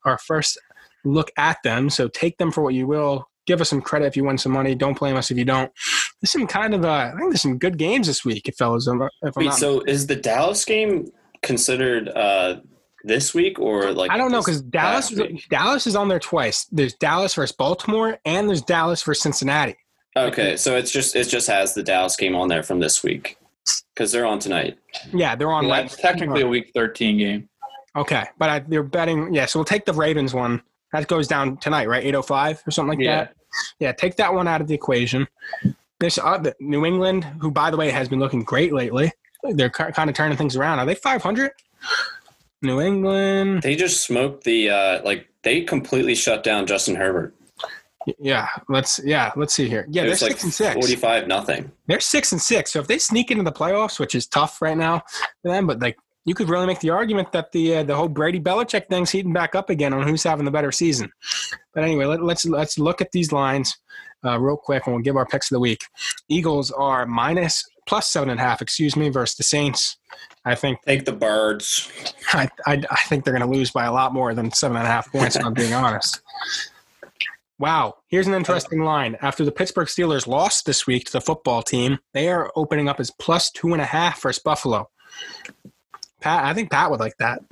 our 0.06 0.18
first 0.18 0.60
look 1.04 1.32
at 1.38 1.58
them. 1.64 1.90
So 1.90 2.08
take 2.08 2.38
them 2.38 2.52
for 2.52 2.62
what 2.62 2.74
you 2.74 2.88
will. 2.88 3.28
Give 3.48 3.60
us 3.60 3.70
some 3.70 3.82
credit 3.82 4.06
if 4.06 4.16
you 4.16 4.24
win 4.24 4.38
some 4.38 4.52
money. 4.52 4.76
Don't 4.76 4.98
blame 4.98 5.16
us 5.16 5.32
if 5.32 5.38
you 5.38 5.46
don't. 5.46 5.72
There's 6.22 6.32
some 6.32 6.46
kind 6.46 6.76
of 6.76 6.86
uh, 6.86 7.12
I 7.14 7.18
think 7.18 7.32
there's 7.32 7.42
some 7.42 7.58
good 7.58 7.78
games 7.78 8.08
this 8.08 8.24
week, 8.24 8.48
if 8.48 8.56
fellas. 8.56 8.88
If 8.88 8.94
I'm 8.94 9.32
Wait, 9.36 9.46
not, 9.46 9.56
so 9.56 9.82
is 9.82 10.08
the 10.08 10.16
Dallas 10.16 10.64
game 10.64 11.12
considered 11.42 12.10
uh, 12.10 12.58
this 13.04 13.34
week 13.34 13.60
or 13.60 13.92
like? 13.92 14.12
I 14.12 14.18
don't 14.18 14.32
know 14.32 14.40
because 14.42 14.62
Dallas 14.62 15.12
week? 15.12 15.48
Dallas 15.50 15.88
is 15.88 15.96
on 15.96 16.08
there 16.08 16.20
twice. 16.20 16.66
There's 16.72 16.94
Dallas 16.94 17.34
versus 17.34 17.56
Baltimore 17.56 18.18
and 18.26 18.48
there's 18.50 18.62
Dallas 18.62 19.04
versus 19.04 19.24
Cincinnati. 19.24 19.76
Okay, 20.18 20.58
so 20.58 20.76
it's 20.76 20.92
just 20.92 21.16
it 21.16 21.26
just 21.30 21.48
has 21.48 21.74
the 21.74 21.84
Dallas 21.84 22.16
game 22.16 22.36
on 22.36 22.48
there 22.50 22.64
from 22.64 22.80
this 22.80 23.04
week 23.04 23.38
because 23.94 24.12
they're 24.12 24.26
on 24.26 24.40
tonight. 24.40 24.78
Yeah, 25.14 25.36
they're 25.36 25.52
on. 25.52 25.66
Yeah, 25.68 25.72
right- 25.74 25.86
it's 25.86 25.96
technically 25.98 26.42
a 26.42 26.48
week 26.48 26.72
13 26.74 27.18
game. 27.18 27.50
Okay, 27.96 28.24
but 28.38 28.50
I, 28.50 28.60
they're 28.60 28.84
betting. 28.84 29.34
Yeah, 29.34 29.46
so 29.46 29.60
we'll 29.60 29.66
take 29.66 29.86
the 29.86 29.94
Ravens 29.94 30.34
one. 30.34 30.62
That 30.94 31.08
goes 31.08 31.28
down 31.28 31.58
tonight, 31.58 31.88
right? 31.88 32.04
Eight 32.04 32.16
oh 32.16 32.22
five 32.22 32.62
or 32.68 32.72
something 32.72 32.98
like 32.98 33.06
Yeah. 33.06 33.16
that. 33.26 33.36
Yeah, 33.80 33.92
take 33.92 34.16
that 34.18 34.34
one 34.34 34.48
out 34.48 34.62
of 34.62 34.68
the 34.68 34.74
equation. 34.74 35.28
This 36.00 36.18
uh, 36.18 36.42
New 36.60 36.86
England, 36.86 37.24
who 37.40 37.52
by 37.52 37.70
the 37.70 37.78
way 37.78 37.90
has 37.92 38.10
been 38.10 38.20
looking 38.20 38.44
great 38.44 38.74
lately, 38.74 39.12
they're 39.44 39.70
kind 39.70 40.10
of 40.10 40.16
turning 40.16 40.38
things 40.38 40.56
around. 40.56 40.80
Are 40.80 40.86
they 40.86 40.96
five 40.96 41.22
hundred? 41.22 41.52
New 42.62 42.82
England. 42.82 43.64
They 43.64 43.76
just 43.76 44.06
smoked 44.06 44.44
the 44.44 44.70
uh, 44.70 45.04
like 45.04 45.28
they 45.44 45.62
completely 45.62 46.16
shut 46.16 46.44
down 46.44 46.68
Justin 46.68 46.96
Herbert. 46.96 47.36
Yeah, 48.20 48.48
let's 48.68 49.00
yeah, 49.04 49.32
let's 49.36 49.54
see 49.54 49.70
here. 49.70 49.86
Yeah, 49.90 50.04
it 50.04 50.06
they're 50.06 50.12
like 50.12 50.20
six 50.20 50.44
and 50.44 50.54
six. 50.54 50.74
forty-five 50.74 51.28
nothing. 51.28 51.72
They're 51.88 52.00
six 52.00 52.32
and 52.32 52.42
six. 52.42 52.72
So 52.72 52.80
if 52.80 52.88
they 52.88 52.98
sneak 52.98 53.32
into 53.32 53.44
the 53.44 53.52
playoffs, 53.52 54.00
which 54.00 54.16
is 54.16 54.26
tough 54.28 54.62
right 54.62 54.78
now 54.78 55.04
for 55.42 55.52
them, 55.52 55.68
but 55.68 55.80
like 55.80 55.98
you 56.26 56.34
could 56.34 56.50
really 56.50 56.66
make 56.68 56.80
the 56.80 56.90
argument 56.90 57.32
that 57.32 57.52
the 57.52 57.78
uh, 57.78 57.84
the 57.84 57.96
whole 57.96 58.08
Brady 58.08 58.40
Belichick 58.40 58.88
thing's 58.88 59.12
heating 59.12 59.34
back 59.34 59.56
up 59.56 59.70
again 59.70 59.94
on 59.94 60.08
who's 60.08 60.24
having 60.24 60.46
the 60.46 60.52
better 60.52 60.72
season. 60.72 61.12
But 61.74 61.84
anyway, 61.84 62.06
let, 62.06 62.24
let's 62.24 62.46
let's 62.46 62.80
look 62.80 63.02
at 63.02 63.12
these 63.12 63.32
lines 63.32 63.78
uh, 64.26 64.40
real 64.40 64.58
quick, 64.58 64.86
and 64.86 64.96
we'll 64.96 65.04
give 65.04 65.16
our 65.16 65.26
picks 65.26 65.52
of 65.52 65.56
the 65.56 65.60
week. 65.60 65.84
Eagles 66.28 66.72
are 66.72 67.06
minus 67.06 67.64
plus 67.88 68.10
seven 68.10 68.30
and 68.30 68.40
a 68.40 68.44
half, 68.44 68.62
excuse 68.62 68.96
me, 68.96 69.10
versus 69.10 69.36
the 69.36 69.44
Saints. 69.44 69.98
I 70.44 70.56
think 70.56 70.82
Take 70.84 71.06
the 71.06 71.12
birds. 71.12 71.92
I, 72.34 72.50
I, 72.66 72.82
I 72.90 72.98
think 73.08 73.24
they're 73.26 73.38
going 73.38 73.50
to 73.50 73.58
lose 73.58 73.70
by 73.72 73.86
a 73.86 73.92
lot 73.92 74.12
more 74.14 74.34
than 74.34 74.52
seven 74.52 74.78
and 74.78 74.88
a 74.88 74.90
half 74.90 75.12
points. 75.12 75.36
if 75.36 75.46
I'm 75.46 75.54
being 75.54 75.74
honest. 75.76 76.20
Wow, 77.60 77.98
here's 78.08 78.26
an 78.26 78.34
interesting 78.34 78.80
line. 78.84 79.18
After 79.22 79.46
the 79.46 79.52
Pittsburgh 79.52 79.88
Steelers 79.88 80.26
lost 80.26 80.66
this 80.66 80.88
week 80.88 81.06
to 81.06 81.12
the 81.12 81.22
football 81.22 81.62
team, 81.62 82.00
they 82.14 82.28
are 82.30 82.52
opening 82.56 82.90
up 82.90 83.00
as 83.00 83.12
plus 83.12 83.52
two 83.52 83.74
and 83.74 83.82
a 83.82 83.86
half 83.86 84.20
versus 84.24 84.42
Buffalo. 84.42 84.90
Pat, 86.22 86.44
I 86.44 86.54
think 86.56 86.72
Pat 86.72 86.90
would 86.90 87.00
like 87.00 87.18
that. 87.20 87.44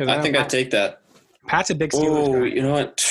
I 0.00 0.20
think 0.20 0.34
know 0.34 0.40
I'd 0.40 0.48
take 0.50 0.72
that. 0.72 1.02
Pat's 1.46 1.70
a 1.70 1.74
big 1.76 1.90
Steelers. 1.92 2.28
Oh, 2.34 2.42
you 2.42 2.62
know 2.62 2.72
what? 2.72 3.04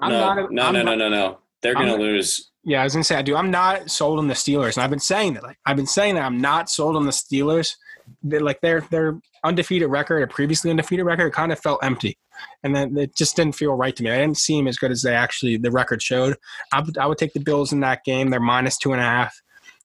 I'm 0.00 0.10
No, 0.12 0.20
not 0.20 0.38
a- 0.38 0.54
no, 0.54 0.62
I'm 0.62 0.72
no, 0.72 0.82
not- 0.82 0.84
no, 0.84 0.94
no, 0.96 1.08
no. 1.10 1.38
They're 1.60 1.74
gonna 1.74 1.96
lose. 1.96 2.50
Yeah, 2.64 2.80
I 2.80 2.84
was 2.84 2.94
gonna 2.94 3.04
say 3.04 3.16
I 3.16 3.22
do. 3.22 3.36
I'm 3.36 3.50
not 3.50 3.90
sold 3.90 4.18
on 4.18 4.28
the 4.28 4.32
Steelers, 4.34 4.76
and 4.76 4.82
I've 4.84 4.88
been 4.90 4.98
saying 4.98 5.34
that. 5.34 5.42
Like 5.42 5.58
I've 5.66 5.76
been 5.76 5.86
saying 5.86 6.14
that 6.14 6.22
I'm 6.24 6.40
not 6.40 6.70
sold 6.70 6.96
on 6.96 7.04
the 7.04 7.12
Steelers. 7.12 7.74
They're 8.22 8.40
like 8.40 8.60
their 8.60 8.80
their 8.90 9.18
undefeated 9.44 9.90
record, 9.90 10.22
a 10.22 10.26
previously 10.26 10.70
undefeated 10.70 11.06
record, 11.06 11.32
kind 11.32 11.52
of 11.52 11.60
felt 11.60 11.82
empty, 11.82 12.18
and 12.62 12.74
then 12.74 12.96
it 12.96 13.16
just 13.16 13.36
didn't 13.36 13.54
feel 13.54 13.74
right 13.74 13.94
to 13.96 14.02
me. 14.02 14.10
I 14.10 14.18
didn't 14.18 14.38
seem 14.38 14.66
as 14.66 14.78
good 14.78 14.90
as 14.90 15.02
they 15.02 15.14
actually 15.14 15.56
the 15.56 15.70
record 15.70 16.02
showed. 16.02 16.36
I 16.72 16.80
would 16.80 16.98
I 16.98 17.06
would 17.06 17.18
take 17.18 17.32
the 17.32 17.40
Bills 17.40 17.72
in 17.72 17.80
that 17.80 18.04
game. 18.04 18.30
They're 18.30 18.40
minus 18.40 18.78
two 18.78 18.92
and 18.92 19.00
a 19.00 19.04
half. 19.04 19.40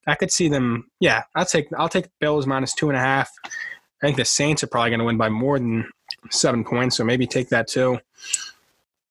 I 0.07 0.15
could 0.15 0.31
see 0.31 0.49
them. 0.49 0.89
Yeah, 0.99 1.23
I'll 1.35 1.45
take 1.45 1.67
I'll 1.77 1.89
take 1.89 2.07
Bills 2.19 2.45
minus 2.45 2.73
two 2.73 2.89
and 2.89 2.97
a 2.97 3.01
half. 3.01 3.29
I 3.45 4.07
think 4.07 4.17
the 4.17 4.25
Saints 4.25 4.63
are 4.63 4.67
probably 4.67 4.91
going 4.91 4.99
to 4.99 5.05
win 5.05 5.17
by 5.17 5.29
more 5.29 5.57
than 5.57 5.89
seven 6.29 6.63
points, 6.63 6.97
so 6.97 7.03
maybe 7.03 7.25
take 7.25 7.49
that 7.49 7.67
too. 7.67 7.99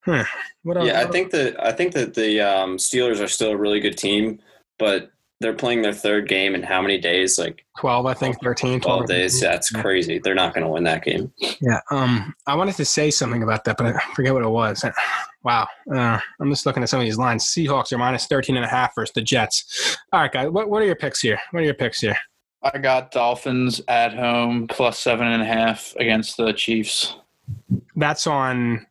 Hmm. 0.04 0.22
What 0.62 0.76
else? 0.76 0.86
Yeah, 0.86 1.00
I 1.00 1.06
think 1.06 1.30
that 1.30 1.62
I 1.64 1.72
think 1.72 1.94
that 1.94 2.14
the 2.14 2.40
um, 2.40 2.76
Steelers 2.76 3.22
are 3.22 3.28
still 3.28 3.52
a 3.52 3.56
really 3.56 3.80
good 3.80 3.96
team, 3.96 4.40
but 4.78 5.10
they're 5.40 5.52
playing 5.54 5.82
their 5.82 5.92
third 5.92 6.28
game 6.28 6.54
in 6.54 6.62
how 6.62 6.80
many 6.80 6.98
days? 6.98 7.38
Like 7.38 7.64
12, 7.78 8.06
I 8.06 8.14
think, 8.14 8.40
13, 8.42 8.80
12. 8.80 8.82
twelve 8.82 9.06
days. 9.06 9.40
That's 9.40 9.70
crazy. 9.70 10.18
They're 10.18 10.34
not 10.34 10.54
going 10.54 10.64
to 10.64 10.70
win 10.70 10.84
that 10.84 11.04
game. 11.04 11.32
Yeah. 11.60 11.80
Um, 11.90 12.34
I 12.46 12.54
wanted 12.54 12.76
to 12.76 12.84
say 12.84 13.10
something 13.10 13.42
about 13.42 13.64
that, 13.64 13.76
but 13.76 13.94
I 13.96 14.14
forget 14.14 14.32
what 14.32 14.42
it 14.42 14.48
was. 14.48 14.84
Wow. 15.42 15.68
Uh, 15.92 16.18
I'm 16.40 16.50
just 16.50 16.64
looking 16.64 16.82
at 16.82 16.88
some 16.88 17.00
of 17.00 17.04
these 17.04 17.18
lines. 17.18 17.44
Seahawks 17.44 17.92
are 17.92 17.98
minus 17.98 18.26
13 18.26 18.56
and 18.56 18.64
a 18.64 18.68
half 18.68 18.94
versus 18.94 19.12
the 19.12 19.20
Jets. 19.20 19.96
All 20.12 20.20
right, 20.20 20.32
guys. 20.32 20.48
What, 20.48 20.70
what 20.70 20.80
are 20.80 20.86
your 20.86 20.96
picks 20.96 21.20
here? 21.20 21.38
What 21.50 21.60
are 21.60 21.66
your 21.66 21.74
picks 21.74 22.00
here? 22.00 22.16
I 22.62 22.78
got 22.78 23.10
Dolphins 23.10 23.82
at 23.88 24.14
home 24.14 24.66
plus 24.68 24.98
seven 24.98 25.26
and 25.26 25.42
a 25.42 25.44
half 25.44 25.94
against 25.96 26.38
the 26.38 26.52
Chiefs. 26.52 27.16
That's 27.94 28.26
on 28.26 28.86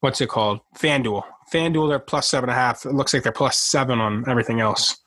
what's 0.00 0.20
it 0.20 0.28
called? 0.28 0.60
FanDuel. 0.76 1.24
FanDuel, 1.50 1.88
they're 1.88 1.98
plus 1.98 2.28
seven 2.28 2.50
and 2.50 2.58
a 2.58 2.60
half. 2.60 2.84
It 2.84 2.92
looks 2.92 3.14
like 3.14 3.22
they're 3.22 3.32
plus 3.32 3.56
seven 3.56 4.00
on 4.00 4.28
everything 4.28 4.60
else. 4.60 4.98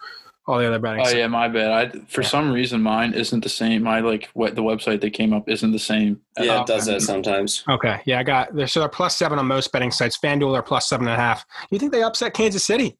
All 0.50 0.58
the 0.58 0.66
other 0.66 0.80
betting. 0.80 1.02
Oh 1.02 1.04
sites. 1.04 1.16
yeah, 1.16 1.28
my 1.28 1.47
bad. 1.47 1.72
I 1.72 2.00
for 2.08 2.24
Yeah. 2.24 2.28
some 2.28 2.52
reason 2.52 2.82
mine 2.82 3.14
isn't 3.14 3.43
the 3.43 3.50
same. 3.50 3.84
My 3.84 4.00
like 4.00 4.30
what 4.34 4.56
the 4.56 4.64
website 4.64 5.00
that 5.02 5.12
came 5.12 5.32
up 5.32 5.47
isn't 5.47 5.72
the 5.72 5.78
same. 5.78 6.20
Yeah, 6.39 6.43
it 6.43 6.62
oh, 6.62 6.66
does 6.66 6.88
that 6.88 7.04
sometimes. 7.04 7.64
Okay. 7.70 8.02
Yeah, 8.06 8.20
I 8.20 8.24
got 8.24 8.56
they're 8.56 8.66
so 8.66 8.80
they're 8.80 8.89
plus 8.89 9.16
seven 9.16 9.38
on 9.38 9.45
most 9.45 9.72
betting 9.72 9.91
sites. 9.91 10.18
FanDuel 10.18 10.58
are 10.58 10.64
plus 10.64 10.89
seven 10.89 11.08
and 11.08 11.14
a 11.14 11.22
half. 11.22 11.45
You 11.70 11.78
think 11.78 11.91
they 11.91 12.02
upset 12.02 12.34
Kansas 12.34 12.64
City? 12.64 12.97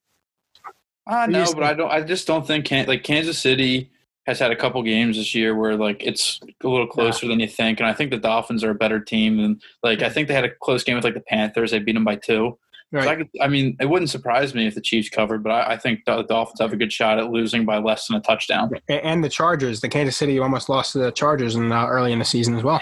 I 1.08 1.26
do 1.26 1.32
you 1.32 1.38
know, 1.39 1.45
think? 1.45 1.58
but 1.58 1.64
I 1.64 1.74
don't. 1.74 1.91
I 1.91 2.02
just 2.02 2.28
don't 2.28 2.45
think 2.45 2.66
Can, 2.66 2.86
like 2.86 3.04
Kansas 3.04 3.39
City 3.39 3.89
has 4.28 4.38
had 4.38 4.52
a 4.52 4.56
couple 4.56 4.84
games 4.84 5.18
this 5.18 5.34
year 5.34 5.56
where 5.56 5.76
like 5.76 6.04
it's 6.06 6.39
a 6.64 6.68
little 6.68 6.86
closer 6.86 7.28
than 7.28 7.39
you 7.39 7.47
think, 7.47 7.80
and 7.80 7.89
I 7.89 7.93
think 7.93 8.12
the 8.12 8.18
Dolphins 8.18 8.64
are 8.64 8.70
a 8.70 8.76
better 8.76 9.00
team 9.00 9.38
than 9.38 9.60
like 9.82 10.04
I 10.04 10.10
think 10.10 10.28
they 10.28 10.36
had 10.36 10.45
a 10.45 10.52
close 10.62 10.84
game 10.84 10.93
with 10.95 11.04
like 11.04 11.16
the 11.16 11.20
Panthers. 11.20 11.72
They 11.72 11.80
beat 11.80 11.93
them 11.93 12.04
by 12.04 12.16
two. 12.16 12.60
So 12.92 13.00
I, 13.00 13.16
could, 13.16 13.30
I 13.40 13.48
mean, 13.48 13.78
it 13.80 13.86
wouldn't 13.86 14.10
surprise 14.10 14.56
me 14.56 14.66
if 14.66 14.74
the 14.74 14.82
Chiefs 14.82 15.10
covered, 15.10 15.44
but 15.44 15.52
I, 15.52 15.74
I 15.74 15.78
think 15.78 16.06
the 16.06 16.24
Dolphins 16.24 16.60
have 16.60 16.74
a 16.74 16.76
good 16.76 16.92
shot 16.92 17.20
at 17.20 17.30
losing 17.30 17.64
by 17.64 17.78
less 17.78 18.08
than 18.08 18.18
a 18.18 18.22
touchdown. 18.22 18.72
And 18.88 19.24
the 19.24 19.30
Chargers, 19.30 19.82
the 19.82 19.90
Kansas 19.90 20.18
City 20.18 20.40
almost 20.40 20.70
lost 20.70 20.94
to 20.94 21.00
the 21.00 21.12
Chargers 21.12 21.56
in 21.56 21.72
uh, 21.72 21.86
early 21.86 22.12
in 22.12 22.20
the 22.20 22.26
season 22.26 22.56
as 22.56 22.64
well. 22.64 22.82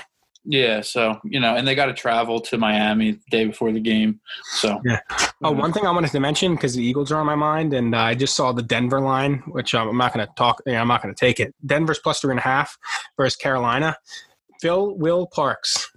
Yeah, 0.50 0.80
so 0.80 1.20
you 1.26 1.42
know, 1.42 1.58
and 1.58 1.68
they 1.68 1.76
got 1.76 1.88
to 1.88 1.94
travel 1.94 2.40
to 2.40 2.58
Miami 2.58 3.12
the 3.12 3.20
day 3.30 3.46
before 3.46 3.74
the 3.74 3.82
game. 3.82 4.22
So 4.60 4.82
Oh, 5.44 5.52
one 5.52 5.74
thing 5.74 5.86
I 5.86 5.92
wanted 5.92 6.12
to 6.12 6.22
mention 6.22 6.56
because 6.56 6.74
the 6.74 6.84
Eagles 6.84 7.12
are 7.12 7.20
on 7.20 7.26
my 7.26 7.36
mind, 7.36 7.74
and 7.74 7.94
uh, 7.94 8.00
I 8.00 8.16
just 8.16 8.34
saw 8.34 8.54
the 8.54 8.62
Denver 8.62 9.02
line, 9.02 9.44
which 9.48 9.76
um, 9.76 9.90
I'm 9.90 9.98
not 9.98 10.14
going 10.14 10.26
to 10.26 10.34
talk. 10.38 10.62
You 10.66 10.74
know, 10.74 10.80
I'm 10.80 10.88
not 10.88 11.04
going 11.04 11.14
to 11.14 11.20
take 11.20 11.42
it. 11.42 11.54
Denver's 11.66 12.00
plus 12.00 12.22
three 12.22 12.32
and 12.32 12.40
a 12.40 12.44
half 12.44 12.78
versus 13.18 13.36
Carolina. 13.36 13.98
Phil 14.62 14.96
Will 14.98 15.28
Parks 15.28 15.92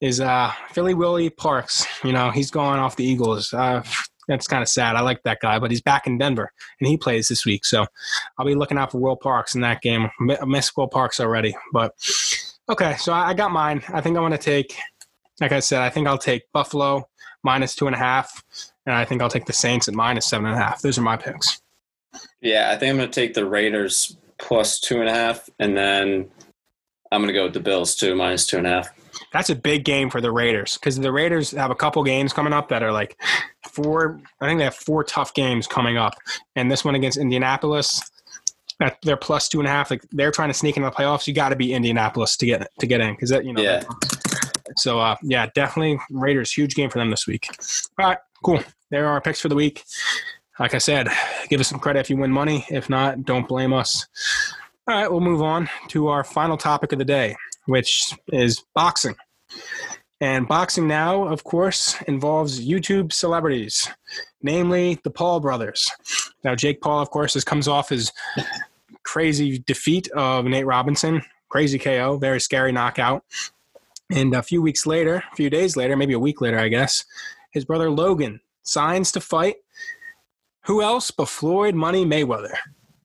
is 0.00 0.20
uh, 0.20 0.52
Philly 0.70 0.94
Willie 0.94 1.30
Parks. 1.30 1.86
You 2.02 2.12
know, 2.12 2.30
he's 2.30 2.50
going 2.50 2.78
off 2.78 2.96
the 2.96 3.04
Eagles. 3.04 3.52
Uh, 3.52 3.82
that's 4.28 4.48
kind 4.48 4.62
of 4.62 4.68
sad. 4.68 4.96
I 4.96 5.00
like 5.00 5.22
that 5.24 5.40
guy, 5.40 5.58
but 5.58 5.70
he's 5.70 5.82
back 5.82 6.06
in 6.06 6.18
Denver 6.18 6.50
and 6.80 6.88
he 6.88 6.96
plays 6.96 7.28
this 7.28 7.44
week, 7.44 7.64
so 7.64 7.86
I'll 8.38 8.46
be 8.46 8.54
looking 8.54 8.78
out 8.78 8.92
for 8.92 8.98
Will 8.98 9.16
Parks 9.16 9.54
in 9.54 9.60
that 9.60 9.82
game. 9.82 10.10
I 10.30 10.44
miss 10.46 10.74
Will 10.76 10.88
Parks 10.88 11.20
already, 11.20 11.54
but 11.72 11.92
okay. 12.68 12.96
So 12.98 13.12
I 13.12 13.34
got 13.34 13.50
mine. 13.50 13.82
I 13.92 14.00
think 14.00 14.16
I 14.16 14.20
want 14.20 14.32
to 14.34 14.38
take. 14.38 14.76
Like 15.40 15.52
I 15.52 15.60
said, 15.60 15.82
I 15.82 15.90
think 15.90 16.06
I'll 16.06 16.16
take 16.16 16.50
Buffalo 16.52 17.08
minus 17.42 17.74
two 17.74 17.86
and 17.86 17.94
a 17.94 17.98
half 17.98 18.42
and 18.86 18.94
I 18.94 19.04
think 19.04 19.22
I'll 19.22 19.30
take 19.30 19.46
the 19.46 19.52
Saints 19.52 19.88
at 19.88 19.94
minus 19.94 20.26
seven 20.26 20.46
and 20.46 20.54
a 20.54 20.58
half. 20.58 20.82
Those 20.82 20.98
are 20.98 21.02
my 21.02 21.16
picks. 21.16 21.60
Yeah, 22.40 22.70
I 22.70 22.76
think 22.76 22.90
I'm 22.90 22.96
going 22.96 23.10
to 23.10 23.20
take 23.20 23.34
the 23.34 23.46
Raiders 23.46 24.16
plus 24.38 24.80
two 24.80 25.00
and 25.00 25.08
a 25.08 25.12
half, 25.12 25.48
and 25.58 25.76
then 25.76 26.28
I'm 27.10 27.20
going 27.20 27.28
to 27.28 27.34
go 27.34 27.44
with 27.44 27.54
the 27.54 27.60
Bills 27.60 27.96
too, 27.96 28.14
minus 28.14 28.46
two 28.46 28.58
and 28.58 28.66
a 28.66 28.70
half. 28.70 28.90
That's 29.34 29.50
a 29.50 29.56
big 29.56 29.84
game 29.84 30.10
for 30.10 30.20
the 30.20 30.30
Raiders 30.30 30.74
because 30.74 30.96
the 30.96 31.10
Raiders 31.10 31.50
have 31.50 31.72
a 31.72 31.74
couple 31.74 32.04
games 32.04 32.32
coming 32.32 32.52
up 32.52 32.68
that 32.68 32.84
are 32.84 32.92
like 32.92 33.20
four. 33.68 34.20
I 34.40 34.46
think 34.46 34.58
they 34.58 34.64
have 34.64 34.76
four 34.76 35.02
tough 35.02 35.34
games 35.34 35.66
coming 35.66 35.98
up, 35.98 36.14
and 36.54 36.70
this 36.70 36.84
one 36.84 36.94
against 36.94 37.18
Indianapolis. 37.18 38.00
At 38.80 38.96
they're 39.02 39.16
plus 39.16 39.48
two 39.48 39.58
and 39.58 39.66
a 39.66 39.72
half. 39.72 39.90
Like 39.90 40.02
they're 40.12 40.30
trying 40.30 40.50
to 40.50 40.54
sneak 40.54 40.76
into 40.76 40.88
the 40.88 40.94
playoffs. 40.94 41.26
You 41.26 41.34
got 41.34 41.48
to 41.48 41.56
be 41.56 41.74
Indianapolis 41.74 42.36
to 42.36 42.46
get 42.46 42.68
to 42.78 42.86
get 42.86 43.00
in 43.00 43.14
because 43.14 43.30
that 43.30 43.44
you 43.44 43.52
know. 43.52 43.60
Yeah. 43.60 43.82
So 44.76 45.00
uh, 45.00 45.16
yeah, 45.22 45.48
definitely 45.52 45.98
Raiders 46.10 46.52
huge 46.52 46.76
game 46.76 46.88
for 46.88 47.00
them 47.00 47.10
this 47.10 47.26
week. 47.26 47.48
All 47.98 48.06
right, 48.06 48.18
cool. 48.44 48.62
There 48.90 49.04
are 49.06 49.14
our 49.14 49.20
picks 49.20 49.40
for 49.40 49.48
the 49.48 49.56
week. 49.56 49.82
Like 50.60 50.74
I 50.74 50.78
said, 50.78 51.08
give 51.48 51.60
us 51.60 51.66
some 51.66 51.80
credit 51.80 51.98
if 52.00 52.10
you 52.10 52.16
win 52.16 52.30
money. 52.30 52.66
If 52.70 52.88
not, 52.88 53.24
don't 53.24 53.48
blame 53.48 53.72
us. 53.72 54.06
All 54.86 54.94
right, 54.94 55.10
we'll 55.10 55.20
move 55.20 55.42
on 55.42 55.68
to 55.88 56.06
our 56.06 56.22
final 56.22 56.56
topic 56.56 56.92
of 56.92 57.00
the 57.00 57.04
day, 57.04 57.34
which 57.66 58.14
is 58.28 58.62
boxing. 58.74 59.16
And 60.20 60.48
boxing 60.48 60.86
now, 60.86 61.26
of 61.26 61.44
course, 61.44 62.00
involves 62.02 62.64
YouTube 62.64 63.12
celebrities, 63.12 63.88
namely 64.42 64.98
the 65.04 65.10
Paul 65.10 65.40
brothers. 65.40 65.90
Now, 66.44 66.54
Jake 66.54 66.80
Paul, 66.80 67.00
of 67.00 67.10
course, 67.10 67.42
comes 67.44 67.68
off 67.68 67.88
his 67.88 68.12
crazy 69.02 69.58
defeat 69.66 70.08
of 70.12 70.44
Nate 70.44 70.66
Robinson, 70.66 71.22
crazy 71.48 71.78
KO, 71.78 72.16
very 72.18 72.40
scary 72.40 72.72
knockout. 72.72 73.24
And 74.10 74.34
a 74.34 74.42
few 74.42 74.62
weeks 74.62 74.86
later, 74.86 75.22
a 75.30 75.36
few 75.36 75.50
days 75.50 75.76
later, 75.76 75.96
maybe 75.96 76.14
a 76.14 76.18
week 76.18 76.40
later, 76.40 76.58
I 76.58 76.68
guess, 76.68 77.04
his 77.52 77.64
brother 77.64 77.90
Logan 77.90 78.40
signs 78.62 79.12
to 79.12 79.20
fight. 79.20 79.56
Who 80.66 80.82
else 80.82 81.10
but 81.10 81.28
Floyd 81.28 81.74
Money 81.74 82.04
Mayweather? 82.04 82.54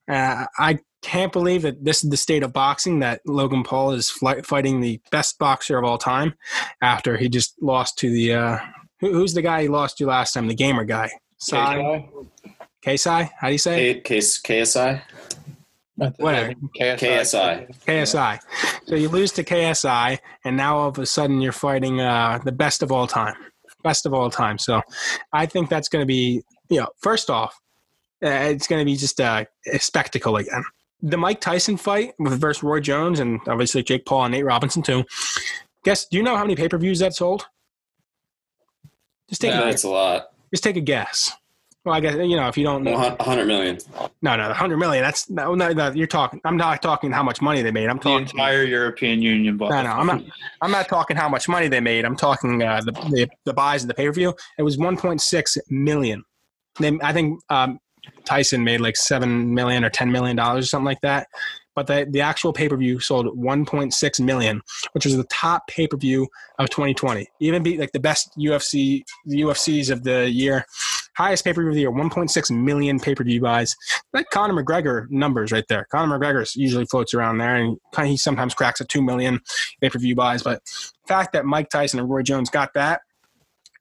Uh, 0.08 0.46
I 0.58 0.80
can't 1.02 1.32
believe 1.32 1.62
that 1.62 1.84
this 1.84 2.04
is 2.04 2.10
the 2.10 2.18
state 2.18 2.44
of 2.44 2.54
boxing 2.54 3.00
that 3.00 3.22
Logan 3.26 3.64
Paul 3.64 3.92
is 3.92 4.10
fighting 4.10 4.82
the 4.82 5.02
best 5.12 5.40
boxer 5.40 5.78
of 5.78 5.86
all 5.86 5.98
time 5.98 6.34
after 6.82 7.18
he 7.18 7.30
just 7.30 7.56
lost 7.62 7.98
to 8.00 8.10
the 8.10 8.34
uh, 8.34 8.60
who, 9.00 9.14
who's 9.14 9.34
the 9.34 9.42
guy 9.42 9.62
he 9.64 9.68
lost 9.68 9.98
to 9.98 10.06
last 10.06 10.34
time? 10.34 10.48
The 10.48 10.56
gamer 10.56 10.84
guy, 10.84 11.10
Sai 11.38 12.06
Kasai. 12.82 13.30
How 13.40 13.48
do 13.48 13.54
you 13.54 13.58
say 13.58 13.92
it? 13.92 13.94
K- 14.04 14.16
Case 14.16 14.42
KSI. 14.42 15.02
Whatever. 16.18 16.54
KSI. 16.80 17.78
KSI. 17.86 18.40
So 18.86 18.96
you 18.96 19.10
lose 19.10 19.34
to 19.34 19.44
KSI, 19.44 20.20
and 20.46 20.56
now 20.56 20.78
all 20.78 20.90
of 20.90 20.98
a 20.98 21.06
sudden 21.06 21.42
you're 21.42 21.52
fighting 21.52 22.00
uh, 22.00 22.40
the 22.44 22.54
best 22.54 22.82
of 22.84 22.92
all 22.92 23.06
time, 23.06 23.36
best 23.84 24.06
of 24.06 24.14
all 24.14 24.30
time. 24.30 24.58
So 24.58 24.82
I 25.34 25.46
think 25.46 25.70
that's 25.70 25.90
going 25.90 26.02
to 26.02 26.08
be, 26.08 26.42
you 26.70 26.80
know, 26.80 26.88
first 27.02 27.30
off, 27.30 27.60
uh, 28.24 28.30
it's 28.30 28.68
going 28.68 28.80
to 28.80 28.86
be 28.86 28.96
just 28.96 29.20
a, 29.20 29.46
a 29.72 29.80
spectacle 29.80 30.38
again. 30.38 30.64
The 31.02 31.18
Mike 31.18 31.40
Tyson 31.42 31.78
fight 31.78 32.14
with 32.20 32.40
versus 32.40 32.62
Roy 32.64 32.80
Jones, 32.82 33.20
and 33.20 33.40
obviously 33.48 33.84
Jake 33.84 34.06
Paul 34.06 34.26
and 34.26 34.34
Nate 34.34 34.46
Robinson 34.46 34.82
too. 34.82 35.06
Guess, 35.86 36.08
do 36.08 36.18
you 36.18 36.24
know 36.24 36.36
how 36.36 36.44
many 36.44 36.56
pay 36.56 36.68
per 36.68 36.78
views 36.78 37.00
that 37.00 37.14
sold? 37.14 37.46
Just 39.30 39.42
take 39.42 39.52
Yeah, 39.52 39.62
a, 39.62 39.66
that's 39.66 39.84
a 39.84 39.90
lot. 39.90 40.30
just 40.52 40.64
take 40.64 40.76
a 40.76 40.82
guess. 40.82 41.32
Well, 41.86 41.96
I 41.96 42.02
guess 42.02 42.16
you 42.16 42.36
know 42.36 42.48
if 42.50 42.58
you 42.58 42.66
don't 42.66 42.84
know. 42.84 42.92
Well, 42.98 43.16
a 43.18 43.24
hundred 43.24 43.46
million. 43.46 43.78
No, 44.22 44.36
no, 44.36 44.50
the 44.50 44.54
hundred 44.54 44.78
million. 44.78 45.02
That's 45.02 45.30
no, 45.30 45.56
no, 45.56 45.72
no. 45.72 45.92
You're 45.92 46.08
talking. 46.08 46.42
I'm 46.44 46.58
not 46.58 46.82
talking 46.82 47.10
how 47.12 47.24
much 47.24 47.42
money 47.42 47.62
they 47.62 47.72
made. 47.72 47.88
I'm 47.90 47.98
talking 48.00 48.26
The 48.26 48.32
talking. 48.32 48.40
entire 48.40 48.64
European 48.64 49.22
Union. 49.22 49.56
But 49.56 49.70
No, 49.70 49.84
no, 49.84 49.92
I'm 49.92 50.06
not. 50.06 50.22
I'm 50.62 50.72
not 50.72 50.90
talking 50.90 51.16
how 51.16 51.30
much 51.30 51.48
money 51.48 51.70
they 51.70 51.80
made. 51.80 52.04
I'm 52.04 52.18
talking 52.18 52.62
uh, 52.62 52.82
the, 52.82 52.92
the 52.92 53.30
the 53.46 53.54
buys 53.54 53.84
of 53.84 53.88
the 53.88 53.94
pay 53.94 54.08
per 54.08 54.12
view. 54.12 54.34
It 54.58 54.64
was 54.64 54.76
1.6 54.76 55.58
million. 55.70 56.24
Then 56.80 57.00
I 57.02 57.14
think 57.14 57.40
um, 57.50 57.80
Tyson 58.30 58.64
made 58.64 58.80
like 58.80 58.96
seven 58.96 59.56
million 59.56 59.84
or 59.84 59.90
10 59.90 60.12
million 60.12 60.36
dollars 60.36 60.66
or 60.66 60.68
something 60.68 60.86
like 60.86 61.02
that. 61.02 61.28
But 61.76 61.88
the 61.88 62.08
the 62.10 62.22
actual 62.22 62.54
pay 62.54 62.70
per 62.70 62.78
view 62.78 63.00
sold 63.00 63.26
1.6 63.38 64.20
million, 64.20 64.62
which 64.92 65.06
was 65.06 65.18
the 65.18 65.24
top 65.26 65.68
pay 65.68 65.88
per 65.88 65.98
view 65.98 66.28
of 66.60 66.70
2020. 66.70 67.28
Even 67.40 67.64
beat 67.64 67.80
like 67.80 67.92
the 67.92 68.00
best 68.00 68.32
UFC 68.38 69.02
the 69.26 69.42
UFCs 69.42 69.90
of 69.90 70.04
the 70.04 70.30
year. 70.30 70.66
Highest 71.16 71.44
pay 71.44 71.54
per 71.54 71.62
view 71.62 71.70
of 71.70 71.76
the 71.76 71.82
year, 71.82 71.92
1.6 71.92 72.64
million 72.64 73.00
pay 73.00 73.16
per 73.16 73.24
view 73.24 73.42
buys. 73.42 73.76
Like 74.14 74.30
Conor 74.30 74.62
McGregor 74.62 75.10
numbers 75.10 75.52
right 75.52 75.66
there. 75.68 75.88
Conor 75.92 76.20
McGregor 76.20 76.48
usually 76.56 76.86
floats 76.86 77.14
around 77.16 77.40
there, 77.40 77.56
and 77.56 77.78
he 78.06 78.16
sometimes 78.16 78.54
cracks 78.54 78.80
a 78.80 78.86
two 78.86 79.02
million 79.02 79.40
pay 79.82 79.90
per 79.90 79.98
view 79.98 80.16
buys. 80.16 80.44
But 80.44 80.64
the 80.66 81.08
fact 81.08 81.34
that 81.34 81.46
Mike 81.46 81.70
Tyson 81.70 82.00
and 82.00 82.10
Roy 82.10 82.22
Jones 82.22 82.50
got 82.50 82.74
that, 82.76 83.02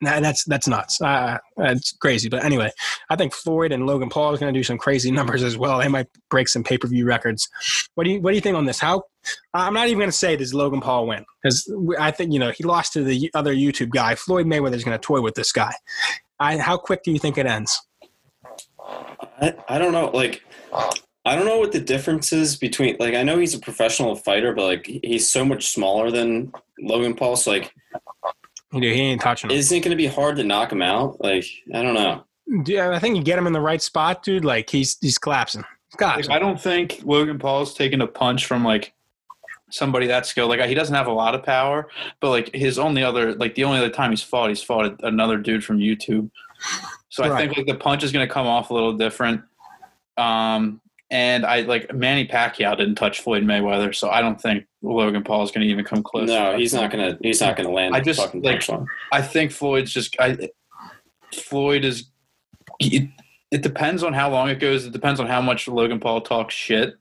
nah, 0.01 0.20
that's 0.20 0.44
that's 0.44 0.68
nuts. 0.68 1.01
Uh, 1.01 1.38
it's 1.59 1.92
crazy. 1.92 2.28
But 2.28 2.44
anyway, 2.44 2.70
I 3.11 3.16
think 3.16 3.32
Floyd 3.32 3.72
and 3.72 3.86
Logan 3.86 4.09
Paul 4.09 4.32
is 4.32 4.40
going 4.40 4.53
to 4.53 4.59
do 4.59 4.64
some 4.64 4.78
crazy 4.78 5.11
numbers 5.18 5.42
as 5.42 5.57
well. 5.57 5.78
They 5.78 5.88
might 5.88 6.07
break 6.30 6.49
some 6.49 6.64
pay 6.64 6.78
per 6.78 6.88
view 6.88 7.07
records. 7.07 7.49
What 7.94 8.05
do 8.05 8.11
you 8.11 8.20
What 8.20 8.30
do 8.30 8.36
you 8.36 8.40
think 8.40 8.57
on 8.57 8.64
this? 8.64 8.78
How 8.78 9.03
I'm 9.55 9.74
not 9.74 9.88
even 9.88 9.99
going 9.99 10.11
to 10.11 10.16
say 10.16 10.36
does 10.36 10.55
Logan 10.55 10.80
Paul 10.80 11.07
win 11.07 11.24
because 11.42 11.72
I 11.99 12.11
think 12.11 12.32
you 12.32 12.38
know 12.38 12.51
he 12.51 12.64
lost 12.64 12.92
to 12.94 13.05
the 13.05 13.30
other 13.34 13.55
YouTube 13.55 13.90
guy. 13.90 14.14
Floyd 14.14 14.46
Mayweather 14.46 14.74
is 14.74 14.84
going 14.84 14.99
to 14.99 15.05
toy 15.05 15.20
with 15.20 15.34
this 15.34 15.53
guy. 15.53 15.72
I, 16.40 16.57
how 16.59 16.76
quick 16.76 17.03
do 17.03 17.11
you 17.11 17.18
think 17.18 17.36
it 17.36 17.46
ends? 17.46 17.80
I, 19.40 19.55
I 19.68 19.78
don't 19.78 19.92
know. 19.92 20.11
Like, 20.11 20.42
I 21.24 21.34
don't 21.34 21.46
know 21.46 21.59
what 21.59 21.72
the 21.72 21.80
difference 21.80 22.32
is 22.32 22.57
between. 22.57 22.96
Like, 22.99 23.14
I 23.14 23.22
know 23.22 23.38
he's 23.38 23.55
a 23.55 23.59
professional 23.59 24.16
fighter, 24.16 24.55
but 24.55 24.64
like, 24.64 24.86
he's 25.03 25.28
so 25.28 25.44
much 25.44 25.68
smaller 25.68 26.11
than 26.11 26.53
Logan 26.80 27.14
Paul. 27.14 27.36
So 27.36 27.51
like, 27.51 27.74
You 28.73 28.81
know, 28.81 28.89
he 28.89 29.01
ain't 29.01 29.21
touching 29.21 29.51
him. 29.51 29.57
isn't 29.57 29.77
it 29.77 29.81
going 29.81 29.91
to 29.91 29.97
be 29.97 30.07
hard 30.07 30.37
to 30.37 30.45
knock 30.45 30.73
him 30.73 30.83
out? 30.83 31.21
Like, 31.21 31.45
I 31.75 31.83
don't 31.83 31.95
know. 31.95 32.25
Yeah, 32.66 32.91
I 32.91 32.99
think 32.99 33.16
you 33.16 33.23
get 33.23 33.39
him 33.39 33.47
in 33.47 33.53
the 33.53 33.61
right 33.61 33.81
spot, 33.81 34.23
dude. 34.23 34.45
Like 34.45 34.71
he's 34.71 34.97
he's 35.01 35.19
collapsing. 35.19 35.64
He's 35.91 35.97
Like. 36.29 36.31
I 36.31 36.39
don't 36.39 36.61
think 36.61 37.01
Logan 37.05 37.39
Paul's 37.39 37.75
taking 37.75 38.01
a 38.01 38.07
punch 38.07 38.47
from 38.47 38.64
like 38.64 38.95
somebody 39.71 40.07
that 40.07 40.25
skilled. 40.25 40.49
Like 40.49 40.61
he 40.62 40.75
doesn't 40.75 40.95
have 40.95 41.07
a 41.07 41.12
lot 41.12 41.35
of 41.35 41.43
power, 41.43 41.89
but 42.21 42.31
like 42.31 42.55
his 42.55 42.79
only 42.79 43.03
other 43.03 43.35
like 43.35 43.55
the 43.55 43.64
only 43.64 43.79
other 43.79 43.91
time 43.91 44.11
he's 44.11 44.23
fought, 44.23 44.49
he's 44.49 44.62
fought 44.62 44.99
another 45.03 45.37
dude 45.37 45.62
from 45.62 45.79
YouTube. 45.79 46.31
So 47.11 47.25
I 47.25 47.37
think 47.37 47.57
like 47.57 47.66
the 47.66 47.75
punch 47.75 48.03
is 48.03 48.12
going 48.12 48.27
to 48.27 48.33
come 48.33 48.47
off 48.47 48.71
a 48.71 48.75
little 48.75 48.95
different. 48.95 49.43
Um, 50.16 50.81
and 51.11 51.46
I 51.46 51.62
like 51.62 51.92
Manny 51.94 52.26
Pacquiao 52.26 52.76
didn't 52.76 52.96
touch 52.96 53.20
Floyd 53.20 53.44
Mayweather, 53.44 53.94
so 53.94 54.11
I 54.11 54.20
don't 54.20 54.40
think 54.40 54.66
Logan 54.82 55.24
Paul 55.24 55.42
is 55.42 55.50
going 55.50 55.66
to 55.66 55.70
even 55.70 55.84
come 55.84 56.02
close. 56.02 56.28
No, 56.28 56.56
he's 56.56 56.74
not 56.74 56.90
gonna. 56.90 57.18
He's 57.22 57.40
not 57.40 57.56
gonna 57.56 57.70
land. 57.70 57.94
I 57.94 57.98
a 57.98 58.02
just, 58.02 58.20
fucking 58.20 58.42
like- 58.42 58.66
punch. 58.66 58.88
I 59.12 59.22
think 59.22 59.52
Floyd's 59.52 59.92
just 59.92 60.16
I 60.20 60.50
Floyd 61.32 61.84
is 61.84 62.11
it, 62.80 63.09
it 63.50 63.62
depends 63.62 64.02
on 64.02 64.12
how 64.12 64.30
long 64.30 64.48
it 64.48 64.61
goes. 64.61 64.84
It 64.84 64.92
depends 64.92 65.20
on 65.20 65.26
how 65.26 65.40
much 65.40 65.66
Logan 65.68 66.00
Paul 66.00 66.20
talks 66.20 66.54
shit. 66.54 66.94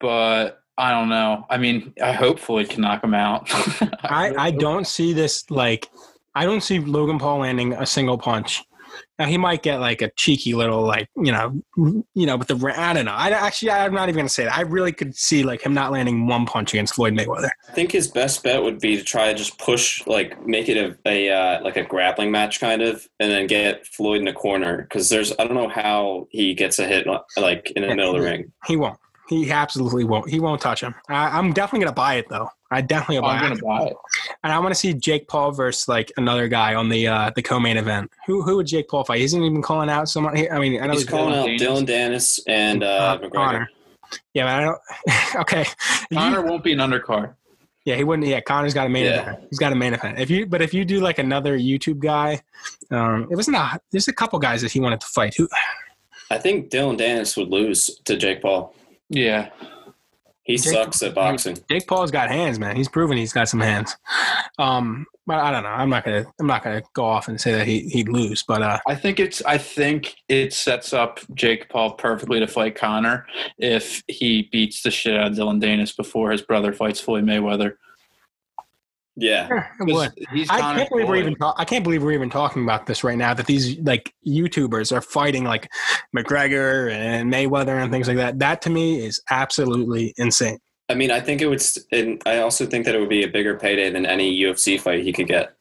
But 0.00 0.60
I 0.76 0.90
don't 0.90 1.08
know. 1.08 1.46
I 1.50 1.58
mean, 1.58 1.92
I 2.02 2.12
hope 2.12 2.38
Floyd 2.38 2.68
can 2.68 2.82
knock 2.82 3.02
him 3.02 3.14
out. 3.14 3.48
I, 4.04 4.34
I 4.36 4.50
don't 4.50 4.86
see 4.86 5.12
this 5.12 5.50
like 5.50 5.88
I 6.34 6.44
don't 6.44 6.62
see 6.62 6.80
Logan 6.80 7.18
Paul 7.18 7.40
landing 7.40 7.72
a 7.72 7.86
single 7.86 8.18
punch. 8.18 8.64
Now 9.18 9.26
he 9.26 9.38
might 9.38 9.62
get 9.62 9.80
like 9.80 10.02
a 10.02 10.10
cheeky 10.10 10.54
little 10.54 10.82
like 10.82 11.08
you 11.16 11.30
know 11.30 11.62
you 12.14 12.26
know 12.26 12.36
with 12.36 12.48
the 12.48 12.74
I 12.76 12.92
don't 12.92 13.04
know. 13.04 13.12
I 13.12 13.30
actually 13.30 13.70
I'm 13.70 13.94
not 13.94 14.08
even 14.08 14.20
gonna 14.20 14.28
say 14.28 14.44
that. 14.44 14.56
I 14.56 14.62
really 14.62 14.92
could 14.92 15.14
see 15.16 15.42
like 15.42 15.62
him 15.62 15.74
not 15.74 15.92
landing 15.92 16.26
one 16.26 16.46
punch 16.46 16.72
against 16.72 16.94
Floyd 16.94 17.14
Mayweather. 17.14 17.50
I 17.68 17.72
think 17.72 17.92
his 17.92 18.08
best 18.08 18.42
bet 18.42 18.62
would 18.62 18.80
be 18.80 18.96
to 18.96 19.04
try 19.04 19.32
to 19.32 19.34
just 19.38 19.58
push, 19.58 20.04
like, 20.06 20.44
make 20.46 20.68
it 20.68 20.76
a, 20.76 20.96
a 21.08 21.30
uh, 21.30 21.62
like 21.62 21.76
a 21.76 21.84
grappling 21.84 22.30
match 22.30 22.60
kind 22.60 22.82
of, 22.82 23.08
and 23.20 23.30
then 23.30 23.46
get 23.46 23.86
Floyd 23.86 24.18
in 24.18 24.24
the 24.24 24.32
corner 24.32 24.82
because 24.82 25.08
there's 25.08 25.32
I 25.38 25.44
don't 25.44 25.54
know 25.54 25.68
how 25.68 26.26
he 26.30 26.54
gets 26.54 26.78
a 26.78 26.86
hit 26.86 27.06
like 27.36 27.70
in 27.72 27.82
the 27.82 27.88
middle 27.88 28.14
of 28.14 28.20
the 28.20 28.28
ring. 28.28 28.52
He 28.66 28.76
won't. 28.76 28.98
He 29.28 29.50
absolutely 29.50 30.04
won't. 30.04 30.28
He 30.28 30.38
won't 30.40 30.60
touch 30.60 30.82
him. 30.82 30.94
I, 31.08 31.38
I'm 31.38 31.52
definitely 31.52 31.84
gonna 31.86 31.94
buy 31.94 32.14
it 32.16 32.28
though. 32.28 32.48
I 32.70 32.80
definitely 32.80 33.16
will 33.16 33.22
buy 33.28 33.36
I'm 33.36 33.56
gonna 33.56 33.62
buy 33.62 33.84
it. 33.86 33.96
And 34.42 34.52
I 34.52 34.58
want 34.58 34.70
to 34.72 34.78
see 34.78 34.92
Jake 34.92 35.28
Paul 35.28 35.52
versus 35.52 35.88
like 35.88 36.12
another 36.16 36.46
guy 36.48 36.74
on 36.74 36.88
the 36.90 37.08
uh, 37.08 37.30
the 37.34 37.42
co-main 37.42 37.76
event. 37.78 38.10
Who 38.26 38.42
who 38.42 38.56
would 38.56 38.66
Jake 38.66 38.88
Paul 38.88 39.04
fight? 39.04 39.18
He 39.18 39.24
isn't 39.24 39.42
even 39.42 39.62
calling 39.62 39.88
out 39.88 40.08
someone. 40.08 40.36
I 40.36 40.58
mean, 40.58 40.80
I 40.82 40.86
know 40.86 40.92
He's 40.92 41.02
he's 41.02 41.08
calling 41.10 41.34
out 41.34 41.46
Dillon 41.58 41.84
Dillon 41.84 42.12
Danis 42.12 42.40
and 42.46 42.82
uh, 42.84 43.18
McGregor. 43.18 43.32
Connor. 43.32 43.70
Yeah, 44.34 44.44
but 44.44 44.54
I 44.54 44.60
don't. 44.60 45.36
okay. 45.42 45.64
You- 46.10 46.18
Connor 46.18 46.42
won't 46.42 46.62
be 46.62 46.72
an 46.72 46.78
undercard. 46.80 47.34
yeah, 47.86 47.94
he 47.96 48.04
wouldn't. 48.04 48.28
Yeah, 48.28 48.40
Connor's 48.40 48.74
got 48.74 48.86
a 48.86 48.90
main 48.90 49.06
Yeah. 49.06 49.22
event. 49.22 49.46
He's 49.48 49.58
got 49.58 49.72
a 49.72 49.76
main 49.76 49.94
event. 49.94 50.18
If 50.20 50.28
you, 50.28 50.44
but 50.46 50.60
if 50.60 50.74
you 50.74 50.84
do 50.84 51.00
like 51.00 51.18
another 51.18 51.58
YouTube 51.58 51.98
guy, 52.00 52.42
um, 52.90 53.26
it 53.30 53.36
wasn't 53.36 53.56
a. 53.56 53.80
There's 53.90 54.08
a 54.08 54.12
couple 54.12 54.38
guys 54.38 54.60
that 54.62 54.70
he 54.72 54.80
wanted 54.80 55.00
to 55.00 55.06
fight. 55.06 55.34
Who? 55.36 55.48
I 56.30 56.38
think 56.38 56.68
Dillon 56.70 56.96
Danis 56.96 57.36
would 57.36 57.48
lose 57.48 57.98
to 58.04 58.16
Jake 58.16 58.42
Paul. 58.42 58.74
Yeah. 59.14 59.50
He 60.42 60.56
Jake- 60.58 60.74
sucks 60.74 61.02
at 61.02 61.14
boxing. 61.14 61.56
Jake 61.70 61.86
Paul's 61.86 62.10
got 62.10 62.28
hands, 62.28 62.58
man. 62.58 62.76
He's 62.76 62.88
proven 62.88 63.16
he's 63.16 63.32
got 63.32 63.48
some 63.48 63.60
hands. 63.60 63.96
Um, 64.58 65.06
but 65.26 65.38
I 65.38 65.50
don't 65.50 65.62
know. 65.62 65.70
I'm 65.70 65.88
not 65.88 66.04
gonna. 66.04 66.26
I'm 66.38 66.46
not 66.46 66.62
gonna 66.62 66.82
go 66.92 67.04
off 67.06 67.28
and 67.28 67.40
say 67.40 67.52
that 67.52 67.66
he 67.66 67.88
he'd 67.88 68.10
lose. 68.10 68.42
But 68.46 68.60
uh, 68.60 68.78
I 68.86 68.94
think 68.94 69.18
it's 69.20 69.40
I 69.46 69.56
think 69.56 70.16
it 70.28 70.52
sets 70.52 70.92
up 70.92 71.18
Jake 71.32 71.70
Paul 71.70 71.92
perfectly 71.92 72.40
to 72.40 72.46
fight 72.46 72.74
Connor 72.74 73.26
if 73.56 74.02
he 74.06 74.50
beats 74.52 74.82
the 74.82 74.90
shit 74.90 75.16
out 75.18 75.28
of 75.28 75.36
Dillon 75.36 75.60
Danis 75.62 75.96
before 75.96 76.30
his 76.30 76.42
brother 76.42 76.74
fights 76.74 77.00
Floyd 77.00 77.24
Mayweather. 77.24 77.76
Yeah. 79.16 79.68
it 79.80 79.92
would. 79.92 80.12
He's 80.32 80.50
I 80.50 80.58
can't 80.60 80.88
believe 80.90 81.08
we're 81.08 81.16
even. 81.16 81.34
Talk- 81.36 81.54
I 81.58 81.64
can't 81.64 81.84
believe 81.84 82.02
we're 82.02 82.12
even 82.12 82.30
talking 82.30 82.64
about 82.64 82.86
this 82.86 83.04
right 83.04 83.16
now. 83.16 83.32
That 83.34 83.46
these 83.46 83.78
like 83.80 84.12
YouTubers 84.26 84.90
are 84.96 85.00
fighting 85.00 85.44
like 85.44 85.70
McGregor 86.16 86.90
and 86.90 87.32
Mayweather 87.32 87.80
and 87.82 87.92
things 87.92 88.08
like 88.08 88.16
that. 88.16 88.38
That 88.40 88.62
to 88.62 88.70
me 88.70 89.04
is 89.04 89.22
absolutely 89.30 90.14
insane. 90.16 90.58
I 90.88 90.94
mean, 90.94 91.10
I 91.10 91.20
think 91.20 91.40
it 91.40 91.46
would, 91.46 91.62
st- 91.62 91.86
and 91.92 92.22
I 92.26 92.38
also 92.40 92.66
think 92.66 92.84
that 92.84 92.94
it 92.94 93.00
would 93.00 93.08
be 93.08 93.22
a 93.24 93.28
bigger 93.28 93.58
payday 93.58 93.88
than 93.88 94.04
any 94.04 94.38
UFC 94.38 94.78
fight 94.78 95.02
he 95.02 95.12
could 95.14 95.26
get 95.28 95.54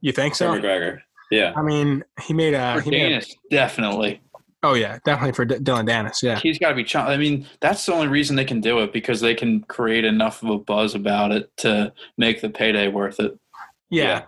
You 0.00 0.12
think 0.12 0.36
so? 0.36 0.52
McGregor. 0.52 1.00
Yeah. 1.30 1.52
I 1.56 1.62
mean, 1.62 2.04
he 2.22 2.32
made 2.32 2.54
a. 2.54 2.76
For 2.76 2.82
He 2.82 2.90
made 2.90 3.12
a 3.20 3.26
definitely. 3.50 4.20
Oh 4.66 4.74
yeah, 4.74 4.98
definitely 5.04 5.32
for 5.32 5.44
D- 5.44 5.60
Dillon 5.62 5.86
Danis. 5.86 6.24
Yeah. 6.24 6.40
He's 6.40 6.58
got 6.58 6.70
to 6.70 6.74
be. 6.74 6.82
Ch- 6.82 6.96
I 6.96 7.16
mean, 7.16 7.46
that's 7.60 7.86
the 7.86 7.92
only 7.92 8.08
reason 8.08 8.34
they 8.34 8.44
can 8.44 8.60
do 8.60 8.80
it 8.80 8.92
because 8.92 9.20
they 9.20 9.32
can 9.32 9.60
create 9.62 10.04
enough 10.04 10.42
of 10.42 10.50
a 10.50 10.58
buzz 10.58 10.96
about 10.96 11.30
it 11.30 11.56
to 11.58 11.92
make 12.18 12.40
the 12.40 12.50
payday 12.50 12.88
worth 12.88 13.20
it. 13.20 13.38
Yeah. 13.90 14.24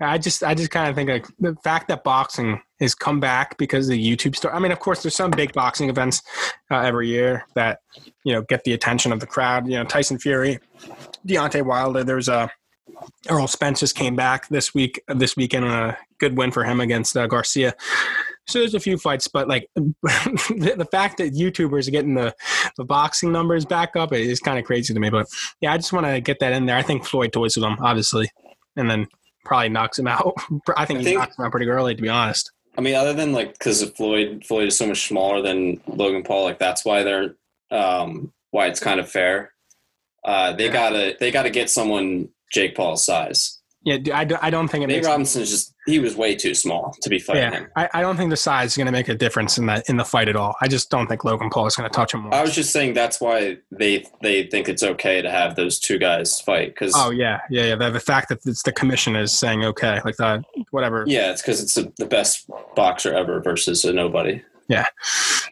I 0.00 0.16
just 0.18 0.44
I 0.44 0.54
just 0.54 0.70
kind 0.70 0.88
of 0.88 0.94
think 0.94 1.10
like 1.10 1.26
the 1.40 1.56
fact 1.64 1.88
that 1.88 2.04
boxing 2.04 2.62
has 2.78 2.94
come 2.94 3.18
back 3.18 3.58
because 3.58 3.88
of 3.88 3.94
the 3.94 4.16
YouTube 4.16 4.36
store. 4.36 4.54
I 4.54 4.60
mean, 4.60 4.70
of 4.70 4.78
course, 4.78 5.02
there's 5.02 5.16
some 5.16 5.32
big 5.32 5.52
boxing 5.54 5.88
events 5.88 6.22
uh, 6.70 6.78
every 6.78 7.08
year 7.08 7.44
that 7.56 7.80
you 8.22 8.32
know 8.32 8.42
get 8.42 8.62
the 8.62 8.72
attention 8.72 9.10
of 9.10 9.18
the 9.18 9.26
crowd. 9.26 9.66
You 9.66 9.74
know, 9.74 9.84
Tyson 9.84 10.20
Fury, 10.20 10.60
Deontay 11.26 11.64
Wilder. 11.64 12.04
There's 12.04 12.28
a 12.28 12.48
Errol 13.28 13.48
Spence 13.48 13.80
just 13.80 13.96
came 13.96 14.14
back 14.14 14.48
this 14.48 14.72
week. 14.74 15.02
This 15.08 15.36
weekend, 15.36 15.64
a 15.64 15.98
good 16.18 16.36
win 16.36 16.52
for 16.52 16.64
him 16.64 16.80
against 16.80 17.16
uh, 17.16 17.26
Garcia. 17.26 17.74
So 18.50 18.58
there's 18.58 18.74
a 18.74 18.80
few 18.80 18.98
fights, 18.98 19.28
but 19.28 19.48
like 19.48 19.68
the, 19.76 20.74
the 20.76 20.88
fact 20.90 21.18
that 21.18 21.32
YouTubers 21.34 21.86
are 21.88 21.92
getting 21.92 22.14
the, 22.14 22.34
the 22.76 22.84
boxing 22.84 23.30
numbers 23.32 23.64
back 23.64 23.96
up 23.96 24.12
is 24.12 24.40
kind 24.40 24.58
of 24.58 24.64
crazy 24.64 24.92
to 24.92 25.00
me. 25.00 25.08
But 25.10 25.26
yeah, 25.60 25.72
I 25.72 25.76
just 25.76 25.92
want 25.92 26.06
to 26.06 26.20
get 26.20 26.40
that 26.40 26.52
in 26.52 26.66
there. 26.66 26.76
I 26.76 26.82
think 26.82 27.04
Floyd 27.04 27.32
toys 27.32 27.56
with 27.56 27.64
him, 27.64 27.76
obviously, 27.80 28.28
and 28.76 28.90
then 28.90 29.06
probably 29.44 29.68
knocks 29.68 29.98
him 29.98 30.06
out. 30.08 30.34
I 30.76 30.84
think 30.84 30.98
I 30.98 31.02
he 31.02 31.04
think- 31.04 31.18
knocks 31.18 31.38
him 31.38 31.44
out 31.44 31.50
pretty 31.52 31.68
early, 31.68 31.94
to 31.94 32.02
be 32.02 32.08
honest. 32.08 32.50
I 32.78 32.82
mean, 32.82 32.94
other 32.94 33.12
than 33.12 33.32
like 33.32 33.52
because 33.54 33.82
Floyd, 33.90 34.44
Floyd 34.46 34.68
is 34.68 34.76
so 34.78 34.86
much 34.86 35.08
smaller 35.08 35.42
than 35.42 35.80
Logan 35.88 36.22
Paul. 36.22 36.44
Like 36.44 36.58
that's 36.60 36.84
why 36.84 37.02
they're 37.02 37.34
um, 37.72 38.32
why 38.52 38.66
it's 38.66 38.78
kind 38.80 39.00
of 39.00 39.08
fair. 39.10 39.52
Uh, 40.24 40.52
they 40.52 40.66
Yeah. 40.66 40.72
gotta 40.72 41.16
they 41.18 41.30
gotta 41.32 41.50
get 41.50 41.68
someone 41.68 42.28
Jake 42.52 42.76
Paul's 42.76 43.04
size. 43.04 43.58
Yeah, 43.82 43.96
I 44.12 44.50
don't 44.50 44.68
think 44.68 44.84
it 44.84 44.88
Nate 44.88 44.98
makes. 44.98 45.06
Robinson's 45.08 45.50
just 45.50 45.74
he 45.90 45.98
was 45.98 46.16
way 46.16 46.34
too 46.34 46.54
small 46.54 46.94
to 47.02 47.10
be 47.10 47.18
fighting 47.18 47.42
Yeah, 47.42 47.50
him. 47.60 47.68
I, 47.76 47.88
I 47.94 48.00
don't 48.00 48.16
think 48.16 48.30
the 48.30 48.36
size 48.36 48.70
is 48.72 48.76
going 48.76 48.86
to 48.86 48.92
make 48.92 49.08
a 49.08 49.14
difference 49.14 49.58
in 49.58 49.66
that 49.66 49.88
in 49.88 49.96
the 49.96 50.04
fight 50.04 50.28
at 50.28 50.36
all. 50.36 50.54
I 50.60 50.68
just 50.68 50.90
don't 50.90 51.06
think 51.06 51.24
Logan 51.24 51.50
Paul 51.50 51.66
is 51.66 51.76
going 51.76 51.88
to 51.88 51.94
touch 51.94 52.14
him 52.14 52.22
more. 52.22 52.34
I 52.34 52.42
was 52.42 52.54
just 52.54 52.72
saying 52.72 52.94
that's 52.94 53.20
why 53.20 53.58
they 53.70 54.06
they 54.22 54.44
think 54.46 54.68
it's 54.68 54.82
okay 54.82 55.20
to 55.20 55.30
have 55.30 55.56
those 55.56 55.78
two 55.78 55.98
guys 55.98 56.40
fight 56.40 56.68
because 56.68 56.92
oh 56.96 57.10
yeah, 57.10 57.40
yeah, 57.50 57.64
yeah. 57.64 57.76
The, 57.76 57.90
the 57.90 58.00
fact 58.00 58.28
that 58.30 58.38
it's 58.46 58.62
the 58.62 58.72
commission 58.72 59.16
is 59.16 59.32
saying 59.38 59.64
okay, 59.64 60.00
like 60.04 60.16
that 60.16 60.44
whatever. 60.70 61.04
yeah, 61.06 61.32
it's 61.32 61.42
because 61.42 61.62
it's 61.62 61.74
the, 61.74 61.92
the 61.98 62.06
best 62.06 62.48
boxer 62.76 63.12
ever 63.12 63.40
versus 63.40 63.84
a 63.84 63.92
nobody. 63.92 64.42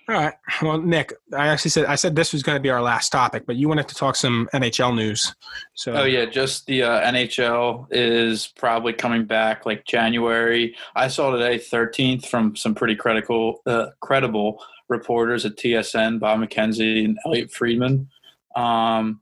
All 0.09 0.14
right. 0.14 0.33
Well, 0.62 0.81
Nick, 0.81 1.12
I 1.37 1.49
actually 1.49 1.71
said 1.71 1.85
I 1.85 1.95
said 1.97 2.16
this 2.16 2.33
was 2.33 2.43
going 2.43 2.57
to 2.57 2.62
be 2.62 2.71
our 2.71 2.81
last 2.81 3.11
topic, 3.11 3.45
but 3.47 3.57
you 3.57 3.69
wanted 3.69 3.89
to 3.89 3.95
talk 3.95 4.16
some 4.16 4.49
NHL 4.55 4.95
news. 4.95 5.35
So 5.75 5.93
Oh 5.93 6.05
yeah, 6.05 6.25
just 6.25 6.66
the 6.66 6.85
uh, 6.85 7.11
NHL 7.12 7.89
is 7.91 8.47
probably 8.47 8.95
coming 8.95 9.27
back 9.27 9.66
like 9.66 9.85
January. 9.85 10.75
I 10.97 11.09
saw 11.09 11.31
today 11.31 11.59
13th 11.59 12.27
from 12.27 12.57
some 12.57 12.75
pretty 12.75 12.97
critical, 12.97 13.61
uh, 13.66 13.89
credible 14.01 14.62
reporters 14.89 15.45
at 15.45 15.57
TSN, 15.57 16.21
Bob 16.21 16.41
McKenzie 16.41 17.05
and 17.05 17.19
Elliotte 17.27 17.53
Friedman. 17.53 18.09
Um, 18.57 19.21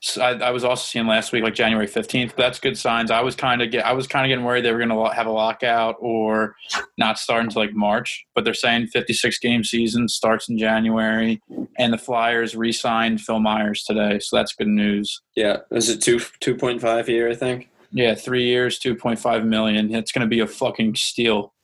so 0.00 0.22
I, 0.22 0.32
I 0.32 0.50
was 0.50 0.64
also 0.64 0.84
seeing 0.84 1.06
last 1.06 1.32
week 1.32 1.42
like 1.42 1.54
January 1.54 1.86
15th. 1.86 2.34
That's 2.36 2.58
good 2.58 2.76
signs. 2.76 3.10
I 3.10 3.20
was 3.22 3.34
kind 3.34 3.62
of 3.62 3.70
get 3.70 3.86
I 3.86 3.92
was 3.92 4.06
kind 4.06 4.24
of 4.24 4.28
getting 4.28 4.44
worried 4.44 4.64
they 4.64 4.72
were 4.72 4.78
going 4.78 4.90
to 4.90 5.14
have 5.14 5.26
a 5.26 5.30
lockout 5.30 5.96
or 6.00 6.54
not 6.98 7.18
start 7.18 7.44
until 7.44 7.62
like 7.62 7.74
March. 7.74 8.24
But 8.34 8.44
they're 8.44 8.54
saying 8.54 8.88
56 8.88 9.38
game 9.38 9.64
season 9.64 10.08
starts 10.08 10.48
in 10.48 10.58
January, 10.58 11.40
and 11.78 11.92
the 11.92 11.98
Flyers 11.98 12.54
re-signed 12.54 13.20
Phil 13.20 13.40
Myers 13.40 13.84
today, 13.84 14.18
so 14.18 14.36
that's 14.36 14.54
good 14.54 14.68
news. 14.68 15.20
Yeah, 15.36 15.58
is 15.70 15.88
it 15.88 16.00
two 16.00 16.20
two 16.40 16.56
point 16.56 16.80
five 16.80 17.08
a 17.08 17.12
year? 17.12 17.30
I 17.30 17.34
think. 17.34 17.68
Yeah, 17.92 18.14
three 18.14 18.44
years, 18.44 18.78
two 18.78 18.94
point 18.94 19.18
five 19.18 19.44
million. 19.44 19.94
It's 19.94 20.12
going 20.12 20.26
to 20.26 20.30
be 20.30 20.40
a 20.40 20.46
fucking 20.46 20.96
steal. 20.96 21.54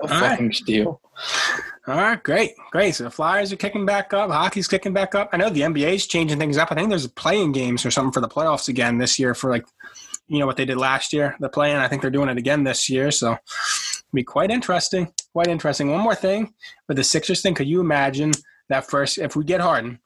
A 0.00 0.04
All 0.04 0.08
right. 0.08 0.30
fucking 0.30 0.52
steal. 0.52 1.00
All 1.88 1.96
right, 1.96 2.22
great, 2.22 2.52
great. 2.70 2.94
So 2.94 3.04
the 3.04 3.10
Flyers 3.10 3.50
are 3.50 3.56
kicking 3.56 3.86
back 3.86 4.12
up. 4.12 4.30
Hockey's 4.30 4.68
kicking 4.68 4.92
back 4.92 5.14
up. 5.14 5.30
I 5.32 5.38
know 5.38 5.48
the 5.48 5.62
NBA's 5.62 6.06
changing 6.06 6.38
things 6.38 6.58
up. 6.58 6.70
I 6.70 6.74
think 6.74 6.90
there's 6.90 7.06
playing 7.06 7.52
games 7.52 7.86
or 7.86 7.90
something 7.90 8.12
for 8.12 8.20
the 8.20 8.28
playoffs 8.28 8.68
again 8.68 8.98
this 8.98 9.18
year 9.18 9.34
for 9.34 9.48
like, 9.48 9.64
you 10.26 10.38
know 10.38 10.44
what 10.44 10.58
they 10.58 10.66
did 10.66 10.76
last 10.76 11.14
year, 11.14 11.34
the 11.40 11.48
play-in. 11.48 11.78
I 11.78 11.88
think 11.88 12.02
they're 12.02 12.10
doing 12.10 12.28
it 12.28 12.36
again 12.36 12.62
this 12.62 12.90
year. 12.90 13.10
So 13.10 13.38
be 14.12 14.22
quite 14.22 14.50
interesting. 14.50 15.10
Quite 15.32 15.46
interesting. 15.46 15.90
One 15.90 16.02
more 16.02 16.14
thing 16.14 16.52
with 16.88 16.98
the 16.98 17.04
Sixers 17.04 17.40
thing. 17.40 17.54
Could 17.54 17.68
you 17.68 17.80
imagine 17.80 18.32
that 18.68 18.86
first, 18.86 19.16
if 19.16 19.34
we 19.34 19.44
get 19.44 19.62
Harden, 19.62 19.98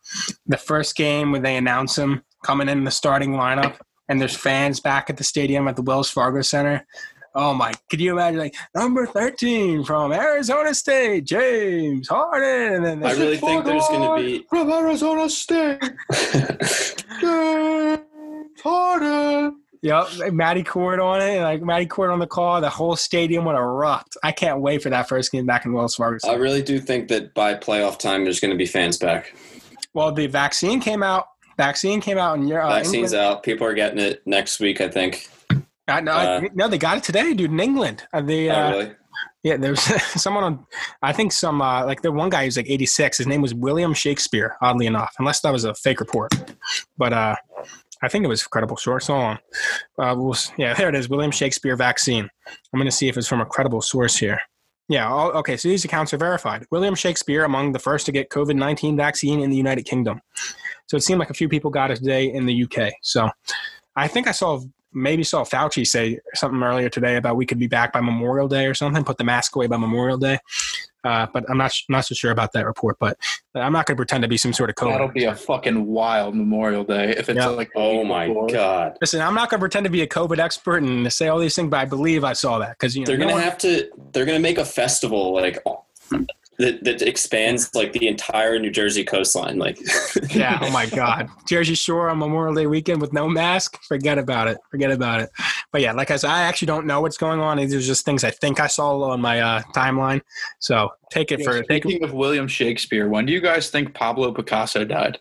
the 0.46 0.56
first 0.56 0.94
game 0.94 1.32
when 1.32 1.42
they 1.42 1.56
announce 1.56 1.98
him 1.98 2.22
coming 2.44 2.68
in 2.68 2.84
the 2.84 2.92
starting 2.92 3.32
lineup 3.32 3.74
and 4.08 4.20
there's 4.20 4.36
fans 4.36 4.78
back 4.78 5.10
at 5.10 5.16
the 5.16 5.24
stadium 5.24 5.66
at 5.66 5.74
the 5.74 5.82
Wells 5.82 6.10
Fargo 6.10 6.42
Center? 6.42 6.86
Oh 7.34 7.54
my! 7.54 7.72
Could 7.90 8.00
you 8.00 8.12
imagine 8.12 8.38
like 8.40 8.54
number 8.74 9.06
thirteen 9.06 9.84
from 9.84 10.12
Arizona 10.12 10.74
State, 10.74 11.24
James 11.24 12.08
Harden, 12.08 12.84
and 12.84 12.84
then 12.84 13.04
I 13.04 13.12
really 13.12 13.38
think 13.38 13.64
there's 13.64 13.88
going 13.88 14.22
to 14.22 14.22
be. 14.40 14.46
from 14.50 14.70
Arizona 14.70 15.28
State. 15.30 15.80
Harden. 18.62 19.58
Yep, 19.82 20.18
like 20.18 20.32
Matty 20.32 20.62
Cord 20.62 21.00
on 21.00 21.20
it, 21.20 21.40
like 21.42 21.60
Matty 21.60 21.86
Cord 21.86 22.10
on 22.10 22.20
the 22.20 22.26
call, 22.26 22.60
the 22.60 22.70
whole 22.70 22.94
stadium 22.94 23.44
would 23.46 23.56
erupt. 23.56 24.16
I 24.22 24.30
can't 24.30 24.60
wait 24.60 24.80
for 24.80 24.90
that 24.90 25.08
first 25.08 25.32
game 25.32 25.44
back 25.44 25.64
in 25.64 25.72
Wells 25.72 25.96
Fargo. 25.96 26.18
I 26.28 26.34
really 26.34 26.62
do 26.62 26.78
think 26.78 27.08
that 27.08 27.34
by 27.34 27.54
playoff 27.54 27.98
time, 27.98 28.22
there's 28.22 28.38
going 28.38 28.52
to 28.52 28.56
be 28.56 28.66
fans 28.66 28.96
back. 28.96 29.34
well, 29.92 30.12
the 30.12 30.28
vaccine 30.28 30.78
came 30.80 31.02
out. 31.02 31.26
Vaccine 31.56 32.00
came 32.00 32.16
out 32.16 32.38
in 32.38 32.46
your 32.46 32.62
uh, 32.62 32.68
Vaccines 32.68 33.12
England. 33.12 33.36
out. 33.38 33.42
People 33.42 33.66
are 33.66 33.74
getting 33.74 33.98
it 33.98 34.22
next 34.24 34.60
week. 34.60 34.80
I 34.80 34.88
think. 34.88 35.28
No, 36.00 36.12
uh, 36.12 36.40
no, 36.54 36.68
they 36.68 36.78
got 36.78 36.96
it 36.96 37.02
today, 37.02 37.34
dude. 37.34 37.50
In 37.50 37.60
England, 37.60 38.04
uh, 38.12 38.20
the 38.20 38.50
oh, 38.50 38.54
uh, 38.54 38.70
really? 38.70 38.92
yeah, 39.42 39.56
there 39.56 39.70
was 39.70 39.82
someone 40.20 40.44
on. 40.44 40.66
I 41.02 41.12
think 41.12 41.32
some 41.32 41.60
uh, 41.62 41.84
like 41.84 42.02
the 42.02 42.12
one 42.12 42.30
guy 42.30 42.44
who's 42.44 42.56
like 42.56 42.68
86. 42.68 43.18
His 43.18 43.26
name 43.26 43.42
was 43.42 43.54
William 43.54 43.94
Shakespeare. 43.94 44.56
Oddly 44.62 44.86
enough, 44.86 45.14
unless 45.18 45.40
that 45.40 45.52
was 45.52 45.64
a 45.64 45.74
fake 45.74 46.00
report, 46.00 46.32
but 46.96 47.12
uh, 47.12 47.36
I 48.02 48.08
think 48.08 48.24
it 48.24 48.28
was 48.28 48.42
credible 48.44 48.76
source. 48.76 49.06
Hold 49.06 49.22
on. 49.22 49.38
Uh, 49.98 50.14
we'll, 50.16 50.36
yeah, 50.56 50.74
there 50.74 50.88
it 50.88 50.94
is. 50.94 51.08
William 51.08 51.30
Shakespeare 51.30 51.76
vaccine. 51.76 52.28
I'm 52.46 52.78
going 52.78 52.86
to 52.86 52.90
see 52.90 53.08
if 53.08 53.16
it's 53.16 53.28
from 53.28 53.40
a 53.40 53.46
credible 53.46 53.80
source 53.80 54.16
here. 54.16 54.40
Yeah. 54.88 55.08
All, 55.08 55.30
okay. 55.32 55.56
So 55.56 55.68
these 55.68 55.84
accounts 55.84 56.12
are 56.12 56.18
verified. 56.18 56.66
William 56.72 56.96
Shakespeare 56.96 57.44
among 57.44 57.72
the 57.72 57.78
first 57.78 58.04
to 58.06 58.12
get 58.12 58.28
COVID 58.30 58.56
19 58.56 58.96
vaccine 58.96 59.40
in 59.40 59.50
the 59.50 59.56
United 59.56 59.84
Kingdom. 59.84 60.20
So 60.86 60.96
it 60.96 61.02
seemed 61.02 61.20
like 61.20 61.30
a 61.30 61.34
few 61.34 61.48
people 61.48 61.70
got 61.70 61.92
it 61.92 61.96
today 61.96 62.32
in 62.32 62.44
the 62.44 62.64
UK. 62.64 62.92
So 63.02 63.30
I 63.94 64.08
think 64.08 64.26
I 64.26 64.32
saw 64.32 64.60
maybe 64.94 65.22
saw 65.24 65.44
Fauci 65.44 65.86
say 65.86 66.18
something 66.34 66.62
earlier 66.62 66.88
today 66.88 67.16
about 67.16 67.36
we 67.36 67.46
could 67.46 67.58
be 67.58 67.66
back 67.66 67.92
by 67.92 68.00
Memorial 68.00 68.48
Day 68.48 68.66
or 68.66 68.74
something. 68.74 69.04
Put 69.04 69.18
the 69.18 69.24
mask 69.24 69.56
away 69.56 69.66
by 69.66 69.76
Memorial 69.76 70.18
Day. 70.18 70.38
Uh, 71.04 71.26
but 71.34 71.44
I'm 71.50 71.58
not 71.58 71.72
not 71.88 72.04
so 72.04 72.14
sure 72.14 72.30
about 72.30 72.52
that 72.52 72.64
report. 72.64 72.96
But 73.00 73.18
I'm 73.56 73.72
not 73.72 73.86
going 73.86 73.96
to 73.96 73.98
pretend 73.98 74.22
to 74.22 74.28
be 74.28 74.36
some 74.36 74.52
sort 74.52 74.70
of 74.70 74.76
COVID. 74.76 74.92
That'll 74.92 75.08
be 75.08 75.24
a 75.24 75.34
fucking 75.34 75.84
wild 75.86 76.36
Memorial 76.36 76.84
Day 76.84 77.10
if 77.10 77.28
it's 77.28 77.38
Yeah. 77.38 77.48
like. 77.48 77.70
Oh 77.74 78.04
my 78.04 78.28
before. 78.28 78.46
god. 78.48 78.98
Listen, 79.00 79.20
I'm 79.20 79.34
not 79.34 79.50
going 79.50 79.58
to 79.58 79.62
pretend 79.62 79.84
to 79.84 79.90
be 79.90 80.02
a 80.02 80.06
COVID 80.06 80.38
expert 80.38 80.82
and 80.84 81.12
say 81.12 81.26
all 81.26 81.40
these 81.40 81.56
things, 81.56 81.70
but 81.70 81.78
I 81.80 81.86
believe 81.86 82.22
I 82.22 82.34
saw 82.34 82.58
that 82.60 82.78
because 82.78 82.94
you 82.94 83.00
know 83.02 83.06
They're 83.06 83.16
gonna 83.16 83.32
one- 83.32 83.42
have 83.42 83.58
to. 83.58 83.90
They're 84.12 84.24
gonna 84.26 84.38
make 84.38 84.58
a 84.58 84.64
festival 84.64 85.34
like 85.34 85.58
that, 86.58 86.84
that 86.84 87.02
expands 87.02 87.74
like 87.74 87.92
the 87.92 88.06
entire 88.06 88.58
New 88.58 88.70
Jersey 88.70 89.04
coastline. 89.04 89.58
Like, 89.58 89.78
yeah. 90.34 90.58
Oh 90.62 90.70
my 90.70 90.86
God, 90.86 91.28
Jersey 91.46 91.74
Shore 91.74 92.10
on 92.10 92.18
Memorial 92.18 92.54
Day 92.54 92.66
weekend 92.66 93.00
with 93.00 93.12
no 93.12 93.28
mask. 93.28 93.80
Forget 93.82 94.18
about 94.18 94.48
it. 94.48 94.58
Forget 94.70 94.90
about 94.90 95.20
it. 95.20 95.30
But 95.72 95.80
yeah, 95.80 95.92
like 95.92 96.10
I 96.10 96.16
said, 96.16 96.30
I 96.30 96.42
actually 96.42 96.66
don't 96.66 96.86
know 96.86 97.00
what's 97.00 97.16
going 97.16 97.40
on. 97.40 97.56
These 97.56 97.74
are 97.74 97.80
just 97.80 98.04
things 98.04 98.24
I 98.24 98.30
think 98.30 98.60
I 98.60 98.66
saw 98.66 99.00
on 99.02 99.20
my 99.20 99.40
uh, 99.40 99.62
timeline. 99.74 100.20
So 100.60 100.90
take 101.10 101.32
it 101.32 101.40
Yeah, 101.40 101.46
for 101.46 101.62
take. 101.62 101.84
Speaking 101.84 102.04
of 102.04 102.12
William 102.12 102.46
Shakespeare, 102.48 103.08
when 103.08 103.26
do 103.26 103.32
you 103.32 103.40
guys 103.40 103.70
think 103.70 103.94
Pablo 103.94 104.32
Picasso 104.32 104.84
died? 104.84 105.18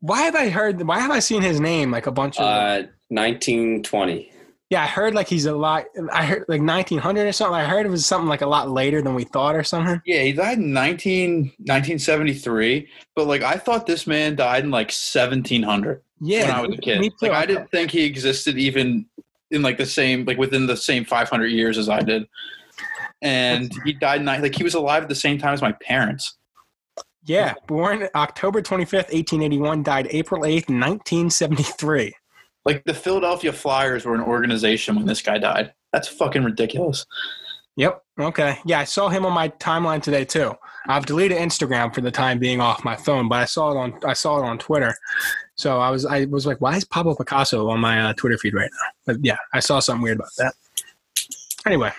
Why 0.00 0.22
have 0.22 0.36
I 0.36 0.48
heard? 0.48 0.86
Why 0.86 1.00
have 1.00 1.10
I 1.10 1.18
seen 1.18 1.42
his 1.42 1.60
name 1.60 1.90
like 1.90 2.06
a 2.06 2.12
bunch 2.12 2.38
of? 2.38 2.44
uh, 2.44 2.82
1920. 3.10 4.32
Yeah, 4.70 4.82
I 4.82 4.86
heard 4.86 5.14
like 5.14 5.28
he's 5.28 5.46
a 5.46 5.54
lot. 5.54 5.86
I 6.12 6.24
heard 6.26 6.44
like 6.48 6.60
1900 6.60 7.26
or 7.26 7.32
something. 7.32 7.54
I 7.54 7.64
heard 7.64 7.86
it 7.86 7.88
was 7.88 8.04
something 8.04 8.28
like 8.28 8.42
a 8.42 8.46
lot 8.46 8.70
later 8.70 9.00
than 9.00 9.14
we 9.14 9.24
thought 9.24 9.54
or 9.56 9.64
something. 9.64 10.00
Yeah, 10.04 10.22
he 10.22 10.32
died 10.32 10.58
in 10.58 10.72
19, 10.72 11.52
1973, 11.58 12.88
but 13.16 13.26
like 13.26 13.42
I 13.42 13.54
thought 13.56 13.86
this 13.86 14.06
man 14.06 14.36
died 14.36 14.64
in 14.64 14.70
like 14.70 14.88
1700 14.88 16.02
Yeah, 16.20 16.42
when 16.42 16.50
I 16.50 16.60
was 16.66 16.76
a 16.78 16.80
kid. 16.80 17.00
me 17.00 17.08
too. 17.10 17.16
Like 17.22 17.32
I 17.32 17.46
didn't 17.46 17.70
think 17.70 17.90
he 17.90 18.04
existed 18.04 18.58
even 18.58 19.06
in 19.50 19.62
like 19.62 19.78
the 19.78 19.86
same 19.86 20.24
like 20.26 20.36
within 20.36 20.66
the 20.66 20.76
same 20.76 21.04
500 21.04 21.46
years 21.46 21.78
as 21.78 21.88
I 21.88 22.00
did. 22.00 22.28
And 23.22 23.72
he 23.84 23.94
died 23.94 24.20
in 24.20 24.26
like 24.26 24.54
he 24.54 24.62
was 24.64 24.74
alive 24.74 25.02
at 25.02 25.08
the 25.08 25.14
same 25.14 25.38
time 25.38 25.54
as 25.54 25.62
my 25.62 25.72
parents. 25.72 26.36
Yeah, 27.24 27.54
born 27.66 28.08
October 28.14 28.62
25th, 28.62 29.12
1881, 29.12 29.82
died 29.82 30.08
April 30.12 30.42
8th, 30.42 30.68
1973. 30.70 32.14
Like 32.68 32.84
the 32.84 32.92
Philadelphia 32.92 33.50
Flyers 33.50 34.04
were 34.04 34.14
an 34.14 34.20
organization 34.20 34.94
when 34.94 35.06
this 35.06 35.22
guy 35.22 35.38
died. 35.38 35.72
That's 35.90 36.06
fucking 36.06 36.44
ridiculous. 36.44 37.06
Yep. 37.76 38.02
Okay. 38.20 38.58
Yeah, 38.66 38.80
I 38.80 38.84
saw 38.84 39.08
him 39.08 39.24
on 39.24 39.32
my 39.32 39.48
timeline 39.48 40.02
today 40.02 40.26
too. 40.26 40.52
I've 40.86 41.06
deleted 41.06 41.38
Instagram 41.38 41.94
for 41.94 42.02
the 42.02 42.10
time 42.10 42.38
being 42.38 42.60
off 42.60 42.84
my 42.84 42.94
phone, 42.94 43.26
but 43.26 43.36
I 43.36 43.46
saw 43.46 43.70
it 43.70 43.78
on 43.78 43.98
I 44.04 44.12
saw 44.12 44.38
it 44.38 44.44
on 44.44 44.58
Twitter. 44.58 44.94
So 45.54 45.80
I 45.80 45.88
was 45.88 46.04
I 46.04 46.26
was 46.26 46.44
like, 46.44 46.60
why 46.60 46.76
is 46.76 46.84
Pablo 46.84 47.14
Picasso 47.14 47.70
on 47.70 47.80
my 47.80 48.10
uh, 48.10 48.12
Twitter 48.12 48.36
feed 48.36 48.52
right 48.52 48.68
now? 48.70 48.88
But 49.06 49.24
yeah, 49.24 49.38
I 49.54 49.60
saw 49.60 49.80
something 49.80 50.02
weird 50.02 50.18
about 50.18 50.32
that. 50.36 50.52
Anyway, 51.64 51.90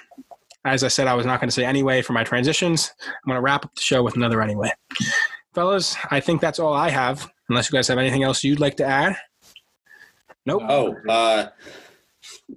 as 0.66 0.84
I 0.84 0.88
said, 0.88 1.08
I 1.08 1.16
was 1.16 1.26
not 1.26 1.40
going 1.40 1.50
to 1.50 1.56
say 1.56 1.66
anyway 1.66 2.04
for 2.04 2.14
my 2.14 2.24
transitions. 2.24 2.92
I'm 3.08 3.32
going 3.32 3.38
to 3.38 3.42
wrap 3.42 3.66
up 3.66 3.74
the 3.74 3.82
show 3.82 4.04
with 4.04 4.16
another 4.16 4.40
anyway. 4.44 4.72
Fellas, 5.56 5.96
I 6.12 6.20
think 6.20 6.42
that's 6.42 6.60
all 6.60 6.76
I 6.76 6.90
have. 6.90 7.28
Unless 7.50 7.72
you 7.72 7.76
guys 7.76 7.88
have 7.88 7.98
anything 7.98 8.22
else 8.22 8.44
you'd 8.44 8.60
like 8.60 8.78
to 8.78 8.86
add. 8.86 9.18
Nope. 10.50 10.64
Oh, 10.68 10.96
uh, 11.08 11.48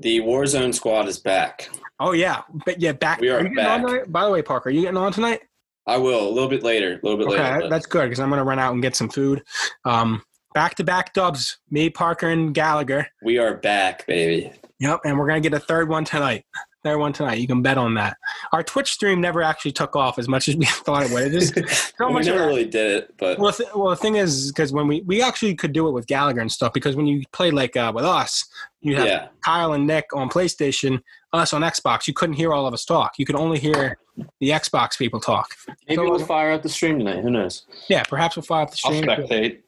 the 0.00 0.20
Warzone 0.20 0.74
squad 0.74 1.08
is 1.08 1.18
back. 1.18 1.68
Oh 2.00 2.12
yeah, 2.12 2.42
but 2.64 2.80
yeah, 2.80 2.92
back. 2.92 3.20
We 3.20 3.28
are 3.28 3.42
you 3.42 3.54
getting 3.54 3.66
on 3.84 3.84
back. 3.86 4.10
By 4.10 4.24
the 4.24 4.30
way, 4.30 4.40
Parker, 4.42 4.70
are 4.70 4.72
you 4.72 4.80
getting 4.82 4.96
on 4.96 5.12
tonight? 5.12 5.40
I 5.86 5.98
will 5.98 6.26
a 6.26 6.30
little 6.30 6.48
bit 6.48 6.62
later. 6.62 6.92
A 7.02 7.06
little 7.06 7.18
bit 7.18 7.26
Okay, 7.32 7.42
later. 7.42 7.60
but- 7.62 7.70
that's 7.70 7.86
good 7.86 8.04
because 8.04 8.18
I'm 8.20 8.30
gonna 8.30 8.44
run 8.44 8.58
out 8.58 8.72
and 8.72 8.80
get 8.82 8.96
some 8.96 9.08
food. 9.10 9.42
Um, 9.84 10.22
back 10.54 10.74
to 10.76 10.84
back 10.84 11.12
dubs, 11.12 11.58
me, 11.70 11.90
Parker, 11.90 12.28
and 12.28 12.54
Gallagher. 12.54 13.06
we 13.22 13.38
are 13.38 13.56
back, 13.58 14.06
baby. 14.06 14.52
Yep, 14.80 15.00
and 15.04 15.18
we're 15.18 15.28
gonna 15.28 15.40
get 15.40 15.52
a 15.54 15.60
third 15.60 15.88
one 15.88 16.04
tonight. 16.04 16.44
Third 16.84 16.98
one 16.98 17.12
tonight. 17.12 17.38
You 17.38 17.46
can 17.46 17.62
bet 17.62 17.78
on 17.78 17.94
that. 17.94 18.16
Our 18.52 18.62
Twitch 18.64 18.92
stream 18.92 19.20
never 19.20 19.40
actually 19.42 19.70
took 19.72 19.94
off 19.94 20.18
as 20.18 20.26
much 20.28 20.48
as 20.48 20.56
we 20.56 20.64
thought 20.68 21.04
it 21.04 21.12
would. 21.12 21.24
It 21.28 21.34
is 21.34 21.48
so 21.98 22.08
we 22.08 22.14
much. 22.14 22.26
never 22.26 22.46
really 22.46 22.64
did 22.64 22.96
it, 23.04 23.14
but 23.18 23.38
Well, 23.38 23.52
th- 23.52 23.68
well, 23.74 23.90
the 23.90 23.96
thing 23.96 24.16
is, 24.16 24.50
because 24.50 24.72
when 24.72 24.88
we 24.88 25.02
we 25.02 25.22
actually 25.22 25.54
could 25.54 25.72
do 25.72 25.86
it 25.86 25.92
with 25.92 26.06
Gallagher 26.08 26.40
and 26.40 26.50
stuff, 26.50 26.72
because 26.72 26.96
when 26.96 27.06
you 27.06 27.22
play 27.32 27.50
like 27.52 27.76
uh, 27.76 27.92
with 27.94 28.04
us, 28.04 28.44
you 28.80 28.96
have 28.96 29.06
yeah, 29.06 29.28
Kyle 29.44 29.74
and 29.74 29.86
Nick 29.86 30.06
on 30.12 30.28
PlayStation, 30.28 31.00
us 31.32 31.52
on 31.52 31.62
Xbox. 31.62 32.08
You 32.08 32.14
couldn't 32.14 32.34
hear 32.34 32.52
all 32.52 32.66
of 32.66 32.74
us 32.74 32.84
talk. 32.84 33.12
You 33.16 33.26
could 33.26 33.36
only 33.36 33.60
hear 33.60 33.96
the 34.40 34.50
Xbox 34.50 34.98
people 34.98 35.20
talk. 35.20 35.54
maybe 35.88 35.96
So- 36.02 36.10
we'll 36.10 36.18
fire 36.26 36.50
up 36.52 36.62
the 36.62 36.68
stream 36.68 36.98
tonight. 36.98 37.22
Who 37.22 37.30
knows? 37.30 37.64
Yeah, 37.88 38.02
perhaps 38.02 38.34
we'll 38.36 38.42
fire 38.42 38.62
up 38.62 38.70
the 38.72 38.76
stream. 38.76 39.08
I'll 39.08 39.18
spectate. 39.18 39.58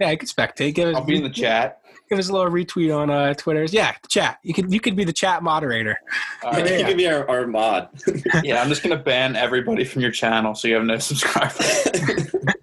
Yeah, 0.00 0.10
you 0.10 0.18
could 0.18 0.28
spectate. 0.28 0.74
Give 0.74 0.88
us, 0.88 0.96
I'll 0.96 1.04
be 1.04 1.16
in 1.16 1.22
the 1.22 1.30
chat. 1.30 1.80
give 2.08 2.18
us 2.18 2.28
a 2.28 2.32
little 2.32 2.50
retweet 2.50 2.94
on 2.96 3.10
uh, 3.10 3.34
Twitter. 3.34 3.64
Yeah, 3.64 3.92
the 4.02 4.08
chat. 4.08 4.38
You 4.42 4.52
could 4.54 4.72
you 4.72 4.78
could 4.80 4.94
be 4.96 5.04
the 5.04 5.12
chat 5.12 5.42
moderator. 5.42 5.96
All 6.42 6.52
You 6.54 6.62
right. 6.64 6.80
yeah. 6.80 6.88
can 6.88 6.96
be 6.96 7.08
our, 7.08 7.28
our 7.28 7.46
mod. 7.46 7.88
Yeah, 8.44 8.60
I'm 8.62 8.68
just 8.68 8.82
gonna 8.82 8.96
ban 8.98 9.36
everybody 9.36 9.84
from 9.84 10.02
your 10.02 10.10
channel 10.10 10.54
so 10.54 10.68
you 10.68 10.74
have 10.74 10.84
no 10.84 10.98
subscribers. 11.10 11.88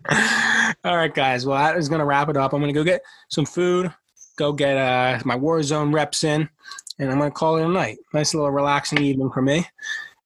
All 0.84 0.96
right, 0.98 1.14
guys. 1.14 1.46
Well, 1.46 1.58
that 1.58 1.78
is 1.78 1.90
going 1.90 2.00
to 2.00 2.06
wrap 2.06 2.28
it 2.30 2.36
up. 2.38 2.54
I'm 2.54 2.60
going 2.62 2.74
to 2.74 2.78
go 2.80 2.84
get 2.84 3.02
some 3.30 3.46
food, 3.46 3.94
go 4.36 4.52
get 4.52 4.76
uh, 4.78 5.20
my 5.26 5.38
Warzone 5.38 5.94
reps 5.94 6.24
in, 6.24 6.50
and 7.00 7.12
I'm 7.12 7.18
going 7.20 7.30
to 7.30 7.34
call 7.36 7.58
it 7.58 7.64
a 7.64 7.68
night. 7.68 7.98
Nice 8.14 8.34
little 8.34 8.50
relaxing 8.52 9.02
evening 9.02 9.30
for 9.32 9.42
me. 9.44 9.66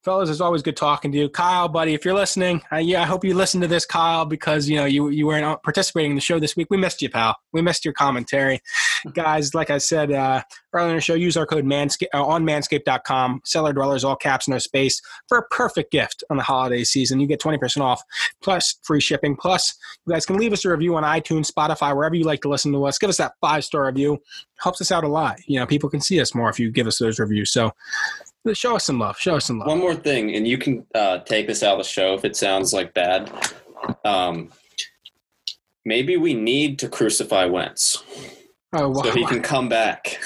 Fellas, 0.06 0.30
it's 0.30 0.40
always 0.40 0.62
good 0.62 0.78
talking 0.78 1.12
to 1.12 1.18
you. 1.18 1.28
Kyle, 1.28 1.68
buddy, 1.68 1.96
if 1.96 2.06
you're 2.06 2.14
listening, 2.14 2.62
uh, 2.72 2.76
yeah, 2.76 3.02
I 3.02 3.06
hope 3.06 3.26
you 3.26 3.34
listen 3.34 3.60
to 3.62 3.68
this, 3.68 3.88
Kyle, 3.88 4.24
because 4.24 4.70
you 4.70 4.76
know 4.76 4.86
you 4.86 5.10
you 5.10 5.26
weren't 5.26 5.64
participating 5.64 6.12
in 6.12 6.16
the 6.16 6.22
show 6.22 6.38
this 6.38 6.56
week. 6.56 6.68
We 6.70 6.78
missed 6.78 7.02
you, 7.02 7.10
pal. 7.10 7.36
We 7.54 7.64
missed 7.64 7.84
your 7.84 7.96
commentary, 7.96 8.62
guys. 9.14 9.56
Like 9.56 9.72
I 9.72 9.80
said 9.80 10.12
uh, 10.12 10.44
earlier 10.74 10.92
in 10.92 10.98
the 10.98 11.02
show, 11.02 11.16
use 11.16 11.36
our 11.38 11.48
code 11.48 11.66
manscape 11.66 12.06
uh, 12.14 12.24
on 12.24 12.46
manscaped.com. 12.46 13.42
Seller 13.46 13.74
dwellers, 13.74 14.04
all 14.04 14.16
caps, 14.16 14.48
no 14.48 14.60
space, 14.60 15.02
for 15.28 15.40
a 15.40 15.48
perfect 15.48 15.92
gift 15.92 16.24
on 16.30 16.38
the 16.38 16.44
holiday 16.44 16.84
season. 16.84 17.20
You 17.20 17.26
get 17.26 17.42
20% 17.42 17.82
off 17.82 18.04
plus 18.44 18.78
free 18.84 19.02
shipping. 19.02 19.36
Plus, 19.36 19.74
you 20.06 20.14
guys 20.14 20.28
can 20.28 20.38
leave 20.38 20.54
us 20.54 20.64
a 20.66 20.70
review 20.70 20.96
on 20.98 21.02
iTunes, 21.02 21.52
Spotify, 21.52 21.96
wherever 21.96 22.14
you 22.14 22.26
like 22.26 22.44
to 22.44 22.50
listen 22.50 22.72
to 22.74 22.86
us. 22.86 23.00
Give 23.00 23.10
us 23.10 23.18
that 23.18 23.34
five 23.42 23.66
star 23.66 23.88
review. 23.88 24.22
Helps 24.60 24.82
us 24.82 24.92
out 24.92 25.04
a 25.04 25.08
lot. 25.08 25.40
You 25.48 25.60
know, 25.60 25.66
people 25.66 25.90
can 25.90 26.00
see 26.00 26.22
us 26.22 26.36
more 26.36 26.52
if 26.52 26.60
you 26.60 26.70
give 26.70 26.86
us 26.86 27.00
those 27.00 27.18
reviews. 27.18 27.52
So 27.52 27.72
show 28.54 28.76
us 28.76 28.86
some 28.86 29.00
love. 29.00 29.18
Show 29.18 29.36
us 29.36 29.46
some 29.46 29.60
love. 29.60 29.68
One 29.68 29.80
more 29.80 29.96
thing, 29.96 30.36
and 30.36 30.48
you 30.48 30.58
can 30.58 30.86
uh, 30.94 31.20
take 31.20 31.48
this 31.48 31.64
out 31.64 31.74
of 31.80 31.86
the 31.86 31.90
show 31.90 32.14
if 32.14 32.26
it 32.26 32.36
sounds 32.36 32.74
like 32.74 32.94
bad. 32.94 33.32
Um, 34.04 34.52
maybe 35.86 36.18
we 36.18 36.34
need 36.34 36.80
to 36.80 36.90
crucify 36.90 37.46
Wentz 37.46 38.04
Oh, 38.78 38.90
wow. 38.90 39.04
so 39.04 39.12
he 39.12 39.26
can 39.26 39.42
come 39.42 39.70
back 39.70 40.20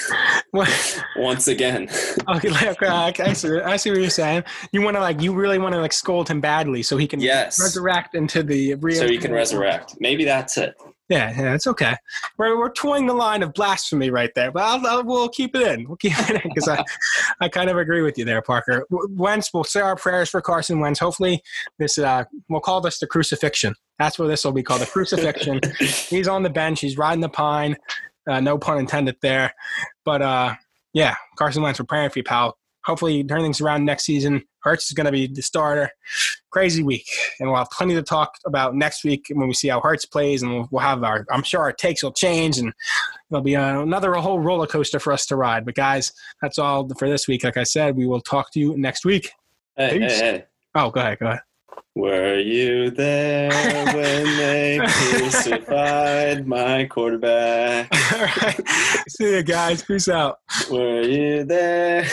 once 1.15 1.47
again. 1.47 1.88
okay, 2.30 2.49
like, 2.49 2.82
uh, 2.82 3.11
I, 3.20 3.34
see, 3.34 3.59
I 3.59 3.78
see 3.78 3.91
what 3.91 3.99
you're 3.99 4.09
saying. 4.09 4.43
You 4.71 4.82
want 4.82 4.96
to 4.97 5.01
like, 5.01 5.21
you 5.21 5.33
really 5.33 5.59
want 5.59 5.75
to 5.75 5.82
like 5.82 5.93
scold 5.93 6.28
him 6.29 6.41
badly 6.41 6.82
so 6.82 6.97
he 6.97 7.08
can 7.08 7.20
yes, 7.20 7.59
resurrect 7.59 8.16
into 8.16 8.41
the 8.41 8.75
real. 8.75 8.97
so 8.97 9.08
he 9.08 9.17
can 9.20 9.32
resurrect. 9.32 9.96
Maybe 10.00 10.25
that's 10.25 10.58
it. 10.58 10.75
Yeah, 11.10 11.34
yeah, 11.36 11.56
it's 11.56 11.66
okay. 11.66 11.96
We're 12.38 12.56
we're 12.56 12.72
toying 12.72 13.08
the 13.08 13.16
line 13.16 13.42
of 13.42 13.54
blasphemy 13.54 14.12
right 14.12 14.30
there, 14.36 14.52
but 14.52 14.62
I'll, 14.62 14.86
I'll, 14.86 15.04
we'll 15.04 15.30
keep 15.30 15.56
it 15.56 15.64
in. 15.64 15.88
We'll 15.88 15.98
keep 15.98 16.14
it 16.20 16.30
in 16.30 16.42
because 16.44 16.68
I, 16.68 16.84
I 17.42 17.50
kind 17.50 17.68
of 17.72 17.78
agree 17.78 18.04
with 18.04 18.16
you 18.20 18.26
there, 18.26 18.44
Parker. 18.44 18.86
Wentz, 18.92 19.52
we'll 19.52 19.64
say 19.64 19.82
our 19.82 19.96
prayers 19.96 20.30
for 20.30 20.40
Carson 20.40 20.80
Wentz. 20.80 21.00
Hopefully, 21.00 21.42
this 21.80 21.98
uh, 21.98 22.26
we'll 22.48 22.62
call 22.62 22.80
this 22.80 23.00
the 23.00 23.08
crucifixion. 23.08 23.74
That's 23.98 24.20
what 24.20 24.28
this 24.28 24.46
will 24.46 24.52
be 24.52 24.62
called, 24.62 24.82
the 24.82 24.86
crucifixion. 24.86 25.62
He's 25.80 26.28
on 26.28 26.44
the 26.44 26.50
bench. 26.50 26.80
He's 26.80 26.98
riding 26.98 27.22
the 27.22 27.30
pine. 27.30 27.76
Uh, 28.28 28.40
no 28.40 28.60
pun 28.60 28.78
intended 28.78 29.16
there. 29.24 29.52
But 30.06 30.22
uh, 30.22 30.56
yeah, 30.94 31.16
Carson 31.38 31.64
Wentz, 31.64 31.80
we're 31.80 31.86
praying 31.86 32.12
for 32.12 32.20
you, 32.20 32.24
pal. 32.24 32.56
Hopefully, 32.86 33.24
turn 33.24 33.42
things 33.42 33.62
around 33.62 33.84
next 33.84 34.06
season. 34.06 34.44
Hurts 34.62 34.86
is 34.88 34.92
going 34.92 35.06
to 35.06 35.12
be 35.12 35.28
the 35.28 35.42
starter. 35.42 35.90
Crazy 36.52 36.84
week, 36.84 37.08
and 37.40 37.48
we'll 37.48 37.58
have 37.58 37.70
plenty 37.70 37.94
to 37.96 38.02
talk 38.02 38.34
about 38.46 38.76
next 38.76 39.04
week 39.04 39.28
when 39.32 39.48
we 39.48 39.54
see 39.54 39.68
how 39.68 39.80
Hurts 39.80 40.06
plays, 40.06 40.42
and 40.42 40.68
we'll, 40.72 40.82
have 40.82 41.04
our. 41.04 41.26
I'm 41.32 41.44
sure 41.44 41.62
our 41.62 41.72
takes 41.72 42.04
will 42.04 42.12
change, 42.12 42.58
and 42.58 42.74
it'll 43.30 43.44
be 43.44 43.54
another 43.54 44.14
whole 44.16 44.40
roller 44.40 44.68
coaster 44.68 45.00
for 45.00 45.14
us 45.14 45.26
to 45.28 45.36
ride. 45.36 45.66
But 45.66 45.76
guys, 45.76 46.12
that's 46.42 46.58
all 46.58 46.90
for 46.98 47.08
this 47.08 47.28
week. 47.28 47.44
Like 47.44 47.58
I 47.58 47.64
said, 47.64 47.96
we 47.96 48.08
will 48.08 48.22
talk 48.22 48.52
to 48.54 48.60
you 48.60 48.76
next 48.78 49.06
week. 49.06 49.32
Hey, 49.76 50.00
hey, 50.00 50.08
hey. 50.08 50.46
Oh, 50.76 50.90
go 50.90 51.02
ahead, 51.02 51.20
go 51.20 51.28
ahead. 51.28 51.42
Were 51.96 52.40
you 52.40 52.92
there 52.92 53.52
when 53.94 54.24
they 54.38 54.80
crucified 54.88 56.48
my 56.48 56.86
quarterback? 56.86 57.90
all 58.14 58.22
right, 58.22 58.62
see 59.10 59.36
you 59.36 59.44
guys. 59.44 59.84
Peace 59.84 60.08
out. 60.08 60.38
Were 60.72 61.02
you 61.02 61.44
there? 61.44 62.08